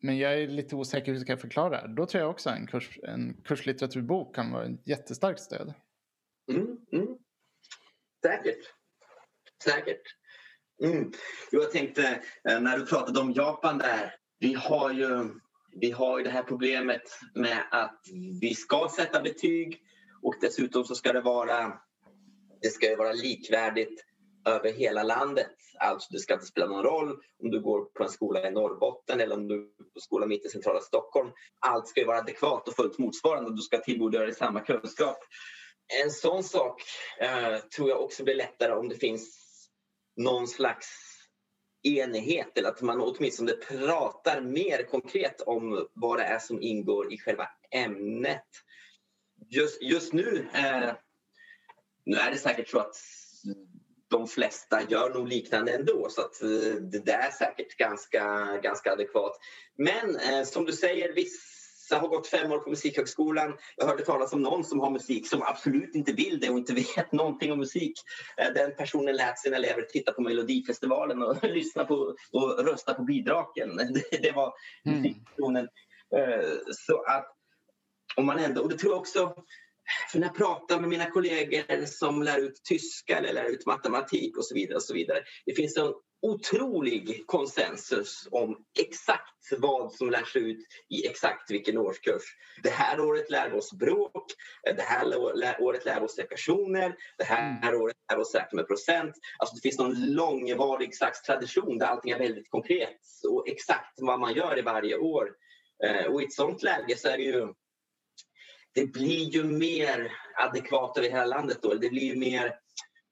Men 0.00 0.18
jag 0.18 0.42
är 0.42 0.48
lite 0.48 0.76
osäker 0.76 1.12
hur 1.12 1.20
ska 1.20 1.32
jag 1.32 1.40
förklara 1.40 1.86
det 1.86 1.94
Då 1.94 2.06
tror 2.06 2.22
jag 2.22 2.30
också 2.30 2.50
en, 2.50 2.66
kurs, 2.66 2.98
en 3.02 3.42
kurslitteraturbok 3.44 4.34
kan 4.34 4.52
vara 4.52 4.64
ett 4.64 4.88
jättestarkt 4.88 5.40
stöd. 5.40 5.74
Mm, 6.50 6.66
mm. 6.92 7.08
Säkert. 8.22 8.64
Säkert. 9.64 10.02
Mm. 10.84 11.12
Jag 11.50 11.72
tänkte 11.72 12.22
eh, 12.48 12.60
när 12.60 12.78
du 12.78 12.86
pratade 12.86 13.20
om 13.20 13.32
Japan 13.32 13.78
där. 13.78 14.14
Vi 14.38 14.54
har 14.54 14.92
ju 14.92 15.30
vi 15.80 15.90
har 15.90 16.18
ju 16.18 16.24
det 16.24 16.30
här 16.30 16.42
problemet 16.42 17.02
med 17.34 17.68
att 17.70 18.00
vi 18.40 18.54
ska 18.54 18.88
sätta 18.96 19.22
betyg 19.22 19.80
och 20.22 20.34
dessutom 20.40 20.84
så 20.84 20.94
ska 20.94 21.12
det 21.12 21.20
vara, 21.20 21.72
det 22.62 22.70
ska 22.70 22.96
vara 22.96 23.12
likvärdigt 23.12 24.04
över 24.48 24.72
hela 24.72 25.02
landet. 25.02 25.50
Alltså 25.78 26.08
det 26.12 26.18
ska 26.18 26.34
inte 26.34 26.46
spela 26.46 26.66
någon 26.66 26.82
roll 26.82 27.10
om 27.42 27.50
du 27.50 27.60
går 27.60 27.84
på 27.84 28.02
en 28.02 28.08
skola 28.08 28.48
i 28.48 28.50
Norrbotten 28.50 29.20
eller 29.20 29.36
om 29.36 29.48
du 29.48 29.56
går 29.56 29.84
på 29.84 29.90
en 29.94 30.00
skola 30.00 30.26
mitt 30.26 30.46
i 30.46 30.48
centrala 30.48 30.80
Stockholm. 30.80 31.30
Allt 31.66 31.88
ska 31.88 32.06
vara 32.06 32.18
adekvat 32.18 32.68
och 32.68 32.74
fullt 32.74 32.98
motsvarande 32.98 33.50
och 33.50 33.56
du 33.56 33.62
ska 33.62 33.78
tillgodogöra 33.78 34.26
dig 34.26 34.34
samma 34.34 34.60
kunskap. 34.60 35.18
En 36.02 36.10
sån 36.10 36.44
sak 36.44 36.82
eh, 37.20 37.56
tror 37.76 37.88
jag 37.88 38.02
också 38.02 38.24
blir 38.24 38.34
lättare 38.34 38.72
om 38.72 38.88
det 38.88 38.94
finns 38.94 39.38
någon 40.16 40.48
slags 40.48 40.88
enighet 41.82 42.58
eller 42.58 42.68
att 42.68 42.82
man 42.82 43.00
åtminstone 43.00 43.52
pratar 43.52 44.40
mer 44.40 44.82
konkret 44.82 45.40
om 45.40 45.88
vad 45.94 46.18
det 46.18 46.24
är 46.24 46.38
som 46.38 46.62
ingår 46.62 47.12
i 47.12 47.18
själva 47.18 47.48
ämnet. 47.70 48.46
Just, 49.50 49.82
just 49.82 50.12
nu, 50.12 50.48
eh, 50.54 50.92
nu 52.08 52.16
är 52.16 52.30
det 52.30 52.36
säkert 52.36 52.68
så 52.68 52.78
att 52.78 52.96
de 54.10 54.26
flesta 54.26 54.82
gör 54.82 55.14
nog 55.14 55.28
liknande 55.28 55.72
ändå 55.72 56.06
så 56.10 56.20
att 56.20 56.42
eh, 56.42 56.74
det 56.80 57.06
där 57.06 57.18
är 57.18 57.30
säkert 57.30 57.76
ganska, 57.76 58.24
ganska 58.62 58.92
adekvat. 58.92 59.38
Men 59.78 60.16
eh, 60.16 60.44
som 60.44 60.64
du 60.64 60.72
säger, 60.72 61.12
vissa 61.12 61.98
har 61.98 62.08
gått 62.08 62.26
fem 62.26 62.52
år 62.52 62.58
på 62.58 62.70
Musikhögskolan. 62.70 63.56
Jag 63.76 63.86
hörde 63.86 64.04
talas 64.04 64.32
om 64.32 64.42
någon 64.42 64.64
som 64.64 64.80
har 64.80 64.90
musik 64.90 65.28
som 65.28 65.42
absolut 65.42 65.94
inte 65.94 66.12
vill 66.12 66.40
det 66.40 66.50
och 66.50 66.58
inte 66.58 66.74
vet 66.96 67.12
någonting 67.12 67.52
om 67.52 67.58
musik. 67.58 67.92
Eh, 68.36 68.52
den 68.54 68.76
personen 68.76 69.16
lät 69.16 69.38
sina 69.38 69.56
elever 69.56 69.82
titta 69.82 70.12
på 70.12 70.22
Melodifestivalen 70.22 71.22
och 71.22 71.36
lyssna 71.42 71.84
på 71.84 71.94
och 72.32 72.64
rösta 72.64 72.94
på 72.94 73.02
bidragen. 73.02 73.76
Det, 74.10 74.22
det 74.22 74.32
var 74.32 74.52
mm. 74.86 74.98
musikpersonen. 74.98 75.68
Så 76.70 77.02
att 77.02 77.34
om 78.16 78.26
man 78.26 78.38
ändå, 78.38 78.62
och 78.62 78.68
det 78.68 78.78
tror 78.78 78.92
jag 78.92 79.00
också 79.00 79.34
för 80.10 80.18
när 80.18 80.26
jag 80.26 80.36
pratar 80.36 80.80
med 80.80 80.88
mina 80.88 81.10
kollegor 81.10 81.86
som 81.86 82.22
lär 82.22 82.38
ut 82.38 82.60
tyska 82.64 83.18
eller 83.18 83.32
lär 83.32 83.44
ut 83.44 83.66
matematik 83.66 84.36
och 84.36 84.44
så 84.44 84.54
vidare, 84.54 84.76
och 84.76 84.82
så 84.82 84.94
vidare 84.94 85.22
det 85.46 85.54
finns 85.54 85.76
en 85.76 85.92
otrolig 86.22 87.26
konsensus 87.26 88.28
om 88.30 88.56
exakt 88.80 89.58
vad 89.58 89.92
som 89.92 90.10
lärs 90.10 90.36
ut 90.36 90.58
i 90.88 91.06
exakt 91.06 91.50
vilken 91.50 91.78
årskurs. 91.78 92.22
Det 92.62 92.70
här 92.70 93.00
året 93.00 93.30
lär 93.30 93.50
vi 93.50 93.58
oss 93.58 93.72
bråk, 93.72 94.24
det 94.76 94.82
här 94.82 95.16
året 95.60 95.84
lär 95.84 96.00
vi 96.00 96.06
oss 96.06 96.18
ekvationer, 96.18 96.96
det 97.18 97.24
här 97.24 97.58
mm. 97.62 97.82
året 97.82 97.96
lär 98.10 98.16
vi 98.16 98.22
oss 98.22 98.34
räkna 98.34 98.56
med 98.56 98.66
procent. 98.66 99.14
Alltså 99.38 99.54
det 99.54 99.60
finns 99.60 99.78
någon 99.78 100.14
långvarig 100.14 100.96
slags 100.96 101.22
tradition 101.22 101.78
där 101.78 101.86
allting 101.86 102.10
är 102.10 102.18
väldigt 102.18 102.50
konkret 102.50 103.00
och 103.28 103.48
exakt 103.48 103.94
vad 103.96 104.20
man 104.20 104.34
gör 104.34 104.58
i 104.58 104.62
varje 104.62 104.96
år. 104.96 105.28
Eh, 105.84 106.06
och 106.06 106.22
i 106.22 106.24
ett 106.24 106.32
sånt 106.32 106.62
läge 106.62 106.96
så 106.96 107.08
är 107.08 107.16
det 107.16 107.22
ju 107.22 107.48
det 108.78 108.86
blir 108.86 109.24
ju 109.24 109.44
mer 109.44 110.12
adekvat 110.36 110.98
över 110.98 111.08
hela 111.08 111.24
landet 111.24 111.58
då. 111.62 111.74
Det 111.74 111.90
blir 111.90 112.02
ju 112.02 112.16
mer, 112.16 112.58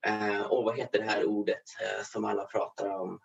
eh, 0.06 0.40
och 0.40 0.64
vad 0.64 0.76
heter 0.76 0.98
det 0.98 1.04
här 1.04 1.24
ordet 1.24 1.62
eh, 1.80 2.04
som 2.04 2.24
alla 2.24 2.44
pratar 2.44 2.88
om? 2.88 3.20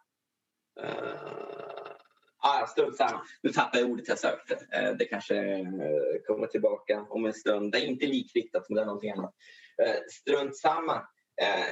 Eh, 0.81 1.91
ah, 2.37 2.67
strunt 2.67 2.97
samma. 2.97 3.21
Nu 3.41 3.49
tappar 3.49 3.79
jag 3.79 3.89
ordet 3.89 4.07
jag 4.07 4.19
sökte. 4.19 4.67
Eh, 4.71 4.93
det 4.99 5.05
kanske 5.05 5.35
eh, 5.35 6.21
kommer 6.27 6.47
tillbaka 6.47 7.05
om 7.09 7.25
en 7.25 7.33
stund. 7.33 7.71
Det 7.71 7.77
är 7.77 7.85
inte 7.85 8.05
likriktat 8.05 8.69
men 8.69 8.75
det 8.75 8.81
är 8.81 8.85
någonting 8.85 9.11
annat. 9.11 9.33
Eh, 9.83 9.95
strunt 10.11 10.57
samma. 10.57 10.95
Eh, 11.41 11.67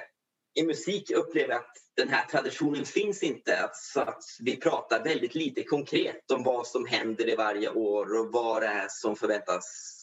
I 0.54 0.64
musik 0.64 1.12
upplever 1.12 1.50
jag 1.50 1.60
att 1.60 1.78
den 1.96 2.10
här 2.10 2.26
traditionen 2.26 2.86
finns 2.86 3.24
inte. 3.24 3.70
Så 3.74 4.02
att 4.02 4.24
vi 4.40 4.56
pratar 4.56 5.04
väldigt 5.04 5.36
lite 5.36 5.64
konkret 5.64 6.32
om 6.32 6.44
vad 6.44 6.68
som 6.68 6.86
händer 6.86 7.30
i 7.30 7.36
varje 7.36 7.70
år 7.70 8.20
och 8.20 8.32
vad 8.32 8.62
det 8.62 8.68
är 8.68 8.88
som 8.90 9.16
förväntas 9.16 9.99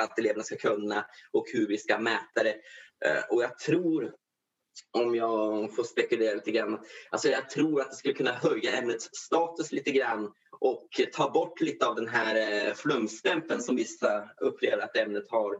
att 0.00 0.18
eleverna 0.18 0.42
ska 0.42 0.56
kunna 0.56 1.06
och 1.32 1.44
hur 1.52 1.68
vi 1.68 1.78
ska 1.78 1.98
mäta 1.98 2.42
det. 2.42 2.56
Eh, 3.04 3.24
och 3.30 3.42
jag 3.42 3.58
tror, 3.58 4.14
om 4.92 5.14
jag 5.14 5.74
får 5.76 5.84
spekulera 5.84 6.34
lite 6.34 6.50
grann, 6.50 6.78
alltså 7.10 7.28
jag 7.28 7.50
tror 7.50 7.80
att 7.80 7.90
det 7.90 7.96
skulle 7.96 8.14
kunna 8.14 8.32
höja 8.32 8.72
ämnets 8.72 9.08
status 9.12 9.72
lite 9.72 9.90
grann 9.90 10.32
och 10.60 10.88
ta 11.12 11.30
bort 11.30 11.60
lite 11.60 11.86
av 11.86 11.94
den 11.94 12.08
här 12.08 12.66
eh, 12.66 12.74
flumstämpeln 12.74 13.62
som 13.62 13.76
vissa 13.76 14.30
upplever 14.40 14.82
att 14.82 14.96
ämnet 14.96 15.30
har 15.30 15.56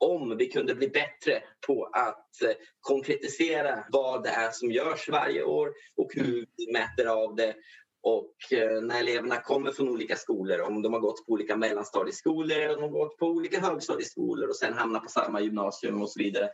om 0.00 0.36
vi 0.36 0.46
kunde 0.46 0.74
bli 0.74 0.88
bättre 0.88 1.42
på 1.66 1.84
att 1.84 2.42
eh, 2.42 2.50
konkretisera 2.80 3.84
vad 3.88 4.22
det 4.22 4.28
är 4.28 4.50
som 4.50 4.70
görs 4.70 5.08
varje 5.08 5.42
år 5.42 5.72
och 5.96 6.10
hur 6.14 6.46
vi 6.56 6.72
mäter 6.72 7.06
av 7.06 7.36
det 7.36 7.54
och 8.02 8.52
eh, 8.52 8.82
när 8.82 9.00
eleverna 9.00 9.40
kommer 9.40 9.72
från 9.72 9.88
olika 9.88 10.16
skolor, 10.16 10.60
om 10.60 10.82
de 10.82 10.92
har 10.92 11.00
gått 11.00 11.26
på 11.26 11.32
olika 11.32 11.56
mellanstadieskolor 11.56 12.58
eller 12.58 12.74
om 12.74 12.80
de 12.80 12.92
har 12.92 13.04
gått 13.04 13.18
på 13.18 13.26
olika 13.26 13.60
högstadieskolor 13.60 14.48
och 14.48 14.56
sen 14.56 14.72
hamnar 14.72 15.00
på 15.00 15.08
samma 15.08 15.40
gymnasium 15.40 16.02
och 16.02 16.10
så 16.10 16.18
vidare, 16.18 16.44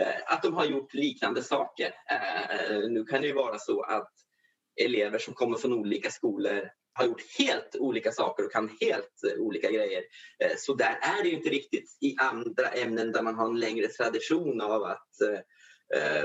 eh, 0.00 0.32
att 0.34 0.42
de 0.42 0.54
har 0.54 0.64
gjort 0.64 0.94
liknande 0.94 1.42
saker. 1.42 1.94
Eh, 2.10 2.90
nu 2.90 3.04
kan 3.04 3.20
det 3.20 3.26
ju 3.26 3.34
vara 3.34 3.58
så 3.58 3.82
att 3.82 4.10
elever 4.84 5.18
som 5.18 5.34
kommer 5.34 5.58
från 5.58 5.72
olika 5.72 6.10
skolor 6.10 6.68
har 6.92 7.06
gjort 7.06 7.22
helt 7.38 7.76
olika 7.78 8.12
saker 8.12 8.44
och 8.44 8.52
kan 8.52 8.70
helt 8.80 9.38
olika 9.38 9.70
grejer. 9.70 10.02
Så 10.56 10.74
där 10.74 10.98
är 11.02 11.22
det 11.22 11.28
ju 11.28 11.36
inte 11.36 11.48
riktigt 11.48 11.98
i 12.00 12.16
andra 12.18 12.68
ämnen 12.68 13.12
där 13.12 13.22
man 13.22 13.34
har 13.34 13.48
en 13.48 13.60
längre 13.60 13.88
tradition 13.88 14.60
av 14.60 14.82
att 14.82 15.20
eh, 15.20 15.40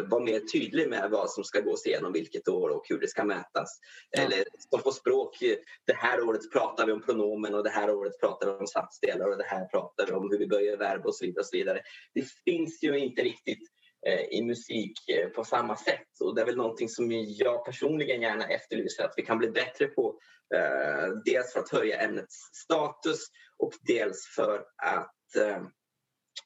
vara 0.07 0.23
mer 0.23 0.39
tydlig 0.39 0.89
med 0.89 1.09
vad 1.11 1.29
som 1.29 1.43
ska 1.43 1.61
gås 1.61 1.85
igenom 1.85 2.13
vilket 2.13 2.47
år 2.47 2.69
och 2.69 2.85
hur 2.89 2.99
det 2.99 3.07
ska 3.07 3.23
mätas. 3.23 3.79
Ja. 4.11 4.21
Eller 4.21 4.43
som 4.69 4.81
på 4.81 4.91
språk, 4.91 5.37
det 5.85 5.93
här 5.93 6.23
året 6.23 6.51
pratar 6.51 6.85
vi 6.85 6.91
om 6.91 7.01
pronomen 7.01 7.55
och 7.55 7.63
det 7.63 7.69
här 7.69 7.91
året 7.91 8.19
pratar 8.19 8.47
vi 8.47 8.53
om 8.53 8.67
satsdelar 8.67 9.29
och 9.29 9.37
det 9.37 9.47
här 9.47 9.65
pratar 9.65 10.05
vi 10.05 10.11
om 10.11 10.29
hur 10.31 10.37
vi 10.37 10.47
böjer 10.47 10.77
verb 10.77 11.05
och 11.05 11.15
så 11.15 11.25
vidare. 11.25 11.39
Och 11.39 11.45
så 11.45 11.57
vidare. 11.57 11.81
Det 12.13 12.25
finns 12.45 12.83
ju 12.83 12.99
inte 12.99 13.21
riktigt 13.21 13.69
eh, 14.07 14.23
i 14.23 14.43
musik 14.43 15.09
eh, 15.09 15.29
på 15.29 15.43
samma 15.43 15.75
sätt 15.75 16.21
och 16.23 16.35
det 16.35 16.41
är 16.41 16.45
väl 16.45 16.57
någonting 16.57 16.89
som 16.89 17.11
jag 17.11 17.65
personligen 17.65 18.21
gärna 18.21 18.47
efterlyser 18.47 19.03
att 19.03 19.13
vi 19.17 19.25
kan 19.25 19.37
bli 19.37 19.49
bättre 19.49 19.87
på. 19.87 20.19
Eh, 20.55 21.09
dels 21.25 21.53
för 21.53 21.59
att 21.59 21.69
höja 21.69 22.01
ämnets 22.01 22.35
status 22.53 23.19
och 23.57 23.73
dels 23.81 24.27
för 24.35 24.65
att 24.77 25.35
eh, 25.35 25.57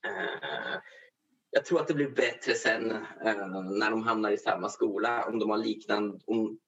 eh, 0.07 0.78
jag 1.54 1.66
tror 1.66 1.80
att 1.80 1.88
det 1.88 1.93
blir 1.93 2.10
bättre 2.10 2.54
sen 2.54 2.91
eh, 2.91 3.47
när 3.62 3.91
de 3.91 4.04
hamnar 4.04 4.32
i 4.32 4.38
samma 4.38 4.70
skola 4.70 5.26
om 5.26 5.39
de 5.39 5.49
har 5.49 5.58
liknande, 5.58 6.20
om 6.26 6.60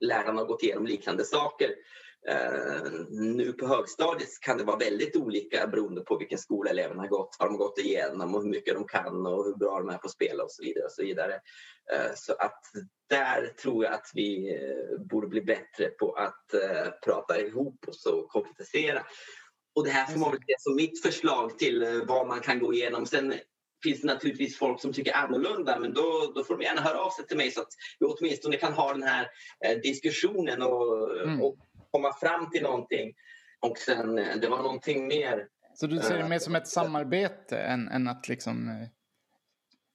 lärarna 0.00 0.40
har 0.40 0.46
gått 0.46 0.62
igenom 0.62 0.86
liknande 0.86 1.24
saker. 1.24 1.70
Eh, 2.28 2.92
nu 3.10 3.52
på 3.52 3.66
högstadiet 3.66 4.28
kan 4.40 4.58
det 4.58 4.64
vara 4.64 4.76
väldigt 4.76 5.16
olika 5.16 5.66
beroende 5.66 6.00
på 6.00 6.18
vilken 6.18 6.38
skola 6.38 6.70
eleverna 6.70 7.02
har 7.02 7.08
gått, 7.08 7.36
vad 7.38 7.48
de 7.48 7.56
gått 7.56 7.78
igenom 7.78 8.34
och 8.34 8.42
hur 8.42 8.48
mycket 8.48 8.74
de 8.74 8.86
kan 8.86 9.26
och 9.26 9.44
hur 9.44 9.54
bra 9.54 9.78
de 9.78 9.88
är 9.88 9.98
på 9.98 10.06
att 10.06 10.12
spela 10.12 10.44
och 10.44 10.52
så 10.52 10.62
vidare. 10.62 10.84
Och 10.84 10.92
så 10.92 11.02
vidare. 11.02 11.34
Eh, 11.92 12.14
så 12.14 12.32
att 12.32 12.60
där 13.08 13.46
tror 13.46 13.84
jag 13.84 13.94
att 13.94 14.10
vi 14.14 14.54
eh, 14.54 15.00
borde 15.06 15.26
bli 15.26 15.42
bättre 15.42 15.88
på 15.88 16.12
att 16.12 16.54
eh, 16.54 16.92
prata 17.04 17.40
ihop 17.40 17.88
oss 17.88 18.06
och 18.06 18.28
konkretisera. 18.28 19.02
Och 19.74 19.84
det 19.84 19.90
här 19.90 20.12
får 20.12 20.20
man 20.20 20.30
väl 20.30 20.40
se 20.46 20.54
som 20.58 20.76
mitt 20.76 21.02
förslag 21.02 21.58
till 21.58 21.82
eh, 21.82 22.04
vad 22.08 22.26
man 22.26 22.40
kan 22.40 22.58
gå 22.58 22.74
igenom. 22.74 23.06
Sen 23.06 23.34
finns 23.82 24.00
det 24.00 24.06
naturligtvis 24.06 24.58
folk 24.58 24.80
som 24.80 24.92
tycker 24.92 25.16
annorlunda 25.16 25.78
men 25.78 25.94
då, 25.94 26.32
då 26.34 26.44
får 26.44 26.56
de 26.56 26.64
gärna 26.64 26.80
höra 26.80 27.00
av 27.00 27.10
sig 27.10 27.26
till 27.26 27.36
mig 27.36 27.50
så 27.50 27.60
att 27.60 27.72
vi 27.98 28.06
åtminstone 28.06 28.56
kan 28.56 28.72
ha 28.72 28.92
den 28.92 29.02
här 29.02 29.28
eh, 29.64 29.78
diskussionen 29.78 30.62
och, 30.62 31.20
mm. 31.22 31.42
och 31.42 31.56
komma 31.90 32.12
fram 32.12 32.50
till 32.50 32.62
någonting. 32.62 33.12
Och 33.60 33.78
sen, 33.78 34.18
eh, 34.18 34.36
det 34.40 34.48
var 34.48 34.62
någonting 34.62 35.08
mer. 35.08 35.46
Så 35.74 35.86
du 35.86 35.98
ser 35.98 36.18
det 36.18 36.28
mer 36.28 36.38
som 36.38 36.54
ett 36.54 36.68
samarbete 36.68 37.58
än, 37.58 37.88
än 37.88 38.08
att 38.08 38.28
liksom 38.28 38.68
eh, 38.68 38.88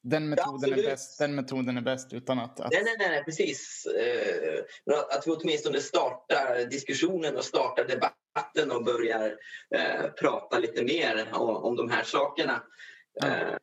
den 0.03 0.29
metoden, 0.29 0.69
ja, 0.69 0.77
är 0.77 0.83
bäst, 0.83 1.19
den 1.19 1.35
metoden 1.35 1.77
är 1.77 1.81
bäst 1.81 2.13
utan 2.13 2.39
att... 2.39 2.59
att... 2.59 2.71
Nej, 2.71 2.83
nej, 2.83 3.09
nej, 3.09 3.23
precis. 3.23 3.87
Att 5.11 5.27
vi 5.27 5.31
åtminstone 5.31 5.79
startar 5.79 6.69
diskussionen 6.69 7.35
och 7.35 7.43
startar 7.43 7.83
debatten 7.83 8.71
och 8.71 8.83
börjar 8.83 9.37
eh, 9.75 10.11
prata 10.19 10.59
lite 10.59 10.83
mer 10.83 11.29
om, 11.33 11.55
om 11.55 11.75
de 11.75 11.89
här 11.89 12.03
sakerna. 12.03 12.63
Ja. 13.13 13.57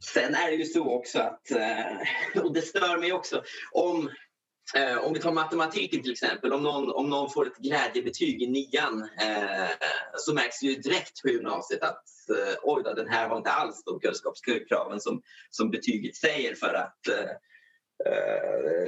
Sen 0.00 0.34
är 0.34 0.50
det 0.50 0.56
ju 0.56 0.64
så 0.64 0.90
också 0.90 1.18
att, 1.18 1.50
eh, 1.50 2.42
och 2.42 2.54
det 2.54 2.62
stör 2.62 2.98
mig 2.98 3.12
också, 3.12 3.42
om 3.72 4.10
eh, 4.76 4.98
om 4.98 5.12
vi 5.12 5.20
tar 5.20 5.32
matematiken 5.32 6.02
till 6.02 6.12
exempel, 6.12 6.52
om 6.52 6.62
någon, 6.62 6.92
om 6.92 7.10
någon 7.10 7.30
får 7.30 7.46
ett 7.46 7.56
glädjebetyg 7.56 8.42
i 8.42 8.46
nian 8.46 9.08
eh, 9.20 9.70
så 10.16 10.34
märks 10.34 10.60
det 10.60 10.66
ju 10.66 10.74
direkt 10.74 11.22
på 11.22 11.28
gymnasiet 11.28 11.82
att 11.82 12.02
oj 12.62 12.82
då, 12.84 12.94
den 12.94 13.08
här 13.08 13.28
har 13.28 13.36
inte 13.36 13.50
alls 13.50 13.84
de 13.84 14.00
kunskapskraven 14.00 15.00
som, 15.00 15.22
som 15.50 15.70
betyget 15.70 16.16
säger 16.16 16.54
för 16.54 16.74
att 16.74 16.98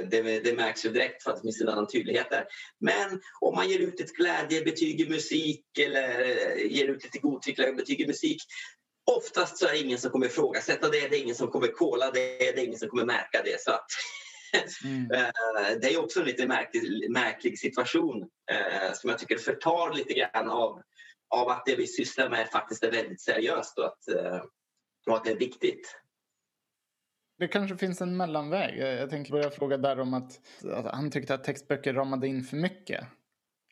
det, 0.09 0.39
det, 0.43 0.55
märks 0.55 0.85
ju 0.85 0.89
direkt 0.89 1.23
för 1.23 1.31
att 1.31 1.37
det 1.37 1.41
finns 1.41 1.61
en 1.61 1.69
annan 1.69 1.87
tydlighet 1.87 2.29
där. 2.29 2.45
Men 2.79 3.21
om 3.41 3.55
man 3.55 3.69
ger 3.69 3.79
ut 3.79 3.99
ett 3.99 4.13
glädjebetyg 4.13 5.01
i 5.01 5.09
musik 5.09 5.77
eller 5.79 6.25
ger 6.55 6.87
ut 6.87 7.03
lite 7.03 7.19
godtyckliga 7.19 7.73
betyg 7.73 8.01
i 8.01 8.07
musik 8.07 8.41
Oftast 9.17 9.57
så 9.57 9.67
är 9.67 9.71
det 9.71 9.79
ingen 9.79 9.97
som 9.97 10.11
kommer 10.11 10.25
ifrågasätta 10.25 10.89
det, 10.89 11.07
det 11.07 11.17
är 11.17 11.23
ingen 11.23 11.35
som 11.35 11.47
kommer 11.47 11.67
kolla 11.67 12.11
det, 12.11 12.37
det 12.37 12.59
är 12.59 12.65
ingen 12.65 12.79
som 12.79 12.89
kommer 12.89 13.05
märka 13.05 13.41
det. 13.45 13.61
Så 13.61 13.71
Mm. 14.85 15.07
det 15.81 15.93
är 15.93 15.99
också 15.99 16.19
en 16.19 16.25
lite 16.25 16.47
märklig, 16.47 17.11
märklig 17.11 17.59
situation 17.59 18.29
som 18.93 19.09
jag 19.09 19.19
tycker 19.19 19.37
förtar 19.37 19.93
lite 19.93 20.13
grann 20.13 20.49
av, 20.49 20.81
av 21.35 21.49
att 21.49 21.65
det 21.65 21.75
vi 21.75 21.87
sysslar 21.87 22.29
med 22.29 22.49
faktiskt 22.49 22.83
är 22.83 22.91
väldigt 22.91 23.21
seriöst 23.21 23.77
och 23.77 23.85
att, 23.85 24.07
och 25.07 25.15
att 25.15 25.23
det 25.23 25.31
är 25.31 25.37
viktigt. 25.37 25.95
Det 27.39 27.47
kanske 27.47 27.77
finns 27.77 28.01
en 28.01 28.17
mellanväg. 28.17 28.77
Jag 28.77 29.09
tänker 29.09 29.31
börja 29.31 29.51
fråga 29.51 29.77
där 29.77 29.99
om 29.99 30.13
att, 30.13 30.39
att 30.63 30.85
han 30.85 31.11
tyckte 31.11 31.33
att 31.33 31.43
textböcker 31.43 31.93
ramade 31.93 32.27
in 32.27 32.43
för 32.43 32.57
mycket. 32.57 33.07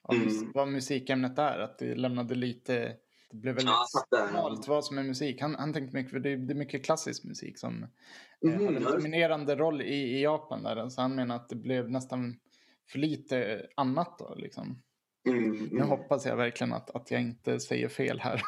Av 0.04 0.16
mm. 0.16 0.52
vad 0.54 0.68
musikämnet 0.68 1.40
är. 1.40 1.60
Att 1.60 1.80
det 1.80 1.96
lämnade 1.96 2.36
lite 2.36 2.96
det 3.30 3.38
blev 3.38 3.56
väldigt 3.56 3.74
ja, 4.12 4.30
smalt 4.32 4.68
vad 4.68 4.86
som 4.86 4.98
är 4.98 5.04
musik. 5.04 5.42
Han, 5.42 5.56
han 5.56 5.74
tänkte 5.74 5.98
mycket, 5.98 6.12
för 6.12 6.20
det 6.20 6.30
är, 6.30 6.38
det 6.38 6.54
är 6.54 6.56
mycket 6.56 6.86
klassisk 6.86 7.24
musik 7.24 7.60
som 7.60 7.88
mm, 8.46 8.66
har 8.66 8.74
en 8.74 8.84
dominerande 8.84 9.56
roll 9.56 9.82
i, 9.82 10.18
i 10.18 10.24
Japan. 10.24 10.64
Där. 10.64 10.90
Så 10.90 11.02
han 11.02 11.16
menar 11.16 11.36
att 11.36 11.50
det 11.50 11.56
blev 11.56 11.90
nästan 11.90 12.40
för 12.92 13.00
lite 13.00 13.68
annat 13.76 14.20
då. 14.20 14.36
Liksom. 14.36 14.82
Mm, 15.28 15.44
mm. 15.44 15.70
Nu 15.72 15.84
hoppas 15.84 16.26
jag 16.26 16.36
verkligen 16.36 16.74
att, 16.74 16.90
att 16.90 17.12
jag 17.12 17.22
inte 17.22 17.60
säger 17.60 17.88
fel 17.88 18.20
här. 18.20 18.42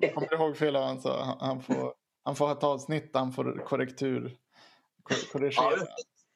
jag 0.00 0.14
kommer 0.14 0.34
ihåg 0.34 0.56
fel 0.56 0.76
av 0.76 0.84
han 0.84 1.00
så 1.00 1.36
han 1.40 1.62
får, 1.62 1.94
han 2.24 2.36
får 2.36 2.46
ha 2.46 2.52
ett 2.52 2.64
avsnitt 2.64 3.12
där 3.12 3.20
han 3.20 3.32
får 3.32 3.64
korrektur. 3.66 4.36
Korrigera. 5.32 5.52
Ja. 5.54 5.86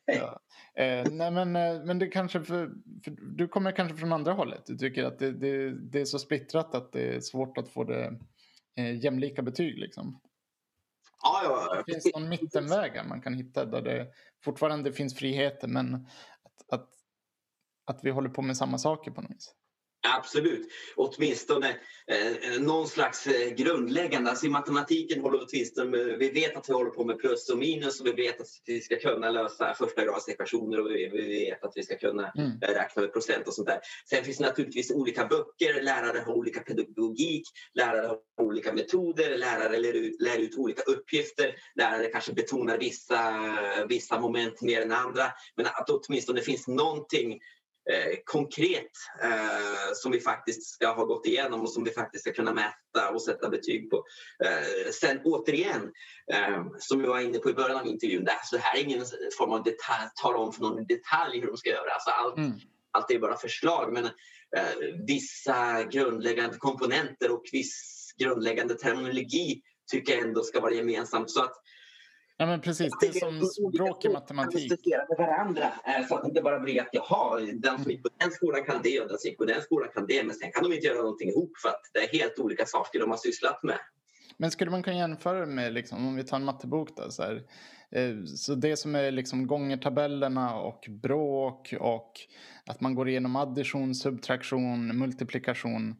Eh, 0.74 1.10
nej 1.10 1.30
men, 1.30 1.56
eh, 1.56 1.84
men 1.84 1.98
det 1.98 2.06
kanske 2.06 2.40
för, 2.40 2.70
för, 3.04 3.10
du 3.36 3.48
kommer 3.48 3.72
kanske 3.72 3.96
från 3.96 4.12
andra 4.12 4.32
hållet. 4.32 4.62
Du 4.66 4.78
tycker 4.78 5.04
att 5.04 5.18
det, 5.18 5.32
det, 5.32 5.70
det 5.70 6.00
är 6.00 6.04
så 6.04 6.18
splittrat 6.18 6.74
att 6.74 6.92
det 6.92 7.16
är 7.16 7.20
svårt 7.20 7.58
att 7.58 7.68
få 7.68 7.84
det 7.84 8.18
eh, 8.76 9.04
jämlika 9.04 9.42
betyg 9.42 9.78
liksom. 9.78 10.20
Ja, 11.22 11.40
ja. 11.44 11.82
Det 11.86 11.92
finns 11.92 12.14
någon 12.14 12.28
mittenvägar 12.28 13.04
man 13.04 13.20
kan 13.20 13.34
hitta 13.34 13.64
där 13.64 13.82
det 13.82 14.06
fortfarande 14.44 14.92
finns 14.92 15.14
friheter 15.14 15.68
men 15.68 15.94
att, 16.42 16.72
att, 16.72 16.88
att 17.84 18.00
vi 18.02 18.10
håller 18.10 18.30
på 18.30 18.42
med 18.42 18.56
samma 18.56 18.78
saker 18.78 19.10
på 19.10 19.22
något 19.22 19.30
vis. 19.30 19.54
Absolut, 20.16 20.68
åtminstone 20.96 21.68
eh, 22.06 22.60
någon 22.60 22.88
slags 22.88 23.26
eh, 23.26 23.50
grundläggande. 23.54 24.30
Alltså 24.30 24.46
I 24.46 24.48
matematiken 24.48 25.20
håller 25.20 25.46
åtminstone, 25.48 26.16
vi 26.16 26.30
vet 26.30 26.56
att 26.56 26.68
vi 26.68 26.72
håller 26.72 26.90
på 26.90 27.04
med 27.04 27.18
plus 27.18 27.50
och 27.50 27.58
minus 27.58 28.00
och 28.00 28.06
vi 28.06 28.12
vet 28.12 28.40
att 28.40 28.46
vi 28.66 28.80
ska 28.80 28.96
kunna 28.96 29.30
lösa 29.30 29.74
första 29.74 30.04
grads 30.04 30.28
ekvationer 30.28 30.80
och 30.80 30.90
vi, 30.90 31.08
vi, 31.12 31.28
vet 31.28 31.64
att 31.64 31.72
vi 31.74 31.82
ska 31.82 31.98
kunna 31.98 32.32
mm. 32.38 32.50
Eh, 32.62 32.68
räkna 32.68 33.02
med 33.02 33.12
procent 33.12 33.48
och 33.48 33.54
sånt 33.54 33.68
där. 33.68 33.80
Sen 34.10 34.24
finns 34.24 34.38
det 34.38 34.44
naturligtvis 34.44 34.90
olika 34.90 35.26
böcker, 35.26 35.82
lärare 35.82 36.18
har 36.26 36.34
olika 36.34 36.60
pedagogik, 36.60 37.42
lärare 37.74 38.06
har 38.06 38.18
olika 38.40 38.72
metoder, 38.72 39.38
lärare 39.38 39.78
lär 39.78 39.92
ut, 39.92 40.20
lär 40.20 40.38
ut 40.38 40.58
olika 40.58 40.82
uppgifter, 40.82 41.54
lärare 41.74 42.06
kanske 42.06 42.32
betonar 42.32 42.78
vissa, 42.78 43.48
vissa 43.88 44.20
moment 44.20 44.62
mer 44.62 44.82
än 44.82 44.92
andra. 44.92 45.24
Men 45.56 45.66
att 45.66 45.90
åtminstone 45.90 46.40
det 46.40 46.44
finns 46.44 46.68
någonting 46.68 47.32
Eh, 47.32 47.57
konkret 48.24 48.90
eh, 49.22 49.92
som 49.94 50.12
vi 50.12 50.20
faktiskt 50.20 50.70
ska 50.74 50.92
ha 50.92 51.04
gått 51.04 51.26
igenom 51.26 51.60
och 51.60 51.70
som 51.70 51.84
vi 51.84 51.90
faktiskt 51.90 52.24
ska 52.24 52.32
kunna 52.32 52.52
mäta 52.54 53.10
och 53.14 53.22
sätta 53.22 53.48
betyg 53.48 53.90
på. 53.90 54.04
Eh, 54.44 54.90
sen 55.00 55.20
återigen, 55.24 55.92
eh, 56.32 56.64
som 56.78 57.00
jag 57.00 57.08
var 57.08 57.20
inne 57.20 57.38
på 57.38 57.50
i 57.50 57.54
början 57.54 57.80
av 57.80 57.86
intervjun, 57.86 58.24
det, 58.24 58.32
alltså, 58.32 58.56
det 58.56 58.62
här 58.62 58.78
är 58.78 58.82
ingen 58.82 59.04
form 59.38 59.52
av 59.52 59.62
detalj, 59.62 60.08
tar 60.22 60.34
om 60.34 60.52
för 60.52 60.62
någon 60.62 60.86
detalj 60.86 61.40
hur 61.40 61.46
de 61.46 61.56
ska 61.56 61.70
göra. 61.70 61.90
Alltså, 61.90 62.10
allt, 62.10 62.36
mm. 62.36 62.52
allt 62.90 63.10
är 63.10 63.18
bara 63.18 63.36
förslag 63.36 63.92
men 63.92 64.04
eh, 64.04 64.94
vissa 65.06 65.82
grundläggande 65.82 66.56
komponenter 66.56 67.32
och 67.32 67.42
viss 67.52 68.14
grundläggande 68.18 68.74
terminologi 68.74 69.62
tycker 69.90 70.12
jag 70.12 70.22
ändå 70.22 70.42
ska 70.42 70.60
vara 70.60 70.72
gemensamt. 70.72 71.30
Så 71.30 71.42
att 71.42 71.54
Ja 72.40 72.46
men 72.46 72.60
precis, 72.60 72.92
det 73.00 73.06
är 73.06 73.12
som 73.12 73.46
språk 73.74 74.04
i 74.04 74.08
matematik. 74.08 74.72
med 74.86 75.18
varandra 75.18 75.62
eh, 75.62 76.06
så 76.06 76.16
att 76.16 76.22
det 76.22 76.28
inte 76.28 76.42
bara 76.42 76.60
blir 76.60 76.80
att 76.80 76.88
jaha, 76.92 77.40
den 77.40 77.82
som 77.82 77.90
gick 77.90 78.02
på 78.02 78.08
den 78.18 78.30
skolan 78.30 78.64
kan 78.64 78.80
det 78.82 79.00
och 79.00 79.08
den 79.08 79.18
som 79.18 79.28
gick 79.28 79.38
på 79.38 79.44
den 79.44 79.62
skolan 79.62 79.88
kan 79.94 80.06
det 80.06 80.24
men 80.24 80.34
sen 80.34 80.52
kan 80.52 80.62
de 80.62 80.72
inte 80.72 80.86
göra 80.86 80.96
någonting 80.96 81.28
ihop 81.28 81.58
för 81.62 81.68
att 81.68 81.80
det 81.92 81.98
är 81.98 82.08
helt 82.18 82.38
olika 82.38 82.66
saker 82.66 83.00
de 83.00 83.10
har 83.10 83.16
sysslat 83.16 83.62
med. 83.62 83.78
Men 84.36 84.50
skulle 84.50 84.70
man 84.70 84.82
kunna 84.82 84.96
jämföra 84.96 85.46
med, 85.46 85.72
liksom, 85.72 86.08
om 86.08 86.16
vi 86.16 86.24
tar 86.24 86.36
en 86.36 86.44
mattebok 86.44 86.96
då, 86.96 87.10
så, 87.10 87.22
här, 87.22 87.42
eh, 87.90 88.24
så 88.24 88.54
det 88.54 88.76
som 88.76 88.94
är 88.94 89.10
liksom 89.10 89.46
gångertabellerna 89.46 90.54
och 90.60 90.86
bråk 90.88 91.74
och 91.80 92.12
att 92.66 92.80
man 92.80 92.94
går 92.94 93.08
igenom 93.08 93.36
addition, 93.36 93.94
subtraktion, 93.94 94.98
multiplikation 94.98 95.96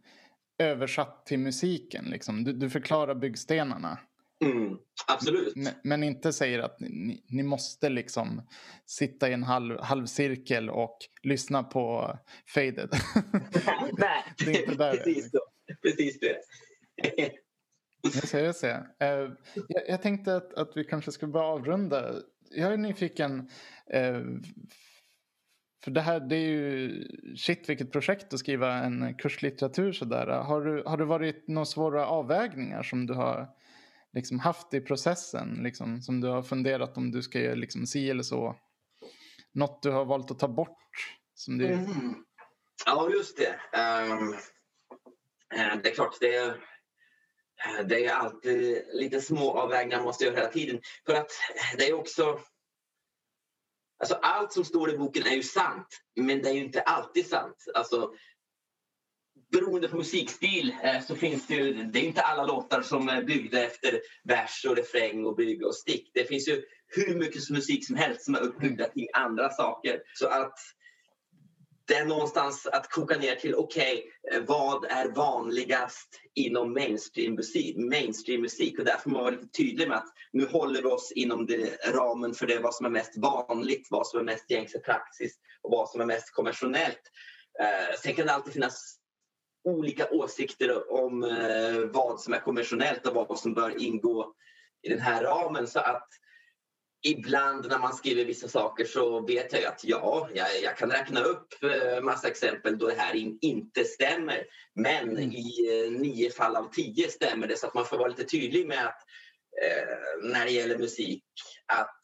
översatt 0.59 1.27
till 1.27 1.39
musiken. 1.39 2.05
Liksom. 2.05 2.44
Du, 2.44 2.52
du 2.52 2.70
förklarar 2.70 3.15
byggstenarna. 3.15 3.98
Mm, 4.44 4.78
absolut. 5.06 5.56
Men, 5.56 5.73
men, 5.82 6.02
inte 6.02 6.32
säger 6.32 6.59
att 6.59 6.81
ni, 6.81 7.24
ni, 7.28 7.43
måste 7.43 7.89
liksom 7.89 8.43
sitta 8.86 9.28
i 9.28 9.32
en 9.32 9.43
halv, 9.43 9.81
halvcirkel 9.81 10.70
och 10.70 10.98
lyssna 11.23 11.62
på 11.62 12.19
Faded. 12.55 12.90
Nej, 13.98 14.24
det 14.39 14.51
är 14.51 14.60
inte 14.60 14.74
där 14.74 14.97
precis, 14.97 15.31
så. 15.31 15.39
precis 15.82 16.20
det. 16.20 16.36
jag 18.02 18.12
ser, 18.12 18.44
jag 18.44 18.56
ser. 18.56 18.78
Uh, 18.78 19.32
jag, 19.69 19.82
jag, 19.89 20.02
tänkte 20.02 20.36
att, 20.36 20.55
att 20.55 20.77
vi 20.77 20.85
kanske 20.85 21.12
skulle 21.12 21.32
börja 21.32 21.47
avrunda. 21.47 22.15
Jag 22.51 22.73
är 22.73 22.77
nyfiken. 22.77 23.51
Uh, 23.94 24.40
för 25.85 25.90
det 25.90 26.01
här 26.01 26.20
det 26.20 26.36
är 26.36 26.48
ju 26.48 27.05
shit 27.36 27.69
vilket 27.69 27.93
projekt 27.93 28.35
att 28.35 28.40
skriva 28.40 28.74
en 28.74 29.15
kurslitteratur 29.15 29.93
sådär. 29.93 30.27
Har, 30.27 30.60
du, 30.60 30.82
har 30.86 30.97
det 30.97 31.05
varit 31.05 31.48
några 31.48 31.65
svåra 31.65 32.06
avvägningar 32.06 32.82
som 32.82 33.06
du 33.06 33.15
har 33.15 33.48
liksom 34.13 34.39
haft 34.39 34.75
i 34.75 34.81
processen? 34.81 35.63
Liksom, 35.63 36.03
som 36.03 36.21
du 36.21 36.29
har 36.29 36.43
funderat 36.43 36.97
om 36.97 37.11
du 37.11 37.23
ska 37.23 37.41
göra 37.41 37.55
liksom, 37.55 37.87
si 37.87 38.11
eller 38.11 38.23
så? 38.23 38.57
Något 39.53 39.83
du 39.83 39.91
har 39.91 40.05
valt 40.05 40.31
att 40.31 40.39
ta 40.39 40.49
bort? 40.49 40.79
Som 41.35 41.59
du... 41.59 41.67
Mm. 41.67 42.25
Ja, 42.87 43.11
just 43.11 43.37
det. 43.37 43.61
Um, 44.11 44.37
det 45.83 45.91
är 45.91 45.95
klart, 45.95 46.17
det 46.21 46.35
är, 46.35 46.65
det 47.85 48.07
är 48.07 48.15
alltid 48.15 48.85
lite 48.93 49.21
små 49.21 49.59
avvägningar 49.59 49.97
man 49.97 50.07
måste 50.07 50.25
göra 50.25 50.37
hela 50.37 50.49
tiden. 50.49 50.81
För 51.07 51.15
att 51.15 51.31
eh, 51.55 51.77
det 51.79 51.89
är 51.89 51.95
också... 51.95 52.41
Alltså 54.01 54.15
allt 54.15 54.53
som 54.53 54.65
står 54.65 54.95
i 54.95 54.99
boken 54.99 55.27
är 55.27 55.35
ju 55.35 55.43
sant, 55.43 55.87
men 56.17 56.43
det 56.43 56.49
är 56.49 56.55
ju 56.55 56.65
inte 56.65 56.81
alltid 56.81 57.27
sant. 57.27 57.65
Alltså, 57.75 58.15
beroende 59.53 59.89
på 59.89 59.97
musikstil 59.97 60.75
eh, 60.83 61.03
så 61.03 61.16
finns 61.16 61.47
det 61.47 61.55
ju, 61.55 61.73
det 61.73 61.99
är 61.99 62.05
inte 62.05 62.23
alla 62.23 62.45
låtar 62.45 62.83
som 62.83 63.09
är 63.09 63.23
byggda 63.23 63.65
efter 63.65 64.01
vers 64.25 64.65
och 64.69 64.77
refräng 64.77 65.27
och 65.27 65.37
bygg 65.37 65.66
och 65.66 65.75
stick. 65.75 66.11
Det 66.15 66.25
finns 66.25 66.49
ju 66.49 66.62
hur 66.87 67.19
mycket 67.19 67.51
musik 67.51 67.87
som 67.87 67.97
helst 67.97 68.25
som 68.25 68.35
är 68.35 68.41
uppbyggda 68.41 68.89
till 68.89 69.09
andra 69.12 69.51
saker. 69.51 70.01
Så 70.15 70.27
att 70.27 70.55
det 71.89 71.95
är 71.95 72.05
någonstans 72.05 72.66
att 72.66 72.91
koka 72.91 73.19
ner 73.19 73.35
till 73.35 73.55
okej, 73.55 74.05
okay, 74.23 74.41
vad 74.41 74.85
är 74.85 75.09
vanligast 75.09 76.20
inom 76.35 76.73
mainstream-musik? 76.73 77.77
Mainstream 77.77 78.41
musik 78.41 78.79
och 78.79 78.85
där 78.85 78.97
får 78.97 79.11
man 79.11 79.20
vara 79.20 79.31
lite 79.31 79.49
tydlig 79.49 79.89
med 79.89 79.97
att 79.97 80.12
nu 80.33 80.47
håller 80.47 80.83
vi 80.83 80.89
oss 80.89 81.12
inom 81.12 81.47
det, 81.47 81.87
ramen 81.93 82.35
för 82.35 82.47
det 82.47 82.59
vad 82.59 82.75
som 82.75 82.87
är 82.87 82.91
mest 82.91 83.16
vanligt, 83.16 83.87
vad 83.91 84.07
som 84.07 84.20
är 84.20 84.25
mest 84.25 84.51
gängse 84.51 84.79
praxis 84.79 85.33
och 85.62 85.70
vad 85.70 85.89
som 85.89 86.01
är 86.01 86.07
mest 86.07 86.33
konventionellt. 86.33 87.03
Eh, 87.61 87.97
sen 88.03 88.15
kan 88.15 88.27
det 88.27 88.33
alltid 88.33 88.53
finnas 88.53 88.98
olika 89.65 90.11
åsikter 90.11 90.93
om 90.93 91.25
eh, 91.25 91.79
vad 91.93 92.21
som 92.21 92.35
är 92.35 92.41
konventionellt 92.41 93.07
och 93.07 93.15
vad 93.15 93.39
som 93.39 93.55
bör 93.55 93.83
ingå 93.83 94.35
i 94.83 94.89
den 94.89 95.01
här 95.01 95.23
ramen. 95.23 95.67
Så 95.67 95.81
att 95.81 96.09
ibland 97.03 97.69
när 97.69 97.79
man 97.79 97.95
skriver 97.95 98.25
vissa 98.25 98.49
saker 98.49 98.85
så 98.85 99.27
vet 99.27 99.53
jag 99.53 99.65
att 99.65 99.85
ja, 99.85 100.29
jag, 100.35 100.47
jag 100.63 100.77
kan 100.77 100.91
räkna 100.91 101.21
upp 101.21 101.55
eh, 101.63 102.03
massa 102.03 102.29
exempel 102.29 102.79
då 102.79 102.87
det 102.87 102.95
här 102.95 103.15
in, 103.15 103.39
inte 103.41 103.85
stämmer. 103.85 104.45
Men 104.75 105.11
mm. 105.11 105.31
i 105.31 105.85
eh, 105.85 106.01
nio 106.01 106.31
fall 106.31 106.57
av 106.57 106.71
tio 106.73 107.09
stämmer 107.09 107.47
det 107.47 107.59
så 107.59 107.67
att 107.67 107.75
man 107.75 107.85
får 107.85 107.99
vara 107.99 108.09
lite 108.09 108.25
tydlig 108.25 108.67
med 108.67 108.87
att 108.87 109.03
eh, 109.63 110.31
när 110.31 110.45
det 110.45 110.51
gäller 110.51 110.79
musik 110.79 111.25
att 111.67 112.01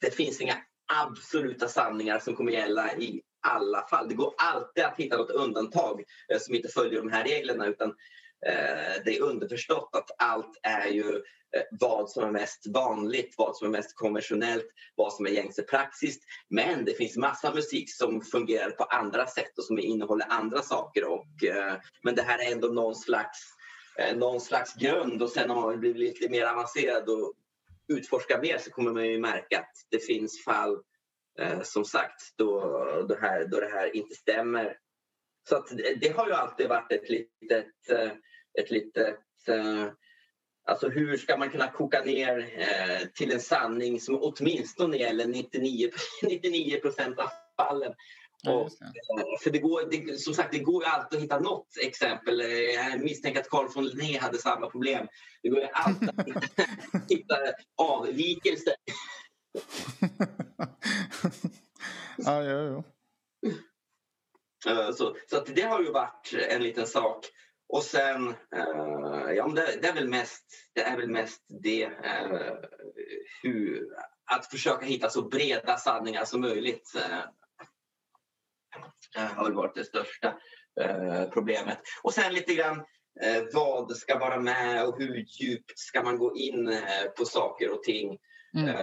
det 0.00 0.10
finns 0.10 0.40
inga 0.40 0.56
absoluta 0.92 1.68
sanningar 1.68 2.18
som 2.18 2.36
kommer 2.36 2.52
gälla 2.52 2.96
i 2.96 3.22
alla 3.44 3.86
fall. 3.86 4.08
Det 4.08 4.14
går 4.14 4.34
alltid 4.38 4.84
att 4.84 4.96
hitta 4.96 5.16
något 5.16 5.30
undantag 5.30 6.04
eh, 6.32 6.38
som 6.38 6.54
inte 6.54 6.68
följer 6.68 7.00
de 7.00 7.10
här 7.10 7.24
reglerna 7.24 7.66
utan 7.66 7.88
eh, 8.46 9.02
det 9.04 9.16
är 9.16 9.22
underförstått 9.22 9.90
att 9.92 10.10
allt 10.18 10.58
är 10.62 10.86
ju 10.86 11.14
eh, 11.56 11.62
vad 11.80 12.10
som 12.10 12.24
är 12.24 12.30
mest 12.30 12.66
vanligt, 12.66 13.34
vad 13.38 13.56
som 13.56 13.66
är 13.66 13.70
mest 13.70 13.96
konventionellt, 13.96 14.66
vad 14.94 15.12
som 15.12 15.26
är 15.26 15.30
gängse 15.30 15.62
praxis. 15.62 16.18
Men 16.48 16.84
det 16.84 16.94
finns 16.94 17.16
massa 17.16 17.54
musik 17.54 17.94
som 17.94 18.20
fungerar 18.20 18.70
på 18.70 18.84
andra 18.84 19.26
sätt 19.26 19.58
och 19.58 19.64
som 19.64 19.78
innehåller 19.78 20.26
andra 20.28 20.62
saker. 20.62 21.04
Och, 21.04 21.26
men 22.02 22.14
det 22.14 22.22
här 22.22 22.38
är 22.38 22.52
ändå 22.52 22.68
någon 22.68 22.94
slags, 22.94 23.38
någon 24.14 24.40
slags 24.40 24.74
grund 24.74 25.22
och 25.22 25.30
sen 25.30 25.50
om 25.50 25.62
man 25.62 25.80
blir 25.80 25.94
lite 25.94 26.28
mer 26.28 26.46
avancerad 26.46 27.08
och 27.08 27.34
utforskar 27.88 28.42
mer 28.42 28.58
så 28.58 28.70
kommer 28.70 28.92
man 28.92 29.06
ju 29.06 29.18
märka 29.18 29.58
att 29.58 29.72
det 29.90 29.98
finns 29.98 30.44
fall 30.44 30.78
som 31.62 31.84
sagt 31.84 32.20
då, 32.36 32.60
då, 33.08 33.16
här, 33.20 33.44
då 33.44 33.60
det 33.60 33.70
här 33.72 33.96
inte 33.96 34.14
stämmer. 34.14 34.76
Så 35.48 35.56
att 35.56 35.68
det, 36.00 36.16
har 36.16 36.26
ju 36.26 36.32
alltid 36.32 36.68
varit 36.68 36.92
ett 36.92 37.08
litet, 37.10 37.90
eh, 37.90 38.12
ett 38.58 38.70
litet 38.70 39.18
eh, 39.48 39.88
Alltså 40.66 40.88
hur 40.88 41.16
ska 41.16 41.36
man 41.36 41.50
kunna 41.50 41.70
koka 41.70 42.00
ner 42.00 42.38
eh, 42.38 43.06
till 43.14 43.32
en 43.32 43.40
sanning 43.40 44.00
som 44.00 44.18
åtminstone 44.22 44.96
gäller 44.96 45.26
99, 45.26 45.90
99 46.22 46.80
procent 46.82 47.18
av 47.18 47.28
fallen. 47.56 47.92
Och, 48.46 48.66
eh, 48.66 49.24
för 49.42 49.50
det 49.50 49.58
går, 49.58 49.90
det, 49.90 50.20
som 50.20 50.34
sagt, 50.34 50.52
det 50.52 50.58
går 50.58 50.82
ju 50.84 50.88
alltid 50.88 51.16
att 51.16 51.24
hitta 51.24 51.38
något 51.38 51.68
exempel. 51.82 52.40
Eh, 52.40 52.46
jag 52.48 53.00
misstänker 53.00 53.40
att 53.40 53.48
Carl 53.48 53.68
von 53.74 53.86
Linné 53.86 54.18
hade 54.18 54.38
samma 54.38 54.70
problem. 54.70 55.06
Det 55.42 55.48
går 55.48 55.60
ju 55.60 55.68
alltid 55.72 56.08
att 56.08 57.10
hitta 57.10 57.36
avvikelser. 57.76 58.74
ja, 62.16 62.42
ja, 62.42 62.62
ja. 62.62 62.84
Eh, 64.66 64.92
så, 64.92 65.16
så 65.30 65.36
att 65.36 65.46
det 65.46 65.62
har 65.62 65.80
ju 65.80 65.92
varit 65.92 66.34
en 66.48 66.62
liten 66.62 66.86
sak. 66.86 67.26
Och 67.68 67.82
sen, 67.82 68.28
uh, 68.28 69.32
ja, 69.36 69.48
det, 69.48 69.78
det, 69.82 69.88
är 69.88 69.94
väl 69.94 70.08
mest 70.08 70.44
det, 70.74 70.82
är 70.82 70.96
väl 70.96 71.10
mest 71.10 71.44
det 71.62 71.86
uh, 71.86 72.52
hur, 73.42 73.88
att 74.32 74.46
försöka 74.46 74.86
hitta 74.86 75.10
så 75.10 75.22
breda 75.22 75.76
sanningar 75.76 76.24
som 76.24 76.40
möjligt 76.40 76.92
uh, 76.96 77.24
har 79.16 79.44
väl 79.44 79.54
varit 79.54 79.74
det 79.74 79.84
största 79.84 80.38
problemet. 81.32 81.78
Och 82.02 82.14
sen 82.14 82.32
lite 82.32 82.54
grann 82.54 82.84
vad 83.52 83.96
ska 83.96 84.18
vara 84.18 84.40
med 84.40 84.86
och 84.86 84.98
hur 84.98 85.24
djupt 85.40 85.78
ska 85.78 86.02
man 86.02 86.18
gå 86.18 86.36
in 86.36 86.80
på 87.18 87.24
saker 87.24 87.72
och 87.72 87.82
ting. 87.82 88.18
Mm. 88.56 88.76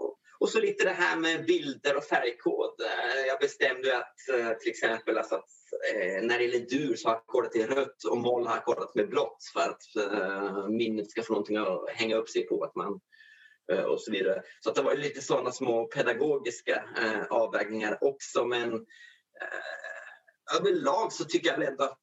Och 0.00 0.18
och 0.42 0.48
så 0.48 0.60
lite 0.60 0.84
det 0.84 0.90
här 0.90 1.16
med 1.16 1.46
bilder 1.46 1.96
och 1.96 2.04
färgkod. 2.04 2.80
Eh, 2.80 3.26
jag 3.26 3.38
bestämde 3.40 3.98
att 3.98 4.28
eh, 4.34 4.58
till 4.58 4.70
exempel 4.70 5.18
alltså 5.18 5.34
att 5.34 5.50
eh, 5.94 6.22
när 6.22 6.38
det 6.38 6.44
gäller 6.44 6.66
dur 6.66 6.96
så 6.96 7.08
har 7.08 7.14
jag 7.14 7.26
kodat 7.26 7.56
i 7.56 7.66
rött 7.66 8.04
och 8.04 8.18
moll 8.18 8.46
har 8.46 8.54
jag 8.54 8.64
kodat 8.64 8.94
med 8.94 9.08
blått 9.08 9.38
för 9.52 9.60
att 9.60 9.82
minnet 10.70 11.10
ska 11.10 11.22
få 11.22 11.32
någonting 11.32 11.56
att 11.56 11.90
hänga 11.90 12.16
upp 12.16 12.28
sig 12.28 12.46
på. 12.46 12.64
Att 12.64 12.74
man, 12.74 13.00
och 13.86 14.00
så 14.00 14.10
vidare. 14.10 14.42
Så 14.60 14.70
att 14.70 14.76
det 14.76 14.82
var 14.82 14.94
lite 14.94 15.22
sådana 15.22 15.52
små 15.52 15.84
pedagogiska 15.84 16.84
avvägningar 17.30 17.98
också. 18.00 18.44
Men 18.44 18.86
överlag 20.58 21.12
så 21.12 21.24
tycker 21.24 21.50
jag 21.50 21.58
väl 21.58 21.68
ändå 21.68 21.84
att 21.84 21.98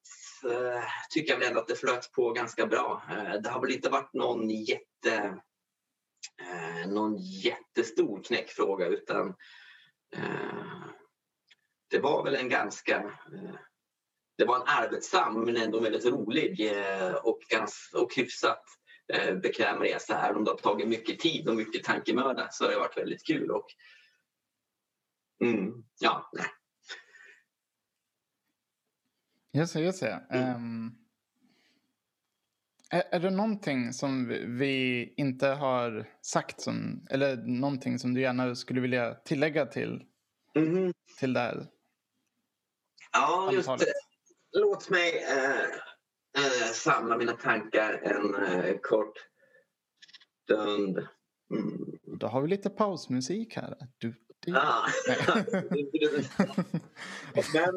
tycker 1.13 1.31
jag 1.31 1.39
väl 1.39 1.47
ändå 1.47 1.59
att 1.59 1.67
det 1.67 1.75
flöt 1.75 2.11
på 2.11 2.31
ganska 2.31 2.65
bra. 2.65 3.03
Det 3.43 3.49
har 3.49 3.61
väl 3.61 3.71
inte 3.71 3.89
varit 3.89 4.13
någon 4.13 4.49
jätte 4.49 5.39
någon 6.87 7.17
jättestor 7.17 8.23
knäckfråga 8.23 8.87
utan 8.87 9.35
det 11.89 11.99
var 11.99 12.23
väl 12.23 12.35
en 12.35 12.49
ganska 12.49 12.97
eh, 13.33 13.55
det 14.37 14.45
var 14.45 14.55
en 14.55 14.67
arbetsam 14.67 15.45
men 15.45 15.57
ändå 15.57 15.79
väldigt 15.79 16.05
rolig 16.05 16.71
eh, 16.71 17.13
och, 17.13 17.39
ganska, 17.49 17.97
och 17.97 18.15
hyfsat 18.15 18.63
eh, 19.13 19.35
bekväm 19.35 19.79
resa. 19.79 20.21
Även 20.21 20.37
om 20.37 20.43
det 20.43 20.51
har 20.51 20.57
tagit 20.57 20.87
mycket 20.87 21.19
tid 21.19 21.49
och 21.49 21.55
mycket 21.55 21.83
tankemöda 21.83 22.47
så 22.51 22.63
har 22.63 22.71
det 22.71 22.79
varit 22.79 22.97
väldigt 22.97 23.25
kul. 23.25 23.51
Och, 23.51 23.65
mm, 25.43 25.83
ja, 25.99 26.29
nej. 26.33 26.45
Just 29.53 29.73
det, 29.73 29.81
just 29.81 29.99
det. 29.99 30.27
Mm. 30.29 30.55
Um, 30.55 30.95
är, 32.89 33.03
är 33.11 33.19
det 33.19 33.29
någonting 33.29 33.93
som 33.93 34.27
vi 34.57 35.13
inte 35.17 35.47
har 35.47 36.09
sagt 36.21 36.61
som, 36.61 37.07
eller 37.09 37.37
någonting 37.37 37.99
som 37.99 38.13
du 38.13 38.21
gärna 38.21 38.55
skulle 38.55 38.81
vilja 38.81 39.13
tillägga 39.13 39.65
till, 39.65 40.03
mm. 40.55 40.93
till 41.19 41.33
det 41.33 41.39
här? 41.39 41.67
Ja, 43.11 43.51
just 43.53 43.67
det. 43.67 43.93
Låt 44.57 44.89
mig 44.89 45.23
eh, 45.23 45.61
eh, 46.45 46.71
samla 46.73 47.17
mina 47.17 47.33
tankar 47.33 47.93
en 47.93 48.35
eh, 48.35 48.75
kort 48.81 49.13
stund. 50.43 50.97
Mm. 51.53 51.99
Då 52.19 52.27
har 52.27 52.41
vi 52.41 52.47
lite 52.47 52.69
pausmusik 52.69 53.55
här. 53.55 53.77
Du, 53.97 54.13
du. 54.39 54.55
Ah. 54.57 54.87
Men, 57.53 57.71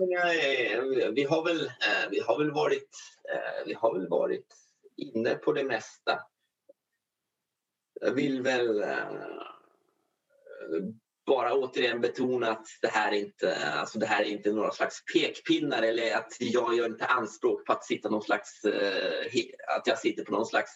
vi, 1.14 1.24
har 1.24 1.44
väl, 1.44 1.60
eh, 1.66 2.10
vi, 2.10 2.20
har 2.20 2.38
väl 2.38 2.50
varit, 2.52 2.90
eh, 3.34 3.66
vi 3.66 3.74
har 3.74 3.98
väl 3.98 4.08
varit 4.08 4.61
inne 5.02 5.34
på 5.34 5.52
det 5.52 5.64
mesta. 5.64 6.20
Jag 8.00 8.12
vill 8.12 8.42
väl 8.42 8.82
eh, 8.82 9.08
bara 11.26 11.54
återigen 11.54 12.00
betona 12.00 12.50
att 12.50 12.66
det 12.80 12.88
här, 12.88 13.12
inte, 13.12 13.56
alltså 13.66 13.98
det 13.98 14.06
här 14.06 14.22
är 14.22 14.28
inte 14.28 14.52
några 14.52 14.70
slags 14.70 15.04
pekpinnar 15.14 15.82
eller 15.82 16.16
att 16.16 16.36
jag 16.38 16.74
gör 16.76 16.86
inte 16.86 17.06
anspråk 17.06 17.66
på 17.66 17.72
att 17.72 17.84
sitta 17.84 18.10
någon 18.10 18.22
slags, 18.22 18.64
eh, 18.64 19.26
att 19.76 19.86
jag 19.86 19.98
sitter 19.98 20.24
på 20.24 20.32
någon 20.32 20.46
slags 20.46 20.70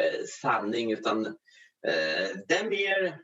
eh, 0.00 0.24
sanning 0.42 0.92
utan 0.92 1.36
den 2.48 2.72
ger 2.72 3.18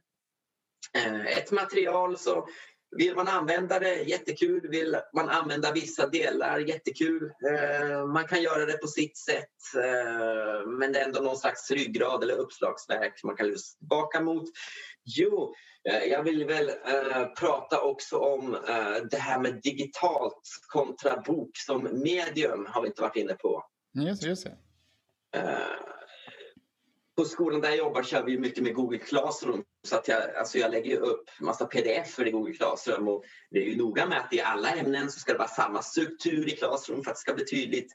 ett 1.26 1.50
material 1.50 2.18
så 2.18 2.48
vill 2.96 3.14
man 3.14 3.28
använda 3.28 3.78
det, 3.78 4.02
jättekul. 4.02 4.68
Vill 4.70 4.96
man 5.14 5.28
använda 5.28 5.72
vissa 5.72 6.06
delar, 6.06 6.58
jättekul. 6.58 7.32
man 8.12 8.26
kan 8.28 8.42
göra 8.42 8.66
det 8.66 8.72
på 8.72 8.86
sitt 8.86 9.16
sätt 9.16 9.50
men 10.78 10.92
det 10.92 11.00
är 11.00 11.04
ändå 11.04 11.20
någon 11.20 11.36
slags 11.36 11.70
ryggrad 11.70 12.22
eller 12.22 12.34
uppslagsverk 12.34 13.24
man 13.24 13.36
kan 13.36 13.48
lusta 13.48 13.78
tillbaka 13.78 14.20
mot. 14.20 14.44
Jo, 15.04 15.54
Eh, 15.88 16.04
jag 16.04 16.22
vill 16.22 16.44
väl 16.44 16.70
prata 17.38 17.80
också 17.80 18.18
om 18.18 18.56
det 19.10 19.16
här 19.16 19.40
med 19.40 19.60
digitalt 19.62 20.42
kontra 20.68 21.20
bok 21.20 21.50
som 21.56 21.82
medium 21.82 22.66
har 22.68 22.82
vi 22.82 22.88
inte 22.88 23.02
varit 23.02 23.16
inne 23.16 23.34
på. 23.34 23.62
Just, 23.94 24.22
just 24.22 24.44
det. 24.44 24.56
På 27.16 27.24
skolan 27.24 27.60
där 27.60 27.68
jag 27.68 27.78
jobbar 27.78 28.02
kör 28.02 28.24
vi 28.24 28.38
mycket 28.38 28.64
med 28.64 28.74
Google 28.74 28.98
Classroom. 28.98 29.64
Så 29.86 29.96
att 29.96 30.08
jag, 30.08 30.36
alltså 30.36 30.58
jag 30.58 30.70
lägger 30.70 30.98
upp 30.98 31.30
massa 31.40 31.66
pdf 31.66 32.18
i 32.18 32.30
Google 32.30 32.54
Classroom 32.54 33.08
och 33.08 33.24
det 33.50 33.58
är 33.58 33.64
ju 33.64 33.76
noga 33.76 34.06
med 34.06 34.18
att 34.18 34.32
i 34.32 34.40
alla 34.40 34.70
ämnen 34.70 35.10
så 35.10 35.20
ska 35.20 35.32
det 35.32 35.38
vara 35.38 35.48
samma 35.48 35.82
struktur 35.82 36.48
i 36.48 36.56
Classroom 36.56 37.04
för 37.04 37.10
att 37.10 37.16
det 37.16 37.20
ska 37.20 37.34
bli 37.34 37.44
tydligt. 37.44 37.92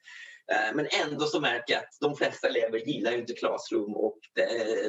Eh, 0.51 0.75
men 0.75 0.87
ändå 1.05 1.25
så 1.25 1.39
märker 1.39 1.73
jag 1.73 1.79
att 1.79 1.97
de 1.99 2.15
flesta 2.15 2.47
elever 2.47 2.79
gillar 2.79 3.11
inte 3.11 3.33
Classroom 3.33 3.95
och 3.95 4.17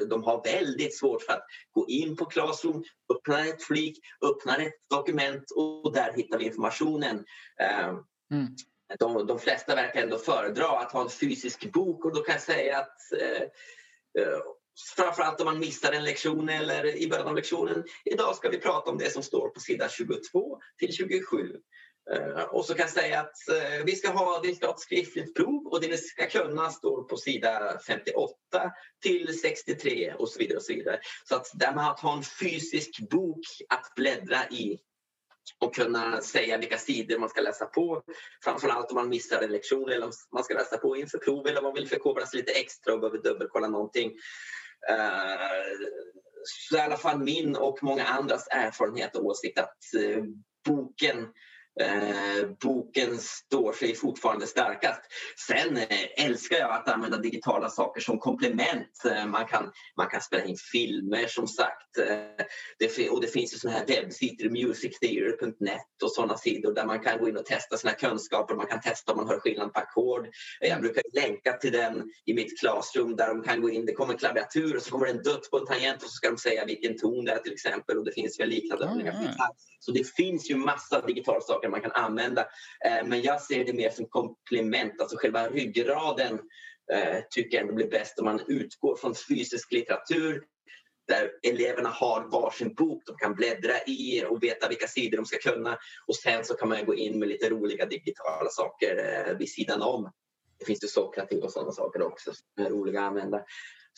de 0.09 0.23
har 0.23 0.45
väldigt 0.45 0.99
svårt 0.99 1.23
för 1.23 1.33
att 1.33 1.47
gå 1.73 1.89
in 1.89 2.17
på 2.17 2.25
Classroom, 2.25 2.85
öppna 3.15 3.47
ett 3.47 3.63
flik, 3.63 3.99
öppna 4.25 4.57
ett 4.57 4.89
dokument 4.91 5.45
och 5.57 5.93
där 5.93 6.13
hittar 6.13 6.39
vi 6.39 6.45
informationen. 6.45 7.25
Eh, 7.61 7.89
mm. 8.33 8.49
De, 8.99 9.27
de, 9.27 9.39
flesta 9.39 9.75
verkar 9.75 10.03
ändå 10.03 10.19
föredra 10.19 10.67
att 10.67 10.93
ha 10.93 11.03
en 11.03 11.09
fysisk 11.09 11.73
bok 11.73 12.05
och 12.05 12.15
då 12.15 12.23
kan 12.23 12.33
jag 12.33 12.43
säga 12.43 12.79
att 12.79 13.13
eh, 13.21 14.39
framförallt 14.97 15.41
om 15.41 15.45
man 15.45 15.59
missar 15.59 15.93
en 15.93 16.05
lektion 16.05 16.49
eller 16.49 16.97
i 16.97 17.09
början 17.09 17.29
av 17.29 17.37
lektionen. 17.37 17.85
Idag 18.05 18.37
ska 18.37 18.49
vi 18.49 18.59
prata 18.59 18.91
om 18.91 18.99
det 18.99 19.13
som 19.13 19.23
står 19.23 19.49
på 19.49 19.61
sida 19.61 19.89
22 19.89 20.59
till 20.79 20.93
27. 20.93 21.57
Eh, 22.11 22.43
och 22.43 22.65
så 22.65 22.75
kan 22.75 22.83
jag 22.83 22.91
säga 22.91 23.21
att 23.21 23.49
eh, 23.49 23.85
vi 23.85 23.97
ska 23.97 24.11
ha, 24.11 24.41
vi 24.43 24.55
ska 24.55 24.67
ha 24.67 24.75
ett 24.75 24.81
skriftligt 24.81 25.35
prov 25.35 25.67
och 25.67 25.81
det 25.81 25.89
ni 25.89 25.97
ska 25.97 26.27
kunna 26.27 26.71
står 26.71 27.03
på 27.03 27.17
sida 27.17 27.79
58 27.87 28.37
till 29.03 29.41
63 29.41 30.15
och 30.19 30.29
så 30.29 30.39
vidare. 30.39 30.57
Och 30.57 30.63
så 30.63 30.73
vidare. 30.73 31.01
Så 31.29 31.35
att 31.35 31.51
där 31.55 31.75
man 31.75 31.91
att 31.91 32.01
ha 32.01 32.17
en 32.17 32.23
fysisk 32.23 33.11
bok 33.11 33.47
att 33.69 33.93
bläddra 33.97 34.49
i 34.51 34.79
och 35.59 35.75
kunna 35.75 36.21
säga 36.21 36.59
vilka 36.59 36.79
sidor 36.79 37.19
man 37.19 37.29
ska 37.29 37.41
läsa 37.41 37.67
på. 37.67 38.03
Framförallt 38.45 38.91
om 38.91 38.95
man 38.95 39.09
missar 39.09 39.43
en 39.43 39.53
lektion 39.53 39.89
eller 39.89 40.07
om 40.07 40.13
man 40.33 40.45
ska 40.45 40.55
läsa 40.55 40.79
på 40.79 40.97
inför 40.97 41.19
prov 41.19 41.47
eller 41.47 41.59
om 41.59 41.65
man 41.65 41.75
vill 41.75 41.89
förkovra 41.89 42.27
sig 42.27 42.41
lite 42.41 42.53
extra 42.53 42.95
och 42.95 43.01
behöver 43.01 43.19
dubbelkolla 43.19 43.69
någonting. 43.69 44.13
Eh, 44.91 45.87
så 46.45 46.77
i 46.77 46.81
alla 46.81 46.97
fall 46.97 47.19
min 47.19 47.57
och 47.57 47.79
många 47.83 48.05
andras 48.05 48.49
erfarenhet 48.51 49.17
och 49.17 49.25
åsikt 49.25 49.59
att 49.59 49.77
eh, 50.03 50.25
boken 50.65 51.29
Eh, 51.81 52.49
boken 52.63 53.19
står 53.19 53.73
sig 53.73 53.95
fortfarande 53.95 54.47
starkast. 54.47 55.01
Sen 55.47 55.77
eh, 55.77 56.25
älskar 56.27 56.57
jag 56.57 56.71
att 56.71 56.89
använda 56.89 57.19
digitala 57.19 57.69
saker 57.69 58.01
som 58.01 58.19
komplement. 58.19 59.05
Eh, 59.05 59.27
man, 59.27 59.47
kan, 59.47 59.73
man 59.97 60.07
kan 60.07 60.21
spela 60.21 60.45
in 60.45 60.57
filmer 60.73 61.27
som 61.27 61.49
sagt. 61.49 61.99
Eh, 61.99 62.45
det, 62.79 63.11
och 63.11 63.21
det 63.21 63.27
finns 63.27 63.55
ju 63.55 63.59
såna 63.59 63.75
här 63.75 63.87
webbsidor, 63.87 64.51
musictheater.net 64.51 66.03
och 66.03 66.13
sådana 66.13 66.37
sidor 66.37 66.75
där 66.75 66.87
man 66.87 67.01
kan 67.01 67.19
gå 67.19 67.29
in 67.29 67.37
och 67.37 67.47
testa 67.47 67.77
sina 67.77 67.93
kunskaper. 67.93 68.55
Man 68.55 68.67
kan 68.67 68.81
testa 68.81 69.13
om 69.13 69.19
man 69.19 69.29
hör 69.29 69.39
skillnad 69.39 69.73
på 69.73 69.81
ackord. 69.81 70.29
Jag 70.61 70.81
brukar 70.81 71.03
länka 71.13 71.53
till 71.53 71.73
den 71.73 72.11
i 72.27 72.35
mitt 72.35 72.61
klassrum 72.61 73.17
där 73.17 73.29
de 73.29 73.43
kan 73.43 73.61
gå 73.61 73.71
in. 73.71 73.87
Det 73.87 73.93
kommer 73.93 74.13
en 74.13 74.19
klaviatur 74.19 74.77
och 74.77 74.83
så 74.83 74.91
kommer 74.91 75.07
det 75.07 75.13
en 75.13 75.23
dutt 75.23 75.51
på 75.51 75.59
en 75.59 75.67
tangent 75.67 76.03
och 76.03 76.09
så 76.09 76.15
ska 76.15 76.31
de 76.31 76.39
säga 76.39 76.65
vilken 76.65 76.99
ton 76.99 77.25
det 77.25 77.33
är 77.33 77.39
till 77.39 77.53
exempel. 77.53 77.99
Och 77.99 78.05
det 78.05 78.13
finns 78.13 78.41
väl 78.41 78.49
liknande 78.49 78.85
mm. 78.87 79.27
Så 79.79 79.93
det 79.93 80.15
finns 80.17 80.51
ju 80.51 80.57
massa 80.57 81.01
digitala 81.01 81.41
saker 81.41 81.62
saker 81.63 81.69
man 81.69 81.81
kan 81.81 81.93
använda. 81.93 82.41
Eh, 82.85 83.07
men 83.07 83.23
jag 83.23 83.41
ser 83.41 83.65
det 83.65 83.73
mer 83.73 83.91
som 83.91 84.07
komplement, 84.07 85.01
alltså 85.01 85.17
själva 85.17 85.49
ryggraden 85.49 86.41
eh, 86.93 87.19
tycker 87.31 87.57
jag 87.57 87.63
ändå 87.63 87.75
blir 87.75 87.91
bäst 87.91 88.19
om 88.19 88.25
man 88.25 88.41
utgår 88.49 88.97
från 88.97 89.15
fysisk 89.15 89.73
litteratur 89.73 90.43
där 91.09 91.31
eleverna 91.43 91.89
har 91.89 92.29
varsin 92.31 92.75
bok 92.75 93.03
de 93.07 93.17
kan 93.17 93.35
bläddra 93.35 93.75
i 93.87 94.25
och 94.29 94.43
veta 94.43 94.69
vilka 94.69 94.87
sidor 94.87 95.17
de 95.17 95.27
ska 95.27 95.39
kunna. 95.39 95.79
Och 96.07 96.17
sen 96.17 96.45
så 96.45 96.55
kan 96.55 96.69
man 96.69 96.85
gå 96.85 96.95
in 96.95 97.19
med 97.19 97.29
lite 97.29 97.51
roliga 97.51 97.87
digitala 97.87 98.51
saker 98.51 98.97
eh, 98.97 99.37
vid 99.37 99.51
sidan 99.51 99.83
om. 99.83 100.11
Det 100.59 100.65
finns 100.65 100.85
ju 100.85 100.89
Sokrativ 100.89 101.43
och 101.43 101.53
sådana 101.53 101.73
saker 101.73 102.03
också 102.03 102.33
som 102.35 102.65
är 102.65 102.71
roliga 102.71 103.01
att 103.01 103.07
använda. 103.07 103.45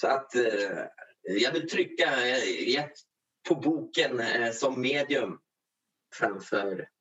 Så 0.00 0.06
att 0.06 0.34
eh, 0.34 0.84
jag 1.22 1.52
vill 1.52 1.68
trycka 1.68 2.28
eh, 2.28 2.84
på 3.48 3.54
boken 3.54 4.20
eh, 4.20 4.52
som 4.52 4.80
medium 4.80 5.38
framför... 6.14 6.93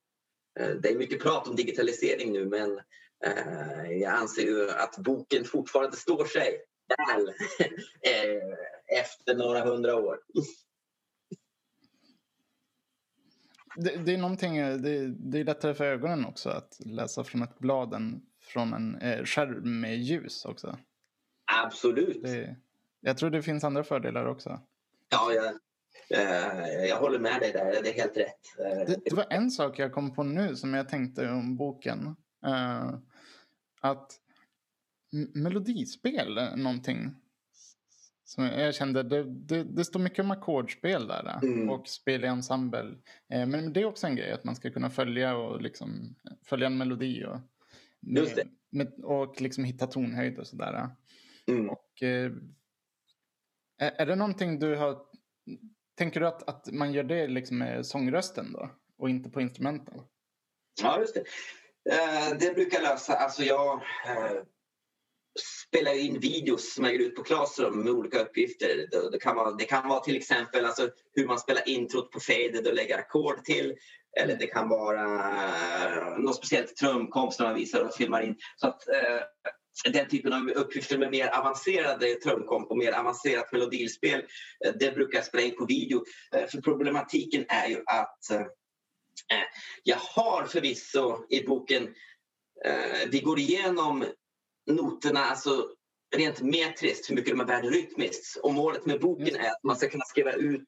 Eh, 0.59 0.69
det 0.69 0.89
är 0.89 0.97
mycket 0.97 1.21
prat 1.21 1.47
om 1.47 1.55
digitalisering 1.55 2.33
nu 2.33 2.45
men 2.45 2.79
eh, 3.25 3.91
jag 3.91 4.13
anser 4.13 4.67
att 4.77 4.97
boken 4.97 5.45
fortfarande 5.45 5.97
står 5.97 6.25
sig 6.25 6.61
väl 6.87 7.27
eh, 8.01 9.01
efter 9.01 9.35
några 9.35 9.65
hundra 9.65 9.95
år. 9.95 10.19
Det, 13.75 13.95
det, 14.05 14.13
är 14.13 14.17
någonting, 14.17 14.57
det, 14.57 15.07
det, 15.07 15.39
är 15.39 15.43
lättare 15.43 15.73
för 15.73 15.85
ögonen 15.85 16.25
också 16.25 16.49
att 16.49 16.79
läsa 16.79 17.23
från 17.23 17.41
ett 17.41 17.59
blad 17.59 17.93
än 17.93 18.21
från 18.41 18.73
en 18.73 18.95
eh, 18.95 19.25
skärm 19.25 19.81
med 19.81 19.97
ljus 19.97 20.45
också. 20.45 20.77
Absolut. 21.45 22.23
Det, 22.23 22.55
jag 23.01 23.17
tror 23.17 23.29
det 23.29 23.41
finns 23.41 23.63
andra 23.63 23.83
fördelar 23.83 24.25
också. 24.25 24.61
Ja, 25.09 25.33
jag, 25.33 25.59
jag 26.89 26.99
håller 26.99 27.19
med 27.19 27.41
dig 27.41 27.51
där. 27.51 27.83
Det 27.83 27.89
är 27.89 27.93
helt 27.93 28.17
rätt. 28.17 28.59
Eh, 28.59 28.87
det, 28.87 28.99
det, 29.05 29.15
var 29.15 29.25
en 29.29 29.51
sak 29.51 29.79
jag 29.79 29.93
kom 29.93 30.13
på 30.13 30.23
nu 30.23 30.55
som 30.55 30.73
jag 30.73 30.89
tänkte 30.89 31.29
om 31.29 31.57
boken. 31.57 32.15
Eh, 32.45 32.93
att 33.81 34.19
melodispel 35.33 36.37
är 36.37 36.55
någonting 36.55 37.15
som 38.33 38.43
jag 38.43 38.75
kände, 38.75 39.03
det, 39.03 39.23
det, 39.23 39.63
det 39.63 39.85
står 39.85 39.99
mycket 39.99 40.19
om 40.19 40.31
ackordspel 40.31 41.07
där 41.07 41.39
mm. 41.43 41.69
och 41.69 41.87
spel 41.87 42.23
i 42.23 42.27
ensemble. 42.27 42.95
Eh, 43.29 43.45
men 43.45 43.73
det 43.73 43.81
är 43.81 43.85
också 43.85 44.07
en 44.07 44.15
grej 44.15 44.31
att 44.31 44.43
man 44.43 44.55
ska 44.55 44.71
kunna 44.71 44.89
följa 44.89 45.35
och 45.37 45.61
liksom 45.61 46.15
följa 46.45 46.67
en 46.67 46.77
melodi 46.77 47.25
och, 47.25 47.39
med, 47.99 48.49
med, 48.69 48.93
och 49.03 49.41
liksom 49.41 49.63
hitta 49.63 49.87
tonhöjd 49.87 50.39
och 50.39 50.47
sådär. 50.47 50.89
Mm. 51.47 51.69
Och, 51.69 52.03
eh, 52.03 52.31
är 53.77 54.05
det 54.05 54.15
någonting 54.15 54.59
du 54.59 54.75
har, 54.75 54.97
tänker 56.03 56.19
du 56.19 56.27
att, 56.27 56.49
att 56.49 56.71
man 56.71 56.93
gör 56.93 57.03
det 57.03 57.27
liksom 57.27 57.57
med 57.57 57.85
sångrösten 57.85 58.53
då 58.53 58.69
och 58.97 59.09
inte 59.09 59.29
på 59.29 59.41
instrumenten? 59.41 60.01
Ja, 60.81 60.99
just 60.99 61.13
det. 61.13 61.23
Eh, 61.91 62.37
det 62.39 62.55
brukar 62.55 62.81
lösa, 62.81 63.15
alltså 63.15 63.43
jag 63.43 63.73
eh, 64.07 64.41
spelar 65.67 65.99
in 65.99 66.19
videos 66.19 66.73
som 66.73 66.83
jag 66.83 66.93
gör 66.93 67.01
ut 67.01 67.15
på 67.15 67.23
Classroom 67.23 67.79
med 67.79 67.93
olika 67.93 68.19
uppgifter. 68.19 68.87
Det 69.11 69.19
kan 69.19 69.35
vara, 69.35 69.51
det 69.51 69.65
kan 69.65 69.89
vara 69.89 69.99
till 69.99 70.15
exempel 70.15 70.65
alltså 70.65 70.89
hur 71.11 71.27
man 71.27 71.39
spelar 71.39 71.69
introt 71.69 72.11
på 72.11 72.19
faded 72.19 72.67
och 72.67 72.73
lägger 72.73 72.97
ackord 72.97 73.43
till. 73.43 73.75
Eller 74.19 74.35
det 74.35 74.47
kan 74.47 74.69
vara 74.69 75.03
eh, 75.03 75.97
uh, 75.97 76.19
något 76.19 76.35
speciellt 76.35 76.75
trumkomp 76.75 77.33
som 77.33 77.45
man 77.45 77.55
visar 77.55 77.81
och 77.81 77.93
filmar 77.93 78.21
in. 78.21 78.35
Så 78.55 78.67
att, 78.67 78.87
eh, 78.87 79.21
den 79.93 80.07
typen 80.07 80.33
av 80.33 80.49
uppgifter 80.49 80.97
med 80.97 81.11
mer 81.11 81.27
avancerade 81.27 82.15
trumkomp 82.15 82.71
och 82.71 82.77
mer 82.77 82.91
avancerat 82.91 83.51
melodilspel, 83.51 84.19
uh, 84.19 84.71
det 84.79 84.95
brukar 84.95 85.17
jag 85.17 85.25
spela 85.25 85.43
in 85.43 85.55
på 85.55 85.65
video. 85.65 86.03
För 86.51 86.61
problematiken 86.61 87.45
är 87.47 87.67
ju 87.67 87.83
att 87.85 88.49
jag 89.83 89.97
har 89.97 90.45
förvisso 90.45 91.25
i 91.29 91.43
boken 91.43 91.95
vi 93.07 93.19
går 93.19 93.39
igenom 93.39 94.05
noterna, 94.71 95.19
alltså 95.19 95.69
rent 96.15 96.41
metriskt, 96.41 97.09
hur 97.09 97.15
mycket 97.15 97.31
de 97.31 97.39
är 97.39 97.45
värda 97.45 97.67
rytmiskt. 97.67 98.37
Och 98.37 98.53
målet 98.53 98.85
med 98.85 98.99
boken 98.99 99.35
är 99.35 99.49
att 99.49 99.63
man 99.63 99.75
ska 99.75 99.89
kunna 99.89 100.05
skriva 100.05 100.33
ut 100.33 100.67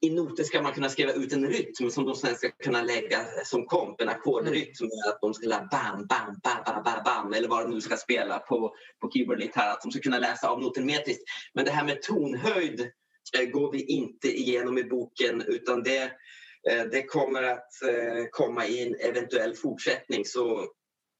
i 0.00 0.10
noter 0.10 0.44
ska 0.44 0.62
man 0.62 0.72
kunna 0.72 0.88
skriva 0.88 1.12
ut 1.12 1.32
en 1.32 1.46
rytm 1.46 1.90
som 1.90 2.06
de 2.06 2.14
sen 2.14 2.34
ska 2.34 2.50
kunna 2.50 2.82
lägga 2.82 3.24
som 3.44 3.66
komp, 3.66 4.00
en 4.00 4.08
ackordrytm. 4.08 4.84
Mm. 4.84 4.90
Att 5.08 5.20
de 5.20 5.34
ska 5.34 5.46
lära 5.46 5.68
bam, 5.70 6.06
bam, 6.06 6.40
bam, 6.42 6.62
bam, 6.64 6.82
bam, 6.82 7.02
bam 7.04 7.32
eller 7.32 7.48
vad 7.48 7.64
de 7.64 7.70
nu 7.70 7.80
ska 7.80 7.96
spela 7.96 8.38
på, 8.38 8.74
på 9.00 9.10
keyboard 9.10 9.42
här. 9.54 9.72
Att 9.72 9.82
de 9.82 9.92
ska 9.92 10.00
kunna 10.00 10.18
läsa 10.18 10.48
av 10.48 10.60
noten 10.60 10.86
metriskt. 10.86 11.22
Men 11.54 11.64
det 11.64 11.70
här 11.70 11.84
med 11.84 12.02
tonhöjd 12.02 12.80
eh, 13.38 13.44
går 13.50 13.72
vi 13.72 13.84
inte 13.84 14.38
igenom 14.38 14.78
i 14.78 14.84
boken 14.84 15.42
utan 15.46 15.82
det, 15.82 16.02
eh, 16.70 16.84
det 16.90 17.02
kommer 17.02 17.42
att 17.42 17.82
eh, 17.88 18.24
komma 18.30 18.66
i 18.66 18.82
en 18.86 19.10
eventuell 19.10 19.54
fortsättning. 19.54 20.24
Så 20.24 20.66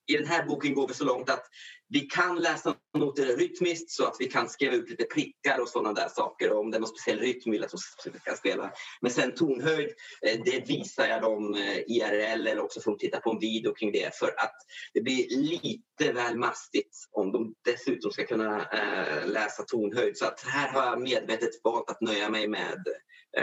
i 0.07 0.17
den 0.17 0.27
här 0.27 0.47
boken 0.47 0.75
går 0.75 0.89
vi 0.89 0.95
så 0.95 1.05
långt 1.05 1.31
att 1.31 1.45
vi 1.89 2.01
kan 2.01 2.39
läsa 2.39 2.77
noter 2.99 3.37
rytmiskt 3.37 3.91
så 3.91 4.07
att 4.07 4.17
vi 4.19 4.27
kan 4.27 4.49
skriva 4.49 4.75
ut 4.75 4.91
lite 4.91 5.05
prickar 5.05 5.61
och 5.61 5.69
sådana 5.69 5.93
där 5.93 6.09
saker. 6.09 6.53
Om 6.53 6.71
det 6.71 6.77
är 6.77 6.81
någon 6.81 6.89
speciell 6.89 7.19
rytm 7.19 7.51
vill 7.51 7.65
att 7.65 7.71
de 7.71 7.79
ska 8.21 8.37
spela. 8.37 8.73
Men 9.01 9.11
sen 9.11 9.35
tonhöjd, 9.35 9.91
eh, 10.23 10.41
det 10.45 10.69
visar 10.69 11.07
jag 11.07 11.23
dem 11.23 11.55
eh, 11.55 11.79
IRL 11.79 12.47
eller 12.47 12.61
också 12.61 12.81
får 12.81 12.91
de 12.91 12.99
titta 12.99 13.21
på 13.21 13.31
en 13.31 13.39
video 13.39 13.75
kring 13.75 13.93
det 13.93 14.17
för 14.19 14.27
att 14.27 14.57
det 14.95 15.01
blir 15.01 15.37
lite 15.37 16.13
väl 16.13 16.39
mastigt 16.39 16.97
om 17.11 17.33
de 17.33 17.55
dessutom 17.65 18.11
ska 18.11 18.27
kunna 18.27 18.69
eh, 18.69 19.29
läsa 19.29 19.63
tonhöjd. 19.63 20.19
Så 20.19 20.27
att 20.27 20.41
här 20.41 20.69
har 20.69 20.85
jag 20.85 21.01
medvetet 21.01 21.51
valt 21.65 21.91
att 21.91 22.01
nöja 22.01 22.31
mig 22.31 22.49
med 22.49 22.85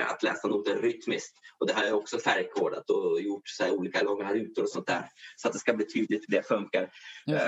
att 0.09 0.23
läsa 0.23 0.47
noter 0.47 0.81
rytmiskt. 0.81 1.37
Och 1.57 1.67
det 1.67 1.73
här 1.73 1.87
är 1.87 1.93
också 1.93 2.19
färgkodat 2.19 2.89
och 2.89 3.21
gjort 3.21 3.47
så 3.47 3.71
olika 3.71 4.01
långa 4.01 4.33
rutor 4.33 4.63
och 4.63 4.69
sånt 4.69 4.87
där 4.87 5.09
så 5.35 5.47
att 5.47 5.53
det 5.53 5.59
ska 5.59 5.73
bli 5.73 5.85
tydligt 5.85 6.25
hur 6.27 6.35
det 6.37 6.47
funkar. 6.47 6.91
Mm. 7.27 7.39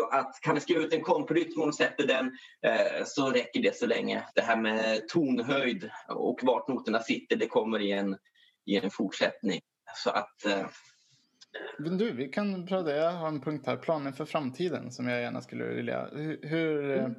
Så 0.00 0.06
att 0.06 0.40
kan 0.40 0.54
vi 0.54 0.60
skriva 0.60 0.80
ut 0.80 0.92
en 0.92 1.02
komprytm 1.02 1.60
och 1.60 1.74
sätter 1.74 2.06
den 2.06 2.26
eh, 2.62 3.04
så 3.04 3.30
räcker 3.30 3.62
det 3.62 3.76
så 3.76 3.86
länge. 3.86 4.24
Det 4.34 4.40
här 4.40 4.56
med 4.56 5.08
tonhöjd 5.08 5.90
och 6.08 6.40
vart 6.42 6.68
noterna 6.68 6.98
sitter 6.98 7.36
det 7.36 7.46
kommer 7.46 7.80
i 7.80 7.92
en, 7.92 8.16
i 8.66 8.76
en 8.76 8.90
fortsättning. 8.90 9.60
Så 9.94 10.10
att 10.10 10.46
eh, 10.46 10.66
men 11.78 11.98
du, 11.98 12.12
vi 12.12 12.28
kan 12.28 12.66
prata. 12.66 12.96
Jag 12.96 13.12
har 13.12 13.28
en 13.28 13.40
punkt 13.40 13.66
här. 13.66 13.76
Planen 13.76 14.12
för 14.12 14.24
framtiden 14.24 14.90
som 14.90 15.08
jag 15.08 15.20
gärna 15.20 15.40
skulle 15.40 15.64
vilja. 15.64 16.08
Hur, 16.12 16.40
hur 16.42 16.90
mm. 16.90 17.14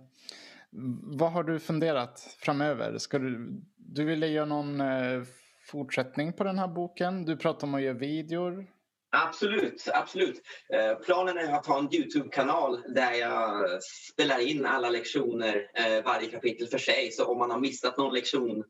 Vad 1.17 1.31
har 1.31 1.43
du 1.43 1.59
funderat 1.59 2.19
framöver? 2.39 2.97
Ska 2.97 3.19
du, 3.19 3.61
du 3.75 4.05
ville 4.05 4.27
göra 4.27 4.45
någon 4.45 4.81
eh, 4.81 5.23
fortsättning 5.65 6.33
på 6.33 6.43
den 6.43 6.59
här 6.59 6.67
boken? 6.67 7.25
Du 7.25 7.37
pratar 7.37 7.67
om 7.67 7.73
att 7.73 7.81
göra 7.81 7.97
videor. 7.97 8.67
Absolut, 9.13 9.87
absolut. 9.93 10.41
Eh, 10.73 10.95
planen 10.95 11.37
är 11.37 11.53
att 11.53 11.65
ha 11.65 11.79
en 11.79 11.95
Youtube-kanal 11.95 12.81
där 12.95 13.13
jag 13.13 13.67
spelar 14.13 14.39
in 14.39 14.65
alla 14.65 14.89
lektioner, 14.89 15.71
eh, 15.75 16.03
varje 16.03 16.27
kapitel 16.27 16.67
för 16.67 16.77
sig. 16.77 17.11
Så 17.11 17.25
om 17.25 17.37
man 17.37 17.51
har 17.51 17.59
missat 17.59 17.97
någon 17.97 18.13
lektion 18.13 18.63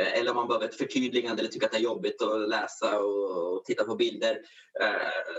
eh, 0.00 0.18
eller 0.18 0.30
om 0.30 0.36
man 0.36 0.48
behöver 0.48 0.68
ett 0.68 0.74
förtydligande 0.78 1.40
eller 1.40 1.50
tycker 1.50 1.66
att 1.66 1.72
det 1.72 1.78
är 1.78 1.82
jobbigt 1.82 2.22
att 2.22 2.48
läsa 2.48 3.00
och 3.00 3.64
titta 3.64 3.84
på 3.84 3.94
bilder 3.94 4.38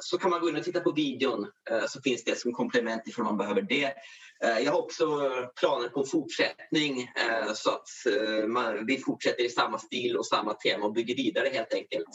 så 0.01 0.17
kan 0.17 0.29
man 0.29 0.41
gå 0.41 0.49
in 0.49 0.55
och 0.55 0.63
titta 0.63 0.79
på 0.79 0.91
videon 0.91 1.47
så 1.87 2.01
finns 2.01 2.23
det 2.23 2.39
som 2.39 2.53
komplement 2.53 3.07
ifall 3.07 3.25
man 3.25 3.37
behöver 3.37 3.61
det. 3.61 3.93
Jag 4.39 4.71
har 4.71 4.79
också 4.79 5.05
planer 5.59 5.87
på 5.87 5.99
en 5.99 6.05
fortsättning 6.05 7.11
så 7.53 7.69
att 7.69 7.87
vi 8.87 8.97
fortsätter 8.97 9.45
i 9.45 9.49
samma 9.49 9.77
stil 9.77 10.17
och 10.17 10.25
samma 10.25 10.53
tema 10.53 10.85
och 10.85 10.93
bygger 10.93 11.15
vidare 11.15 11.49
helt 11.53 11.73
enkelt. 11.73 12.07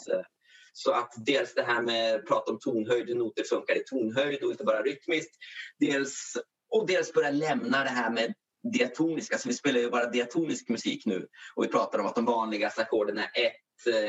Så 0.77 0.91
att 0.91 1.13
dels 1.15 1.53
det 1.53 1.63
här 1.63 1.81
med 1.81 2.15
att 2.15 2.25
prata 2.25 2.51
om 2.51 2.59
tonhöjd, 2.59 3.07
hur 3.07 3.15
noter 3.15 3.43
funkar 3.43 3.75
i 3.75 3.83
tonhöjd 3.83 4.43
och 4.43 4.51
inte 4.51 4.63
bara 4.63 4.81
rytmiskt. 4.81 5.35
Dels, 5.79 6.37
och 6.69 6.87
dels 6.87 7.13
börja 7.13 7.31
lämna 7.31 7.83
det 7.83 7.89
här 7.89 8.11
med 8.11 8.33
diatoniska, 8.73 9.37
så 9.37 9.49
vi 9.49 9.55
spelar 9.55 9.79
ju 9.79 9.89
bara 9.89 10.09
diatonisk 10.09 10.69
musik 10.69 11.05
nu 11.05 11.27
och 11.55 11.63
vi 11.63 11.67
pratar 11.67 11.99
om 11.99 12.05
att 12.05 12.15
de 12.15 12.25
vanligaste 12.25 12.81
ackorden 12.81 13.17
är 13.17 13.23
1, 13.23 13.53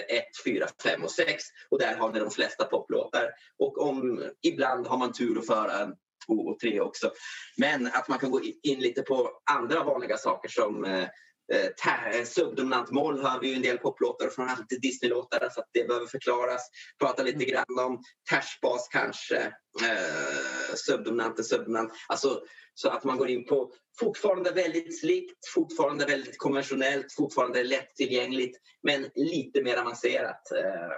1, 0.09 0.25
4, 0.45 0.67
5 0.83 1.05
och 1.05 1.11
6 1.11 1.45
och 1.71 1.79
där 1.79 1.97
har 1.97 2.13
vi 2.13 2.19
de 2.19 2.31
flesta 2.31 2.65
poplåtar. 2.65 3.31
Och 3.59 3.79
om, 3.89 4.31
ibland 4.43 4.87
har 4.87 4.99
man 4.99 5.13
tur 5.13 5.39
att 5.39 5.47
föra 5.47 5.87
två 6.27 6.35
och 6.35 6.59
tre 6.59 6.81
också. 6.81 7.11
Men 7.57 7.87
att 7.87 8.09
man 8.09 8.19
kan 8.19 8.31
gå 8.31 8.41
in 8.63 8.79
lite 8.79 9.03
på 9.03 9.31
andra 9.51 9.85
vanliga 9.85 10.17
saker 10.17 10.49
som 10.49 10.85
eh, 10.85 11.09
eh, 11.53 11.71
Eh, 12.15 12.25
subdominant 12.25 12.91
moll 12.91 13.23
hör 13.23 13.41
vi 13.41 13.49
ju 13.49 13.55
en 13.55 13.63
del 13.63 13.79
poplåtar 13.79 14.29
från 14.29 14.49
lite 14.59 14.81
Disney-låtar 14.81 15.49
så 15.53 15.63
det 15.73 15.89
behöver 15.89 16.07
förklaras. 16.07 16.71
Prata 16.99 17.23
lite 17.23 17.37
mm. 17.37 17.49
grann 17.49 17.87
om 17.87 18.03
tersbas 18.31 18.89
kanske, 18.89 19.37
eh, 19.83 20.75
subdominant 20.75 21.39
och 21.39 21.47
subdominant. 21.47 21.93
Alltså, 22.09 22.43
så 22.75 22.89
att 22.89 23.05
man 23.05 23.19
går 23.19 23.31
in 23.31 23.47
på 23.47 23.73
fortfarande 24.01 24.51
väldigt 24.51 25.01
slikt, 25.01 25.49
fortfarande 25.55 26.07
väldigt 26.07 26.39
konventionellt, 26.39 27.13
fortfarande 27.13 27.65
lättillgängligt 27.65 28.59
men 28.83 29.11
lite 29.15 29.63
mer 29.63 29.77
avancerat. 29.77 30.53
Eh, 30.53 30.97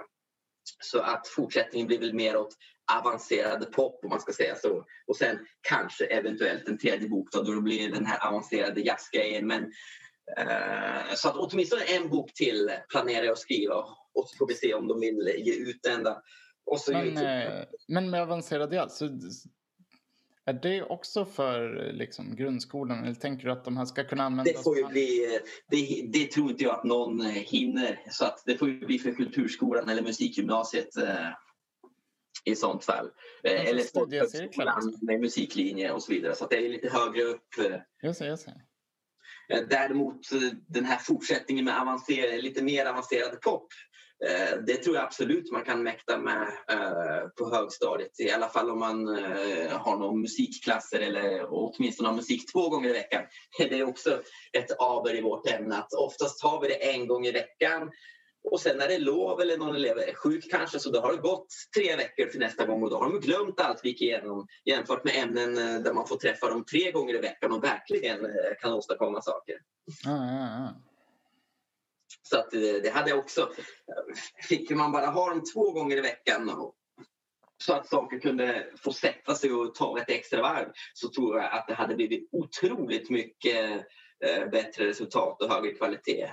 så 0.83 0.99
att 0.99 1.27
fortsättningen 1.27 1.87
blir 1.87 1.99
väl 1.99 2.13
mer 2.13 2.37
åt 2.37 2.55
avancerad 2.91 3.71
pop 3.71 4.03
om 4.03 4.09
man 4.09 4.19
ska 4.19 4.33
säga 4.33 4.55
så. 4.55 4.85
Och 5.07 5.15
sen 5.15 5.39
kanske 5.61 6.05
eventuellt 6.05 6.67
en 6.67 6.77
tredje 6.77 7.09
bok 7.09 7.31
då, 7.31 7.43
då 7.43 7.51
det 7.51 7.61
blir 7.61 7.91
den 7.91 8.05
här 8.05 8.27
avancerade 8.27 8.81
jazzgrejen. 8.81 9.47
Men 9.47 9.71
så 11.15 11.29
att 11.29 11.35
åtminstone 11.35 11.83
en 11.83 12.09
bok 12.09 12.33
till 12.33 12.71
planerar 12.89 13.23
jag 13.23 13.31
att 13.31 13.39
skriva 13.39 13.75
och 14.13 14.29
så 14.29 14.37
får 14.37 14.47
vi 14.47 14.53
se 14.53 14.73
om 14.73 14.87
de 14.87 14.99
vill 14.99 15.33
ge 15.37 15.53
ut 15.53 15.79
den. 15.83 16.07
Så 16.77 16.91
men, 16.91 17.17
eh, 17.17 17.63
men 17.87 18.09
med 18.09 18.21
avancerad 18.21 18.73
jazz, 18.73 19.01
är 20.45 20.53
det 20.53 20.83
också 20.83 21.25
för 21.25 21.91
liksom, 21.93 22.35
grundskolan 22.35 23.03
eller 23.03 23.15
tänker 23.15 23.45
du 23.45 23.51
att 23.51 23.63
de 23.65 23.77
här 23.77 23.85
ska 23.85 24.03
kunna 24.03 24.23
användas? 24.23 24.55
Det, 24.55 24.63
får 24.63 24.77
ju 24.77 24.85
bli, 24.85 25.39
det, 25.69 26.07
det 26.07 26.31
tror 26.31 26.51
inte 26.51 26.63
jag 26.63 26.75
att 26.75 26.83
någon 26.83 27.21
hinner 27.25 27.99
så 28.09 28.25
att 28.25 28.43
det 28.45 28.57
får 28.57 28.69
ju 28.69 28.85
bli 28.85 28.99
för 28.99 29.11
kulturskolan 29.11 29.89
eller 29.89 30.01
musikgymnasiet. 30.01 30.97
Eh, 30.97 31.27
i 32.45 32.55
sånt 32.55 32.85
fall. 32.85 33.09
Eller 33.43 33.79
studiecirklar 33.79 35.05
med 35.05 35.19
musiklinje 35.19 35.91
och 35.91 36.03
så 36.03 36.11
vidare. 36.11 36.35
Så 36.35 36.43
att 36.43 36.49
det 36.49 36.57
är 36.57 36.69
lite 36.69 36.89
högre 36.89 37.23
upp. 37.23 37.57
eh, 37.57 37.79
Just 38.03 38.19
det, 38.19 38.27
just 38.27 38.45
det. 38.45 38.61
Eh, 39.53 39.61
däremot 39.69 40.31
eh, 40.31 40.39
den 40.67 40.85
här 40.85 40.97
fortsättningen 40.97 41.65
med 41.65 41.81
avancer- 41.81 42.41
lite 42.41 42.63
mer 42.63 42.85
avancerad 42.85 43.41
pop 43.41 43.67
eh, 44.25 44.57
det 44.67 44.75
tror 44.75 44.95
jag 44.95 45.05
absolut 45.05 45.51
man 45.51 45.63
kan 45.63 45.83
mäkta 45.83 46.17
med 46.17 46.47
på 47.37 47.55
högstadiet. 47.55 48.19
I 48.19 48.31
alla 48.31 48.49
fall 48.49 48.69
om 48.69 48.79
man 48.79 49.07
har 49.71 49.97
någon 49.97 50.21
musikklasser 50.21 50.99
eller 50.99 51.45
åtminstone 51.49 52.09
har 52.09 52.15
musik 52.15 52.51
två 52.51 52.69
gånger 52.69 52.89
i 52.89 52.93
veckan. 52.93 53.23
Det 53.57 53.79
är 53.79 53.87
också 53.87 54.21
ett 54.57 54.79
aber 54.79 55.15
i 55.15 55.21
vårt 55.21 55.49
ämne 55.49 55.77
att 55.77 55.93
oftast 55.93 56.43
har 56.43 56.61
vi 56.61 56.67
det 56.67 56.93
en 56.93 57.07
gång 57.07 57.25
i 57.25 57.31
veckan 57.31 57.91
och 58.43 58.59
sen 58.59 58.77
när 58.77 58.87
det 58.87 58.95
är 58.95 58.99
lov 58.99 59.41
eller 59.41 59.57
någon 59.57 59.75
elev 59.75 59.97
är 59.97 60.13
sjuk 60.13 60.51
kanske 60.51 60.79
så 60.79 60.89
då 60.89 60.99
har 60.99 61.11
det 61.11 61.21
gått 61.21 61.47
tre 61.77 61.95
veckor 61.95 62.25
till 62.25 62.39
nästa 62.39 62.65
gång 62.65 62.83
och 62.83 62.89
då 62.89 62.97
har 62.97 63.09
de 63.09 63.19
glömt 63.19 63.59
allt 63.59 63.79
vi 63.83 63.89
gick 63.89 64.01
igenom 64.01 64.47
jämfört 64.65 65.03
med 65.03 65.15
ämnen 65.15 65.57
eh, 65.57 65.81
där 65.81 65.93
man 65.93 66.07
får 66.07 66.15
träffa 66.15 66.49
dem 66.49 66.65
tre 66.65 66.91
gånger 66.91 67.15
i 67.15 67.17
veckan 67.17 67.51
och 67.51 67.63
verkligen 67.63 68.25
eh, 68.25 68.31
kan 68.61 68.73
åstadkomma 68.73 69.21
saker. 69.21 69.55
Ja, 70.03 70.11
ja, 70.11 70.39
ja. 70.41 70.81
Så 72.23 72.37
att 72.37 72.53
eh, 72.53 72.59
det 72.83 72.89
hade 72.93 73.09
jag 73.09 73.19
också. 73.19 73.49
Fick 74.49 74.69
man 74.69 74.91
bara 74.91 75.05
ha 75.05 75.29
dem 75.29 75.43
två 75.53 75.71
gånger 75.71 75.97
i 75.97 76.01
veckan 76.01 76.49
och- 76.49 76.75
så 77.63 77.73
att 77.73 77.87
saker 77.87 78.19
kunde 78.19 78.67
få 78.77 78.93
sätta 78.93 79.35
sig 79.35 79.51
och 79.51 79.75
ta 79.75 79.99
ett 79.99 80.09
extra 80.09 80.41
varv 80.41 80.71
så 80.93 81.09
tror 81.09 81.37
jag 81.37 81.51
att 81.53 81.67
det 81.67 81.73
hade 81.73 81.95
blivit 81.95 82.29
otroligt 82.31 83.09
mycket 83.09 83.85
bättre 84.51 84.87
resultat 84.87 85.41
och 85.41 85.49
högre 85.49 85.71
kvalitet. 85.73 86.27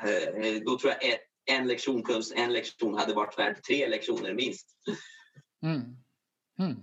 Då 0.64 0.78
tror 0.78 0.92
jag 0.92 1.04
ett, 1.12 1.25
en 1.46 1.66
lektion 1.66 2.02
plus 2.02 2.32
en 2.36 2.52
lektion 2.52 2.94
hade 2.94 3.14
varit 3.14 3.38
värd 3.38 3.62
tre 3.62 3.88
lektioner 3.88 4.34
minst. 4.34 4.76
Mm. 5.62 5.80
Mm. 6.58 6.80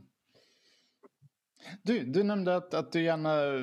Du, 1.84 2.00
du 2.04 2.24
nämnde 2.24 2.56
att, 2.56 2.74
att 2.74 2.92
du 2.92 3.04
gärna 3.04 3.44
eh, 3.44 3.62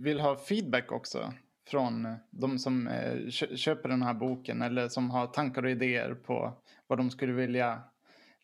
vill 0.00 0.20
ha 0.20 0.36
feedback 0.36 0.92
också 0.92 1.32
från 1.68 2.06
eh, 2.06 2.14
de 2.30 2.58
som 2.58 2.88
eh, 2.88 3.28
kö- 3.30 3.56
köper 3.56 3.88
den 3.88 4.02
här 4.02 4.14
boken 4.14 4.62
eller 4.62 4.88
som 4.88 5.10
har 5.10 5.26
tankar 5.26 5.62
och 5.64 5.70
idéer 5.70 6.14
på 6.14 6.62
vad 6.86 6.98
de 6.98 7.10
skulle 7.10 7.32
vilja 7.32 7.82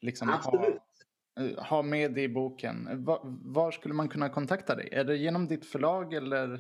liksom, 0.01 0.28
ha, 0.28 0.65
ha 1.57 1.82
med 1.82 2.19
i 2.19 2.28
boken. 2.28 3.05
Va, 3.05 3.20
var 3.24 3.70
skulle 3.70 3.94
man 3.94 4.09
kunna 4.09 4.28
kontakta 4.28 4.74
dig? 4.77 4.89
Är 4.93 5.05
det 5.05 5.16
genom 5.16 5.48
ditt 5.48 5.66
förlag 5.66 6.15
eller? 6.15 6.57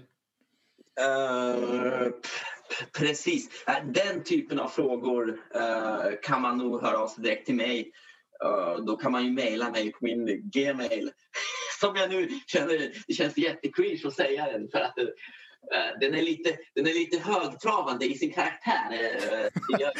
P- 2.10 2.22
precis. 2.92 3.64
Äh, 3.66 3.84
den 3.84 4.24
typen 4.24 4.58
av 4.58 4.68
frågor 4.68 5.40
äh, 5.54 6.10
kan 6.22 6.42
man 6.42 6.58
nog 6.58 6.82
höra 6.82 6.98
av 6.98 7.08
sig 7.08 7.24
direkt 7.24 7.46
till 7.46 7.54
mig. 7.54 7.92
Äh, 8.44 8.84
då 8.84 8.96
kan 8.96 9.12
man 9.12 9.24
ju 9.24 9.30
mejla 9.30 9.70
mig 9.70 9.92
på 9.92 10.04
min 10.04 10.50
gmail. 10.50 11.10
Som 11.80 11.96
jag 11.96 12.10
nu 12.10 12.28
känner, 12.46 12.92
det 13.06 13.14
känns 13.14 13.38
jättecringe 13.38 14.00
att 14.04 14.14
säga 14.14 14.52
den 14.52 14.68
för 14.68 14.80
att 14.80 14.94
den, 16.00 16.14
är 16.14 16.22
lite, 16.22 16.56
den 16.74 16.86
är 16.86 16.94
lite 16.94 17.18
högtravande 17.18 18.06
i 18.06 18.14
sin 18.14 18.32
karaktär. 18.32 18.88
Eh, 18.90 19.48
jag, 19.68 19.90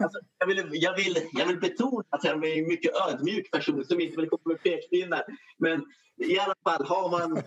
alltså, 0.00 0.18
jag, 0.38 0.46
vill, 0.46 0.68
jag, 0.72 0.96
vill, 0.96 1.16
jag 1.32 1.46
vill 1.46 1.60
betona 1.60 2.04
att 2.08 2.24
jag 2.24 2.46
är 2.46 2.58
en 2.58 2.68
mycket 2.68 2.92
ödmjuk 3.08 3.50
person 3.50 3.84
som 3.84 4.00
inte 4.00 4.16
vill 4.16 4.28
komma 4.28 4.42
med 4.44 4.62
pekpinnar. 4.62 5.24
Men 5.58 5.84
i 6.24 6.38
alla 6.38 6.54
fall, 6.64 6.86
har 6.86 7.10
man, 7.10 7.42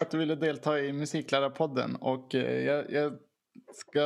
att 0.00 0.10
du 0.10 0.18
ville 0.18 0.34
delta 0.34 0.80
i 0.80 0.92
Musiklärarpodden. 0.92 1.96
Och 1.96 2.34
eh, 2.34 2.64
jag, 2.64 2.90
jag 2.92 3.18
ska, 3.74 4.00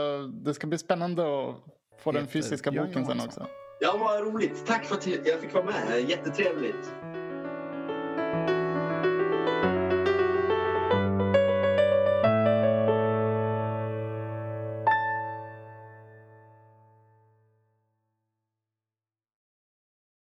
det 0.44 0.54
ska 0.54 0.66
bli 0.66 0.78
spännande 0.78 1.22
att 1.22 1.56
få 2.02 2.12
den 2.12 2.20
Heter 2.20 2.32
fysiska 2.32 2.70
boken 2.70 3.06
sen 3.06 3.20
också. 3.20 3.46
ja 3.80 3.96
vad 4.00 4.20
roligt. 4.20 4.66
Tack 4.66 4.84
för 4.84 4.94
att 4.94 5.06
jag 5.06 5.40
fick 5.40 5.54
vara 5.54 5.64
med. 5.64 6.10
Jättetrevligt. 6.10 6.92